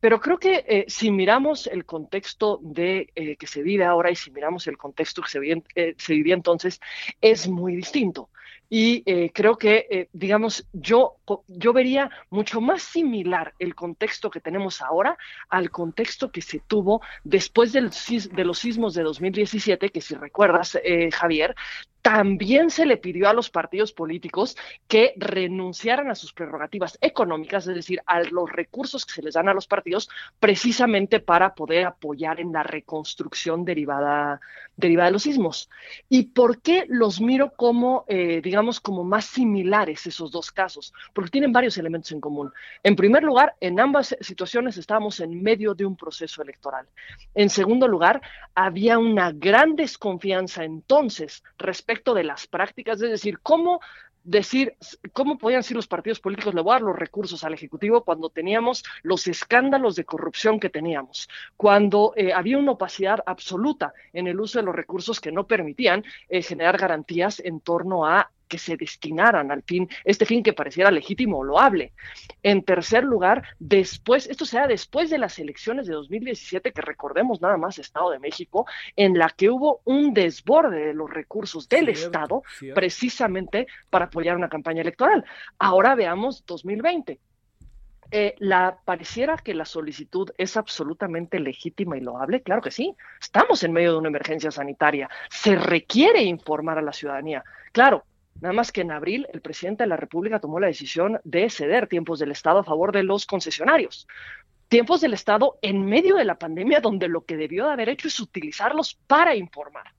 Pero 0.00 0.18
creo 0.18 0.38
que 0.38 0.64
eh, 0.66 0.84
si 0.88 1.10
miramos 1.10 1.66
el 1.66 1.84
contexto 1.84 2.58
de 2.62 3.10
eh, 3.14 3.36
que 3.36 3.46
se 3.46 3.62
vive 3.62 3.84
ahora 3.84 4.10
y 4.10 4.16
si 4.16 4.30
miramos 4.30 4.66
el 4.66 4.78
contexto 4.78 5.22
que 5.22 5.28
se, 5.28 5.38
eh, 5.74 5.94
vivía 6.08 6.34
entonces, 6.34 6.80
es 7.20 7.46
muy 7.48 7.76
distinto. 7.76 8.30
Y 8.72 9.02
creo 9.32 9.58
que, 9.58 10.08
digamos, 10.12 10.64
yo, 10.72 11.16
yo 11.48 11.72
vería 11.72 12.08
mucho 12.30 12.60
más 12.60 12.84
similar 12.84 13.52
el 13.58 13.74
contexto 13.74 14.30
que 14.30 14.40
tenemos 14.40 14.80
ahora 14.80 15.18
al 15.48 15.72
contexto 15.72 16.30
que 16.30 16.40
se 16.40 16.60
tuvo 16.60 17.02
después 17.24 17.72
de 17.72 17.80
los 18.44 18.58
sismos 18.60 18.94
de 18.94 19.02
2017, 19.02 19.90
que 19.90 20.00
si 20.00 20.14
recuerdas, 20.14 20.78
Javier, 21.10 21.56
también 22.02 22.70
se 22.70 22.86
le 22.86 22.96
pidió 22.96 23.28
a 23.28 23.34
los 23.34 23.50
partidos 23.50 23.92
políticos 23.92 24.56
que 24.88 25.12
renunciaran 25.16 26.10
a 26.10 26.14
sus 26.14 26.32
prerrogativas 26.32 26.98
económicas, 27.00 27.66
es 27.66 27.74
decir, 27.74 28.00
a 28.06 28.22
los 28.22 28.50
recursos 28.50 29.04
que 29.04 29.14
se 29.14 29.22
les 29.22 29.34
dan 29.34 29.48
a 29.48 29.54
los 29.54 29.66
partidos, 29.66 30.08
precisamente 30.38 31.20
para 31.20 31.54
poder 31.54 31.86
apoyar 31.86 32.40
en 32.40 32.52
la 32.52 32.62
reconstrucción 32.62 33.64
derivada, 33.64 34.40
derivada 34.76 35.06
de 35.08 35.12
los 35.12 35.24
sismos. 35.24 35.68
¿Y 36.08 36.24
por 36.24 36.62
qué 36.62 36.86
los 36.88 37.20
miro 37.20 37.52
como, 37.54 38.04
eh, 38.08 38.40
digamos, 38.42 38.80
como 38.80 39.04
más 39.04 39.26
similares 39.26 40.06
esos 40.06 40.30
dos 40.30 40.50
casos? 40.50 40.94
Porque 41.12 41.30
tienen 41.30 41.52
varios 41.52 41.76
elementos 41.76 42.12
en 42.12 42.20
común. 42.20 42.50
En 42.82 42.96
primer 42.96 43.22
lugar, 43.22 43.56
en 43.60 43.78
ambas 43.78 44.16
situaciones 44.20 44.78
estábamos 44.78 45.20
en 45.20 45.42
medio 45.42 45.74
de 45.74 45.84
un 45.84 45.96
proceso 45.96 46.42
electoral. 46.42 46.86
En 47.34 47.50
segundo 47.50 47.86
lugar, 47.86 48.22
había 48.54 48.98
una 48.98 49.32
gran 49.32 49.76
desconfianza 49.76 50.64
entonces 50.64 51.42
respecto 51.58 51.89
respecto 51.90 52.14
de 52.14 52.22
las 52.22 52.46
prácticas, 52.46 53.02
es 53.02 53.10
decir, 53.10 53.40
cómo 53.40 53.80
decir 54.22 54.76
cómo 55.12 55.38
podían 55.38 55.62
ser 55.62 55.76
los 55.76 55.88
partidos 55.88 56.20
políticos 56.20 56.54
le 56.54 56.62
los 56.62 56.96
recursos 56.96 57.42
al 57.42 57.54
Ejecutivo 57.54 58.04
cuando 58.04 58.28
teníamos 58.28 58.84
los 59.02 59.26
escándalos 59.26 59.96
de 59.96 60.04
corrupción 60.04 60.60
que 60.60 60.68
teníamos, 60.68 61.28
cuando 61.56 62.12
eh, 62.16 62.32
había 62.32 62.58
una 62.58 62.72
opacidad 62.72 63.20
absoluta 63.26 63.92
en 64.12 64.28
el 64.28 64.38
uso 64.38 64.60
de 64.60 64.66
los 64.66 64.74
recursos 64.76 65.20
que 65.20 65.32
no 65.32 65.48
permitían 65.48 66.04
eh, 66.28 66.42
generar 66.42 66.76
garantías 66.78 67.40
en 67.40 67.60
torno 67.60 68.06
a 68.06 68.30
que 68.50 68.58
se 68.58 68.76
destinaran 68.76 69.50
al 69.50 69.62
fin, 69.62 69.88
este 70.04 70.26
fin 70.26 70.42
que 70.42 70.52
pareciera 70.52 70.90
legítimo 70.90 71.38
o 71.38 71.44
loable. 71.44 71.92
En 72.42 72.62
tercer 72.62 73.04
lugar, 73.04 73.44
después, 73.58 74.28
esto 74.28 74.44
se 74.44 74.58
da 74.58 74.66
después 74.66 75.08
de 75.08 75.18
las 75.18 75.38
elecciones 75.38 75.86
de 75.86 75.94
2017, 75.94 76.72
que 76.72 76.82
recordemos 76.82 77.40
nada 77.40 77.56
más 77.56 77.78
Estado 77.78 78.10
de 78.10 78.18
México, 78.18 78.66
en 78.96 79.16
la 79.16 79.30
que 79.30 79.48
hubo 79.48 79.80
un 79.84 80.12
desborde 80.12 80.86
de 80.86 80.94
los 80.94 81.08
recursos 81.08 81.68
del 81.68 81.88
Estado 81.88 82.42
precisamente 82.74 83.68
para 83.88 84.06
apoyar 84.06 84.36
una 84.36 84.48
campaña 84.48 84.82
electoral. 84.82 85.24
Ahora 85.58 85.94
veamos 85.94 86.44
2020. 86.44 87.20
Eh, 88.12 88.34
la 88.38 88.76
pareciera 88.84 89.36
que 89.36 89.54
la 89.54 89.64
solicitud 89.64 90.30
es 90.36 90.56
absolutamente 90.56 91.38
legítima 91.38 91.96
y 91.96 92.00
loable, 92.00 92.42
claro 92.42 92.60
que 92.60 92.72
sí. 92.72 92.96
Estamos 93.20 93.62
en 93.62 93.72
medio 93.72 93.92
de 93.92 93.98
una 93.98 94.08
emergencia 94.08 94.50
sanitaria. 94.50 95.08
Se 95.30 95.54
requiere 95.54 96.22
informar 96.22 96.78
a 96.78 96.82
la 96.82 96.92
ciudadanía. 96.92 97.44
Claro, 97.70 98.04
Nada 98.40 98.54
más 98.54 98.72
que 98.72 98.80
en 98.80 98.90
abril 98.90 99.26
el 99.32 99.40
presidente 99.40 99.82
de 99.84 99.88
la 99.88 99.96
República 99.96 100.40
tomó 100.40 100.60
la 100.60 100.66
decisión 100.66 101.20
de 101.24 101.50
ceder 101.50 101.88
tiempos 101.88 102.18
del 102.18 102.30
Estado 102.30 102.60
a 102.60 102.64
favor 102.64 102.92
de 102.92 103.02
los 103.02 103.26
concesionarios. 103.26 104.08
Tiempos 104.68 105.00
del 105.00 105.14
Estado 105.14 105.58
en 105.62 105.84
medio 105.84 106.16
de 106.16 106.24
la 106.24 106.38
pandemia 106.38 106.80
donde 106.80 107.08
lo 107.08 107.24
que 107.24 107.36
debió 107.36 107.66
de 107.66 107.72
haber 107.72 107.88
hecho 107.88 108.08
es 108.08 108.20
utilizarlos 108.20 108.94
para 109.06 109.34
informar 109.34 109.89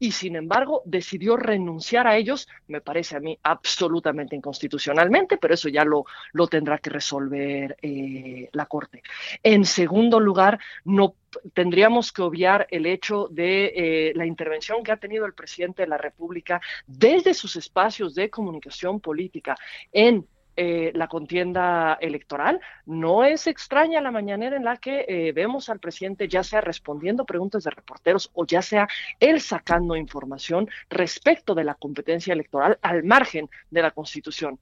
y 0.00 0.12
sin 0.12 0.34
embargo 0.34 0.82
decidió 0.86 1.36
renunciar 1.36 2.06
a 2.06 2.16
ellos, 2.16 2.48
me 2.68 2.80
parece 2.80 3.16
a 3.16 3.20
mí 3.20 3.38
absolutamente 3.42 4.34
inconstitucionalmente, 4.34 5.36
pero 5.36 5.54
eso 5.54 5.68
ya 5.68 5.84
lo, 5.84 6.06
lo 6.32 6.48
tendrá 6.48 6.78
que 6.78 6.90
resolver 6.90 7.76
eh, 7.82 8.48
la 8.52 8.64
Corte. 8.64 9.02
En 9.42 9.66
segundo 9.66 10.18
lugar, 10.18 10.58
no 10.84 11.16
tendríamos 11.52 12.12
que 12.12 12.22
obviar 12.22 12.66
el 12.70 12.86
hecho 12.86 13.28
de 13.30 13.72
eh, 13.76 14.12
la 14.16 14.24
intervención 14.24 14.82
que 14.82 14.92
ha 14.92 14.96
tenido 14.96 15.26
el 15.26 15.34
presidente 15.34 15.82
de 15.82 15.88
la 15.88 15.98
República 15.98 16.62
desde 16.86 17.34
sus 17.34 17.56
espacios 17.56 18.14
de 18.14 18.30
comunicación 18.30 19.00
política 19.00 19.54
en 19.92 20.26
eh, 20.62 20.92
la 20.94 21.08
contienda 21.08 21.96
electoral. 22.02 22.60
No 22.84 23.24
es 23.24 23.46
extraña 23.46 24.02
la 24.02 24.10
mañanera 24.10 24.58
en 24.58 24.64
la 24.64 24.76
que 24.76 25.06
eh, 25.08 25.32
vemos 25.32 25.70
al 25.70 25.80
presidente 25.80 26.28
ya 26.28 26.42
sea 26.42 26.60
respondiendo 26.60 27.24
preguntas 27.24 27.64
de 27.64 27.70
reporteros 27.70 28.30
o 28.34 28.44
ya 28.44 28.60
sea 28.60 28.86
él 29.20 29.40
sacando 29.40 29.96
información 29.96 30.68
respecto 30.90 31.54
de 31.54 31.64
la 31.64 31.76
competencia 31.76 32.34
electoral 32.34 32.78
al 32.82 33.04
margen 33.04 33.48
de 33.70 33.80
la 33.80 33.92
Constitución 33.92 34.58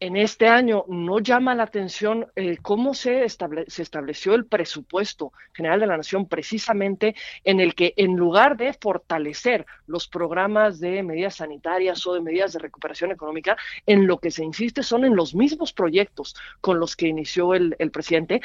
en 0.00 0.16
este 0.16 0.46
año 0.46 0.84
no 0.88 1.20
llama 1.20 1.54
la 1.54 1.62
atención 1.62 2.26
eh, 2.36 2.58
cómo 2.60 2.94
se, 2.94 3.26
se, 3.28 3.82
estableció 3.82 4.34
el 4.34 4.46
presupuesto 4.46 5.32
general 5.54 5.80
de 5.80 5.86
la 5.86 5.96
nación 5.96 6.26
precisamente 6.26 7.14
en 7.44 7.60
el 7.60 7.74
que 7.74 7.94
en 7.96 8.16
lugar 8.16 8.56
de 8.56 8.74
fortalecer 8.74 9.64
los 9.86 10.06
programas 10.08 10.80
de 10.80 11.02
medidas 11.02 11.36
sanitarias 11.36 12.06
o 12.06 12.14
de 12.14 12.20
medidas 12.20 12.52
de 12.52 12.58
recuperación 12.58 13.10
económica, 13.10 13.56
en 13.86 14.06
lo 14.06 14.18
que 14.18 14.30
se 14.30 14.44
insiste 14.44 14.82
son 14.82 15.04
en 15.04 15.16
los 15.16 15.34
mismos 15.34 15.72
proyectos 15.72 16.36
con 16.60 16.78
los 16.78 16.94
que 16.96 17.08
inició 17.08 17.54
el, 17.54 17.74
el 17.78 17.90
presidente. 17.90 18.42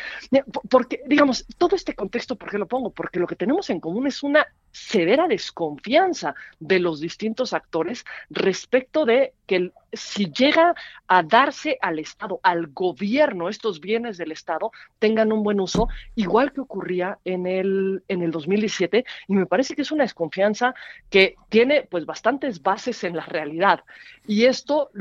Porque, 0.69 1.01
digamos, 1.05 1.45
todo 1.57 1.75
este 1.75 1.95
contexto, 1.95 2.35
¿por 2.35 2.49
qué 2.49 2.57
lo 2.57 2.67
pongo? 2.67 2.91
Porque 2.91 3.19
lo 3.19 3.27
que 3.27 3.35
tenemos 3.35 3.69
en 3.69 3.79
común 3.79 4.07
es 4.07 4.23
una 4.23 4.47
severa 4.71 5.27
desconfianza 5.27 6.35
de 6.59 6.79
los 6.79 6.99
distintos 6.99 7.53
actores 7.53 8.05
respecto 8.29 9.05
de 9.05 9.33
que 9.45 9.71
si 9.93 10.31
llega 10.31 10.73
a 11.07 11.23
darse 11.23 11.77
al 11.81 11.99
Estado, 11.99 12.39
al 12.43 12.67
gobierno, 12.67 13.49
estos 13.49 13.81
bienes 13.81 14.17
del 14.17 14.31
Estado 14.31 14.71
tengan 14.99 15.33
un 15.33 15.43
buen 15.43 15.59
uso, 15.59 15.87
igual 16.15 16.53
que 16.53 16.61
ocurría 16.61 17.19
en 17.25 17.45
el, 17.45 18.03
en 18.07 18.21
el 18.21 18.31
2017, 18.31 19.05
y 19.27 19.33
me 19.33 19.45
parece 19.45 19.75
que 19.75 19.81
es 19.81 19.91
una 19.91 20.03
desconfianza 20.03 20.73
que 21.09 21.35
tiene 21.49 21.83
pues 21.83 22.05
bastantes 22.05 22.61
bases 22.61 23.03
en 23.03 23.15
la 23.15 23.25
realidad. 23.25 23.83
Y 24.25 24.45
esto, 24.45 24.91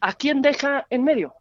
¿a 0.00 0.12
quién 0.12 0.42
deja 0.42 0.86
en 0.90 1.04
medio? 1.04 1.34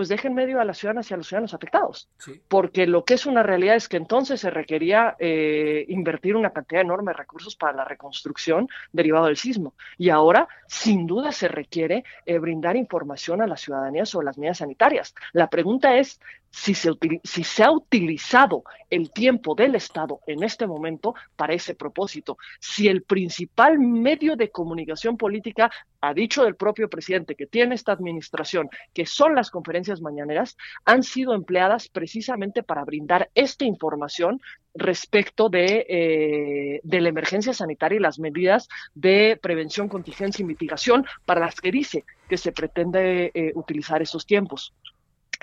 Pues 0.00 0.08
deja 0.08 0.28
en 0.28 0.34
medio 0.34 0.62
a 0.62 0.64
las 0.64 0.78
ciudadanas 0.78 1.10
y 1.10 1.12
a 1.12 1.18
los 1.18 1.26
ciudadanos 1.28 1.52
afectados. 1.52 2.08
Porque 2.48 2.86
lo 2.86 3.04
que 3.04 3.12
es 3.12 3.26
una 3.26 3.42
realidad 3.42 3.76
es 3.76 3.86
que 3.86 3.98
entonces 3.98 4.40
se 4.40 4.48
requería 4.48 5.14
eh, 5.18 5.84
invertir 5.88 6.36
una 6.36 6.54
cantidad 6.54 6.80
enorme 6.80 7.12
de 7.12 7.18
recursos 7.18 7.54
para 7.54 7.74
la 7.74 7.84
reconstrucción 7.84 8.66
derivado 8.92 9.26
del 9.26 9.36
sismo. 9.36 9.74
Y 9.98 10.08
ahora, 10.08 10.48
sin 10.68 11.06
duda, 11.06 11.32
se 11.32 11.48
requiere 11.48 12.02
eh, 12.24 12.38
brindar 12.38 12.76
información 12.76 13.42
a 13.42 13.46
la 13.46 13.58
ciudadanía 13.58 14.06
sobre 14.06 14.24
las 14.24 14.38
medidas 14.38 14.56
sanitarias. 14.56 15.14
La 15.34 15.50
pregunta 15.50 15.94
es 15.98 16.18
si 16.50 16.74
se, 16.74 16.90
si 17.22 17.44
se 17.44 17.62
ha 17.64 17.70
utilizado 17.70 18.64
el 18.90 19.12
tiempo 19.12 19.54
del 19.54 19.76
Estado 19.76 20.20
en 20.26 20.42
este 20.42 20.66
momento 20.66 21.14
para 21.36 21.54
ese 21.54 21.74
propósito, 21.74 22.36
si 22.58 22.88
el 22.88 23.02
principal 23.02 23.78
medio 23.78 24.36
de 24.36 24.50
comunicación 24.50 25.16
política 25.16 25.70
ha 26.00 26.12
dicho 26.12 26.44
del 26.44 26.56
propio 26.56 26.88
presidente 26.88 27.36
que 27.36 27.46
tiene 27.46 27.74
esta 27.74 27.92
administración, 27.92 28.68
que 28.92 29.06
son 29.06 29.34
las 29.34 29.50
conferencias 29.50 30.00
mañaneras, 30.00 30.56
han 30.84 31.02
sido 31.02 31.34
empleadas 31.34 31.88
precisamente 31.88 32.62
para 32.62 32.84
brindar 32.84 33.30
esta 33.34 33.64
información 33.64 34.40
respecto 34.74 35.48
de, 35.48 35.86
eh, 35.88 36.80
la 36.82 37.08
emergencia 37.08 37.52
sanitaria 37.52 37.96
y 37.96 38.00
las 38.00 38.18
medidas 38.18 38.68
de 38.94 39.38
prevención, 39.40 39.88
contingencia 39.88 40.42
y 40.42 40.46
mitigación 40.46 41.04
para 41.24 41.40
las 41.40 41.60
que 41.60 41.70
dice 41.70 42.04
que 42.28 42.36
se 42.36 42.52
pretende 42.52 43.30
eh, 43.34 43.52
utilizar 43.54 44.00
estos 44.02 44.24
tiempos. 44.26 44.72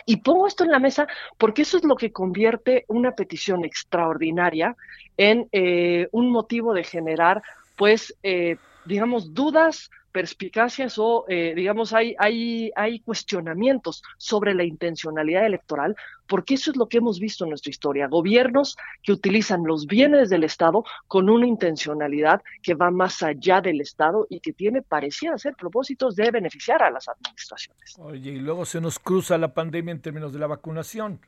Y 0.06 0.18
pongo 0.18 0.48
esto 0.48 0.64
en 0.64 0.72
la 0.72 0.80
mesa 0.80 1.08
porque 1.38 1.64
eso 1.64 1.78
es 1.78 1.84
lo 1.84 1.96
que 1.96 2.12
convierte 2.12 2.86
una 2.88 3.12
petición 3.12 3.66
extraordinaria 3.66 4.76
en 5.18 5.48
eh, 5.52 6.08
un 6.12 6.32
motivo 6.32 6.74
de 6.74 6.84
generar, 6.84 7.42
pues, 7.76 8.16
eh, 8.24 8.58
digamos, 8.86 9.34
dudas, 9.34 9.90
perspicacias 10.18 10.98
o, 10.98 11.26
eh, 11.28 11.54
digamos, 11.56 11.94
hay, 11.94 12.16
hay, 12.18 12.72
hay 12.76 13.02
cuestionamientos 13.02 14.02
sobre 14.18 14.56
la 14.56 14.64
intencionalidad 14.64 15.46
electoral, 15.46 15.96
porque 16.26 16.56
eso 16.56 16.72
es 16.72 16.78
lo 16.78 16.88
que 16.88 16.98
hemos 16.98 17.20
visto 17.20 17.44
en 17.44 17.52
nuestra 17.52 17.70
historia. 17.70 18.08
Gobiernos 18.08 18.76
que 19.04 19.12
utilizan 19.12 19.64
los 19.64 19.86
bienes 19.86 20.32
del 20.32 20.44
Estado 20.44 20.84
con 21.08 21.30
una 21.30 21.46
intencionalidad 21.46 22.42
que 22.64 22.74
va 22.74 22.90
más 22.90 23.22
allá 23.22 23.62
del 23.62 23.80
Estado 23.80 24.26
y 24.28 24.40
que 24.40 24.54
tiene, 24.54 24.82
pareciera 24.82 25.38
ser, 25.38 25.54
propósitos 25.56 26.16
de 26.16 26.32
beneficiar 26.32 26.82
a 26.82 26.90
las 26.90 27.08
administraciones. 27.08 27.96
Oye, 28.00 28.32
y 28.32 28.40
luego 28.40 28.66
se 28.66 28.82
nos 28.82 28.98
cruza 28.98 29.38
la 29.38 29.54
pandemia 29.54 29.92
en 29.92 30.02
términos 30.02 30.34
de 30.34 30.40
la 30.40 30.48
vacunación. 30.48 31.22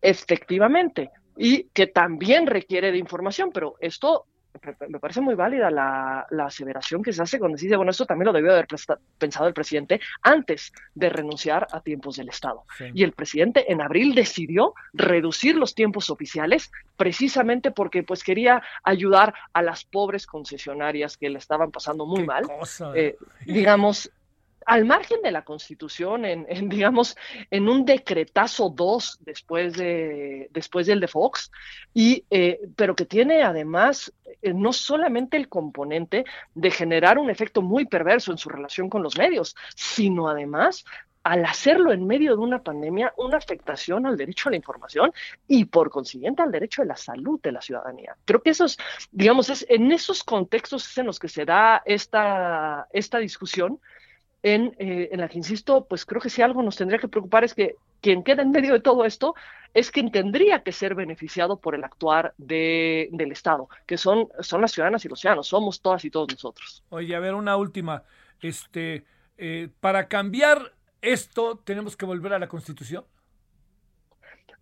Efectivamente, 0.00 1.10
y 1.36 1.64
que 1.74 1.88
también 1.88 2.46
requiere 2.46 2.90
de 2.90 2.96
información, 2.96 3.50
pero 3.52 3.74
esto 3.80 4.24
me 4.88 4.98
parece 4.98 5.20
muy 5.20 5.34
válida 5.34 5.70
la, 5.70 6.26
aseveración 6.44 7.02
que 7.02 7.12
se 7.12 7.22
hace 7.22 7.38
cuando 7.38 7.58
se 7.58 7.66
dice, 7.66 7.76
bueno, 7.76 7.90
esto 7.90 8.06
también 8.06 8.26
lo 8.26 8.32
debió 8.32 8.52
haber 8.52 8.66
pensado 9.18 9.48
el 9.48 9.54
presidente 9.54 10.00
antes 10.22 10.72
de 10.94 11.08
renunciar 11.08 11.66
a 11.72 11.80
tiempos 11.80 12.16
del 12.16 12.28
Estado. 12.28 12.64
Y 12.94 13.02
el 13.02 13.12
presidente 13.12 13.70
en 13.72 13.80
abril 13.80 14.14
decidió 14.14 14.74
reducir 14.92 15.56
los 15.56 15.74
tiempos 15.74 16.10
oficiales 16.10 16.70
precisamente 16.96 17.70
porque 17.70 18.02
pues 18.02 18.22
quería 18.22 18.62
ayudar 18.84 19.34
a 19.52 19.62
las 19.62 19.84
pobres 19.84 20.26
concesionarias 20.26 21.16
que 21.16 21.30
le 21.30 21.38
estaban 21.38 21.70
pasando 21.70 22.06
muy 22.06 22.24
mal. 22.24 22.44
Eh, 22.94 23.16
digamos, 23.44 24.10
al 24.66 24.84
margen 24.84 25.22
de 25.22 25.30
la 25.30 25.42
Constitución, 25.42 26.24
en, 26.24 26.46
digamos, 26.68 27.16
en 27.50 27.68
un 27.68 27.84
decretazo 27.84 28.68
2 28.68 29.20
después, 29.22 29.74
de, 29.74 30.48
después 30.50 30.86
del 30.86 31.00
de 31.00 31.08
Fox, 31.08 31.50
y, 31.94 32.24
eh, 32.30 32.60
pero 32.74 32.94
que 32.94 33.06
tiene 33.06 33.42
además 33.42 34.12
eh, 34.42 34.52
no 34.52 34.72
solamente 34.72 35.36
el 35.36 35.48
componente 35.48 36.24
de 36.54 36.70
generar 36.70 37.18
un 37.18 37.30
efecto 37.30 37.62
muy 37.62 37.86
perverso 37.86 38.32
en 38.32 38.38
su 38.38 38.48
relación 38.48 38.90
con 38.90 39.02
los 39.02 39.16
medios, 39.16 39.56
sino 39.74 40.28
además 40.28 40.84
al 41.22 41.44
hacerlo 41.44 41.92
en 41.92 42.06
medio 42.06 42.36
de 42.36 42.42
una 42.42 42.62
pandemia, 42.62 43.12
una 43.16 43.36
afectación 43.36 44.06
al 44.06 44.16
derecho 44.16 44.48
a 44.48 44.52
la 44.52 44.58
información 44.58 45.12
y 45.48 45.64
por 45.64 45.90
consiguiente 45.90 46.40
al 46.42 46.52
derecho 46.52 46.82
a 46.82 46.84
la 46.84 46.96
salud 46.96 47.40
de 47.42 47.50
la 47.50 47.60
ciudadanía. 47.60 48.16
Creo 48.24 48.42
que 48.42 48.50
esos, 48.50 48.78
digamos, 49.10 49.50
es 49.50 49.66
en 49.68 49.90
esos 49.90 50.22
contextos 50.22 50.96
en 50.98 51.06
los 51.06 51.18
que 51.18 51.28
se 51.28 51.44
da 51.44 51.82
esta, 51.84 52.86
esta 52.92 53.18
discusión 53.18 53.80
eh, 54.48 55.08
en, 55.10 55.20
la 55.20 55.28
que 55.28 55.38
insisto, 55.38 55.86
pues 55.86 56.06
creo 56.06 56.20
que 56.20 56.30
si 56.30 56.40
algo 56.40 56.62
nos 56.62 56.76
tendría 56.76 57.00
que 57.00 57.08
preocupar 57.08 57.42
es 57.42 57.52
que 57.52 57.74
quien 58.00 58.22
queda 58.22 58.42
en 58.42 58.52
medio 58.52 58.74
de 58.74 58.80
todo 58.80 59.04
esto 59.04 59.34
es 59.74 59.90
quien 59.90 60.12
tendría 60.12 60.62
que 60.62 60.70
ser 60.70 60.94
beneficiado 60.94 61.58
por 61.58 61.74
el 61.74 61.82
actuar 61.82 62.32
de, 62.38 63.08
del 63.10 63.32
Estado, 63.32 63.68
que 63.86 63.98
son, 63.98 64.28
son 64.38 64.60
las 64.60 64.70
ciudadanas 64.70 65.04
y 65.04 65.08
los 65.08 65.18
ciudadanos, 65.18 65.48
somos 65.48 65.80
todas 65.80 66.04
y 66.04 66.10
todos 66.10 66.28
nosotros. 66.30 66.84
Oye, 66.90 67.16
a 67.16 67.18
ver, 67.18 67.34
una 67.34 67.56
última. 67.56 68.04
Este, 68.40 69.04
eh, 69.36 69.68
para 69.80 70.06
cambiar 70.06 70.72
esto, 71.02 71.58
¿tenemos 71.64 71.96
que 71.96 72.06
volver 72.06 72.32
a 72.32 72.38
la 72.38 72.48
Constitución? 72.48 73.04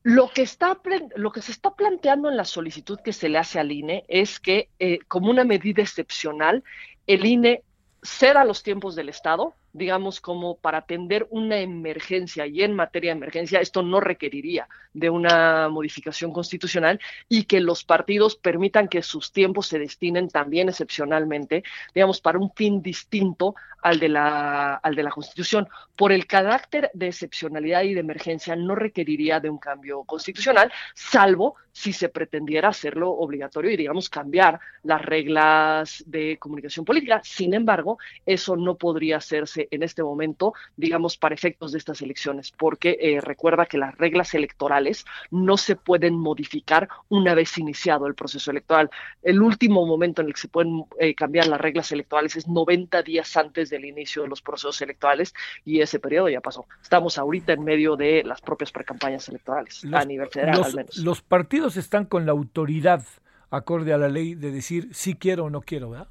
Lo 0.02 0.30
que, 0.30 0.42
está, 0.42 0.80
lo 1.16 1.30
que 1.30 1.42
se 1.42 1.52
está 1.52 1.74
planteando 1.74 2.30
en 2.30 2.38
la 2.38 2.46
solicitud 2.46 2.98
que 3.04 3.12
se 3.12 3.28
le 3.28 3.36
hace 3.36 3.60
al 3.60 3.70
INE 3.70 4.04
es 4.08 4.40
que, 4.40 4.70
eh, 4.78 5.00
como 5.08 5.30
una 5.30 5.44
medida 5.44 5.82
excepcional, 5.82 6.64
el 7.06 7.26
INE 7.26 7.62
ceda 8.02 8.44
los 8.44 8.62
tiempos 8.62 8.96
del 8.96 9.10
Estado, 9.10 9.54
digamos, 9.74 10.20
como 10.20 10.56
para 10.56 10.78
atender 10.78 11.26
una 11.30 11.58
emergencia 11.58 12.46
y 12.46 12.62
en 12.62 12.74
materia 12.74 13.10
de 13.10 13.18
emergencia 13.18 13.60
esto 13.60 13.82
no 13.82 14.00
requeriría 14.00 14.68
de 14.94 15.10
una 15.10 15.68
modificación 15.68 16.32
constitucional 16.32 17.00
y 17.28 17.44
que 17.44 17.60
los 17.60 17.84
partidos 17.84 18.36
permitan 18.36 18.86
que 18.86 19.02
sus 19.02 19.32
tiempos 19.32 19.66
se 19.66 19.80
destinen 19.80 20.28
también 20.28 20.68
excepcionalmente, 20.68 21.64
digamos, 21.92 22.20
para 22.20 22.38
un 22.38 22.52
fin 22.52 22.80
distinto 22.80 23.56
al 23.82 23.98
de 23.98 24.08
la, 24.08 24.76
al 24.76 24.94
de 24.94 25.02
la 25.02 25.10
Constitución. 25.10 25.68
Por 25.96 26.12
el 26.12 26.26
carácter 26.26 26.90
de 26.94 27.08
excepcionalidad 27.08 27.82
y 27.82 27.94
de 27.94 28.00
emergencia 28.00 28.56
no 28.56 28.74
requeriría 28.74 29.40
de 29.40 29.50
un 29.50 29.58
cambio 29.58 30.04
constitucional, 30.04 30.72
salvo 30.94 31.56
si 31.70 31.92
se 31.92 32.08
pretendiera 32.08 32.68
hacerlo 32.68 33.10
obligatorio 33.10 33.72
y, 33.72 33.76
digamos, 33.76 34.08
cambiar 34.08 34.60
las 34.84 35.02
reglas 35.02 36.02
de 36.06 36.38
comunicación 36.38 36.84
política. 36.84 37.20
Sin 37.24 37.52
embargo, 37.52 37.98
eso 38.24 38.56
no 38.56 38.76
podría 38.76 39.16
hacerse 39.16 39.63
en 39.70 39.82
este 39.82 40.02
momento, 40.02 40.52
digamos, 40.76 41.16
para 41.16 41.34
efectos 41.34 41.72
de 41.72 41.78
estas 41.78 42.02
elecciones, 42.02 42.52
porque 42.52 42.98
eh, 43.00 43.20
recuerda 43.20 43.66
que 43.66 43.78
las 43.78 43.96
reglas 43.96 44.34
electorales 44.34 45.04
no 45.30 45.56
se 45.56 45.76
pueden 45.76 46.14
modificar 46.14 46.88
una 47.08 47.34
vez 47.34 47.56
iniciado 47.58 48.06
el 48.06 48.14
proceso 48.14 48.50
electoral. 48.50 48.90
El 49.22 49.42
último 49.42 49.86
momento 49.86 50.22
en 50.22 50.28
el 50.28 50.34
que 50.34 50.40
se 50.40 50.48
pueden 50.48 50.84
eh, 50.98 51.14
cambiar 51.14 51.46
las 51.46 51.60
reglas 51.60 51.90
electorales 51.92 52.36
es 52.36 52.48
90 52.48 53.02
días 53.02 53.36
antes 53.36 53.70
del 53.70 53.84
inicio 53.84 54.22
de 54.22 54.28
los 54.28 54.42
procesos 54.42 54.80
electorales 54.82 55.34
y 55.64 55.80
ese 55.80 55.98
periodo 55.98 56.28
ya 56.28 56.40
pasó. 56.40 56.66
Estamos 56.82 57.18
ahorita 57.18 57.52
en 57.52 57.64
medio 57.64 57.96
de 57.96 58.22
las 58.24 58.40
propias 58.40 58.72
precampañas 58.72 59.28
electorales 59.28 59.84
a 59.92 60.04
nivel 60.04 60.28
federal 60.28 60.58
los, 60.58 60.66
al 60.66 60.74
menos. 60.74 60.96
Los 60.98 61.22
partidos 61.22 61.76
están 61.76 62.04
con 62.06 62.26
la 62.26 62.32
autoridad 62.32 63.04
acorde 63.50 63.92
a 63.92 63.98
la 63.98 64.08
ley 64.08 64.34
de 64.34 64.50
decir 64.50 64.88
si 64.92 65.14
quiero 65.14 65.44
o 65.44 65.50
no 65.50 65.60
quiero, 65.60 65.90
¿verdad? 65.90 66.08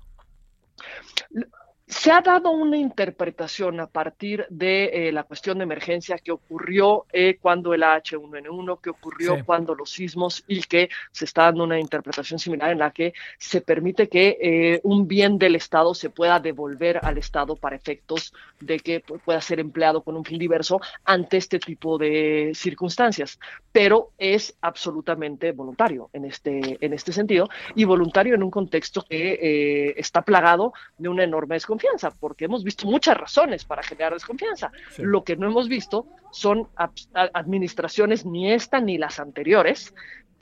Se 1.94 2.12
ha 2.12 2.22
dado 2.22 2.50
una 2.50 2.76
interpretación 2.76 3.80
a 3.80 3.86
partir 3.86 4.48
de 4.50 4.86
eh, 4.86 5.12
la 5.12 5.24
cuestión 5.24 5.60
de 5.60 5.64
emergencia 5.64 6.18
que 6.18 6.32
ocurrió 6.32 7.06
eh, 7.14 7.38
cuando 7.40 7.74
el 7.74 7.84
H1N1, 7.84 8.82
que 8.82 8.90
ocurrió 8.90 9.46
cuando 9.46 9.76
los 9.76 9.92
sismos 9.92 10.44
y 10.48 10.62
que 10.62 10.90
se 11.12 11.26
está 11.26 11.44
dando 11.44 11.64
una 11.64 11.80
interpretación 11.80 12.40
similar 12.40 12.72
en 12.72 12.80
la 12.80 12.90
que 12.90 13.14
se 13.38 13.62
permite 13.62 14.10
que 14.10 14.38
eh, 14.42 14.82
un 14.84 15.08
bien 15.08 15.38
del 15.38 15.56
Estado 15.56 15.94
se 15.94 16.10
pueda 16.10 16.40
devolver 16.40 17.00
al 17.04 17.20
Estado 17.20 17.56
para 17.56 17.76
efectos 17.76 18.34
de 18.60 18.80
que 18.80 19.02
pueda 19.02 19.40
ser 19.40 19.60
empleado 19.60 20.02
con 20.02 20.18
un 20.18 20.26
fin 20.26 20.40
diverso 20.40 20.82
ante 21.06 21.38
este 21.38 21.60
tipo 21.60 22.00
de 22.00 22.54
circunstancias. 22.56 23.40
Pero 23.72 24.10
es 24.18 24.56
absolutamente 24.62 25.52
voluntario 25.52 26.10
en 26.12 26.26
este, 26.26 26.78
en 26.84 26.94
este 26.94 27.14
sentido 27.14 27.50
y 27.76 27.84
voluntario 27.84 28.34
en 28.34 28.42
un 28.42 28.52
contexto 28.52 29.06
que 29.08 29.94
está 29.96 30.24
plagado 30.24 30.74
de 30.98 31.10
una 31.10 31.24
enorme 31.24 31.56
desconfianza 31.56 31.83
porque 32.20 32.46
hemos 32.46 32.64
visto 32.64 32.88
muchas 32.88 33.18
razones 33.18 33.66
para 33.66 33.84
generar 33.84 34.14
desconfianza. 34.14 34.72
Lo 34.98 35.24
que 35.24 35.36
no 35.36 35.48
hemos 35.48 35.68
visto 35.68 36.08
son 36.32 36.68
administraciones 37.14 38.26
ni 38.26 38.52
esta 38.52 38.80
ni 38.80 38.98
las 38.98 39.20
anteriores 39.20 39.94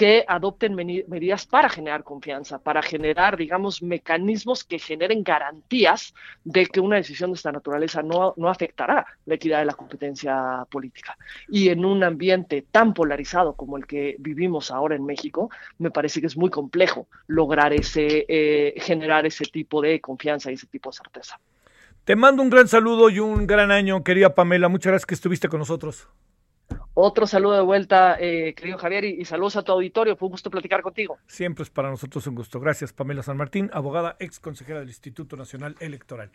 que 0.02 0.26
adopten 0.28 0.73
medidas 0.73 1.45
para 1.45 1.69
generar 1.69 2.03
confianza, 2.03 2.57
para 2.57 2.82
generar, 2.82 3.38
digamos, 3.38 3.84
mecanismos 3.84 4.64
que 4.64 4.80
generen 4.80 5.22
garantías 5.23 6.15
de 6.44 6.65
que 6.65 6.80
una 6.80 6.95
decisión 6.95 7.30
de 7.30 7.36
esta 7.36 7.52
naturaleza 7.52 8.02
no, 8.02 8.34
no 8.36 8.49
afectará 8.49 9.06
la 9.28 9.36
equidad 9.36 9.60
de 9.60 9.65
la 9.65 9.76
competencia 9.76 10.65
política. 10.72 11.15
Y 11.48 11.69
en 11.69 11.86
un 11.86 12.03
ambiente 12.03 12.65
tan 12.72 12.95
polarizado 12.95 13.53
como 13.53 13.78
el 13.78 13.86
que 13.86 14.15
vivimos 14.18 14.72
ahora 14.72 14.95
en 14.95 15.06
México, 15.06 15.52
me 15.78 15.91
parece 15.91 16.19
que 16.19 16.26
es 16.26 16.36
muy 16.36 16.49
complejo 16.49 17.06
lograr 17.28 17.72
ese, 17.72 18.26
eh, 18.28 18.73
generar 18.78 19.28
ese 19.28 19.45
tipo 19.45 19.84
de 19.84 20.02
confianza 20.02 20.49
y 20.49 20.56
ese 20.56 20.65
tipo 20.65 20.90
de 20.90 20.98
certeza. 20.98 21.40
Te 22.06 22.15
mando 22.15 22.41
un 22.41 22.49
gran 22.49 22.68
saludo 22.68 23.11
y 23.11 23.19
un 23.19 23.45
gran 23.45 23.69
año, 23.69 24.03
querida 24.03 24.34
Pamela. 24.34 24.68
Muchas 24.68 24.94
gracias 24.94 25.06
que 25.06 25.14
estuviste 25.14 25.48
con 25.48 25.60
nosotros. 25.60 26.07
Otro 26.93 27.26
saludo 27.26 27.53
de 27.53 27.61
vuelta, 27.61 28.18
eh, 28.19 28.53
querido 28.53 28.77
Javier, 28.77 29.05
y, 29.05 29.23
saludos 29.23 29.55
a 29.55 29.63
tu 29.63 29.72
auditorio. 29.72 30.18
Fue 30.18 30.27
un 30.27 30.31
gusto 30.31 30.51
platicar 30.51 30.81
contigo. 30.81 31.18
Siempre 31.27 31.63
es 31.63 31.69
para 31.69 31.89
nosotros 31.89 32.27
un 32.27 32.35
gusto. 32.35 32.59
Gracias, 32.59 32.91
Pamela 32.91 33.23
San 33.23 33.38
Martín, 33.38 33.69
abogada, 33.73 34.18
ex 34.19 34.39
consejera 34.39 34.80
del 34.80 34.89
Instituto 34.89 35.38
Nacional 35.38 35.76
Electoral. 35.80 36.31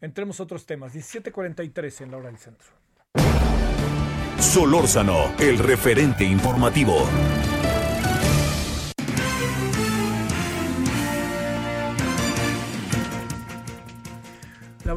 Entremos 0.00 0.40
a 0.40 0.44
otros 0.44 0.64
temas. 0.64 0.94
17:43 0.94 2.00
en 2.00 2.10
la 2.10 2.16
hora 2.16 2.28
del 2.28 2.38
centro. 2.38 2.68
Solórzano, 4.38 5.34
el 5.38 5.58
referente 5.58 6.24
informativo. 6.24 7.06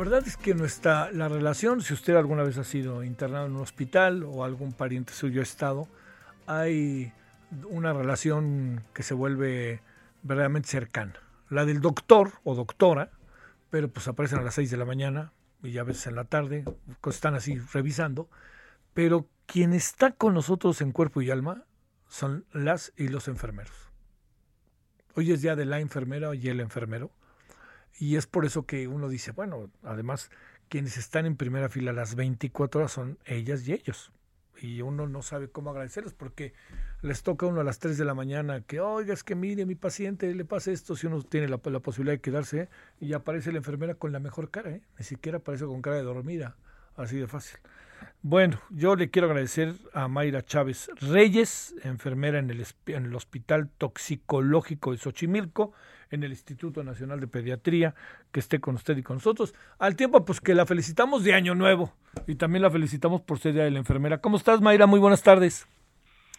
Verdad 0.03 0.27
es 0.27 0.35
que 0.35 0.53
no 0.53 0.65
está 0.65 1.11
la 1.13 1.29
relación, 1.29 1.81
si 1.81 1.93
usted 1.93 2.17
alguna 2.17 2.43
vez 2.43 2.57
ha 2.57 2.65
sido 2.65 3.05
internado 3.05 3.45
en 3.45 3.55
un 3.55 3.61
hospital 3.61 4.23
o 4.23 4.43
algún 4.43 4.73
pariente 4.73 5.13
suyo 5.13 5.39
ha 5.39 5.43
estado, 5.43 5.87
hay 6.45 7.13
una 7.69 7.93
relación 7.93 8.83
que 8.93 9.01
se 9.01 9.13
vuelve 9.13 9.79
verdaderamente 10.21 10.67
cercana. 10.67 11.13
La 11.49 11.63
del 11.63 11.79
doctor 11.79 12.33
o 12.43 12.53
doctora, 12.53 13.11
pero 13.69 13.87
pues 13.87 14.09
aparecen 14.09 14.39
a 14.39 14.41
las 14.41 14.55
6 14.55 14.71
de 14.71 14.75
la 14.75 14.83
mañana 14.83 15.31
y 15.61 15.77
a 15.77 15.83
veces 15.83 16.07
en 16.07 16.15
la 16.15 16.25
tarde, 16.25 16.65
están 17.07 17.35
así 17.35 17.57
revisando, 17.71 18.27
pero 18.93 19.29
quien 19.45 19.71
está 19.71 20.11
con 20.11 20.33
nosotros 20.33 20.81
en 20.81 20.91
cuerpo 20.91 21.21
y 21.21 21.31
alma 21.31 21.63
son 22.09 22.43
las 22.51 22.91
y 22.97 23.07
los 23.07 23.29
enfermeros. 23.29 23.89
Hoy 25.15 25.31
es 25.31 25.41
día 25.41 25.55
de 25.55 25.63
la 25.63 25.79
enfermera 25.79 26.35
y 26.35 26.49
el 26.49 26.59
enfermero 26.59 27.09
y 27.99 28.15
es 28.15 28.27
por 28.27 28.45
eso 28.45 28.65
que 28.65 28.87
uno 28.87 29.09
dice, 29.09 29.31
bueno, 29.31 29.69
además, 29.83 30.31
quienes 30.69 30.97
están 30.97 31.25
en 31.25 31.35
primera 31.35 31.69
fila 31.69 31.93
las 31.93 32.15
24 32.15 32.81
horas 32.81 32.91
son 32.91 33.19
ellas 33.25 33.67
y 33.67 33.73
ellos. 33.73 34.11
Y 34.59 34.81
uno 34.81 35.07
no 35.07 35.21
sabe 35.21 35.49
cómo 35.49 35.71
agradecerles 35.71 36.13
porque 36.13 36.53
les 37.01 37.21
toca 37.21 37.45
a 37.45 37.49
uno 37.49 37.61
a 37.61 37.63
las 37.63 37.79
3 37.79 37.97
de 37.97 38.05
la 38.05 38.13
mañana 38.13 38.61
que, 38.61 38.79
oiga, 38.79 39.13
es 39.13 39.23
que 39.23 39.35
mire, 39.35 39.65
mi 39.65 39.75
paciente 39.75 40.33
le 40.33 40.45
pasa 40.45 40.71
esto, 40.71 40.95
si 40.95 41.07
uno 41.07 41.21
tiene 41.21 41.47
la, 41.49 41.57
posibilidad 41.57 42.13
de 42.13 42.21
quedarse 42.21 42.69
y 42.99 43.13
aparece 43.13 43.51
la 43.51 43.57
enfermera 43.57 43.95
con 43.95 44.11
la 44.11 44.19
mejor 44.19 44.51
cara, 44.51 44.71
¿eh? 44.71 44.81
ni 44.97 45.03
siquiera 45.03 45.39
aparece 45.39 45.65
con 45.65 45.81
cara 45.81 45.97
de 45.97 46.03
dormida, 46.03 46.55
así 46.95 47.17
de 47.17 47.27
fácil. 47.27 47.59
Bueno, 48.21 48.59
yo 48.69 48.95
le 48.95 49.09
quiero 49.09 49.27
agradecer 49.27 49.75
a 49.93 50.07
Mayra 50.07 50.43
Chávez 50.43 50.89
Reyes, 51.01 51.75
enfermera 51.83 52.39
en 52.39 52.49
el, 52.49 52.65
en 52.87 53.05
el 53.05 53.15
Hospital 53.15 53.69
Toxicológico 53.77 54.91
de 54.91 54.97
Xochimilco, 54.97 55.73
en 56.13 56.23
el 56.23 56.31
Instituto 56.31 56.83
Nacional 56.83 57.19
de 57.19 57.27
Pediatría, 57.27 57.95
que 58.31 58.39
esté 58.39 58.59
con 58.59 58.75
usted 58.75 58.95
y 58.97 59.03
con 59.03 59.17
nosotros. 59.17 59.53
Al 59.79 59.95
tiempo, 59.95 60.23
pues 60.23 60.39
que 60.39 60.53
la 60.53 60.65
felicitamos 60.65 61.23
de 61.23 61.33
Año 61.33 61.55
Nuevo 61.55 61.91
y 62.27 62.35
también 62.35 62.61
la 62.61 62.69
felicitamos 62.69 63.21
por 63.21 63.39
ser 63.39 63.53
Día 63.53 63.63
de 63.63 63.71
la 63.71 63.79
Enfermera. 63.79 64.19
¿Cómo 64.19 64.37
estás, 64.37 64.61
Mayra? 64.61 64.85
Muy 64.85 64.99
buenas 64.99 65.23
tardes. 65.23 65.67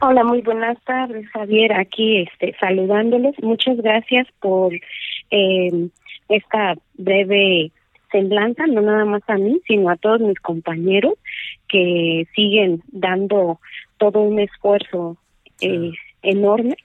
Hola, 0.01 0.25
muy 0.25 0.43
buenas 0.43 0.83
tardes, 0.85 1.29
Javier. 1.31 1.73
Aquí 1.73 2.23
este, 2.23 2.57
saludándoles. 2.61 3.35
Muchas 3.43 3.77
gracias 3.77 4.29
por 4.41 4.73
eh, 5.31 5.89
esta 6.29 6.75
breve 6.95 7.73
semblanza, 8.13 8.67
no 8.67 8.81
nada 8.81 9.05
más 9.05 9.23
a 9.27 9.35
mí, 9.35 9.61
sino 9.67 9.91
a 9.91 9.97
todos 9.97 10.21
mis 10.21 10.39
compañeros 10.39 11.15
que 11.69 12.29
siguen 12.35 12.83
dando 12.93 13.59
todo 13.99 14.21
un 14.21 14.39
esfuerzo 14.39 15.17
eh, 15.61 15.91
enorme 16.23 16.77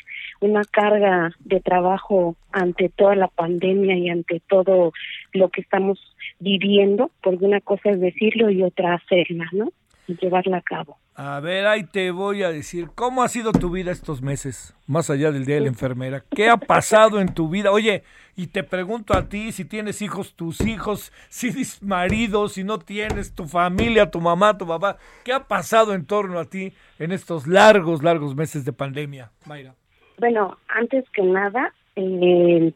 una 0.41 0.63
carga 0.63 1.31
de 1.39 1.59
trabajo 1.59 2.35
ante 2.51 2.89
toda 2.89 3.15
la 3.15 3.27
pandemia 3.27 3.97
y 3.97 4.09
ante 4.09 4.41
todo 4.47 4.93
lo 5.33 5.49
que 5.49 5.61
estamos 5.61 5.99
viviendo, 6.39 7.11
porque 7.21 7.45
una 7.45 7.61
cosa 7.61 7.89
es 7.91 7.99
decirlo 7.99 8.49
y 8.49 8.63
otra 8.63 8.95
hacerla, 8.95 9.47
¿no? 9.51 9.71
Y 10.07 10.15
llevarla 10.17 10.57
a 10.57 10.61
cabo. 10.61 10.97
A 11.21 11.41
ver, 11.41 11.67
ahí 11.67 11.83
te 11.83 12.11
voy 12.11 12.43
a 12.43 12.49
decir, 12.49 12.87
¿cómo 12.95 13.23
ha 13.23 13.27
sido 13.27 13.51
tu 13.51 13.69
vida 13.69 13.91
estos 13.91 14.21
meses, 14.21 14.73
más 14.87 15.09
allá 15.09 15.33
del 15.33 15.45
Día 15.45 15.55
de 15.55 15.61
la 15.61 15.67
Enfermera? 15.67 16.23
¿Qué 16.33 16.47
ha 16.47 16.55
pasado 16.55 17.19
en 17.19 17.33
tu 17.33 17.49
vida? 17.49 17.73
Oye, 17.73 18.03
y 18.37 18.47
te 18.47 18.63
pregunto 18.63 19.13
a 19.13 19.27
ti, 19.27 19.51
si 19.51 19.65
tienes 19.65 20.01
hijos, 20.01 20.33
tus 20.33 20.61
hijos, 20.61 21.11
si 21.27 21.51
tienes 21.51 21.83
marido, 21.83 22.47
si 22.47 22.63
no 22.63 22.79
tienes, 22.79 23.35
tu 23.35 23.45
familia, 23.45 24.09
tu 24.09 24.21
mamá, 24.21 24.57
tu 24.57 24.65
papá, 24.65 24.97
¿qué 25.25 25.33
ha 25.33 25.45
pasado 25.45 25.93
en 25.93 26.05
torno 26.05 26.39
a 26.39 26.45
ti 26.45 26.71
en 26.99 27.11
estos 27.11 27.47
largos, 27.47 28.01
largos 28.01 28.33
meses 28.33 28.63
de 28.63 28.71
pandemia, 28.71 29.29
Mayra? 29.45 29.75
Bueno, 30.19 30.57
antes 30.67 31.09
que 31.11 31.21
nada, 31.21 31.73
eh, 31.95 32.73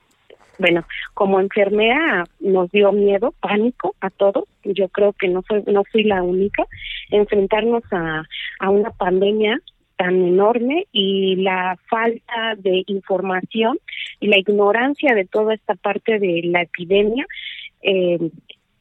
bueno, 0.58 0.86
como 1.14 1.40
enfermera 1.40 2.26
nos 2.40 2.72
dio 2.72 2.92
miedo, 2.92 3.34
pánico 3.40 3.96
a 4.00 4.10
todos. 4.10 4.46
Yo 4.64 4.88
creo 4.90 5.14
que 5.14 5.28
no 5.28 5.42
fue, 5.42 5.64
no 5.68 5.84
fui 5.84 6.04
la 6.04 6.24
única. 6.24 6.66
Enfrentarnos 7.10 7.84
a, 7.92 8.24
a 8.60 8.70
una 8.70 8.92
pandemia 8.92 9.60
tan 9.98 10.16
enorme 10.16 10.88
y 10.92 11.36
la 11.36 11.78
falta 11.90 12.56
de 12.58 12.84
información 12.88 13.78
y 14.20 14.28
la 14.28 14.38
ignorancia 14.38 15.14
de 15.14 15.26
toda 15.26 15.54
esta 15.54 15.76
parte 15.76 16.20
de 16.20 16.42
la 16.46 16.62
epidemia 16.62 17.26
eh, 17.82 18.18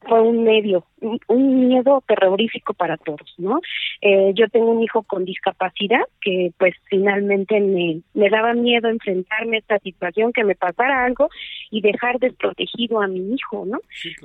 fue 0.07 0.21
un 0.21 0.43
medio, 0.43 0.85
un, 1.27 1.67
miedo 1.67 2.03
terrorífico 2.07 2.73
para 2.73 2.97
todos, 2.97 3.33
¿no? 3.37 3.59
Eh, 4.01 4.31
yo 4.35 4.47
tengo 4.49 4.71
un 4.71 4.81
hijo 4.81 5.03
con 5.03 5.25
discapacidad 5.25 6.01
que 6.21 6.51
pues 6.57 6.75
finalmente 6.89 7.59
me, 7.59 8.01
me 8.13 8.29
daba 8.29 8.53
miedo 8.53 8.89
enfrentarme 8.89 9.57
a 9.57 9.59
esta 9.59 9.79
situación, 9.79 10.33
que 10.33 10.43
me 10.43 10.55
pasara 10.55 11.05
algo 11.05 11.29
y 11.71 11.81
dejar 11.81 12.19
desprotegido 12.19 13.01
a 13.01 13.07
mi 13.07 13.33
hijo, 13.33 13.65
¿no? 13.65 13.79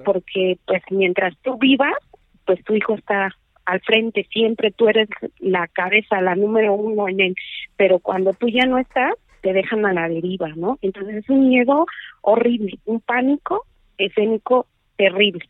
Porque 0.04 0.58
pues 0.66 0.82
mientras 0.90 1.36
tú 1.42 1.56
vivas, 1.58 1.94
pues 2.44 2.62
tu 2.64 2.74
hijo 2.74 2.94
está 2.94 3.34
al 3.64 3.80
frente, 3.80 4.26
siempre 4.32 4.70
tú 4.70 4.88
eres 4.88 5.08
la 5.38 5.68
cabeza, 5.68 6.22
la 6.22 6.34
número 6.34 6.72
uno 6.72 7.08
en 7.08 7.20
él, 7.20 7.36
pero 7.76 7.98
cuando 7.98 8.32
tú 8.32 8.48
ya 8.48 8.64
no 8.64 8.78
estás, 8.78 9.12
te 9.42 9.52
dejan 9.52 9.84
a 9.86 9.92
la 9.92 10.08
deriva, 10.08 10.48
¿no? 10.56 10.78
Entonces 10.80 11.16
es 11.16 11.28
un 11.28 11.48
miedo 11.48 11.86
horrible, 12.22 12.78
un 12.86 13.00
pánico 13.00 13.64
escénico 13.98 14.66
terrible. 14.98 15.48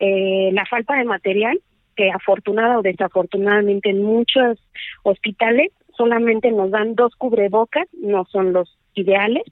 Eh, 0.00 0.50
la 0.52 0.66
falta 0.66 0.94
de 0.96 1.04
material, 1.04 1.58
que 1.96 2.10
afortunada 2.10 2.78
o 2.78 2.82
desafortunadamente 2.82 3.88
en 3.90 4.02
muchos 4.02 4.58
hospitales 5.02 5.72
solamente 5.96 6.52
nos 6.52 6.70
dan 6.70 6.94
dos 6.94 7.14
cubrebocas, 7.16 7.88
no 7.94 8.24
son 8.26 8.52
los 8.52 8.76
ideales, 8.94 9.42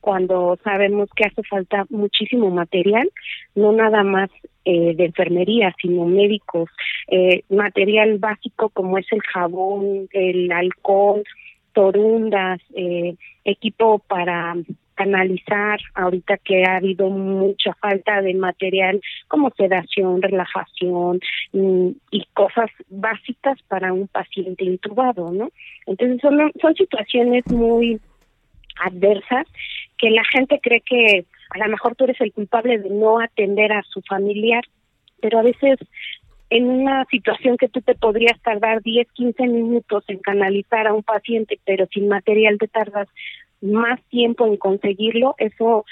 cuando 0.00 0.58
sabemos 0.64 1.10
que 1.14 1.26
hace 1.26 1.42
falta 1.42 1.84
muchísimo 1.90 2.50
material, 2.50 3.10
no 3.54 3.72
nada 3.72 4.02
más 4.02 4.30
eh, 4.64 4.94
de 4.94 5.06
enfermería, 5.06 5.74
sino 5.80 6.06
médicos, 6.06 6.70
eh, 7.08 7.42
material 7.50 8.18
básico 8.18 8.70
como 8.70 8.96
es 8.98 9.06
el 9.10 9.20
jabón, 9.20 10.08
el 10.12 10.50
alcohol, 10.52 11.22
torundas, 11.72 12.60
eh, 12.74 13.14
equipo 13.44 13.98
para 13.98 14.56
canalizar 15.00 15.80
ahorita 15.94 16.36
que 16.44 16.62
ha 16.64 16.76
habido 16.76 17.08
mucha 17.08 17.72
falta 17.80 18.20
de 18.20 18.34
material 18.34 19.00
como 19.28 19.50
sedación, 19.56 20.20
relajación 20.20 21.20
mm, 21.54 21.88
y 22.10 22.26
cosas 22.34 22.70
básicas 22.90 23.56
para 23.68 23.94
un 23.94 24.08
paciente 24.08 24.64
intubado, 24.64 25.32
¿no? 25.32 25.48
Entonces 25.86 26.20
son, 26.20 26.52
son 26.60 26.74
situaciones 26.74 27.46
muy 27.50 27.98
adversas 28.84 29.46
que 29.96 30.10
la 30.10 30.22
gente 30.24 30.60
cree 30.62 30.82
que 30.82 31.24
a 31.48 31.58
lo 31.58 31.68
mejor 31.68 31.96
tú 31.96 32.04
eres 32.04 32.20
el 32.20 32.34
culpable 32.34 32.78
de 32.78 32.90
no 32.90 33.20
atender 33.20 33.72
a 33.72 33.82
su 33.84 34.02
familiar, 34.02 34.64
pero 35.22 35.38
a 35.38 35.42
veces 35.42 35.78
en 36.50 36.66
una 36.66 37.06
situación 37.06 37.56
que 37.56 37.68
tú 37.68 37.80
te 37.80 37.94
podrías 37.94 38.38
tardar 38.42 38.82
10, 38.82 39.10
15 39.12 39.46
minutos 39.46 40.04
en 40.08 40.18
canalizar 40.18 40.86
a 40.86 40.92
un 40.92 41.02
paciente, 41.02 41.58
pero 41.64 41.86
sin 41.86 42.08
material 42.08 42.58
te 42.58 42.68
tardas 42.68 43.08
más 43.60 44.00
tiempo 44.08 44.46
en 44.46 44.56
conseguirlo, 44.56 45.34
eso 45.38 45.84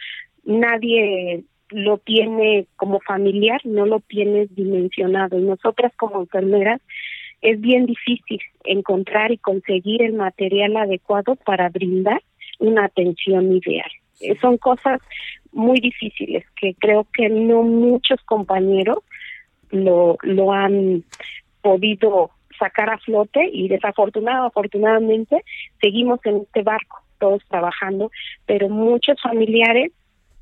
nadie 0.44 1.44
lo 1.70 1.98
tiene 1.98 2.66
como 2.76 3.00
familiar, 3.00 3.60
no 3.64 3.86
lo 3.86 4.00
tienes 4.00 4.54
dimensionado. 4.54 5.38
Y 5.38 5.42
nosotras 5.42 5.92
como 5.96 6.20
enfermeras 6.20 6.80
es 7.40 7.60
bien 7.60 7.86
difícil 7.86 8.40
encontrar 8.64 9.32
y 9.32 9.38
conseguir 9.38 10.02
el 10.02 10.14
material 10.14 10.76
adecuado 10.76 11.36
para 11.36 11.68
brindar 11.68 12.22
una 12.58 12.86
atención 12.86 13.52
ideal. 13.52 13.90
Son 14.40 14.56
cosas 14.58 15.00
muy 15.52 15.78
difíciles 15.80 16.44
que 16.60 16.74
creo 16.74 17.06
que 17.12 17.28
no 17.28 17.62
muchos 17.62 18.20
compañeros 18.22 18.98
lo, 19.70 20.16
lo 20.22 20.52
han 20.52 21.04
podido 21.62 22.30
sacar 22.58 22.90
a 22.90 22.98
flote 22.98 23.48
y 23.52 23.68
desafortunadamente, 23.68 24.48
afortunadamente, 24.48 25.44
seguimos 25.80 26.20
en 26.24 26.38
este 26.38 26.62
barco, 26.62 27.02
todos 27.18 27.42
trabajando, 27.48 28.10
pero 28.46 28.68
muchos 28.68 29.20
familiares 29.22 29.92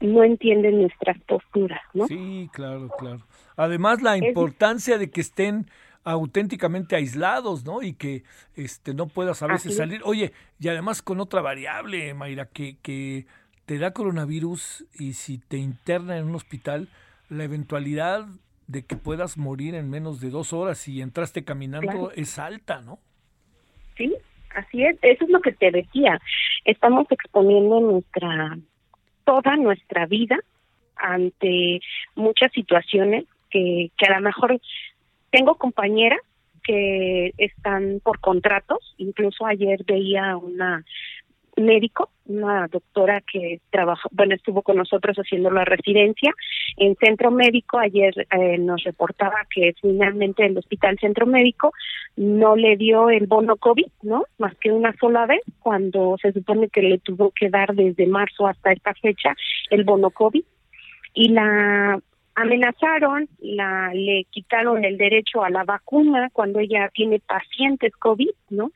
no 0.00 0.22
entienden 0.22 0.82
nuestras 0.82 1.18
posturas, 1.22 1.80
¿no? 1.94 2.06
Sí, 2.06 2.48
claro, 2.52 2.88
claro. 2.98 3.20
Además, 3.56 4.02
la 4.02 4.16
importancia 4.16 4.98
de 4.98 5.10
que 5.10 5.22
estén 5.22 5.66
auténticamente 6.04 6.94
aislados, 6.94 7.64
¿no? 7.64 7.82
Y 7.82 7.94
que 7.94 8.22
este 8.54 8.94
no 8.94 9.08
puedas 9.08 9.42
a 9.42 9.48
veces 9.48 9.76
salir. 9.76 10.02
Oye, 10.04 10.32
y 10.60 10.68
además 10.68 11.02
con 11.02 11.18
otra 11.18 11.40
variable, 11.40 12.14
Mayra, 12.14 12.46
que, 12.46 12.76
que 12.80 13.26
te 13.64 13.78
da 13.78 13.92
coronavirus 13.92 14.84
y 14.94 15.14
si 15.14 15.38
te 15.38 15.56
interna 15.56 16.16
en 16.16 16.26
un 16.26 16.36
hospital, 16.36 16.88
la 17.28 17.44
eventualidad 17.44 18.26
de 18.68 18.84
que 18.84 18.96
puedas 18.96 19.36
morir 19.36 19.74
en 19.74 19.90
menos 19.90 20.20
de 20.20 20.30
dos 20.30 20.52
horas 20.52 20.78
si 20.78 21.00
entraste 21.00 21.44
caminando 21.44 22.12
es 22.12 22.38
alta, 22.38 22.80
¿no? 22.82 23.00
Sí, 23.96 24.14
así 24.56 24.84
es. 24.84 24.96
Eso 25.02 25.24
es 25.24 25.30
lo 25.30 25.40
que 25.40 25.52
te 25.52 25.70
decía. 25.70 26.20
Estamos 26.64 27.06
exponiendo 27.10 27.80
nuestra 27.80 28.56
toda 29.24 29.56
nuestra 29.56 30.06
vida 30.06 30.38
ante 30.96 31.80
muchas 32.14 32.52
situaciones 32.52 33.24
que, 33.50 33.90
que 33.98 34.06
a 34.06 34.16
lo 34.16 34.22
mejor 34.22 34.60
tengo 35.30 35.56
compañeras 35.56 36.20
que 36.62 37.32
están 37.38 38.00
por 38.02 38.20
contratos, 38.20 38.94
incluso 38.98 39.46
ayer 39.46 39.84
veía 39.84 40.36
una 40.36 40.84
médico, 41.56 42.10
una 42.26 42.66
doctora 42.68 43.20
que 43.20 43.60
trabajó, 43.70 44.08
bueno, 44.12 44.34
estuvo 44.34 44.62
con 44.62 44.76
nosotros 44.76 45.16
haciendo 45.16 45.50
la 45.50 45.64
residencia 45.64 46.32
en 46.76 46.96
centro 46.96 47.30
médico. 47.30 47.78
Ayer 47.78 48.14
eh, 48.30 48.58
nos 48.58 48.82
reportaba 48.84 49.46
que 49.52 49.74
finalmente 49.80 50.44
el 50.44 50.58
hospital 50.58 50.98
centro 50.98 51.26
médico 51.26 51.72
no 52.16 52.56
le 52.56 52.76
dio 52.76 53.10
el 53.10 53.26
bono 53.26 53.56
COVID, 53.56 53.86
¿no? 54.02 54.24
Más 54.38 54.54
que 54.58 54.72
una 54.72 54.94
sola 54.98 55.26
vez, 55.26 55.42
cuando 55.60 56.16
se 56.20 56.32
supone 56.32 56.68
que 56.68 56.82
le 56.82 56.98
tuvo 56.98 57.30
que 57.30 57.48
dar 57.48 57.74
desde 57.74 58.06
marzo 58.06 58.46
hasta 58.46 58.72
esta 58.72 58.94
fecha 58.94 59.34
el 59.70 59.84
bono 59.84 60.10
COVID. 60.10 60.42
Y 61.14 61.30
la 61.30 61.98
amenazaron, 62.36 63.28
la, 63.40 63.92
le 63.94 64.26
quitaron 64.30 64.84
el 64.84 64.98
derecho 64.98 65.42
a 65.42 65.50
la 65.50 65.64
vacuna 65.64 66.28
cuando 66.32 66.60
ella 66.60 66.90
tiene 66.92 67.18
pacientes 67.18 67.96
COVID, 67.96 68.30
¿no? 68.50 68.70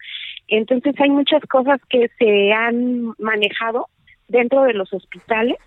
Entonces 0.48 0.94
hay 0.98 1.10
muchas 1.10 1.42
cosas 1.42 1.78
que 1.88 2.10
se 2.18 2.52
han 2.52 3.12
manejado 3.18 3.88
dentro 4.28 4.62
de 4.62 4.72
los 4.72 4.92
hospitales 4.94 5.58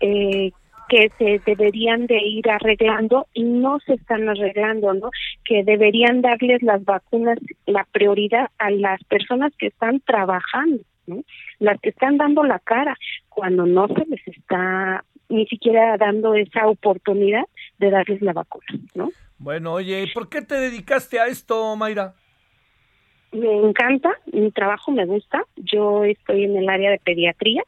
eh, 0.00 0.50
que 0.88 1.10
se 1.18 1.40
deberían 1.44 2.06
de 2.06 2.16
ir 2.22 2.48
arreglando 2.48 3.26
y 3.34 3.42
no 3.42 3.80
se 3.80 3.94
están 3.94 4.28
arreglando, 4.28 4.94
¿no? 4.94 5.10
Que 5.44 5.62
deberían 5.62 6.22
darles 6.22 6.62
las 6.62 6.84
vacunas 6.84 7.38
la 7.66 7.84
prioridad 7.92 8.48
a 8.58 8.70
las 8.70 9.02
personas 9.04 9.52
que 9.58 9.66
están 9.66 10.00
trabajando, 10.00 10.82
¿no? 11.06 11.22
Las 11.58 11.78
que 11.80 11.90
están 11.90 12.16
dando 12.16 12.44
la 12.44 12.60
cara 12.60 12.96
cuando 13.28 13.66
no 13.66 13.88
se 13.88 14.06
les 14.06 14.26
está 14.28 15.04
ni 15.28 15.46
siquiera 15.46 15.96
dando 15.96 16.34
esa 16.34 16.66
oportunidad 16.68 17.44
de 17.78 17.90
darles 17.90 18.22
la 18.22 18.32
vacuna, 18.32 18.66
¿no? 18.94 19.10
Bueno, 19.38 19.72
oye, 19.74 20.02
¿y 20.02 20.06
por 20.12 20.28
qué 20.28 20.42
te 20.42 20.54
dedicaste 20.54 21.20
a 21.20 21.26
esto, 21.26 21.76
Mayra? 21.76 22.14
Me 23.32 23.52
encanta, 23.52 24.10
mi 24.32 24.50
trabajo 24.50 24.92
me 24.92 25.04
gusta. 25.04 25.44
Yo 25.56 26.04
estoy 26.04 26.44
en 26.44 26.56
el 26.56 26.68
área 26.68 26.90
de 26.90 26.98
pediatría, 27.04 27.62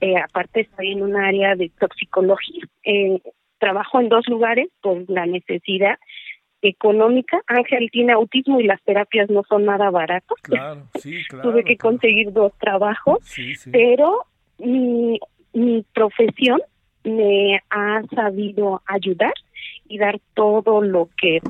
eh, 0.00 0.16
aparte 0.16 0.60
estoy 0.62 0.92
en 0.92 1.02
un 1.02 1.16
área 1.16 1.54
de 1.54 1.70
toxicología. 1.78 2.64
Eh, 2.84 3.20
trabajo 3.58 4.00
en 4.00 4.08
dos 4.08 4.26
lugares 4.28 4.68
por 4.80 5.08
la 5.10 5.26
necesidad 5.26 5.98
económica. 6.62 7.40
Ángel 7.46 7.90
tiene 7.90 8.12
autismo 8.12 8.60
y 8.60 8.64
las 8.64 8.82
terapias 8.82 9.28
no 9.28 9.42
son 9.48 9.64
nada 9.64 9.90
baratas. 9.90 10.38
Claro, 10.42 10.86
sí, 10.98 11.18
claro. 11.28 11.50
Tuve 11.50 11.64
que 11.64 11.76
conseguir 11.76 12.32
dos 12.32 12.52
trabajos, 12.58 13.18
Sí, 13.22 13.54
sí. 13.54 13.70
pero 13.70 14.24
mi, 14.58 15.18
mi 15.52 15.84
profesión 15.92 16.60
me 17.04 17.60
ha 17.70 18.02
sabido 18.14 18.82
ayudar 18.86 19.34
y 19.88 19.98
dar 19.98 20.20
todo 20.34 20.82
lo 20.82 21.08
que 21.20 21.40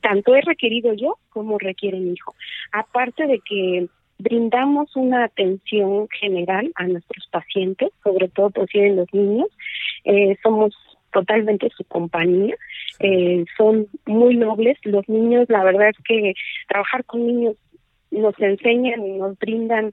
tanto 0.00 0.34
he 0.34 0.40
requerido 0.42 0.92
yo 0.92 1.18
como 1.30 1.58
requiere 1.58 1.98
mi 1.98 2.12
hijo. 2.12 2.34
Aparte 2.72 3.26
de 3.26 3.40
que 3.40 3.88
brindamos 4.18 4.94
una 4.96 5.24
atención 5.24 6.08
general 6.20 6.70
a 6.76 6.84
nuestros 6.86 7.26
pacientes, 7.30 7.90
sobre 8.02 8.28
todo 8.28 8.50
pues 8.50 8.70
tienen 8.70 8.96
los 8.96 9.12
niños, 9.12 9.48
eh, 10.04 10.36
somos 10.42 10.74
totalmente 11.12 11.68
su 11.76 11.84
compañía, 11.84 12.54
eh, 13.00 13.44
son 13.56 13.86
muy 14.06 14.36
nobles, 14.36 14.78
los 14.84 15.08
niños, 15.08 15.46
la 15.48 15.64
verdad 15.64 15.88
es 15.88 15.98
que 16.04 16.34
trabajar 16.68 17.04
con 17.04 17.26
niños 17.26 17.56
nos 18.10 18.38
enseñan 18.38 19.06
y 19.06 19.12
nos 19.18 19.38
brindan 19.38 19.92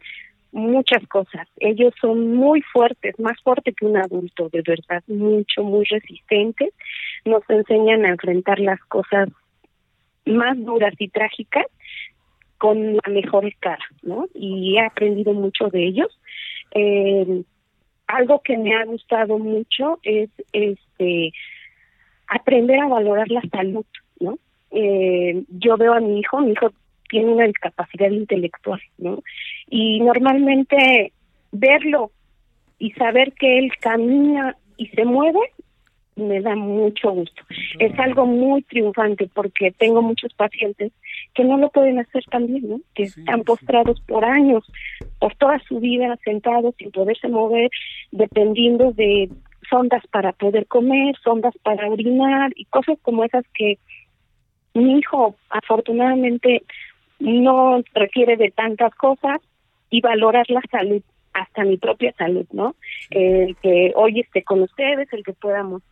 muchas 0.52 1.06
cosas. 1.08 1.48
Ellos 1.58 1.94
son 2.00 2.36
muy 2.36 2.62
fuertes, 2.62 3.20
más 3.20 3.40
fuertes 3.42 3.76
que 3.76 3.86
un 3.86 3.98
adulto, 3.98 4.50
de 4.50 4.62
verdad, 4.62 5.04
mucho, 5.08 5.64
muy 5.64 5.86
resistentes. 5.86 6.74
Nos 7.26 7.44
enseñan 7.50 8.06
a 8.06 8.10
enfrentar 8.10 8.60
las 8.60 8.80
cosas 8.86 9.30
más 10.26 10.58
duras 10.58 10.94
y 10.98 11.10
trágicas 11.10 11.66
con 12.58 12.96
la 12.96 13.10
mejor 13.10 13.52
cara, 13.60 13.86
¿no? 14.04 14.28
Y 14.34 14.78
he 14.78 14.82
aprendido 14.82 15.34
mucho 15.34 15.70
de 15.70 15.86
ellos. 15.86 16.20
Eh, 16.72 17.44
algo 18.08 18.42
que 18.42 18.58
me 18.58 18.76
ha 18.76 18.86
gustado 18.86 19.38
mucho 19.38 20.00
es 20.04 20.30
este 20.52 21.32
aprender 22.28 22.80
a 22.80 22.88
valorar 22.88 23.30
la 23.30 23.42
salud, 23.52 23.86
¿no? 24.20 24.38
Eh, 24.72 25.44
yo 25.50 25.78
veo 25.78 25.94
a 25.94 26.00
mi 26.00 26.20
hijo, 26.20 26.42
mi 26.42 26.52
hijo 26.52 26.72
tiene 27.10 27.31
una 27.34 27.45
discapacidad 27.45 28.11
intelectual, 28.11 28.81
¿no? 28.98 29.23
Y 29.69 29.99
normalmente 29.99 31.11
verlo 31.52 32.11
y 32.77 32.91
saber 32.91 33.34
que 33.34 33.60
él 33.60 33.72
camina 33.80 34.56
y 34.77 34.88
se 34.88 35.03
mueve 35.03 35.40
me 36.19 36.41
da 36.41 36.56
mucho 36.56 37.11
gusto. 37.11 37.41
Es 37.80 37.98
algo 37.98 38.26
muy 38.26 38.61
triunfante 38.64 39.30
porque 39.34 39.72
tengo 39.72 40.02
muchos 40.02 40.34
pacientes 40.34 40.91
que 41.34 41.44
no 41.44 41.57
lo 41.57 41.69
pueden 41.69 41.99
hacer 41.99 42.23
también, 42.26 42.69
¿no? 42.69 42.81
Que 42.94 43.03
están 43.03 43.44
postrados 43.44 43.99
por 44.02 44.26
años, 44.26 44.65
por 45.19 45.36
toda 45.36 45.60
su 45.68 45.80
vida 45.80 46.18
sentados 46.23 46.76
sin 46.77 46.91
poderse 46.91 47.27
mover, 47.27 47.69
dependiendo 48.11 48.91
de 48.91 49.30
sondas 49.69 50.03
para 50.07 50.34
poder 50.34 50.68
comer, 50.68 51.15
sondas 51.23 51.53
para 51.64 51.90
orinar 51.90 52.52
y 52.56 52.65
cosas 52.65 52.98
como 53.02 53.23
esas 53.23 53.45
que 53.53 53.77
mi 54.73 54.99
hijo 54.99 55.36
afortunadamente 55.49 56.64
no 57.20 57.82
requiere 57.94 58.38
de 58.38 58.52
tantas 58.52 58.94
cosas 58.96 59.40
y 59.90 60.02
valorar 60.02 60.50
la 60.50 60.62
salud, 60.72 61.02
hasta 61.34 61.64
mi 61.64 61.78
propia 61.78 62.14
salud, 62.18 62.46
¿no? 62.52 62.76
El 63.10 63.56
que 63.58 63.91
hoy 63.96 64.22
esté 64.22 64.44
con 64.44 64.62
ustedes, 64.62 65.12
el 65.14 65.24
que 65.24 65.34
podamos 65.34 65.84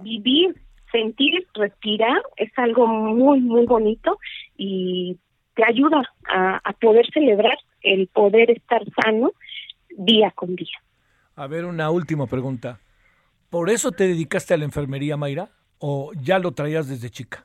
vivir, 0.00 0.54
sentir, 0.92 1.46
respirar, 1.54 2.22
es 2.36 2.50
algo 2.56 2.86
muy, 2.86 3.40
muy 3.40 3.66
bonito 3.66 4.18
y 4.56 5.16
te 5.54 5.64
ayuda 5.64 6.02
a, 6.28 6.60
a 6.62 6.72
poder 6.74 7.06
celebrar 7.12 7.56
el 7.82 8.08
poder 8.08 8.50
estar 8.50 8.82
sano 9.02 9.32
día 9.96 10.32
con 10.34 10.56
día. 10.56 10.78
A 11.36 11.46
ver, 11.46 11.64
una 11.64 11.90
última 11.90 12.26
pregunta. 12.26 12.80
¿Por 13.50 13.70
eso 13.70 13.92
te 13.92 14.08
dedicaste 14.08 14.54
a 14.54 14.56
la 14.56 14.64
enfermería, 14.64 15.16
Mayra? 15.16 15.50
¿O 15.78 16.12
ya 16.20 16.38
lo 16.38 16.52
traías 16.52 16.88
desde 16.88 17.10
chica? 17.10 17.44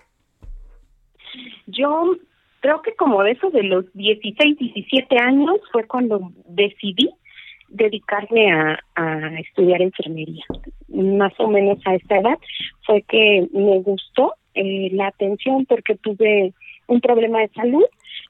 Yo 1.67 2.15
creo 2.59 2.81
que 2.81 2.95
como 2.95 3.23
de 3.23 3.31
eso 3.31 3.49
de 3.49 3.63
los 3.63 3.85
16, 3.93 4.57
17 4.57 5.17
años 5.17 5.57
fue 5.71 5.85
cuando 5.85 6.31
decidí 6.47 7.09
dedicarme 7.69 8.51
a, 8.51 8.79
estudiar 9.39 9.81
enfermería. 9.81 10.43
Más 10.89 11.33
o 11.39 11.47
menos 11.47 11.79
a 11.85 11.95
esta 11.95 12.17
edad 12.17 12.37
fue 12.85 13.03
que 13.03 13.47
me 13.53 13.79
gustó 13.79 14.33
eh, 14.55 14.89
la 14.91 15.07
atención 15.07 15.65
porque 15.65 15.95
tuve 15.95 16.53
un 16.87 16.99
problema 16.99 17.39
de 17.39 17.49
salud 17.49 17.85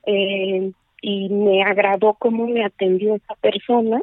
eh, 0.05 0.71
y 1.01 1.29
me 1.29 1.63
agradó 1.63 2.15
cómo 2.19 2.47
me 2.47 2.63
atendió 2.63 3.15
esa 3.15 3.35
persona 3.35 4.01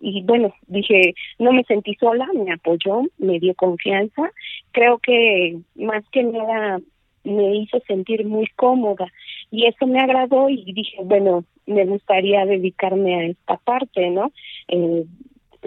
y 0.00 0.22
bueno, 0.22 0.52
dije, 0.66 1.14
no 1.38 1.52
me 1.52 1.64
sentí 1.64 1.94
sola, 1.94 2.28
me 2.34 2.52
apoyó, 2.52 3.04
me 3.16 3.38
dio 3.40 3.54
confianza. 3.54 4.30
Creo 4.72 4.98
que 4.98 5.56
más 5.76 6.04
que 6.10 6.22
nada 6.24 6.78
me 7.24 7.56
hizo 7.56 7.80
sentir 7.86 8.26
muy 8.26 8.46
cómoda 8.54 9.10
y 9.54 9.66
eso 9.66 9.86
me 9.86 10.00
agradó 10.00 10.48
y 10.48 10.72
dije, 10.72 10.96
bueno, 11.04 11.44
me 11.64 11.84
gustaría 11.84 12.44
dedicarme 12.44 13.14
a 13.14 13.24
esta 13.26 13.56
parte, 13.58 14.10
¿no? 14.10 14.32
Eh, 14.66 15.04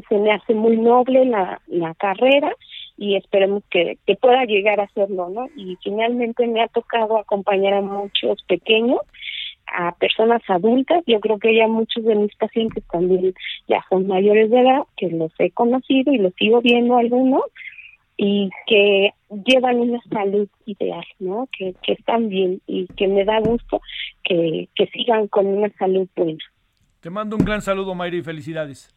se 0.10 0.18
me 0.18 0.34
hace 0.34 0.54
muy 0.54 0.76
noble 0.76 1.24
la, 1.24 1.62
la 1.68 1.94
carrera 1.96 2.54
y 2.98 3.16
esperemos 3.16 3.64
que, 3.70 3.98
que 4.06 4.16
pueda 4.16 4.44
llegar 4.44 4.82
a 4.82 4.84
hacerlo, 4.84 5.30
¿no? 5.30 5.48
Y 5.56 5.78
finalmente 5.82 6.46
me 6.48 6.62
ha 6.62 6.68
tocado 6.68 7.18
acompañar 7.18 7.76
a 7.76 7.82
muchos 7.82 8.44
pequeños, 8.44 9.00
a 9.68 9.96
personas 9.96 10.42
adultas, 10.50 11.02
yo 11.08 11.22
creo 11.22 11.40
que 11.40 11.56
ya 11.56 11.68
muchos 11.68 12.04
de 12.04 12.16
mis 12.16 12.36
pacientes 12.36 12.84
también 12.92 13.34
ya 13.70 13.86
son 13.90 14.06
mayores 14.06 14.50
de 14.50 14.60
edad, 14.60 14.84
que 14.98 15.08
los 15.12 15.32
he 15.40 15.52
conocido 15.52 16.12
y 16.12 16.18
los 16.18 16.34
sigo 16.34 16.60
viendo 16.62 16.98
algunos, 16.98 17.44
y 18.18 18.50
que 18.66 19.12
llevan 19.46 19.78
una 19.78 20.02
salud 20.12 20.50
ideal, 20.66 21.06
¿no? 21.20 21.48
Que, 21.58 21.76
que 21.84 21.94
están 21.94 22.30
bien 22.30 22.62
y 22.66 22.88
que 22.88 23.08
me 23.08 23.24
da 23.24 23.40
gusto 23.40 23.80
que, 24.24 24.68
que 24.76 24.88
sigan 24.88 25.28
con 25.28 25.46
una 25.46 25.70
salud 25.78 26.08
buena. 26.16 26.40
Te 27.00 27.12
mando 27.12 27.38
un 27.38 27.46
gran 27.46 27.62
saludo, 27.62 27.94
Mayra, 27.94 28.18
y 28.18 28.24
felicidades. 28.24 28.94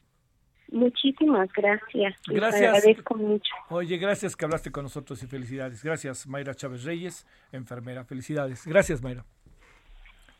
Muchísimas 0.72 1.52
gracias. 1.52 2.14
Gracias. 2.26 2.60
Les 2.60 2.84
agradezco 2.84 3.14
mucho. 3.16 3.52
Oye, 3.68 3.98
gracias 3.98 4.36
que 4.36 4.44
hablaste 4.44 4.70
con 4.70 4.84
nosotros 4.84 5.22
y 5.22 5.26
felicidades. 5.26 5.82
Gracias, 5.82 6.26
Mayra 6.26 6.54
Chávez 6.54 6.84
Reyes, 6.84 7.26
enfermera. 7.52 8.04
Felicidades. 8.04 8.66
Gracias, 8.66 9.02
Mayra. 9.02 9.24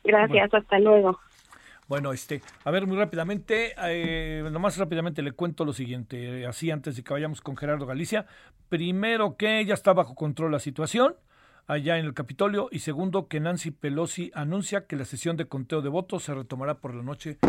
Gracias, 0.03 0.53
hasta 0.53 0.79
luego. 0.79 1.19
Bueno, 1.91 2.13
este, 2.13 2.41
a 2.63 2.71
ver, 2.71 2.87
muy 2.87 2.95
rápidamente, 2.95 3.73
eh, 3.83 4.47
nomás 4.49 4.77
rápidamente 4.77 5.21
le 5.21 5.33
cuento 5.33 5.65
lo 5.65 5.73
siguiente, 5.73 6.47
así 6.47 6.71
antes 6.71 6.95
de 6.95 7.03
que 7.03 7.11
vayamos 7.11 7.41
con 7.41 7.57
Gerardo 7.57 7.85
Galicia. 7.85 8.27
Primero, 8.69 9.35
que 9.35 9.65
ya 9.65 9.73
está 9.73 9.91
bajo 9.91 10.15
control 10.15 10.53
la 10.53 10.59
situación 10.59 11.17
allá 11.67 11.97
en 11.97 12.05
el 12.05 12.13
Capitolio 12.13 12.69
y 12.71 12.79
segundo, 12.79 13.27
que 13.27 13.41
Nancy 13.41 13.71
Pelosi 13.71 14.31
anuncia 14.33 14.87
que 14.87 14.95
la 14.95 15.03
sesión 15.03 15.35
de 15.35 15.49
conteo 15.49 15.81
de 15.81 15.89
votos 15.89 16.23
se 16.23 16.33
retomará 16.33 16.75
por 16.75 16.95
la 16.95 17.03
noche. 17.03 17.39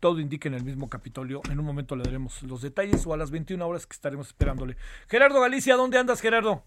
Todo 0.00 0.18
indica 0.18 0.48
en 0.48 0.56
el 0.56 0.64
mismo 0.64 0.88
Capitolio. 0.88 1.40
En 1.48 1.60
un 1.60 1.64
momento 1.64 1.94
le 1.94 2.02
daremos 2.02 2.42
los 2.42 2.60
detalles 2.60 3.06
o 3.06 3.14
a 3.14 3.16
las 3.16 3.30
21 3.30 3.64
horas 3.64 3.86
que 3.86 3.94
estaremos 3.94 4.26
esperándole. 4.26 4.74
Gerardo 5.08 5.40
Galicia, 5.40 5.76
¿dónde 5.76 6.00
andas, 6.00 6.20
Gerardo? 6.20 6.64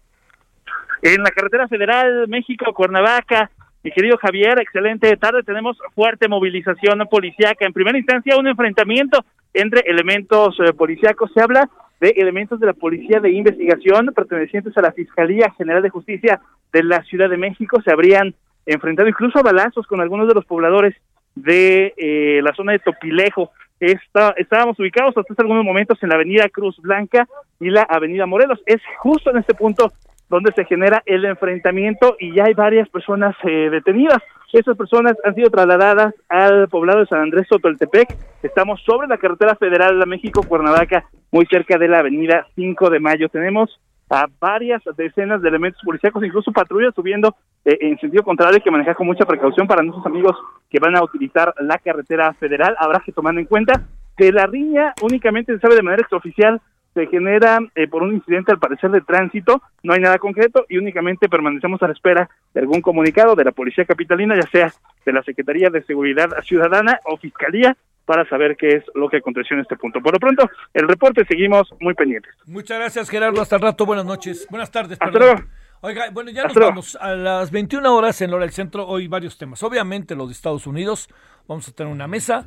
En 1.02 1.22
la 1.22 1.30
carretera 1.32 1.68
federal 1.68 2.28
México-Cuernavaca. 2.28 3.50
Mi 3.86 3.92
querido 3.92 4.18
Javier, 4.18 4.58
excelente 4.58 5.16
tarde. 5.16 5.44
Tenemos 5.44 5.78
fuerte 5.94 6.26
movilización 6.26 7.06
policíaca. 7.08 7.64
En 7.64 7.72
primera 7.72 7.96
instancia, 7.96 8.36
un 8.36 8.48
enfrentamiento 8.48 9.24
entre 9.54 9.82
elementos 9.82 10.58
eh, 10.58 10.72
policíacos. 10.72 11.30
Se 11.32 11.40
habla 11.40 11.70
de 12.00 12.08
elementos 12.16 12.58
de 12.58 12.66
la 12.66 12.72
Policía 12.72 13.20
de 13.20 13.30
Investigación 13.30 14.12
pertenecientes 14.12 14.76
a 14.76 14.82
la 14.82 14.90
Fiscalía 14.90 15.54
General 15.56 15.84
de 15.84 15.90
Justicia 15.90 16.40
de 16.72 16.82
la 16.82 17.04
Ciudad 17.04 17.30
de 17.30 17.36
México. 17.36 17.80
Se 17.80 17.92
habrían 17.92 18.34
enfrentado 18.66 19.08
incluso 19.08 19.38
a 19.38 19.42
balazos 19.42 19.86
con 19.86 20.00
algunos 20.00 20.26
de 20.26 20.34
los 20.34 20.44
pobladores 20.46 20.96
de 21.36 21.94
eh, 21.96 22.40
la 22.42 22.52
zona 22.56 22.72
de 22.72 22.80
Topilejo. 22.80 23.52
Está, 23.78 24.34
estábamos 24.36 24.80
ubicados 24.80 25.16
hasta 25.16 25.32
hace 25.32 25.42
algunos 25.42 25.64
momentos 25.64 26.02
en 26.02 26.08
la 26.08 26.16
avenida 26.16 26.48
Cruz 26.48 26.76
Blanca 26.78 27.28
y 27.60 27.70
la 27.70 27.82
avenida 27.82 28.26
Morelos. 28.26 28.60
Es 28.66 28.82
justo 28.98 29.30
en 29.30 29.36
este 29.36 29.54
punto 29.54 29.92
donde 30.28 30.52
se 30.52 30.64
genera 30.64 31.02
el 31.06 31.24
enfrentamiento 31.24 32.16
y 32.18 32.34
ya 32.34 32.44
hay 32.44 32.54
varias 32.54 32.88
personas 32.88 33.36
eh, 33.44 33.70
detenidas. 33.70 34.18
Esas 34.52 34.76
personas 34.76 35.14
han 35.24 35.34
sido 35.34 35.50
trasladadas 35.50 36.14
al 36.28 36.68
poblado 36.68 37.00
de 37.00 37.06
San 37.06 37.20
Andrés 37.20 37.46
Sotoltepec. 37.48 38.16
Estamos 38.42 38.80
sobre 38.84 39.08
la 39.08 39.18
carretera 39.18 39.54
federal 39.56 39.98
de 39.98 40.06
México-Cuernavaca, 40.06 41.04
muy 41.30 41.46
cerca 41.46 41.78
de 41.78 41.88
la 41.88 41.98
avenida 41.98 42.46
5 42.54 42.90
de 42.90 43.00
Mayo. 43.00 43.28
Tenemos 43.28 43.78
a 44.08 44.26
varias 44.40 44.82
decenas 44.96 45.42
de 45.42 45.48
elementos 45.48 45.82
policíacos, 45.84 46.24
incluso 46.24 46.52
patrullas 46.52 46.94
subiendo 46.94 47.34
eh, 47.64 47.78
en 47.80 47.98
sentido 47.98 48.22
contrario, 48.22 48.60
que 48.62 48.70
manejar 48.70 48.94
con 48.94 49.06
mucha 49.06 49.24
precaución 49.24 49.66
para 49.66 49.82
nuestros 49.82 50.06
amigos 50.06 50.36
que 50.70 50.78
van 50.78 50.96
a 50.96 51.02
utilizar 51.02 51.52
la 51.60 51.78
carretera 51.78 52.32
federal. 52.34 52.76
Habrá 52.78 53.00
que 53.04 53.12
tomar 53.12 53.36
en 53.36 53.44
cuenta 53.44 53.82
que 54.16 54.32
la 54.32 54.46
riña 54.46 54.94
únicamente 55.02 55.52
se 55.52 55.60
sabe 55.60 55.74
de 55.74 55.82
manera 55.82 56.02
extraoficial 56.02 56.60
se 56.96 57.06
genera 57.08 57.58
eh, 57.74 57.86
por 57.88 58.02
un 58.02 58.14
incidente 58.14 58.52
al 58.52 58.58
parecer 58.58 58.90
de 58.90 59.02
tránsito, 59.02 59.60
no 59.82 59.92
hay 59.92 60.00
nada 60.00 60.16
concreto 60.16 60.64
y 60.66 60.78
únicamente 60.78 61.28
permanecemos 61.28 61.82
a 61.82 61.88
la 61.88 61.92
espera 61.92 62.30
de 62.54 62.60
algún 62.60 62.80
comunicado 62.80 63.36
de 63.36 63.44
la 63.44 63.52
Policía 63.52 63.84
Capitalina, 63.84 64.34
ya 64.34 64.48
sea 64.50 64.72
de 65.04 65.12
la 65.12 65.22
Secretaría 65.22 65.68
de 65.68 65.84
Seguridad 65.84 66.30
Ciudadana 66.42 66.98
o 67.04 67.18
Fiscalía, 67.18 67.76
para 68.06 68.26
saber 68.30 68.56
qué 68.56 68.76
es 68.76 68.84
lo 68.94 69.10
que 69.10 69.18
aconteció 69.18 69.56
en 69.56 69.62
este 69.62 69.76
punto. 69.76 70.00
Por 70.00 70.14
lo 70.14 70.18
pronto, 70.18 70.48
el 70.72 70.88
reporte 70.88 71.26
seguimos 71.26 71.68
muy 71.80 71.92
pendientes. 71.92 72.32
Muchas 72.46 72.78
gracias, 72.78 73.10
Gerardo. 73.10 73.42
Hasta 73.42 73.56
el 73.56 73.62
rato. 73.62 73.84
Buenas 73.84 74.06
noches. 74.06 74.46
Buenas 74.48 74.70
tardes. 74.70 74.96
Hasta 74.98 75.18
luego. 75.18 75.42
Oiga, 75.82 76.08
bueno, 76.12 76.30
ya 76.30 76.44
nos 76.44 76.54
vamos. 76.54 76.96
A 76.98 77.14
las 77.14 77.50
21 77.50 77.94
horas 77.94 78.22
en 78.22 78.32
Hora 78.32 78.44
del 78.44 78.52
Centro, 78.52 78.86
hoy 78.86 79.06
varios 79.06 79.36
temas. 79.36 79.62
Obviamente 79.62 80.14
los 80.14 80.28
de 80.28 80.32
Estados 80.32 80.66
Unidos. 80.66 81.10
Vamos 81.46 81.68
a 81.68 81.72
tener 81.72 81.92
una 81.92 82.06
mesa. 82.06 82.46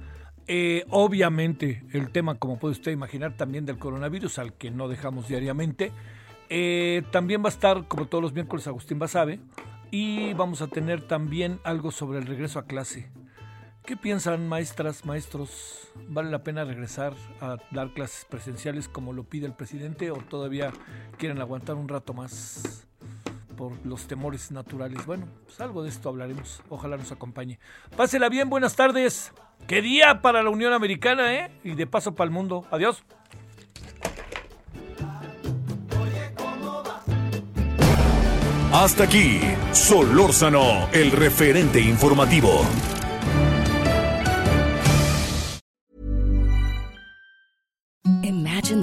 Eh, 0.51 0.83
obviamente 0.89 1.83
el 1.91 2.09
tema, 2.09 2.39
como 2.39 2.57
puede 2.57 2.71
usted 2.71 2.91
imaginar, 2.91 3.37
también 3.37 3.67
del 3.67 3.77
coronavirus, 3.77 4.39
al 4.39 4.53
que 4.53 4.71
no 4.71 4.87
dejamos 4.87 5.27
diariamente. 5.27 5.91
Eh, 6.49 7.03
también 7.11 7.43
va 7.43 7.49
a 7.49 7.51
estar, 7.51 7.87
como 7.87 8.07
todos 8.07 8.23
los 8.23 8.33
miércoles, 8.33 8.65
Agustín 8.65 8.97
Basabe. 8.97 9.39
Y 9.91 10.33
vamos 10.33 10.63
a 10.63 10.67
tener 10.67 11.03
también 11.03 11.59
algo 11.63 11.91
sobre 11.91 12.17
el 12.17 12.25
regreso 12.25 12.57
a 12.57 12.65
clase. 12.65 13.11
¿Qué 13.85 13.95
piensan 13.95 14.47
maestras, 14.47 15.05
maestros? 15.05 15.87
¿Vale 16.07 16.31
la 16.31 16.43
pena 16.43 16.65
regresar 16.65 17.13
a 17.41 17.57
dar 17.69 17.93
clases 17.93 18.25
presenciales 18.25 18.87
como 18.87 19.13
lo 19.13 19.25
pide 19.25 19.45
el 19.45 19.53
presidente 19.53 20.09
o 20.09 20.17
todavía 20.17 20.73
quieren 21.17 21.41
aguantar 21.41 21.75
un 21.75 21.87
rato 21.87 22.15
más 22.15 22.87
por 23.55 23.73
los 23.85 24.07
temores 24.07 24.51
naturales? 24.51 25.05
Bueno, 25.05 25.27
pues 25.45 25.61
algo 25.61 25.83
de 25.83 25.89
esto 25.89 26.09
hablaremos. 26.09 26.63
Ojalá 26.69 26.97
nos 26.97 27.11
acompañe. 27.11 27.59
Pásela 27.95 28.29
bien, 28.29 28.49
buenas 28.49 28.75
tardes. 28.75 29.31
Qué 29.67 29.81
día 29.81 30.21
para 30.21 30.41
la 30.43 30.49
Unión 30.49 30.73
Americana, 30.73 31.33
¿eh? 31.33 31.51
Y 31.63 31.75
de 31.75 31.85
paso 31.87 32.15
para 32.15 32.25
el 32.25 32.31
mundo. 32.31 32.65
Adiós. 32.71 33.03
Hasta 38.71 39.03
aquí, 39.03 39.41
Solórzano, 39.71 40.87
el 40.93 41.11
referente 41.11 41.79
informativo. 41.81 42.61